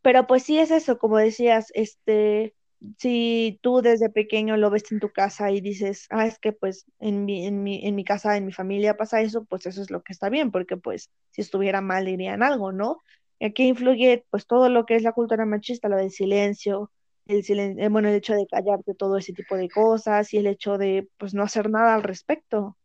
Pero 0.01 0.27
pues 0.27 0.43
sí 0.43 0.59
es 0.59 0.71
eso, 0.71 0.97
como 0.99 1.17
decías, 1.17 1.71
este, 1.75 2.55
si 2.97 3.59
tú 3.61 3.81
desde 3.81 4.09
pequeño 4.09 4.57
lo 4.57 4.69
ves 4.69 4.91
en 4.91 4.99
tu 4.99 5.11
casa 5.11 5.51
y 5.51 5.61
dices, 5.61 6.07
ah, 6.09 6.25
es 6.27 6.39
que 6.39 6.51
pues 6.53 6.85
en 6.99 7.25
mi, 7.25 7.45
en 7.45 7.63
mi, 7.63 7.85
en 7.85 7.95
mi 7.95 8.03
casa, 8.03 8.37
en 8.37 8.45
mi 8.45 8.53
familia 8.53 8.97
pasa 8.97 9.21
eso, 9.21 9.45
pues 9.45 9.65
eso 9.65 9.81
es 9.81 9.89
lo 9.91 10.03
que 10.03 10.13
está 10.13 10.29
bien, 10.29 10.51
porque 10.51 10.77
pues 10.77 11.09
si 11.31 11.41
estuviera 11.41 11.81
mal 11.81 12.05
dirían 12.05 12.43
algo, 12.43 12.71
¿no? 12.71 13.01
Y 13.39 13.45
aquí 13.45 13.67
influye 13.67 14.25
pues 14.29 14.47
todo 14.47 14.69
lo 14.69 14.85
que 14.85 14.95
es 14.95 15.03
la 15.03 15.11
cultura 15.11 15.45
machista, 15.45 15.89
lo 15.89 15.97
del 15.97 16.11
silencio, 16.11 16.91
el 17.27 17.43
silen- 17.43 17.79
eh, 17.79 17.89
bueno, 17.89 18.09
el 18.09 18.15
hecho 18.15 18.33
de 18.33 18.47
callarte 18.47 18.93
todo 18.95 19.17
ese 19.17 19.33
tipo 19.33 19.57
de 19.57 19.69
cosas 19.69 20.33
y 20.33 20.37
el 20.37 20.47
hecho 20.47 20.77
de 20.77 21.07
pues 21.17 21.33
no 21.33 21.43
hacer 21.43 21.69
nada 21.69 21.95
al 21.95 22.03
respecto. 22.03 22.77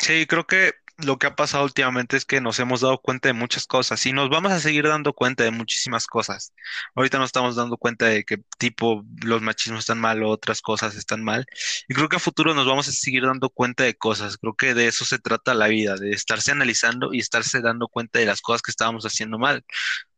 Sí, 0.00 0.26
creo 0.26 0.46
que 0.46 0.72
lo 0.98 1.16
que 1.16 1.28
ha 1.28 1.36
pasado 1.36 1.64
últimamente 1.64 2.16
es 2.16 2.24
que 2.24 2.40
nos 2.40 2.58
hemos 2.58 2.80
dado 2.80 2.98
cuenta 3.00 3.28
de 3.28 3.32
muchas 3.32 3.66
cosas 3.66 4.04
y 4.06 4.12
nos 4.12 4.28
vamos 4.30 4.50
a 4.50 4.58
seguir 4.58 4.86
dando 4.88 5.12
cuenta 5.12 5.44
de 5.44 5.52
muchísimas 5.52 6.06
cosas. 6.08 6.52
Ahorita 6.96 7.18
nos 7.18 7.26
estamos 7.26 7.54
dando 7.54 7.76
cuenta 7.76 8.06
de 8.06 8.24
que 8.24 8.38
tipo 8.58 9.04
los 9.22 9.40
machismos 9.40 9.80
están 9.80 10.00
mal 10.00 10.22
o 10.24 10.28
otras 10.30 10.60
cosas 10.60 10.96
están 10.96 11.22
mal. 11.22 11.46
Y 11.88 11.94
creo 11.94 12.08
que 12.08 12.16
a 12.16 12.18
futuro 12.18 12.52
nos 12.52 12.66
vamos 12.66 12.88
a 12.88 12.92
seguir 12.92 13.22
dando 13.22 13.48
cuenta 13.48 13.84
de 13.84 13.94
cosas. 13.94 14.38
Creo 14.38 14.54
que 14.54 14.74
de 14.74 14.88
eso 14.88 15.04
se 15.04 15.20
trata 15.20 15.54
la 15.54 15.68
vida, 15.68 15.94
de 15.96 16.10
estarse 16.10 16.50
analizando 16.50 17.14
y 17.14 17.20
estarse 17.20 17.60
dando 17.60 17.86
cuenta 17.86 18.18
de 18.18 18.26
las 18.26 18.40
cosas 18.40 18.62
que 18.62 18.72
estábamos 18.72 19.04
haciendo 19.04 19.38
mal. 19.38 19.64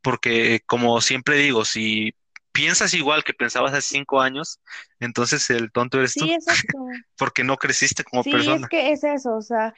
Porque 0.01 0.61
como 0.67 1.01
siempre 1.03 1.37
digo, 1.37 1.67
si 1.67 2.15
piensas 2.53 2.95
igual 2.95 3.23
que 3.23 3.35
pensabas 3.35 3.73
hace 3.75 3.89
cinco 3.97 4.21
años, 4.21 4.61
entonces 4.99 5.51
el 5.51 5.71
tonto 5.73 5.99
eres 5.99 6.15
tú, 6.15 6.25
Sí, 6.25 6.33
exacto. 6.33 6.79
porque 7.17 7.45
no 7.45 7.57
creciste 7.59 8.03
como 8.03 8.23
Sí, 8.23 8.31
es 8.31 8.37
persona. 8.37 8.69
que 8.69 8.93
es 8.93 9.05
eso, 9.05 9.37
o 9.37 9.43
sea, 9.43 9.75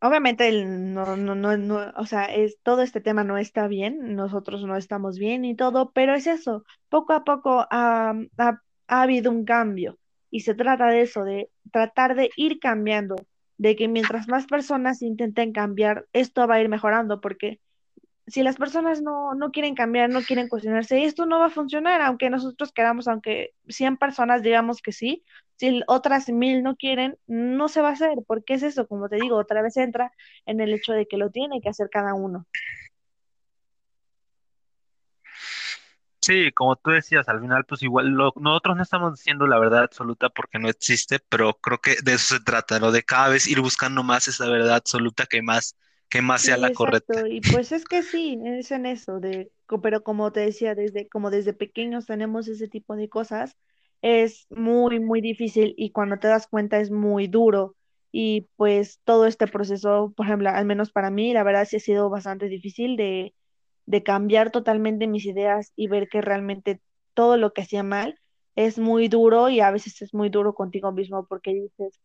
Obviamente 0.00 0.48
el- 0.48 0.92
no, 0.94 1.16
no, 1.16 1.34
no, 1.34 1.56
no, 1.56 1.92
o 1.96 2.06
sea, 2.06 2.26
es, 2.26 2.58
todo 2.62 2.82
este 2.82 3.00
tema 3.00 3.24
no 3.24 3.38
está 3.38 3.66
bien, 3.66 4.14
nosotros 4.14 4.62
no 4.64 4.76
estamos 4.76 5.18
bien 5.18 5.44
y 5.44 5.56
todo, 5.56 5.90
pero 5.92 6.14
es 6.14 6.26
eso, 6.26 6.64
poco 6.88 7.12
a 7.14 7.24
poco 7.24 7.66
ha, 7.70 8.10
ha, 8.38 8.60
ha 8.88 9.02
habido 9.02 9.30
un 9.30 9.44
cambio 9.44 9.98
y 10.30 10.40
se 10.40 10.54
trata 10.54 10.88
de 10.88 11.00
eso, 11.02 11.24
de 11.24 11.50
tratar 11.72 12.14
de 12.14 12.30
ir 12.36 12.58
cambiando, 12.60 13.16
de 13.58 13.74
que 13.74 13.88
mientras 13.88 14.28
más 14.28 14.46
personas 14.46 15.00
intenten 15.02 15.52
cambiar, 15.52 16.06
esto 16.12 16.46
va 16.46 16.56
a 16.56 16.60
ir 16.60 16.68
mejorando, 16.68 17.20
porque 17.20 17.60
si 18.26 18.42
las 18.42 18.56
personas 18.56 19.02
no, 19.02 19.34
no 19.34 19.50
quieren 19.52 19.74
cambiar, 19.74 20.10
no 20.10 20.22
quieren 20.22 20.48
cuestionarse, 20.48 21.04
esto 21.04 21.26
no 21.26 21.38
va 21.40 21.46
a 21.46 21.50
funcionar, 21.50 22.00
aunque 22.02 22.30
nosotros 22.30 22.72
queramos, 22.72 23.08
aunque 23.08 23.54
100 23.68 23.96
personas 23.96 24.42
digamos 24.42 24.82
que 24.82 24.92
sí, 24.92 25.24
si 25.56 25.82
otras 25.88 26.28
mil 26.30 26.62
no 26.62 26.76
quieren, 26.76 27.18
no 27.26 27.68
se 27.68 27.80
va 27.82 27.90
a 27.90 27.92
hacer, 27.92 28.18
porque 28.26 28.54
es 28.54 28.62
eso, 28.64 28.86
como 28.88 29.08
te 29.08 29.16
digo, 29.16 29.36
otra 29.36 29.62
vez 29.62 29.76
entra 29.78 30.12
en 30.46 30.60
el 30.60 30.74
hecho 30.74 30.92
de 30.92 31.06
que 31.06 31.18
lo 31.18 31.30
tiene 31.30 31.60
que 31.60 31.68
hacer 31.70 31.88
cada 31.90 32.14
uno. 32.14 32.46
Sí, 36.20 36.50
como 36.52 36.76
tú 36.76 36.90
decías, 36.90 37.28
al 37.28 37.40
final, 37.40 37.64
pues 37.66 37.82
igual 37.84 38.08
lo- 38.08 38.32
nosotros 38.36 38.76
no 38.76 38.82
estamos 38.82 39.14
diciendo 39.14 39.46
la 39.46 39.58
verdad 39.60 39.84
absoluta 39.84 40.28
porque 40.30 40.58
no 40.58 40.68
existe, 40.68 41.20
pero 41.28 41.54
creo 41.54 41.80
que 41.80 41.96
de 42.02 42.14
eso 42.14 42.36
se 42.36 42.40
trata, 42.44 42.80
¿no? 42.80 42.90
De 42.90 43.04
cada 43.04 43.28
vez 43.28 43.46
ir 43.46 43.60
buscando 43.60 44.02
más 44.02 44.26
esa 44.28 44.48
verdad 44.48 44.74
absoluta 44.76 45.26
que 45.26 45.42
más, 45.42 45.76
que 46.08 46.22
más 46.22 46.42
sea 46.42 46.56
la 46.56 46.68
exacto. 46.68 46.84
correcta. 46.84 47.28
Y 47.28 47.40
pues 47.40 47.72
es 47.72 47.84
que 47.84 48.02
sí, 48.02 48.38
es 48.44 48.70
en 48.70 48.86
eso, 48.86 49.20
de, 49.20 49.50
pero 49.82 50.02
como 50.02 50.32
te 50.32 50.40
decía, 50.40 50.74
desde, 50.74 51.08
como 51.08 51.30
desde 51.30 51.52
pequeños 51.52 52.06
tenemos 52.06 52.48
ese 52.48 52.68
tipo 52.68 52.96
de 52.96 53.08
cosas, 53.08 53.56
es 54.02 54.46
muy, 54.50 55.00
muy 55.00 55.20
difícil 55.20 55.74
y 55.76 55.90
cuando 55.90 56.18
te 56.18 56.28
das 56.28 56.46
cuenta 56.46 56.78
es 56.78 56.90
muy 56.90 57.26
duro. 57.26 57.74
Y 58.12 58.48
pues 58.56 59.00
todo 59.04 59.26
este 59.26 59.46
proceso, 59.46 60.12
por 60.16 60.26
ejemplo, 60.26 60.48
al 60.48 60.64
menos 60.64 60.90
para 60.90 61.10
mí, 61.10 61.32
la 61.32 61.42
verdad 61.42 61.66
sí 61.68 61.76
ha 61.76 61.80
sido 61.80 62.08
bastante 62.08 62.48
difícil 62.48 62.96
de, 62.96 63.34
de 63.84 64.02
cambiar 64.02 64.50
totalmente 64.50 65.06
mis 65.06 65.26
ideas 65.26 65.72
y 65.76 65.88
ver 65.88 66.08
que 66.08 66.20
realmente 66.20 66.80
todo 67.14 67.36
lo 67.36 67.52
que 67.52 67.62
hacía 67.62 67.82
mal 67.82 68.18
es 68.54 68.78
muy 68.78 69.08
duro 69.08 69.48
y 69.50 69.60
a 69.60 69.70
veces 69.70 70.00
es 70.02 70.14
muy 70.14 70.30
duro 70.30 70.54
contigo 70.54 70.92
mismo 70.92 71.26
porque 71.26 71.52
dices, 71.52 72.00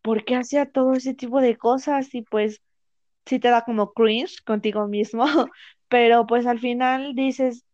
¿por 0.00 0.24
qué 0.24 0.36
hacía 0.36 0.70
todo 0.70 0.94
ese 0.94 1.14
tipo 1.14 1.40
de 1.40 1.56
cosas? 1.56 2.14
Y 2.14 2.22
pues 2.22 2.62
sí 3.26 3.38
te 3.38 3.48
da 3.48 3.62
como 3.62 3.92
cringe 3.92 4.42
contigo 4.44 4.86
mismo, 4.88 5.24
pero 5.88 6.26
pues 6.26 6.46
al 6.46 6.60
final 6.60 7.14
dices, 7.14 7.64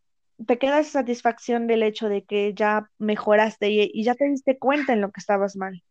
te 0.47 0.59
queda 0.59 0.81
esa 0.81 1.01
satisfacción 1.01 1.67
del 1.67 1.83
hecho 1.83 2.09
de 2.09 2.25
que 2.25 2.55
ya 2.55 2.91
mejoraste 2.99 3.71
y, 3.71 4.05
ya 4.05 4.15
te 4.15 4.29
diste 4.29 4.59
cuenta 4.59 4.93
en 4.93 5.01
lo 5.01 5.11
que 5.11 5.21
estabas 5.21 5.57
mal. 5.57 5.83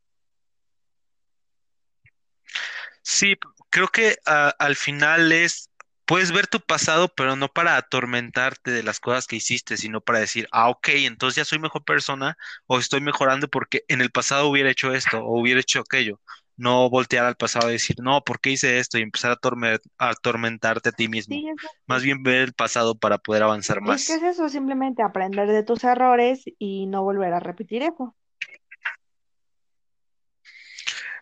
Sí, 3.01 3.35
creo 3.69 3.87
que 3.87 4.17
al 4.25 4.75
final 4.75 5.31
es, 5.31 5.69
puedes 6.05 6.31
ver 6.31 6.47
tu 6.47 6.59
pasado, 6.59 7.09
pero 7.09 7.35
no 7.35 7.47
para 7.47 7.77
atormentarte 7.77 8.71
de 8.71 8.83
las 8.83 8.99
cosas 8.99 9.27
que 9.27 9.37
hiciste, 9.37 9.77
sino 9.77 10.01
para 10.01 10.19
decir, 10.19 10.47
ah, 10.51 10.69
ok, 10.69 10.89
entonces 10.89 11.37
ya 11.37 11.45
soy 11.45 11.59
mejor 11.59 11.83
persona 11.83 12.37
o 12.65 12.79
estoy 12.79 13.01
mejorando 13.01 13.47
porque 13.47 13.83
en 13.87 14.01
el 14.01 14.11
pasado 14.11 14.47
hubiera 14.47 14.71
hecho 14.71 14.93
esto 14.93 15.19
o 15.19 15.39
hubiera 15.39 15.61
hecho 15.61 15.79
aquello. 15.79 16.19
No 16.57 16.89
voltear 16.89 17.25
al 17.25 17.35
pasado 17.35 17.69
y 17.69 17.73
decir, 17.73 17.97
no, 17.99 18.23
¿por 18.23 18.39
qué 18.39 18.49
hice 18.51 18.79
esto? 18.79 18.97
Y 18.97 19.03
empezar 19.03 19.31
a 19.31 19.35
atorme- 19.37 19.79
a 19.99 20.09
atormentarte 20.09 20.89
a 20.89 20.91
ti 20.91 21.07
mismo. 21.07 21.35
Sí. 21.35 21.45
Más 21.85 22.01
bien 22.03 22.23
ver 22.23 22.41
el 22.41 22.53
pasado 22.53 22.97
para 22.97 23.19
poder 23.19 23.43
avanzar 23.43 23.77
Es 23.77 24.07
que 24.07 24.13
es 24.15 24.21
más. 24.21 24.33
eso, 24.33 24.49
simplemente 24.49 25.03
aprender 25.03 25.47
de 25.47 25.63
tus 25.63 25.83
errores 25.83 26.43
y 26.57 26.87
no 26.87 27.03
volver 27.03 27.33
a 27.33 27.39
repetir 27.39 27.83
eso. 27.83 28.15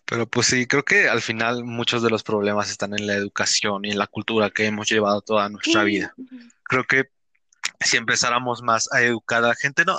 Pero 0.05 0.27
pues 0.27 0.47
sí, 0.47 0.67
creo 0.67 0.83
que 0.83 1.09
al 1.09 1.21
final 1.21 1.63
muchos 1.63 2.03
de 2.03 2.09
los 2.11 2.23
problemas 2.23 2.69
están 2.69 2.93
en 2.93 3.07
la 3.07 3.15
educación 3.15 3.85
y 3.85 3.91
en 3.91 3.97
la 3.97 4.07
cultura 4.07 4.51
que 4.51 4.65
hemos 4.67 4.87
llevado 4.87 5.21
toda 5.21 5.49
nuestra 5.49 5.81
Sí, 5.81 5.87
vida. 5.87 6.15
Creo 6.63 6.83
que 6.83 7.05
si 7.79 7.97
empezáramos 7.97 8.61
más 8.61 8.87
a 8.93 9.01
educar 9.01 9.43
a 9.43 9.47
la 9.47 9.55
gente, 9.55 9.83
no, 9.83 9.97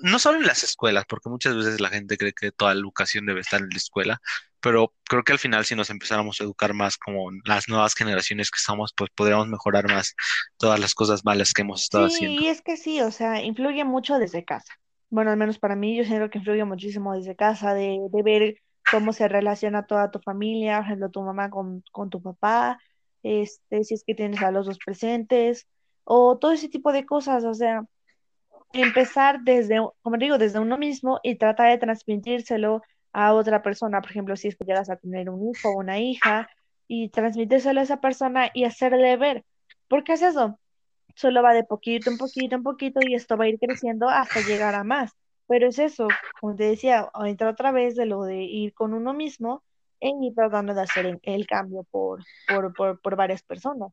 no 0.00 0.18
solo 0.18 0.38
en 0.38 0.46
las 0.46 0.62
escuelas, 0.62 1.04
porque 1.08 1.30
muchas 1.30 1.56
veces 1.56 1.80
la 1.80 1.88
gente 1.88 2.18
cree 2.18 2.32
que 2.34 2.52
toda 2.52 2.74
la 2.74 2.80
educación 2.80 3.24
debe 3.26 3.40
estar 3.40 3.60
en 3.60 3.70
la 3.70 3.76
escuela, 3.76 4.20
pero 4.62 4.92
creo 5.04 5.22
que 5.24 5.32
al 5.32 5.38
final 5.38 5.64
si 5.64 5.74
nos 5.76 5.90
empezáramos 5.90 6.40
a 6.40 6.44
educar 6.44 6.74
más 6.74 6.96
como 6.98 7.30
las 7.44 7.68
nuevas 7.68 7.94
generaciones 7.94 8.50
que 8.50 8.58
estamos, 8.58 8.92
pues 8.96 9.10
podríamos 9.14 9.48
mejorar 9.48 9.86
más 9.88 10.14
todas 10.56 10.80
las 10.80 10.94
cosas 10.94 11.24
malas 11.24 11.52
que 11.52 11.62
hemos 11.62 11.82
estado 11.82 12.06
Sí, 12.08 12.14
haciendo. 12.14 12.42
y 12.42 12.46
es 12.48 12.62
que 12.62 12.76
sí, 12.76 13.00
o 13.00 13.10
sea, 13.10 13.42
influye 13.42 13.84
mucho 13.84 14.18
desde 14.18 14.44
casa. 14.44 14.72
Bueno, 15.10 15.30
al 15.30 15.36
menos 15.36 15.58
para 15.58 15.76
mí, 15.76 15.96
yo 15.96 16.04
siento 16.04 16.30
que 16.30 16.38
influye 16.38 16.64
muchísimo 16.64 17.14
desde 17.14 17.36
casa, 17.36 17.74
de, 17.74 17.98
de 18.10 18.22
ver 18.22 18.56
cómo 18.90 19.12
se 19.12 19.28
relaciona 19.28 19.86
toda 19.86 20.10
tu 20.10 20.18
familia, 20.20 20.78
por 20.78 20.86
ejemplo, 20.86 21.10
tu 21.10 21.22
mamá 21.22 21.50
con, 21.50 21.82
con 21.92 22.08
tu 22.10 22.22
papá, 22.22 22.78
este, 23.22 23.84
si 23.84 23.94
es 23.94 24.04
que 24.04 24.14
tienes 24.14 24.42
a 24.42 24.50
los 24.50 24.66
dos 24.66 24.78
presentes, 24.84 25.66
o 26.04 26.38
todo 26.38 26.52
ese 26.52 26.68
tipo 26.68 26.92
de 26.92 27.04
cosas, 27.06 27.44
o 27.44 27.54
sea, 27.54 27.84
empezar 28.72 29.40
desde, 29.42 29.76
como 30.02 30.16
digo, 30.16 30.38
desde 30.38 30.58
uno 30.58 30.78
mismo 30.78 31.20
y 31.22 31.36
tratar 31.36 31.70
de 31.70 31.78
transmitírselo 31.78 32.82
a 33.12 33.34
otra 33.34 33.62
persona, 33.62 34.00
por 34.00 34.10
ejemplo, 34.10 34.36
si 34.36 34.48
es 34.48 34.56
que 34.56 34.64
llegas 34.64 34.90
a 34.90 34.96
tener 34.96 35.30
un 35.30 35.50
hijo 35.50 35.70
o 35.70 35.78
una 35.78 35.98
hija, 36.00 36.48
y 36.88 37.08
transmitírselo 37.08 37.80
a 37.80 37.84
esa 37.84 38.00
persona 38.00 38.50
y 38.52 38.64
hacerle 38.64 39.16
ver. 39.16 39.44
¿Por 39.88 40.04
qué 40.04 40.12
es 40.12 40.22
eso? 40.22 40.58
solo 41.14 41.42
va 41.42 41.54
de 41.54 41.64
poquito 41.64 42.10
en 42.10 42.18
poquito 42.18 42.56
en 42.56 42.62
poquito 42.62 43.00
y 43.06 43.14
esto 43.14 43.36
va 43.36 43.44
a 43.44 43.48
ir 43.48 43.58
creciendo 43.58 44.08
hasta 44.08 44.40
llegar 44.40 44.74
a 44.74 44.84
más. 44.84 45.12
Pero 45.46 45.68
es 45.68 45.78
eso, 45.78 46.08
como 46.40 46.56
te 46.56 46.64
decía, 46.64 47.10
entra 47.24 47.50
otra 47.50 47.72
vez 47.72 47.96
de 47.96 48.06
lo 48.06 48.22
de 48.22 48.42
ir 48.42 48.72
con 48.74 48.94
uno 48.94 49.12
mismo 49.12 49.62
en 50.00 50.22
ir 50.22 50.34
tratando 50.34 50.74
de 50.74 50.82
hacer 50.82 51.20
el 51.22 51.46
cambio 51.46 51.84
por, 51.90 52.24
por, 52.48 52.72
por, 52.74 53.00
por 53.00 53.16
varias 53.16 53.42
personas. 53.42 53.92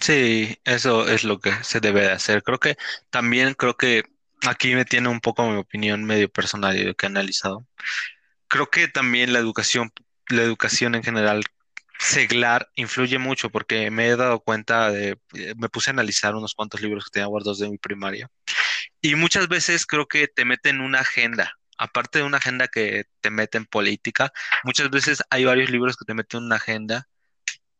Sí, 0.00 0.58
eso 0.64 1.08
es 1.08 1.24
lo 1.24 1.40
que 1.40 1.52
se 1.62 1.80
debe 1.80 2.02
de 2.02 2.12
hacer. 2.12 2.42
Creo 2.42 2.58
que 2.58 2.76
también 3.10 3.54
creo 3.54 3.76
que 3.76 4.04
aquí 4.46 4.74
me 4.74 4.84
tiene 4.84 5.08
un 5.08 5.20
poco 5.20 5.48
mi 5.48 5.56
opinión 5.56 6.04
medio 6.04 6.28
personal 6.28 6.76
y 6.76 6.84
lo 6.84 6.94
que 6.94 7.06
he 7.06 7.08
analizado. 7.08 7.66
Creo 8.48 8.70
que 8.70 8.88
también 8.88 9.32
la 9.32 9.38
educación, 9.38 9.92
la 10.28 10.42
educación 10.42 10.94
en 10.94 11.02
general, 11.02 11.42
seglar, 11.98 12.70
influye 12.76 13.18
mucho 13.18 13.50
porque 13.50 13.90
me 13.90 14.08
he 14.08 14.16
dado 14.16 14.40
cuenta 14.40 14.90
de, 14.90 15.18
eh, 15.34 15.54
me 15.56 15.68
puse 15.68 15.90
a 15.90 15.92
analizar 15.92 16.34
unos 16.34 16.54
cuantos 16.54 16.80
libros 16.80 17.04
que 17.04 17.10
tenía 17.12 17.26
guardados 17.26 17.58
de 17.58 17.70
mi 17.70 17.78
primaria 17.78 18.30
y 19.00 19.16
muchas 19.16 19.48
veces 19.48 19.86
creo 19.86 20.06
que 20.06 20.28
te 20.28 20.44
meten 20.46 20.80
una 20.80 21.00
agenda. 21.00 21.58
Aparte 21.76 22.20
de 22.20 22.24
una 22.24 22.38
agenda 22.38 22.68
que 22.68 23.04
te 23.20 23.30
mete 23.30 23.58
en 23.58 23.66
política, 23.66 24.32
muchas 24.62 24.90
veces 24.90 25.22
hay 25.28 25.44
varios 25.44 25.70
libros 25.70 25.96
que 25.96 26.04
te 26.06 26.14
meten 26.14 26.44
una 26.44 26.56
agenda 26.56 27.08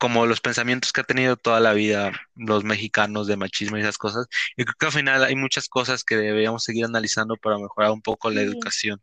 como 0.04 0.26
los 0.26 0.40
pensamientos 0.40 0.92
que 0.92 1.00
ha 1.00 1.04
tenido 1.04 1.36
toda 1.36 1.60
la 1.60 1.72
vida 1.72 2.12
los 2.34 2.64
mexicanos 2.64 3.26
de 3.26 3.36
machismo 3.36 3.76
y 3.78 3.80
esas 3.80 3.98
cosas. 3.98 4.26
Y 4.56 4.64
creo 4.64 4.74
que 4.78 4.86
al 4.86 4.92
final 4.92 5.24
hay 5.24 5.36
muchas 5.36 5.68
cosas 5.68 6.04
que 6.04 6.16
deberíamos 6.16 6.64
seguir 6.64 6.84
analizando 6.84 7.36
para 7.36 7.58
mejorar 7.58 7.90
un 7.92 8.02
poco 8.02 8.30
la 8.30 8.42
Sí. 8.42 8.46
educación 8.48 9.00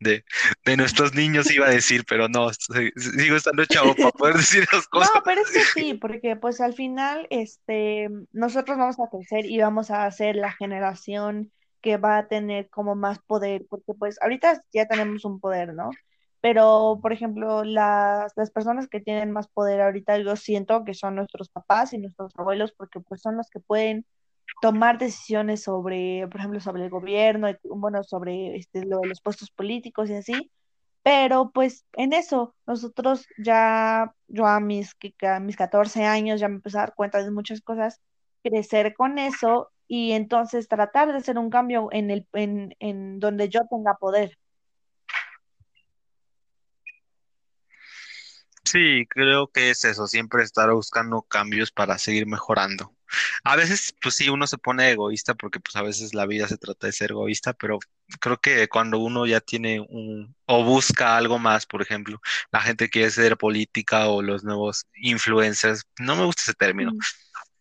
de, 0.00 0.24
de 0.64 0.76
nuestros 0.76 1.14
niños, 1.14 1.50
iba 1.50 1.66
a 1.66 1.70
decir, 1.70 2.04
pero 2.08 2.28
no, 2.28 2.50
si- 2.52 2.92
sigo 2.96 3.36
estando 3.36 3.64
chavo 3.66 3.94
para 3.96 4.12
poder 4.12 4.36
decir 4.38 4.66
No, 4.72 4.88
cosas. 4.90 5.22
pero 5.24 5.40
es 5.42 5.52
que 5.52 5.66
sí, 5.66 5.94
porque 6.00 6.36
pues 6.36 6.60
al 6.60 6.74
final 6.74 7.26
este, 7.30 8.08
nosotros 8.32 8.78
vamos 8.78 8.98
a 9.00 9.08
crecer 9.10 9.46
y 9.46 9.60
vamos 9.60 9.90
a 9.90 10.10
ser 10.10 10.36
la 10.36 10.52
generación 10.52 11.52
que 11.82 11.98
va 11.98 12.18
a 12.18 12.28
tener 12.28 12.70
como 12.70 12.94
más 12.96 13.18
poder, 13.20 13.66
porque 13.68 13.94
pues 13.98 14.18
ahorita 14.22 14.62
ya 14.72 14.86
tenemos 14.88 15.24
un 15.24 15.40
poder, 15.40 15.74
¿no? 15.74 16.00
Pero, 16.46 17.00
por 17.02 17.12
ejemplo, 17.12 17.64
las, 17.64 18.32
las 18.36 18.52
personas 18.52 18.86
que 18.86 19.00
tienen 19.00 19.32
más 19.32 19.48
poder 19.48 19.80
ahorita, 19.80 20.16
yo 20.18 20.36
siento 20.36 20.84
que 20.84 20.94
son 20.94 21.16
nuestros 21.16 21.48
papás 21.48 21.92
y 21.92 21.98
nuestros 21.98 22.32
abuelos, 22.38 22.72
porque 22.72 23.00
pues 23.00 23.20
son 23.20 23.36
los 23.36 23.50
que 23.50 23.58
pueden 23.58 24.06
tomar 24.62 24.96
decisiones 24.98 25.64
sobre, 25.64 26.24
por 26.28 26.38
ejemplo, 26.38 26.60
sobre 26.60 26.84
el 26.84 26.90
gobierno, 26.90 27.48
bueno, 27.64 28.04
sobre 28.04 28.54
este, 28.56 28.84
lo 28.84 29.02
los 29.02 29.20
puestos 29.22 29.50
políticos 29.50 30.08
y 30.08 30.14
así. 30.14 30.52
Pero 31.02 31.50
pues 31.52 31.84
en 31.94 32.12
eso, 32.12 32.54
nosotros 32.64 33.26
ya, 33.44 34.14
yo 34.28 34.46
a 34.46 34.60
mis, 34.60 34.94
a 35.22 35.40
mis 35.40 35.56
14 35.56 36.04
años 36.04 36.38
ya 36.40 36.46
me 36.48 36.56
empecé 36.56 36.78
a 36.78 36.82
dar 36.82 36.94
cuenta 36.94 37.24
de 37.24 37.32
muchas 37.32 37.60
cosas, 37.60 38.00
crecer 38.44 38.94
con 38.94 39.18
eso 39.18 39.72
y 39.88 40.12
entonces 40.12 40.68
tratar 40.68 41.10
de 41.10 41.18
hacer 41.18 41.38
un 41.38 41.50
cambio 41.50 41.88
en 41.90 42.12
el, 42.12 42.28
en, 42.34 42.76
en 42.78 43.18
donde 43.18 43.48
yo 43.48 43.62
tenga 43.68 43.94
poder. 43.96 44.38
Sí, 48.66 49.06
creo 49.08 49.46
que 49.48 49.70
es 49.70 49.84
eso, 49.84 50.08
siempre 50.08 50.42
estar 50.42 50.72
buscando 50.72 51.22
cambios 51.22 51.70
para 51.70 51.98
seguir 51.98 52.26
mejorando. 52.26 52.96
A 53.44 53.54
veces, 53.54 53.94
pues 54.02 54.16
sí, 54.16 54.28
uno 54.28 54.46
se 54.48 54.58
pone 54.58 54.90
egoísta 54.90 55.34
porque 55.34 55.60
pues 55.60 55.76
a 55.76 55.82
veces 55.82 56.14
la 56.14 56.26
vida 56.26 56.48
se 56.48 56.58
trata 56.58 56.88
de 56.88 56.92
ser 56.92 57.12
egoísta, 57.12 57.52
pero 57.52 57.78
creo 58.20 58.38
que 58.40 58.66
cuando 58.68 58.98
uno 58.98 59.24
ya 59.26 59.40
tiene 59.40 59.78
un 59.80 60.34
o 60.46 60.64
busca 60.64 61.16
algo 61.16 61.38
más, 61.38 61.64
por 61.66 61.80
ejemplo, 61.82 62.20
la 62.50 62.60
gente 62.60 62.90
quiere 62.90 63.10
ser 63.12 63.36
política 63.38 64.08
o 64.08 64.20
los 64.22 64.42
nuevos 64.42 64.84
influencers, 64.96 65.84
no 66.00 66.16
me 66.16 66.24
gusta 66.24 66.42
ese 66.42 66.54
término, 66.54 66.92
Mm, 66.92 67.00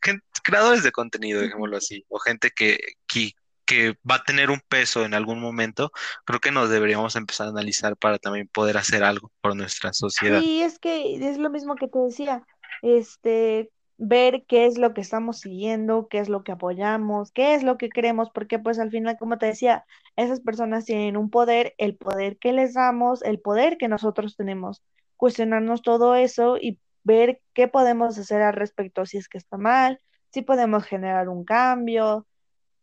gen- 0.04 0.24
creadores 0.44 0.84
de 0.84 0.92
contenido, 0.92 1.42
dejémoslo 1.42 1.78
así, 1.78 2.06
o 2.10 2.20
gente 2.20 2.52
que, 2.52 2.80
que, 3.08 3.32
que 3.66 3.98
va 4.10 4.16
a 4.16 4.24
tener 4.24 4.50
un 4.50 4.62
peso 4.68 5.06
en 5.06 5.14
algún 5.14 5.40
momento, 5.40 5.92
creo 6.26 6.40
que 6.40 6.52
nos 6.52 6.70
deberíamos 6.70 7.16
empezar 7.16 7.48
a 7.48 7.50
analizar 7.52 7.98
para 7.98 8.18
también 8.20 8.48
poder 8.48 8.78
hacer 8.78 9.04
algo 9.04 9.32
por 9.42 9.56
nuestra 9.56 9.94
sociedad. 9.94 10.40
Sí, 10.40 10.62
es 10.62 10.80
que 10.80 11.16
es 11.16 11.38
lo 11.38 11.50
mismo 11.50 11.76
que 11.76 11.88
te 11.88 12.00
decía, 12.00 12.44
este, 12.82 13.72
ver 13.98 14.46
qué 14.48 14.66
es 14.66 14.78
lo 14.78 14.94
que 14.94 15.02
estamos 15.02 15.40
siguiendo, 15.40 16.08
qué 16.08 16.20
es 16.20 16.30
lo 16.30 16.44
que 16.44 16.52
apoyamos, 16.52 17.32
qué 17.32 17.56
es 17.56 17.64
lo 17.64 17.78
que 17.78 17.90
queremos, 17.90 18.30
porque 18.30 18.60
pues 18.60 18.80
al 18.80 18.92
final, 18.92 19.18
como 19.18 19.38
te 19.38 19.48
decía, 19.48 19.86
esas 20.16 20.42
personas 20.42 20.86
tienen 20.86 21.18
un 21.18 21.30
poder, 21.30 21.74
el 21.78 21.96
poder 21.96 22.38
que 22.38 22.54
les 22.54 22.74
damos, 22.74 23.24
el 23.24 23.40
poder 23.40 23.78
que 23.78 23.88
nosotros 23.88 24.36
tenemos, 24.36 24.84
cuestionarnos 25.18 25.82
todo 25.82 26.16
eso 26.16 26.58
y 26.58 26.80
ver 27.04 27.42
qué 27.54 27.68
podemos 27.68 28.18
hacer 28.18 28.42
al 28.42 28.54
respecto, 28.54 29.06
si 29.06 29.18
es 29.18 29.30
que 29.30 29.38
está 29.38 29.58
mal, 29.58 30.00
si 30.32 30.42
podemos 30.42 30.84
generar 30.84 31.30
un 31.30 31.46
cambio, 31.46 32.28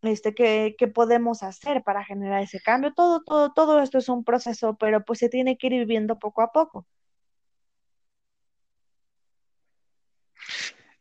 este, 0.02 0.34
qué, 0.34 0.74
qué 0.78 0.88
podemos 0.88 1.42
hacer 1.42 1.82
para 1.82 2.04
generar 2.04 2.42
ese 2.42 2.60
cambio, 2.60 2.92
todo, 2.92 3.22
todo, 3.24 3.52
todo 3.52 3.80
esto 3.82 3.98
es 3.98 4.08
un 4.08 4.24
proceso, 4.24 4.76
pero 4.78 5.04
pues 5.04 5.20
se 5.20 5.28
tiene 5.28 5.56
que 5.56 5.68
ir 5.68 5.72
viviendo 5.74 6.18
poco 6.18 6.42
a 6.42 6.52
poco. 6.52 6.86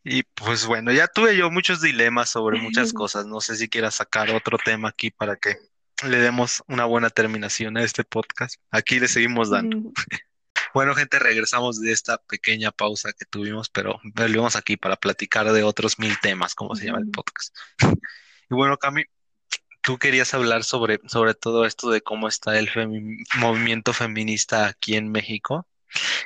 Y 0.03 0.23
pues 0.23 0.65
bueno, 0.65 0.91
ya 0.91 1.07
tuve 1.07 1.38
yo 1.38 1.52
muchos 1.52 1.82
dilemas 1.82 2.30
sobre 2.30 2.60
muchas 2.60 2.94
cosas. 2.94 3.26
No 3.26 3.41
sé 3.41 3.56
si 3.56 3.69
quieras 3.69 3.95
sacar 3.95 4.30
otro 4.32 4.57
tema 4.57 4.90
aquí 4.90 5.11
para 5.11 5.36
que 5.36 5.57
le 6.07 6.18
demos 6.18 6.64
una 6.68 6.86
buena 6.86 7.10
terminación 7.10 7.78
a 7.78 7.84
este 7.84 8.03
podcast. 8.03 8.56
Aquí 8.72 8.99
le 8.99 9.07
seguimos 9.07 9.49
dando. 9.49 9.91
Bueno, 10.73 10.95
gente, 10.95 11.19
regresamos 11.19 11.82
de 11.82 11.91
esta 11.91 12.18
pequeña 12.18 12.72
pausa 12.72 13.11
que 13.11 13.26
tuvimos, 13.26 13.69
pero 13.69 13.99
volvemos 14.15 14.56
aquí 14.56 14.78
para 14.78 14.95
platicar 14.95 15.52
de 15.52 15.64
otros 15.64 15.99
mil 15.99 16.18
temas, 16.22 16.56
como 16.56 16.76
se 16.76 16.86
llama 16.86 16.99
el 16.99 17.11
podcast. 17.11 17.53
Y 18.52 18.53
bueno, 18.53 18.78
Cami, 18.78 19.06
tú 19.82 19.98
querías 19.98 20.34
hablar 20.34 20.65
sobre, 20.65 20.99
sobre 21.07 21.34
todo 21.34 21.65
esto 21.65 21.90
de 21.90 22.02
cómo 22.02 22.28
está 22.28 22.60
el 22.60 22.69
movimiento 23.40 23.94
feminista 23.94 24.68
aquí 24.68 24.95
en 24.95 25.10
México. 25.10 25.65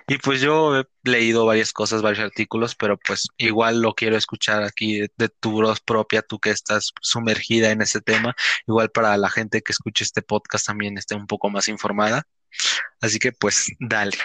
Y 0.08 0.18
pues 0.18 0.42
yo 0.42 0.80
he 0.80 0.86
leído 1.04 1.46
varias 1.46 1.72
cosas, 1.72 2.02
varios 2.02 2.26
artículos, 2.26 2.76
pero 2.76 2.98
pues 2.98 3.28
igual 3.38 3.80
lo 3.80 3.94
quiero 3.94 4.18
escuchar 4.18 4.64
aquí 4.64 5.02
de, 5.18 5.30
tu 5.30 5.52
voz 5.52 5.82
propia, 5.82 6.24
tú 6.24 6.40
que 6.40 6.50
estás 6.50 6.94
sumergida 7.00 7.70
en 7.70 7.84
ese 7.84 8.02
tema, 8.02 8.36
igual 8.68 8.90
para 8.90 9.18
la 9.18 9.30
gente 9.30 9.62
que 9.62 9.72
escuche 9.72 10.04
este 10.04 10.24
podcast 10.24 10.66
también 10.66 10.98
esté 10.98 11.14
un 11.14 11.28
poco 11.28 11.52
más 11.52 11.68
informada. 11.68 12.24
Así 13.02 13.20
que 13.20 13.34
pues 13.34 13.72
dale. 13.80 14.18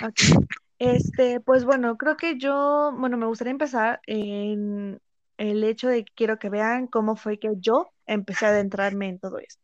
Este, 0.79 1.41
pues 1.41 1.65
bueno, 1.65 1.99
creo 1.99 2.17
que 2.17 2.39
yo, 2.39 2.95
bueno, 2.97 3.19
me 3.19 3.27
gustaría 3.27 3.51
empezar 3.51 4.01
en 4.07 4.99
el 5.41 5.65
hecho 5.65 5.89
de 5.89 6.05
que 6.05 6.13
quiero 6.15 6.39
que 6.39 6.51
vean 6.51 6.87
cómo 6.87 7.17
fue 7.17 7.39
que 7.39 7.49
yo 7.57 7.91
empecé 8.07 8.45
a 8.45 8.51
adentrarme 8.51 9.09
en 9.09 9.19
todo 9.19 9.39
esto. 9.39 9.63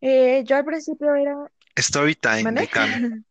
Eh, 0.00 0.44
yo 0.44 0.56
al 0.56 0.64
principio 0.64 1.14
era, 1.16 1.50
Story 1.74 2.14
time 2.14 2.68
Cami. 2.68 3.24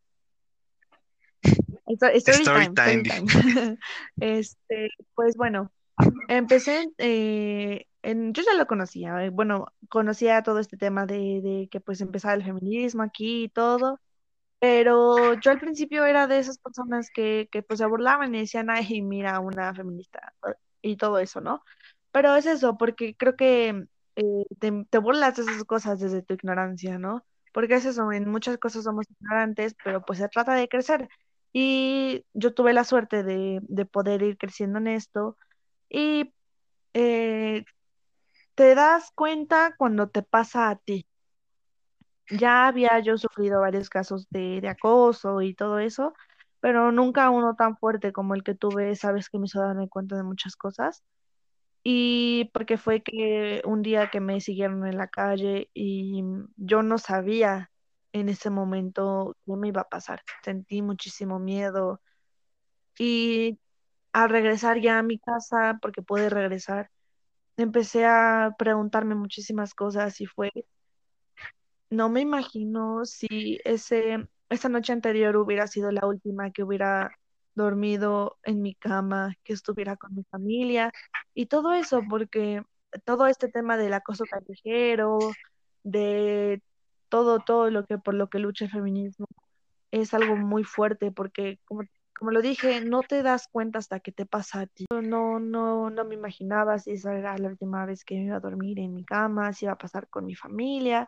Story 1.88 2.18
Story 2.18 2.74
time, 2.74 3.04
time. 3.04 3.28
story 3.28 3.54
time. 3.54 3.78
Este, 4.20 4.90
pues 5.14 5.38
bueno, 5.38 5.72
empecé 6.28 6.90
eh, 6.98 7.86
en, 8.02 8.34
yo 8.34 8.44
ya 8.44 8.54
lo 8.56 8.68
conocía, 8.68 9.24
eh, 9.24 9.30
bueno, 9.30 9.68
conocía 9.88 10.44
todo 10.44 10.60
este 10.60 10.76
tema 10.76 11.06
de, 11.06 11.40
de 11.42 11.70
que 11.72 11.80
pues 11.80 12.02
empezaba 12.02 12.34
el 12.34 12.44
feminismo 12.44 13.04
aquí 13.04 13.46
y 13.46 13.50
todo. 13.50 14.02
Pero 14.60 15.34
yo 15.40 15.52
al 15.52 15.60
principio 15.60 16.06
era 16.06 16.28
de 16.28 16.40
esas 16.40 16.58
personas 16.58 17.10
que, 17.14 17.48
que 17.52 17.62
pues 17.62 17.80
se 17.80 17.86
burlaban 17.86 18.34
y 18.34 18.40
decían, 18.40 18.70
ay, 18.70 19.02
mira, 19.02 19.40
una 19.40 19.74
feminista 19.74 20.34
y 20.86 20.98
todo 20.98 21.20
eso, 21.20 21.42
¿no? 21.42 21.64
Pero 22.12 22.36
es 22.36 22.46
eso, 22.46 22.78
porque 22.78 23.16
creo 23.18 23.36
que 23.36 23.86
eh, 24.16 24.46
te, 24.60 24.98
burlas 25.00 25.36
de 25.36 25.44
esas 25.44 25.64
cosas 25.66 26.00
desde 26.00 26.22
tu 26.22 26.34
ignorancia, 26.36 27.00
¿no? 27.00 27.26
Porque 27.54 27.76
es 27.76 27.86
eso, 27.86 28.12
en 28.12 28.30
muchas 28.30 28.58
cosas 28.58 28.84
somos 28.84 29.06
ignorantes, 29.10 29.76
pero 29.84 30.04
pues 30.06 30.20
se 30.20 30.30
trata 30.30 30.54
de 30.56 30.68
crecer. 30.68 31.10
Y 31.54 32.26
yo 32.34 32.54
tuve 32.54 32.74
la 32.74 32.84
suerte 32.84 33.24
de, 33.24 33.60
de 33.64 33.86
poder 33.86 34.22
ir 34.24 34.38
creciendo 34.38 34.80
en 34.80 34.88
esto 34.88 35.38
y 35.90 36.34
eh, 36.94 37.66
te 38.56 38.76
das 38.76 39.12
cuenta 39.16 39.76
cuando 39.78 40.10
te 40.10 40.24
pasa 40.24 40.70
a 40.70 40.78
ti. 40.78 41.08
Ya 42.30 42.68
había 42.68 43.00
yo 43.00 43.18
sufrido 43.18 43.62
varios 43.62 43.90
casos 43.90 44.28
de, 44.30 44.60
de 44.62 44.70
acoso 44.70 45.42
y 45.42 45.54
todo 45.54 45.80
eso, 45.80 46.14
pero 46.66 46.92
nunca 46.92 47.30
uno 47.30 47.56
tan 47.56 47.78
fuerte 47.78 48.12
como 48.12 48.34
el 48.34 48.44
que 48.44 48.56
tuve, 48.56 48.96
sabes 48.96 49.30
que 49.30 49.38
me 49.38 49.46
hizo 49.46 49.62
darme 49.62 49.88
cuenta 49.88 50.16
de 50.18 50.24
muchas 50.24 50.56
cosas. 50.56 51.04
Y 51.84 52.50
porque 52.56 52.78
fue 52.78 53.04
que 53.04 53.62
un 53.66 53.84
día 53.84 54.10
que 54.10 54.20
me 54.20 54.42
siguieron 54.42 54.88
en 54.88 54.98
la 54.98 55.08
calle 55.08 55.70
y 55.76 56.24
yo 56.58 56.82
no 56.84 56.98
sabía 56.98 57.72
en 58.14 58.30
ese 58.30 58.50
momento 58.50 59.38
qué 59.46 59.56
me 59.58 59.68
iba 59.68 59.82
a 59.82 59.90
pasar. 59.90 60.24
Sentí 60.44 60.82
muchísimo 60.82 61.38
miedo 61.40 62.02
y 62.98 63.60
al 64.14 64.30
regresar 64.32 64.82
ya 64.82 65.00
a 65.00 65.04
mi 65.04 65.20
casa, 65.20 65.78
porque 65.84 66.02
pude 66.02 66.30
regresar, 66.30 66.90
empecé 67.58 68.06
a 68.06 68.56
preguntarme 68.58 69.16
muchísimas 69.16 69.76
cosas 69.76 70.20
y 70.22 70.26
fue 70.28 70.52
No 71.90 72.10
me 72.10 72.22
imagino 72.22 73.06
si 73.06 73.60
ese, 73.64 74.28
esa 74.50 74.70
noche 74.70 74.94
anterior 74.94 75.36
hubiera 75.38 75.68
sido 75.68 75.92
la 75.92 76.06
última 76.06 76.52
que 76.52 76.64
hubiera 76.64 77.12
dormido 77.56 78.38
en 78.44 78.62
mi 78.62 78.76
cama, 78.76 79.36
que 79.44 79.54
estuviera 79.54 79.96
con 79.96 80.14
mi 80.14 80.24
familia 80.26 80.92
y 81.34 81.48
todo 81.48 81.74
eso, 81.74 82.02
porque 82.10 82.62
todo 83.06 83.28
este 83.28 83.48
tema 83.48 83.78
del 83.78 83.94
acoso 83.94 84.26
callejero, 84.30 85.20
de 85.84 86.62
todo, 87.10 87.40
todo 87.40 87.70
lo 87.70 87.86
que 87.86 87.98
por 87.98 88.14
lo 88.14 88.30
que 88.30 88.40
lucha 88.40 88.66
el 88.66 88.72
feminismo, 88.72 89.26
es 89.92 90.14
algo 90.14 90.36
muy 90.36 90.64
fuerte, 90.64 91.12
porque 91.12 91.60
como, 91.66 91.84
como 92.18 92.32
lo 92.32 92.42
dije, 92.42 92.82
no 92.82 93.02
te 93.02 93.24
das 93.24 93.48
cuenta 93.50 93.80
hasta 93.80 94.00
que 94.02 94.12
te 94.12 94.26
pasa 94.26 94.62
a 94.62 94.68
ti. 94.68 94.86
No, 94.92 95.40
no, 95.40 95.90
no 95.90 96.06
me 96.06 96.16
imaginaba 96.16 96.80
si 96.80 96.92
esa 96.92 97.18
era 97.18 97.38
la 97.38 97.50
última 97.50 97.86
vez 97.86 98.04
que 98.04 98.16
iba 98.16 98.36
a 98.36 98.42
dormir 98.42 98.80
en 98.80 98.94
mi 98.94 99.06
cama, 99.06 99.54
si 99.54 99.66
iba 99.66 99.74
a 99.74 99.78
pasar 99.78 100.10
con 100.10 100.26
mi 100.26 100.36
familia. 100.36 101.08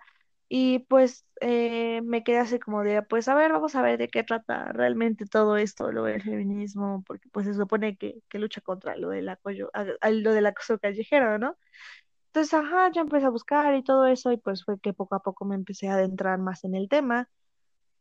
Y 0.49 0.79
pues 0.79 1.25
eh, 1.41 2.01
me 2.03 2.23
quedé 2.23 2.39
así 2.39 2.59
como 2.59 2.83
de, 2.83 3.01
pues 3.01 3.27
a 3.27 3.35
ver, 3.35 3.51
vamos 3.51 3.75
a 3.75 3.81
ver 3.81 3.97
de 3.97 4.07
qué 4.07 4.23
trata 4.23 4.71
realmente 4.71 5.25
todo 5.25 5.57
esto, 5.57 5.91
lo 5.91 6.05
del 6.05 6.21
feminismo, 6.21 7.03
porque 7.05 7.27
pues 7.31 7.45
se 7.45 7.53
supone 7.53 7.97
que, 7.97 8.21
que 8.29 8.39
lucha 8.39 8.61
contra 8.61 8.95
lo 8.95 9.09
del 9.09 9.27
acoso, 9.29 9.69
lo 10.09 10.33
del 10.33 10.45
acoso 10.45 10.79
callejero, 10.79 11.37
¿no? 11.37 11.57
Entonces, 12.27 12.53
ajá, 12.53 12.91
yo 12.91 13.01
empecé 13.01 13.25
a 13.25 13.29
buscar 13.29 13.75
y 13.75 13.83
todo 13.83 14.05
eso, 14.07 14.31
y 14.31 14.37
pues 14.37 14.63
fue 14.63 14.79
que 14.79 14.93
poco 14.93 15.15
a 15.15 15.23
poco 15.23 15.45
me 15.45 15.55
empecé 15.55 15.89
a 15.89 15.95
adentrar 15.95 16.39
más 16.39 16.63
en 16.63 16.75
el 16.75 16.87
tema. 16.89 17.29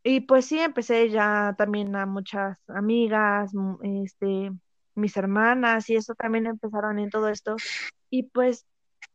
Y 0.03 0.21
pues 0.21 0.47
sí, 0.47 0.59
empecé 0.61 1.11
ya 1.11 1.55
también 1.59 1.97
a 1.97 2.07
muchas 2.07 2.59
amigas, 2.69 3.55
mm, 3.55 4.05
este, 4.05 4.53
mis 4.95 5.17
hermanas, 5.17 5.91
y 5.91 5.97
eso 5.97 6.15
también 6.15 6.47
empezaron 6.47 6.99
en 6.99 7.11
todo 7.11 7.29
esto. 7.29 7.57
Y 8.11 8.25
pues 8.25 8.67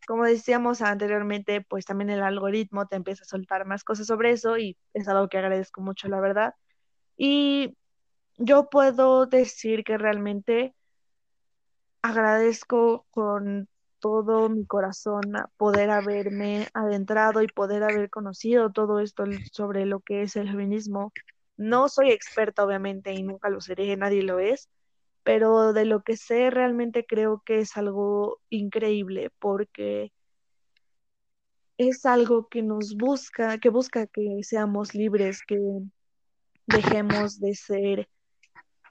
como 0.08 0.26
decíamos 0.26 0.82
anteriormente, 0.82 1.62
pues 1.62 1.86
también 1.86 2.10
el 2.10 2.24
algoritmo 2.24 2.88
te 2.88 2.96
empieza 2.96 3.24
a 3.24 3.28
soltar 3.28 3.66
más 3.66 3.84
cosas 3.84 4.08
sobre 4.08 4.32
eso 4.32 4.58
y 4.58 4.78
es 4.94 5.08
algo 5.08 5.30
que 5.30 5.38
agradezco 5.38 5.82
mucho, 5.82 6.08
la 6.08 6.20
verdad. 6.20 6.56
Y 7.18 7.78
yo 8.38 8.70
puedo 8.70 9.26
decir 9.26 9.84
que 9.84 9.98
realmente 9.98 10.74
agradezco 12.02 13.06
con 13.12 13.68
todo 14.00 14.50
mi 14.50 14.66
corazón 14.66 15.22
poder 15.58 15.92
haberme 15.92 16.68
adentrado 16.74 17.44
y 17.44 17.48
poder 17.48 17.84
haber 17.84 18.10
conocido 18.10 18.72
todo 18.72 19.00
esto 19.00 19.26
sobre 19.52 19.86
lo 19.86 20.00
que 20.00 20.24
es 20.24 20.36
el 20.36 20.50
feminismo. 20.50 21.14
No 21.58 21.88
soy 21.88 22.12
experta, 22.12 22.66
obviamente, 22.66 23.14
y 23.14 23.22
nunca 23.22 23.50
lo 23.50 23.62
seré, 23.62 23.96
nadie 23.96 24.24
lo 24.24 24.40
es, 24.40 24.70
pero 25.24 25.74
de 25.74 25.86
lo 25.86 26.04
que 26.04 26.18
sé 26.18 26.50
realmente 26.50 27.06
creo 27.06 27.42
que 27.46 27.60
es 27.60 27.78
algo 27.78 28.40
increíble 28.50 29.32
porque 29.40 30.12
es 31.78 32.06
algo 32.06 32.48
que 32.48 32.62
nos 32.62 32.96
busca, 32.96 33.58
que 33.58 33.70
busca 33.70 34.08
que 34.08 34.40
seamos 34.44 34.94
libres, 34.94 35.42
que 35.46 35.60
dejemos 36.68 37.40
de 37.40 37.56
ser 37.56 38.10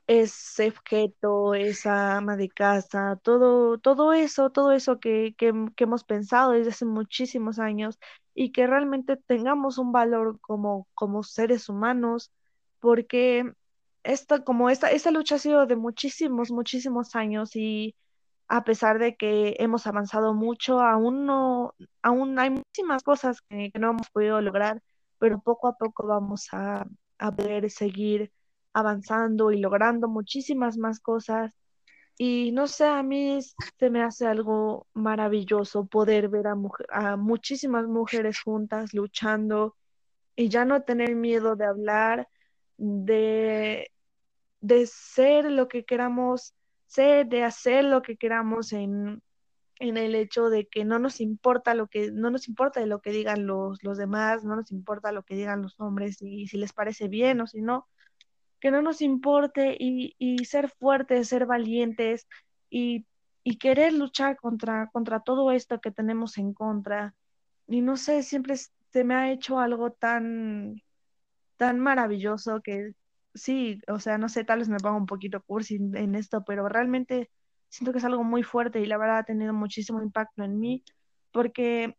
ese 0.07 0.69
objeto, 0.69 1.55
esa 1.55 2.16
ama 2.16 2.36
de 2.36 2.48
casa, 2.48 3.16
todo, 3.23 3.78
todo 3.78 4.12
eso, 4.12 4.51
todo 4.51 4.73
eso 4.73 4.98
que, 4.98 5.35
que, 5.39 5.52
que 5.77 5.85
hemos 5.85 6.02
pensado 6.02 6.51
desde 6.51 6.70
hace 6.70 6.85
muchísimos 6.85 7.61
años 7.61 8.01
y 8.35 8.51
que 8.51 8.66
realmente 8.66 9.16
tengamos 9.16 9.78
un 9.78 9.93
valor 9.93 10.40
como, 10.40 10.89
como 10.94 11.23
seres 11.23 11.69
humanos, 11.69 12.32
porque 12.81 13.52
esta, 14.02 14.44
como 14.44 14.70
esta, 14.70 14.90
esta 14.90 15.10
lucha 15.10 15.36
ha 15.36 15.39
sido 15.39 15.66
de 15.66 15.77
muchísimos, 15.77 16.51
muchísimos 16.51 17.14
años 17.16 17.56
y 17.56 17.94
a 18.48 18.64
pesar 18.64 18.98
de 18.98 19.16
que 19.16 19.56
hemos 19.60 19.86
avanzado 19.86 20.35
mucho, 20.35 20.81
aún 20.81 21.27
no, 21.27 21.74
aún 22.02 22.39
hay 22.39 22.51
muchísimas 22.51 23.02
cosas 23.05 23.40
que, 23.43 23.70
no 23.78 23.90
hemos 23.90 24.10
podido 24.10 24.40
lograr, 24.40 24.82
pero 25.18 25.40
poco 25.40 25.68
a 25.68 25.74
poco 25.77 26.06
vamos 26.06 26.48
a, 26.52 26.86
a 27.18 27.32
poder 27.36 27.70
seguir 27.70 28.32
avanzando 28.72 29.52
y 29.52 29.60
logrando 29.60 30.09
muchísimas 30.09 30.78
más 30.78 31.01
cosas. 31.01 31.52
Y 32.18 32.52
no 32.52 32.66
sé, 32.66 32.86
a 32.86 33.02
mí 33.02 33.39
se 33.78 33.90
me 33.90 34.02
hace 34.02 34.27
algo 34.27 34.86
maravilloso 34.94 35.86
poder 35.86 36.28
ver 36.28 36.47
a 36.48 37.16
muchísimas 37.16 37.86
mujeres 37.86 38.40
juntas 38.43 38.93
luchando 38.94 39.77
y 40.36 40.48
ya 40.48 40.64
no 40.64 40.82
tener 40.82 41.14
miedo 41.14 41.56
de 41.56 41.66
hablar, 41.66 42.28
de, 42.81 43.90
de 44.61 44.86
ser 44.86 45.51
lo 45.51 45.69
que 45.69 45.85
queramos 45.85 46.55
ser, 46.86 47.27
de 47.28 47.44
hacer 47.44 47.85
lo 47.85 48.02
que 48.02 48.16
queramos 48.16 48.73
en, 48.73 49.23
en 49.78 49.97
el 49.97 50.15
hecho 50.15 50.51
de 50.51 50.66
que 50.66 50.85
no 50.85 50.98
nos 50.98 51.20
importa 51.20 51.74
lo 51.74 51.89
que, 51.89 52.11
no 52.11 52.31
nos 52.31 52.48
importa 52.48 52.81
de 52.81 52.86
lo 52.86 53.01
que 53.01 53.11
digan 53.11 53.47
los, 53.47 53.82
los 53.82 53.98
demás, 53.98 54.44
no 54.44 54.57
nos 54.57 54.73
importa 54.73 55.12
lo 55.12 55.23
que 55.23 55.36
digan 55.36 55.62
los 55.62 55.78
hombres 55.78 56.23
y 56.23 56.48
si 56.48 56.57
les 56.57 56.73
parece 56.73 57.09
bien 57.09 57.40
o 57.40 57.47
si 57.47 57.61
no 57.62 57.86
que 58.61 58.70
no 58.70 58.82
nos 58.82 59.01
importe 59.01 59.77
y, 59.78 60.15
y 60.19 60.44
ser 60.44 60.69
fuertes, 60.69 61.28
ser 61.28 61.47
valientes 61.47 62.28
y, 62.69 63.07
y 63.43 63.57
querer 63.57 63.93
luchar 63.94 64.36
contra, 64.36 64.89
contra 64.93 65.20
todo 65.20 65.51
esto 65.51 65.81
que 65.81 65.90
tenemos 65.90 66.36
en 66.39 66.52
contra. 66.52 67.15
Y 67.66 67.81
no 67.81 67.97
sé, 67.97 68.23
siempre 68.23 68.57
se 68.57 69.05
me 69.05 69.15
ha 69.15 69.32
hecho 69.32 69.59
algo 69.59 69.93
tan, 69.93 70.82
tan 71.61 71.78
maravilloso 71.78 72.62
que 72.62 72.95
sí, 73.35 73.82
o 73.87 73.99
sea, 74.01 74.16
no 74.16 74.31
sé, 74.31 74.45
tal 74.45 74.61
vez 74.61 74.70
me 74.70 74.78
pongo 74.78 74.97
un 74.97 75.05
poquito 75.05 75.43
cursi 75.43 75.77
en, 75.77 76.15
esto, 76.15 76.43
pero 76.43 76.70
realmente 76.70 77.31
siento 77.69 77.93
que 77.93 77.99
es 77.99 78.05
algo 78.07 78.24
muy 78.24 78.43
fuerte 78.43 78.81
y 78.81 78.87
la 78.87 78.97
verdad 78.97 79.19
ha 79.19 79.24
tenido 79.24 79.53
muchísimo 79.53 80.03
impacto 80.03 80.43
en 80.43 80.59
mí 80.59 80.82
porque 81.32 81.99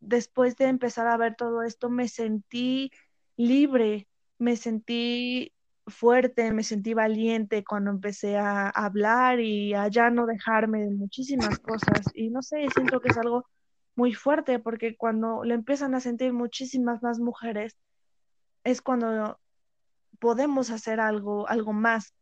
después 0.00 0.56
de 0.56 0.66
empezar 0.66 1.06
a 1.06 1.16
ver 1.16 1.34
todo 1.34 1.62
esto 1.62 1.88
me 1.88 2.08
sentí 2.08 2.90
libre, 3.38 4.06
me 4.38 4.56
sentí 4.56 5.54
fuerte, 5.86 6.52
me 6.52 6.62
sentí 6.62 6.92
valiente 6.92 7.64
cuando 7.64 7.90
empecé 7.90 8.36
a 8.36 8.68
hablar 8.68 9.40
y 9.40 9.72
a 9.72 9.88
ya 9.88 10.10
no 10.10 10.26
dejarme 10.26 10.80
de 10.82 10.90
muchísimas 10.90 11.58
cosas. 11.60 12.06
Y 12.14 12.28
no 12.28 12.42
sé, 12.42 12.68
siento 12.74 13.00
que 13.00 13.08
es 13.08 13.16
algo 13.16 13.46
muy 13.96 14.12
fuerte 14.12 14.58
porque 14.58 14.96
cuando 14.98 15.42
lo 15.42 15.54
empiezan 15.54 15.94
a 15.94 16.00
sentir 16.00 16.34
muchísimas 16.34 17.02
más 17.02 17.18
mujeres, 17.18 17.78
es 18.64 18.82
cuando 18.82 19.40
podemos 20.20 20.70
hacer 20.70 21.00
algo, 21.00 21.48
algo 21.48 21.72
más, 21.72 22.14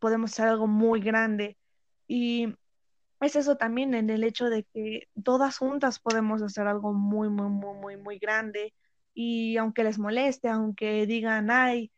podemos 0.00 0.32
hacer 0.32 0.48
algo 0.48 0.66
muy 0.66 1.00
grande. 1.00 1.58
Y 2.08 2.54
es 3.20 3.36
eso 3.36 3.56
también 3.56 3.94
en 3.94 4.10
el 4.10 4.24
hecho 4.24 4.50
de 4.50 4.64
que 4.64 5.08
todas 5.24 5.58
juntas 5.58 6.00
podemos 6.00 6.42
hacer 6.42 6.66
algo 6.66 6.92
muy, 6.92 7.28
muy, 7.30 7.48
muy, 7.48 7.74
muy, 7.76 7.96
muy 7.96 8.18
grande. 8.18 8.74
Y 9.14 9.56
aunque 9.58 9.84
les 9.84 9.98
moleste, 9.98 10.48
aunque 10.48 11.06
digan, 11.06 11.50
ay, 11.50 11.92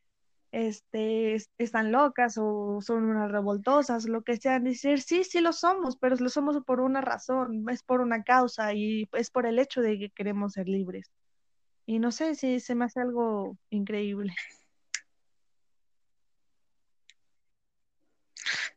este, 0.52 1.36
están 1.58 1.92
locas 1.92 2.36
o 2.38 2.80
son 2.80 3.04
unas 3.04 3.30
revoltosas, 3.30 4.06
lo 4.06 4.22
que 4.22 4.36
sea, 4.36 4.60
decir, 4.60 5.02
sí, 5.02 5.24
sí 5.24 5.40
lo 5.40 5.52
somos, 5.52 5.96
pero 5.98 6.16
lo 6.16 6.28
somos 6.30 6.62
por 6.64 6.80
una 6.80 7.00
razón, 7.00 7.64
es 7.70 7.82
por 7.82 8.00
una 8.00 8.22
causa 8.24 8.72
y 8.74 9.08
es 9.12 9.30
por 9.30 9.46
el 9.46 9.58
hecho 9.58 9.80
de 9.82 9.98
que 9.98 10.10
queremos 10.10 10.54
ser 10.54 10.68
libres. 10.68 11.10
Y 11.88 11.98
no 12.00 12.12
sé 12.12 12.36
si 12.36 12.60
se 12.60 12.76
me 12.76 12.84
hace 12.84 13.00
algo 13.00 13.58
increíble. 13.70 14.32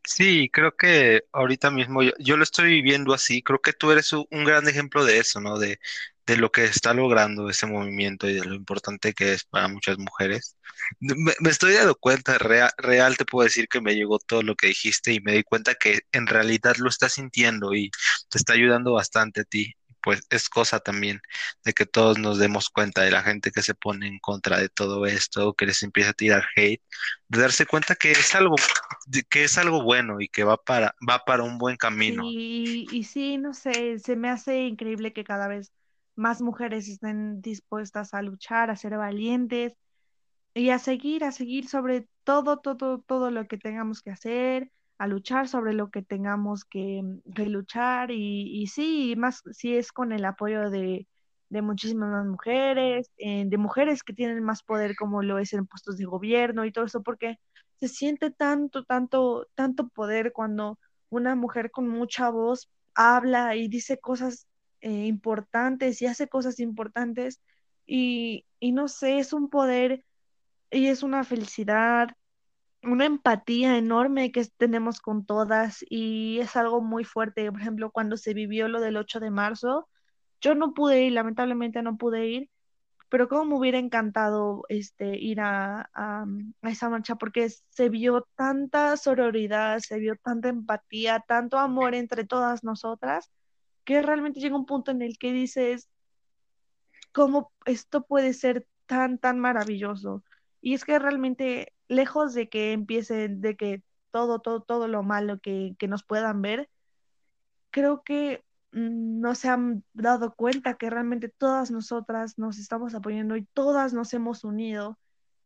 Sí, 0.05 0.49
creo 0.53 0.75
que 0.75 1.23
ahorita 1.33 1.71
mismo 1.71 2.01
yo, 2.03 2.37
lo 2.37 2.43
estoy 2.43 2.69
viviendo 2.71 3.13
así. 3.13 3.41
Creo 3.43 3.61
que 3.61 3.73
tú 3.73 3.91
eres 3.91 4.13
un 4.13 4.27
gran 4.45 4.67
ejemplo 4.67 5.05
de 5.05 5.19
eso, 5.19 5.41
¿no? 5.41 5.57
De, 5.59 5.79
de 6.27 6.37
lo 6.37 6.51
que 6.51 6.65
está 6.65 6.93
logrando 6.93 7.49
ese 7.49 7.67
movimiento 7.67 8.29
y 8.29 8.35
de 8.35 8.45
lo 8.45 8.55
importante 8.55 9.13
que 9.13 9.33
es 9.33 9.45
para 9.45 9.67
muchas 9.69 9.99
mujeres. 9.99 10.57
Me, 10.99 11.33
me 11.41 11.49
estoy 11.51 11.73
dando 11.75 11.95
cuenta, 11.95 12.39
rea- 12.39 12.71
real, 12.77 13.17
te 13.17 13.25
puedo 13.25 13.45
decir 13.45 13.69
que 13.69 13.81
me 13.81 13.95
llegó 13.95 14.19
todo 14.19 14.43
lo 14.43 14.55
que 14.55 14.69
dijiste 14.69 15.13
y 15.13 15.21
me 15.21 15.33
di 15.33 15.43
cuenta 15.43 15.75
que 15.75 16.01
en 16.11 16.27
realidad 16.27 16.77
lo 16.77 16.89
estás 16.89 17.13
sintiendo 17.15 17.73
y 17.75 17.91
te 18.29 18.39
está 18.39 18.53
ayudando 18.55 18.93
bastante 18.93 19.41
a 19.43 19.45
ti. 19.45 19.75
Pues 20.01 20.21
es 20.29 20.49
cosa 20.49 20.79
también 20.79 21.21
de 21.63 21.73
que 21.73 21.85
todos 21.85 22.17
nos 22.17 22.39
demos 22.39 22.69
cuenta 22.69 23.01
de 23.03 23.11
la 23.11 23.23
gente 23.23 23.51
que 23.51 23.61
se 23.61 23.75
pone 23.75 24.07
en 24.07 24.19
contra 24.19 24.59
de 24.59 24.69
todo 24.69 25.05
esto, 25.05 25.53
que 25.53 25.65
les 25.65 25.83
empieza 25.83 26.11
a 26.11 26.13
tirar 26.13 26.43
hate, 26.55 26.81
de 27.27 27.41
darse 27.41 27.65
cuenta 27.65 27.95
que 27.95 28.11
es 28.11 28.35
algo 28.35 28.55
que 29.29 29.43
es 29.43 29.57
algo 29.57 29.83
bueno 29.83 30.21
y 30.21 30.27
que 30.27 30.43
va 30.43 30.57
para, 30.57 30.95
va 31.07 31.19
para 31.25 31.43
un 31.43 31.57
buen 31.57 31.77
camino. 31.77 32.23
Sí, 32.23 32.87
y 32.91 33.03
sí, 33.03 33.37
no 33.37 33.53
sé, 33.53 33.99
se 33.99 34.15
me 34.15 34.29
hace 34.29 34.63
increíble 34.63 35.13
que 35.13 35.23
cada 35.23 35.47
vez 35.47 35.71
más 36.15 36.41
mujeres 36.41 36.87
estén 36.87 37.41
dispuestas 37.41 38.13
a 38.13 38.21
luchar, 38.21 38.69
a 38.69 38.75
ser 38.75 38.97
valientes 38.97 39.73
y 40.53 40.69
a 40.69 40.79
seguir, 40.79 41.23
a 41.23 41.31
seguir 41.31 41.67
sobre 41.67 42.07
todo, 42.23 42.57
todo, 42.57 42.99
todo 42.99 43.31
lo 43.31 43.47
que 43.47 43.57
tengamos 43.57 44.01
que 44.01 44.11
hacer, 44.11 44.71
a 45.01 45.07
luchar 45.07 45.47
sobre 45.47 45.73
lo 45.73 45.89
que 45.89 46.03
tengamos 46.03 46.63
que, 46.63 47.01
luchar 47.47 48.11
y, 48.11 48.67
sí, 48.67 49.15
más 49.17 49.41
si 49.51 49.75
es 49.75 49.91
con 49.91 50.11
el 50.11 50.23
apoyo 50.25 50.69
de, 50.69 51.07
de 51.49 51.61
muchísimas 51.63 52.11
más 52.11 52.27
mujeres, 52.27 53.09
eh, 53.17 53.45
de 53.47 53.57
mujeres 53.57 54.03
que 54.03 54.13
tienen 54.13 54.43
más 54.43 54.61
poder 54.61 54.95
como 54.95 55.23
lo 55.23 55.39
es 55.39 55.53
en 55.53 55.65
puestos 55.65 55.97
de 55.97 56.05
gobierno 56.05 56.65
y 56.65 56.71
todo 56.71 56.85
eso, 56.85 57.01
porque 57.01 57.39
se 57.79 57.87
siente 57.87 58.29
tanto, 58.29 58.83
tanto, 58.83 59.47
tanto 59.55 59.89
poder 59.89 60.33
cuando 60.33 60.77
una 61.09 61.35
mujer 61.35 61.71
con 61.71 61.87
mucha 61.89 62.29
voz 62.29 62.69
habla 62.93 63.55
y 63.55 63.69
dice 63.69 63.97
cosas 63.97 64.45
eh, 64.81 65.07
importantes 65.07 65.99
y 66.03 66.05
hace 66.05 66.27
cosas 66.27 66.59
importantes 66.59 67.41
y, 67.87 68.45
y 68.59 68.71
no 68.71 68.87
sé, 68.87 69.17
es 69.17 69.33
un 69.33 69.49
poder 69.49 70.05
y 70.69 70.87
es 70.89 71.01
una 71.01 71.23
felicidad, 71.23 72.09
una 72.83 73.05
empatía 73.05 73.77
enorme 73.77 74.31
que 74.31 74.45
tenemos 74.57 75.01
con 75.01 75.25
todas 75.25 75.85
y 75.89 76.39
es 76.39 76.55
algo 76.55 76.81
muy 76.81 77.03
fuerte. 77.03 77.51
Por 77.51 77.61
ejemplo, 77.61 77.91
cuando 77.91 78.17
se 78.17 78.33
vivió 78.33 78.67
lo 78.67 78.81
del 78.81 78.97
8 78.97 79.19
de 79.19 79.31
marzo, 79.31 79.87
yo 80.41 80.55
no 80.55 80.73
pude 80.73 81.03
ir, 81.03 81.13
lamentablemente 81.13 81.81
no 81.83 81.97
pude 81.97 82.27
ir, 82.27 82.49
pero 83.09 83.27
como 83.29 83.45
me 83.45 83.55
hubiera 83.55 83.77
encantado 83.79 84.63
este, 84.69 85.17
ir 85.17 85.41
a, 85.41 85.89
a, 85.93 86.25
a 86.61 86.69
esa 86.69 86.89
marcha 86.89 87.15
porque 87.15 87.49
se 87.49 87.89
vio 87.89 88.27
tanta 88.35 88.97
sororidad, 88.97 89.79
se 89.79 89.99
vio 89.99 90.15
tanta 90.15 90.49
empatía, 90.49 91.19
tanto 91.27 91.57
amor 91.59 91.95
entre 91.95 92.25
todas 92.25 92.63
nosotras, 92.63 93.31
que 93.85 94.01
realmente 94.01 94.39
llega 94.39 94.55
un 94.55 94.65
punto 94.65 94.91
en 94.91 95.01
el 95.01 95.17
que 95.17 95.33
dices, 95.33 95.89
cómo 97.11 97.51
esto 97.65 98.05
puede 98.05 98.33
ser 98.33 98.67
tan, 98.85 99.17
tan 99.17 99.39
maravilloso. 99.39 100.23
Y 100.61 100.73
es 100.73 100.85
que 100.85 100.99
realmente, 100.99 101.73
lejos 101.91 102.33
de 102.33 102.49
que 102.49 102.71
empiece, 102.71 103.27
de 103.27 103.55
que 103.57 103.83
todo, 104.11 104.39
todo, 104.39 104.61
todo 104.61 104.87
lo 104.87 105.03
malo 105.03 105.39
que, 105.39 105.75
que 105.77 105.87
nos 105.87 106.03
puedan 106.03 106.41
ver, 106.41 106.69
creo 107.69 108.01
que 108.03 108.43
mm, 108.71 109.19
no 109.19 109.35
se 109.35 109.49
han 109.49 109.83
dado 109.93 110.33
cuenta 110.33 110.75
que 110.75 110.89
realmente 110.89 111.29
todas 111.29 111.69
nosotras 111.69 112.37
nos 112.37 112.59
estamos 112.59 112.95
apoyando 112.95 113.35
y 113.35 113.45
todas 113.53 113.93
nos 113.93 114.13
hemos 114.13 114.43
unido 114.45 114.97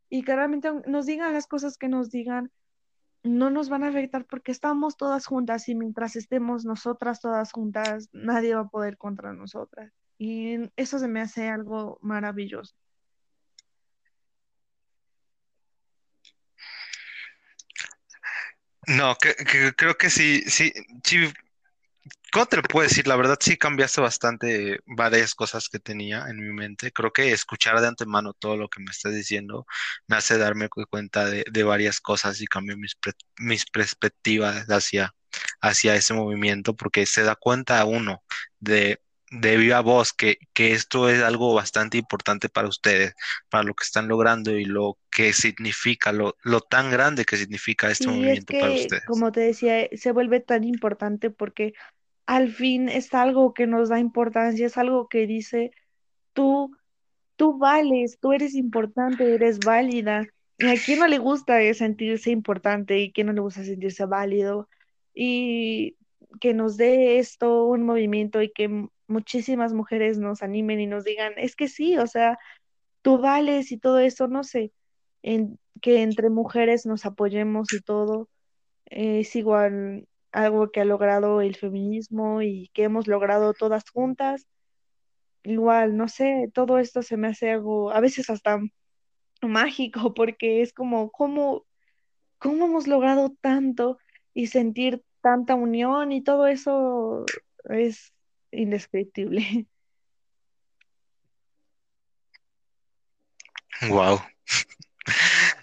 y 0.08 0.24
que 0.24 0.36
realmente 0.36 0.72
nos 0.88 1.08
digan 1.08 1.34
las 1.34 1.48
cosas 1.48 1.78
que 1.78 1.90
nos 1.90 2.12
digan, 2.12 2.52
no 3.24 3.50
nos 3.50 3.70
van 3.70 3.84
a 3.84 3.88
afectar 3.88 4.26
porque 4.26 4.52
estamos 4.52 4.98
todas 4.98 5.26
juntas 5.26 5.68
y 5.68 5.74
mientras 5.74 6.16
estemos 6.16 6.64
nosotras 6.64 7.22
todas 7.22 7.52
juntas, 7.52 8.10
nadie 8.14 8.54
va 8.54 8.62
a 8.62 8.70
poder 8.70 8.98
contra 8.98 9.34
nosotras. 9.34 9.92
Y 10.20 10.70
eso 10.76 11.00
se 11.00 11.08
me 11.08 11.22
hace 11.22 11.50
algo 11.50 11.98
maravilloso. 12.02 12.76
No, 18.88 19.16
que, 19.16 19.36
que- 19.36 19.74
creo 19.76 19.96
que 19.98 20.10
sí, 20.10 20.42
sí, 20.48 20.72
sí, 21.04 21.28
¿cómo 22.32 22.46
te 22.48 22.58
lo 22.58 22.64
puedo 22.64 22.88
decir? 22.88 23.08
La 23.08 23.16
verdad 23.16 23.38
sí 23.40 23.58
cambiaste 23.58 24.02
bastante 24.02 24.80
varias 24.86 25.34
cosas 25.36 25.70
que 25.70 25.80
tenía 25.80 26.26
en 26.30 26.38
mi 26.38 26.54
mente. 26.54 26.92
Creo 26.92 27.12
que 27.14 27.32
escuchar 27.32 27.80
de 27.82 27.88
antemano 27.88 28.34
todo 28.34 28.58
lo 28.58 28.70
que 28.70 28.82
me 28.82 28.92
estás 28.92 29.14
diciendo 29.14 29.66
me 30.08 30.18
hace 30.18 30.38
darme 30.38 30.70
cu- 30.70 30.86
cuenta 30.90 31.26
de, 31.26 31.46
de 31.52 31.64
varias 31.64 32.00
cosas 32.02 32.42
y 32.42 32.48
cambió 32.48 32.78
mis, 32.78 32.96
pre- 32.96 33.14
mis 33.38 33.66
perspectivas 33.66 34.66
hacia, 34.70 35.16
hacia 35.62 35.96
ese 35.96 36.14
movimiento 36.14 36.76
porque 36.76 37.06
se 37.06 37.24
da 37.24 37.36
cuenta 37.36 37.86
uno 37.86 38.24
de, 38.60 39.02
de 39.42 39.58
viva 39.58 39.82
voz 39.82 40.14
que, 40.14 40.38
que 40.54 40.74
esto 40.74 41.10
es 41.10 41.22
algo 41.24 41.54
bastante 41.54 41.98
importante 41.98 42.50
para 42.50 42.68
ustedes, 42.68 43.14
para 43.50 43.64
lo 43.64 43.74
que 43.76 43.84
están 43.84 44.08
logrando 44.08 44.52
y 44.58 44.66
lo 44.66 44.98
que 45.12 45.34
significa, 45.34 46.12
lo, 46.12 46.36
lo 46.44 46.62
tan 46.62 46.92
grande 46.92 47.26
que 47.26 47.38
significa 47.38 47.90
este 47.92 48.10
Sí, 48.10 48.28
es 48.28 48.46
movimiento 48.46 48.54
para 48.56 48.74
que, 48.74 48.76
ustedes. 48.76 49.04
como 49.04 49.32
te 49.32 49.42
decía, 49.42 49.88
se 49.94 50.12
vuelve 50.12 50.40
tan 50.42 50.64
importante 50.64 51.30
porque 51.32 51.74
al 52.26 52.52
fin 52.52 52.90
es 52.90 53.14
algo 53.14 53.54
que 53.54 53.68
nos 53.68 53.90
da 53.90 54.00
importancia, 54.00 54.66
es 54.68 54.78
algo 54.78 55.08
que 55.08 55.28
dice, 55.28 55.72
tú, 56.34 56.76
tú 57.36 57.58
vales, 57.58 58.20
tú 58.20 58.34
eres 58.34 58.56
importante, 58.56 59.34
eres 59.36 59.62
válida. 59.64 60.28
¿Y 60.58 60.70
a 60.70 60.82
quién 60.82 61.00
no 61.00 61.08
le 61.08 61.20
gusta 61.20 61.60
sentirse 61.74 62.32
importante 62.32 63.00
y 63.00 63.12
quién 63.12 63.28
no 63.28 63.34
le 63.34 63.42
gusta 63.42 63.64
sentirse 63.64 64.06
válido? 64.06 64.70
Y 65.14 65.98
que 66.40 66.54
nos 66.54 66.78
dé 66.78 67.20
esto 67.20 67.66
un 67.66 67.84
movimiento 67.84 68.42
y 68.42 68.52
que 68.52 68.88
muchísimas 69.08 69.74
mujeres 69.74 70.18
nos 70.18 70.44
animen 70.44 70.80
y 70.80 70.88
nos 70.88 71.04
digan, 71.04 71.34
es 71.38 71.56
que 71.56 71.68
sí, 71.68 71.98
o 71.98 72.08
sea, 72.08 72.38
tú 73.02 73.20
vales 73.20 73.72
y 73.72 73.78
todo 73.78 74.00
eso, 74.00 74.28
no 74.28 74.44
sé, 74.44 74.72
en, 75.24 75.60
que 75.82 76.02
entre 76.04 76.30
mujeres 76.30 76.86
nos 76.86 77.06
apoyemos 77.06 77.74
y 77.74 77.82
todo 77.82 78.30
es 78.86 79.36
igual 79.36 80.08
algo 80.32 80.72
que 80.72 80.82
ha 80.82 80.86
logrado 80.86 81.42
el 81.42 81.56
feminismo 81.56 82.42
y 82.42 82.70
que 82.74 82.84
hemos 82.84 83.08
logrado 83.08 83.54
todas 83.54 83.90
juntas. 83.90 84.48
Igual, 85.44 85.98
no 85.98 86.08
sé, 86.08 86.50
todo 86.54 86.80
esto 86.80 87.02
se 87.04 87.18
me 87.18 87.28
hace 87.28 87.52
algo, 87.52 87.92
a 87.92 88.00
veces 88.02 88.30
hasta 88.30 88.60
mágico, 89.42 90.14
porque 90.16 90.62
es 90.62 90.74
como, 90.74 91.12
¿cómo, 91.12 91.66
cómo 92.40 92.66
hemos 92.66 92.88
logrado 92.88 93.36
tanto 93.42 93.98
y 94.34 94.48
sentir 94.48 95.04
tanta 95.22 95.56
unión 95.56 96.12
y 96.12 96.24
todo 96.24 96.48
eso 96.48 97.26
es 97.66 98.15
indescriptible. 98.56 99.68
Wow. 103.90 104.22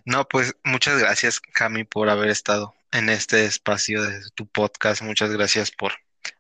No, 0.05 0.29
pues 0.29 0.55
muchas 0.65 0.99
gracias, 0.99 1.41
Cami, 1.41 1.85
por 1.85 2.11
haber 2.11 2.29
estado 2.29 2.75
en 2.93 3.09
este 3.09 3.47
espacio 3.47 4.03
de 4.03 4.21
tu 4.35 4.47
podcast. 4.47 5.01
Muchas 5.03 5.31
gracias 5.31 5.71
por 5.71 5.93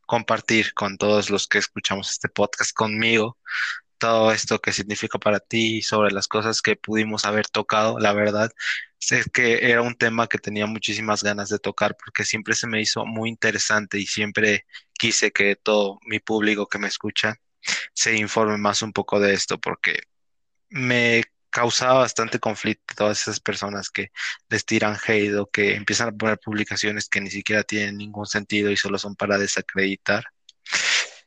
compartir 0.07 0.75
con 0.75 0.99
todos 0.99 1.31
los 1.31 1.49
que 1.49 1.59
escuchamos 1.59 2.11
este 2.11 2.29
podcast 2.29 2.75
conmigo 2.75 3.39
todo 4.03 4.33
esto 4.33 4.61
que 4.61 4.73
significa 4.73 5.19
para 5.21 5.39
ti 5.39 5.81
sobre 5.81 6.11
las 6.11 6.27
cosas 6.27 6.61
que 6.61 6.75
pudimos 6.75 7.25
haber 7.25 7.47
tocado. 7.49 8.01
La 8.01 8.13
verdad 8.13 8.51
es 9.11 9.31
que 9.33 9.71
era 9.71 9.81
un 9.83 9.95
tema 9.95 10.27
que 10.27 10.39
tenía 10.39 10.67
muchísimas 10.67 11.23
ganas 11.23 11.51
de 11.51 11.61
tocar 11.61 11.97
porque 11.97 12.25
siempre 12.25 12.57
se 12.57 12.67
me 12.67 12.81
hizo 12.81 13.07
muy 13.07 13.29
interesante 13.31 13.99
y 14.01 14.07
siempre 14.07 14.67
quise 14.95 15.31
que 15.31 15.55
todo 15.55 16.01
mi 16.05 16.19
público 16.19 16.67
que 16.67 16.79
me 16.81 16.89
escucha 16.89 17.37
se 17.95 18.17
informe 18.17 18.57
más 18.59 18.83
un 18.83 18.93
poco 18.93 19.21
de 19.21 19.35
esto 19.35 19.61
porque 19.61 20.01
me 20.71 21.23
causaba 21.51 22.01
bastante 22.01 22.41
conflicto 22.41 22.95
todas 22.97 23.23
esas 23.23 23.39
personas 23.41 23.89
que 23.91 24.11
les 24.49 24.65
tiran 24.67 24.97
hate 25.07 25.37
o 25.37 25.47
que 25.47 25.77
empiezan 25.77 26.09
a 26.09 26.13
poner 26.13 26.41
publicaciones 26.41 27.09
que 27.09 27.21
ni 27.21 27.31
siquiera 27.31 27.63
tienen 27.63 27.99
ningún 27.99 28.27
sentido 28.27 28.71
y 28.73 28.77
solo 28.77 28.99
son 28.99 29.15
para 29.15 29.39
desacreditar. 29.39 30.25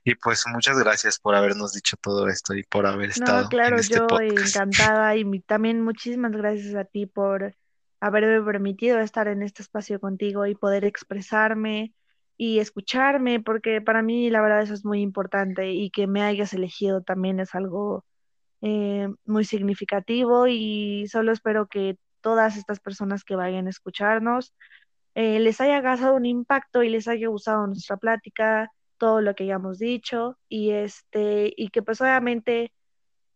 Y 0.06 0.16
pues 0.16 0.46
muchas 0.48 0.78
gracias 0.80 1.20
por 1.20 1.36
habernos 1.36 1.74
dicho 1.74 1.98
todo 1.98 2.30
esto 2.30 2.54
y 2.54 2.64
por 2.64 2.86
haber 2.88 3.10
No, 3.16 3.16
estado 3.26 3.50
en 3.50 3.50
claro, 3.50 3.78
este 3.80 4.00
yo 4.00 4.08
podcast. 4.10 4.56
encantada 4.66 5.16
y 5.16 5.40
también 5.42 5.82
muchísimas 5.82 6.32
gracias 6.34 6.76
a 6.76 6.84
ti 6.86 7.06
por 7.06 7.56
haberme 8.02 8.42
permitido 8.44 9.00
estar 9.00 9.28
en 9.30 9.42
este 9.42 9.62
espacio 9.62 10.00
contigo 10.02 10.46
y 10.46 10.56
poder 10.56 10.84
expresarme 10.86 11.94
y 12.38 12.60
escucharme, 12.60 13.40
porque 13.40 13.82
para 13.82 14.02
mí 14.02 14.30
la 14.30 14.42
verdad 14.42 14.62
eso 14.64 14.74
es 14.74 14.84
muy 14.86 15.02
importante 15.02 15.72
y 15.72 15.90
que 15.92 16.08
me 16.08 16.22
hayas 16.24 16.54
elegido 16.54 17.02
también 17.04 17.40
es 17.40 17.56
algo 17.56 18.06
eh, 18.62 19.10
muy 19.26 19.46
significativo 19.46 20.48
y 20.48 21.08
solo 21.10 21.32
espero 21.34 21.68
que 21.68 21.98
todas 22.22 22.58
estas 22.58 22.80
personas 22.82 23.24
que 23.24 23.36
vayan 23.38 23.68
a 23.68 23.72
escucharnos 23.72 24.54
eh, 25.16 25.40
les 25.40 25.62
haya 25.62 25.82
causado 25.82 26.16
un 26.16 26.26
impacto 26.26 26.84
y 26.84 26.90
les 26.90 27.08
haya 27.08 27.28
gustado 27.30 27.68
nuestra 27.68 27.98
plática, 27.98 28.72
todo 28.98 29.22
lo 29.22 29.36
que 29.36 29.44
hayamos 29.46 29.80
dicho 29.80 30.38
y 30.50 30.72
este 30.72 31.54
y 31.56 31.70
que 31.70 31.82
pues 31.82 32.02
obviamente 32.02 32.72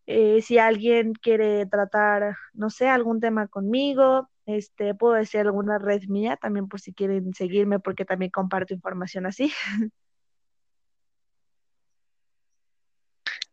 eh, 0.07 0.41
si 0.41 0.57
alguien 0.57 1.14
quiere 1.14 1.68
tratar, 1.68 2.36
no 2.53 2.72
sé, 2.72 2.90
algún 2.90 3.19
tema 3.19 3.48
conmigo, 3.48 4.27
este, 4.48 4.95
puedo 4.95 5.14
decir 5.14 5.41
alguna 5.41 5.77
red 5.77 6.02
mía 6.07 6.36
también 6.36 6.68
por 6.68 6.81
si 6.81 6.94
quieren 6.94 7.34
seguirme 7.36 7.80
porque 7.80 8.06
también 8.06 8.31
comparto 8.31 8.73
información 8.73 9.27
así. 9.27 9.53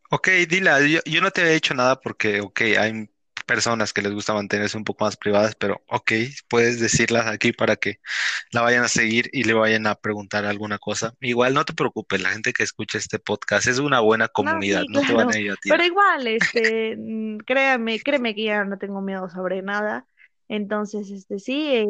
Ok, 0.09 0.29
Dila, 0.49 0.79
yo, 0.87 1.21
no 1.21 1.33
te 1.33 1.41
había 1.41 1.55
dicho 1.55 1.75
nada 1.75 2.01
porque, 2.01 2.41
ok, 2.41 2.61
hay 2.79 3.11
personas 3.47 3.93
que 3.95 4.03
les 4.03 4.13
gusta 4.13 4.35
mantenerse 4.35 4.77
un 4.79 4.85
poco 4.85 5.05
más 5.05 5.17
privadas, 5.17 5.55
pero 5.57 5.83
ok, 5.89 6.13
puedes 6.49 6.81
decirlas 6.81 7.27
aquí 7.29 7.53
para 7.53 7.77
que 7.77 8.01
la 8.53 8.63
vayan 8.63 8.85
a 8.85 8.89
seguir 8.89 9.31
y 9.33 9.45
le 9.45 9.55
vayan 9.55 9.87
a 9.87 9.97
preguntar 9.97 10.45
alguna 10.47 10.79
cosa. 10.79 11.15
Igual 11.21 11.55
no 11.55 11.65
te 11.65 11.75
preocupes, 11.75 12.21
la 12.23 12.31
gente 12.33 12.53
que 12.53 12.65
escucha 12.65 12.99
este 12.99 13.19
podcast 13.21 13.69
es 13.69 13.79
una 13.81 14.01
buena 14.01 14.29
No, 14.39 14.61
comunidad, 14.61 14.85
sí, 14.87 14.87
no 14.89 15.05
te 15.05 15.15
van 15.15 15.33
a 15.33 15.39
ir 15.39 15.53
a 15.53 15.57
pero 15.67 15.83
tirar. 15.83 15.85
igual, 15.85 16.27
este, 16.29 16.97
mm, 16.99 17.39
créame, 17.39 18.03
créeme 18.03 18.35
que 18.35 18.45
ya 18.45 18.65
no 18.65 18.79
tengo 18.79 19.01
miedo 19.01 19.29
sobre 19.31 19.63
nada. 19.63 20.07
Entonces, 20.49 21.11
este, 21.11 21.39
sí, 21.41 21.69
eh, 21.75 21.87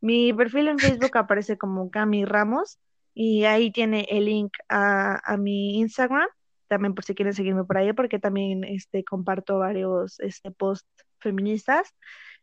mi 0.00 0.32
perfil 0.32 0.68
en 0.68 0.80
Facebook 0.80 1.16
aparece 1.18 1.58
como 1.58 1.90
Cami 1.90 2.24
Ramos 2.24 2.78
y 3.14 3.44
ahí 3.44 3.72
tiene 3.72 4.06
el 4.10 4.26
link 4.26 4.52
a, 4.68 5.20
a 5.32 5.36
mi 5.36 5.78
Instagram, 5.80 6.28
también 6.70 6.94
por 6.94 7.04
si 7.04 7.14
quieren 7.14 7.34
seguirme 7.34 7.64
por 7.64 7.78
ahí, 7.78 7.92
porque 7.92 8.18
también, 8.20 8.64
este, 8.64 9.04
comparto 9.04 9.58
varios, 9.58 10.20
este, 10.20 10.52
posts 10.52 10.88
feministas. 11.20 11.94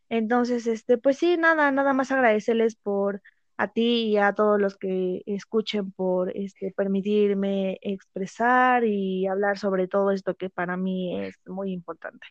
Entonces, 0.09 0.67
este, 0.67 0.97
pues 0.97 1.17
sí, 1.17 1.37
nada, 1.37 1.71
nada 1.71 1.93
más 1.93 2.11
agradecerles 2.11 2.75
por 2.75 3.21
a 3.57 3.69
ti 3.69 4.05
y 4.09 4.17
a 4.17 4.33
todos 4.33 4.59
los 4.61 4.77
que 4.77 5.23
escuchen 5.25 5.91
por 5.91 6.35
este 6.35 6.73
permitirme 6.75 7.79
expresar 7.81 8.83
y 8.85 9.27
hablar 9.27 9.57
sobre 9.57 9.87
todo 9.87 10.11
esto 10.11 10.35
que 10.35 10.49
para 10.49 10.77
mí 10.77 11.19
es 11.25 11.35
muy 11.45 11.71
importante. 11.71 12.27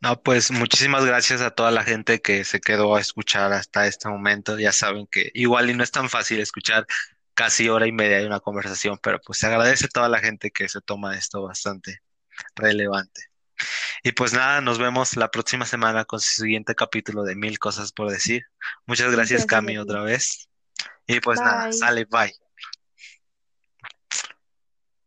No, 0.00 0.20
pues 0.20 0.50
muchísimas 0.50 1.04
gracias 1.04 1.40
a 1.42 1.52
toda 1.52 1.70
la 1.70 1.84
gente 1.84 2.20
que 2.20 2.44
se 2.44 2.60
quedó 2.60 2.96
a 2.96 3.00
escuchar 3.00 3.52
hasta 3.52 3.86
este 3.86 4.08
momento. 4.08 4.58
Ya 4.58 4.72
saben 4.72 5.06
que 5.06 5.30
igual 5.34 5.70
y 5.70 5.74
no 5.74 5.84
es 5.84 5.92
tan 5.92 6.08
fácil 6.10 6.40
escuchar 6.40 6.86
casi 7.34 7.68
hora 7.68 7.86
y 7.86 7.92
media 7.92 8.18
de 8.18 8.26
una 8.26 8.40
conversación, 8.40 8.98
pero 9.02 9.20
pues 9.20 9.38
se 9.38 9.46
agradece 9.46 9.86
a 9.86 9.88
toda 9.88 10.08
la 10.08 10.20
gente 10.20 10.50
que 10.50 10.68
se 10.68 10.80
toma 10.80 11.16
esto 11.16 11.42
bastante 11.42 12.00
relevante. 12.54 13.22
Y 14.02 14.12
pues 14.12 14.32
nada, 14.32 14.60
nos 14.60 14.78
vemos 14.78 15.16
la 15.16 15.30
próxima 15.30 15.64
semana 15.64 16.04
con 16.04 16.20
su 16.20 16.32
siguiente 16.42 16.74
capítulo 16.74 17.22
de 17.22 17.36
Mil 17.36 17.58
Cosas 17.58 17.92
por 17.92 18.10
Decir. 18.10 18.42
Muchas 18.86 19.12
gracias, 19.12 19.42
Gracias 19.42 19.46
Cami, 19.46 19.78
otra 19.78 20.02
vez. 20.02 20.48
Y 21.06 21.20
pues 21.20 21.40
nada, 21.40 21.72
sale, 21.72 22.06
bye. 22.06 22.34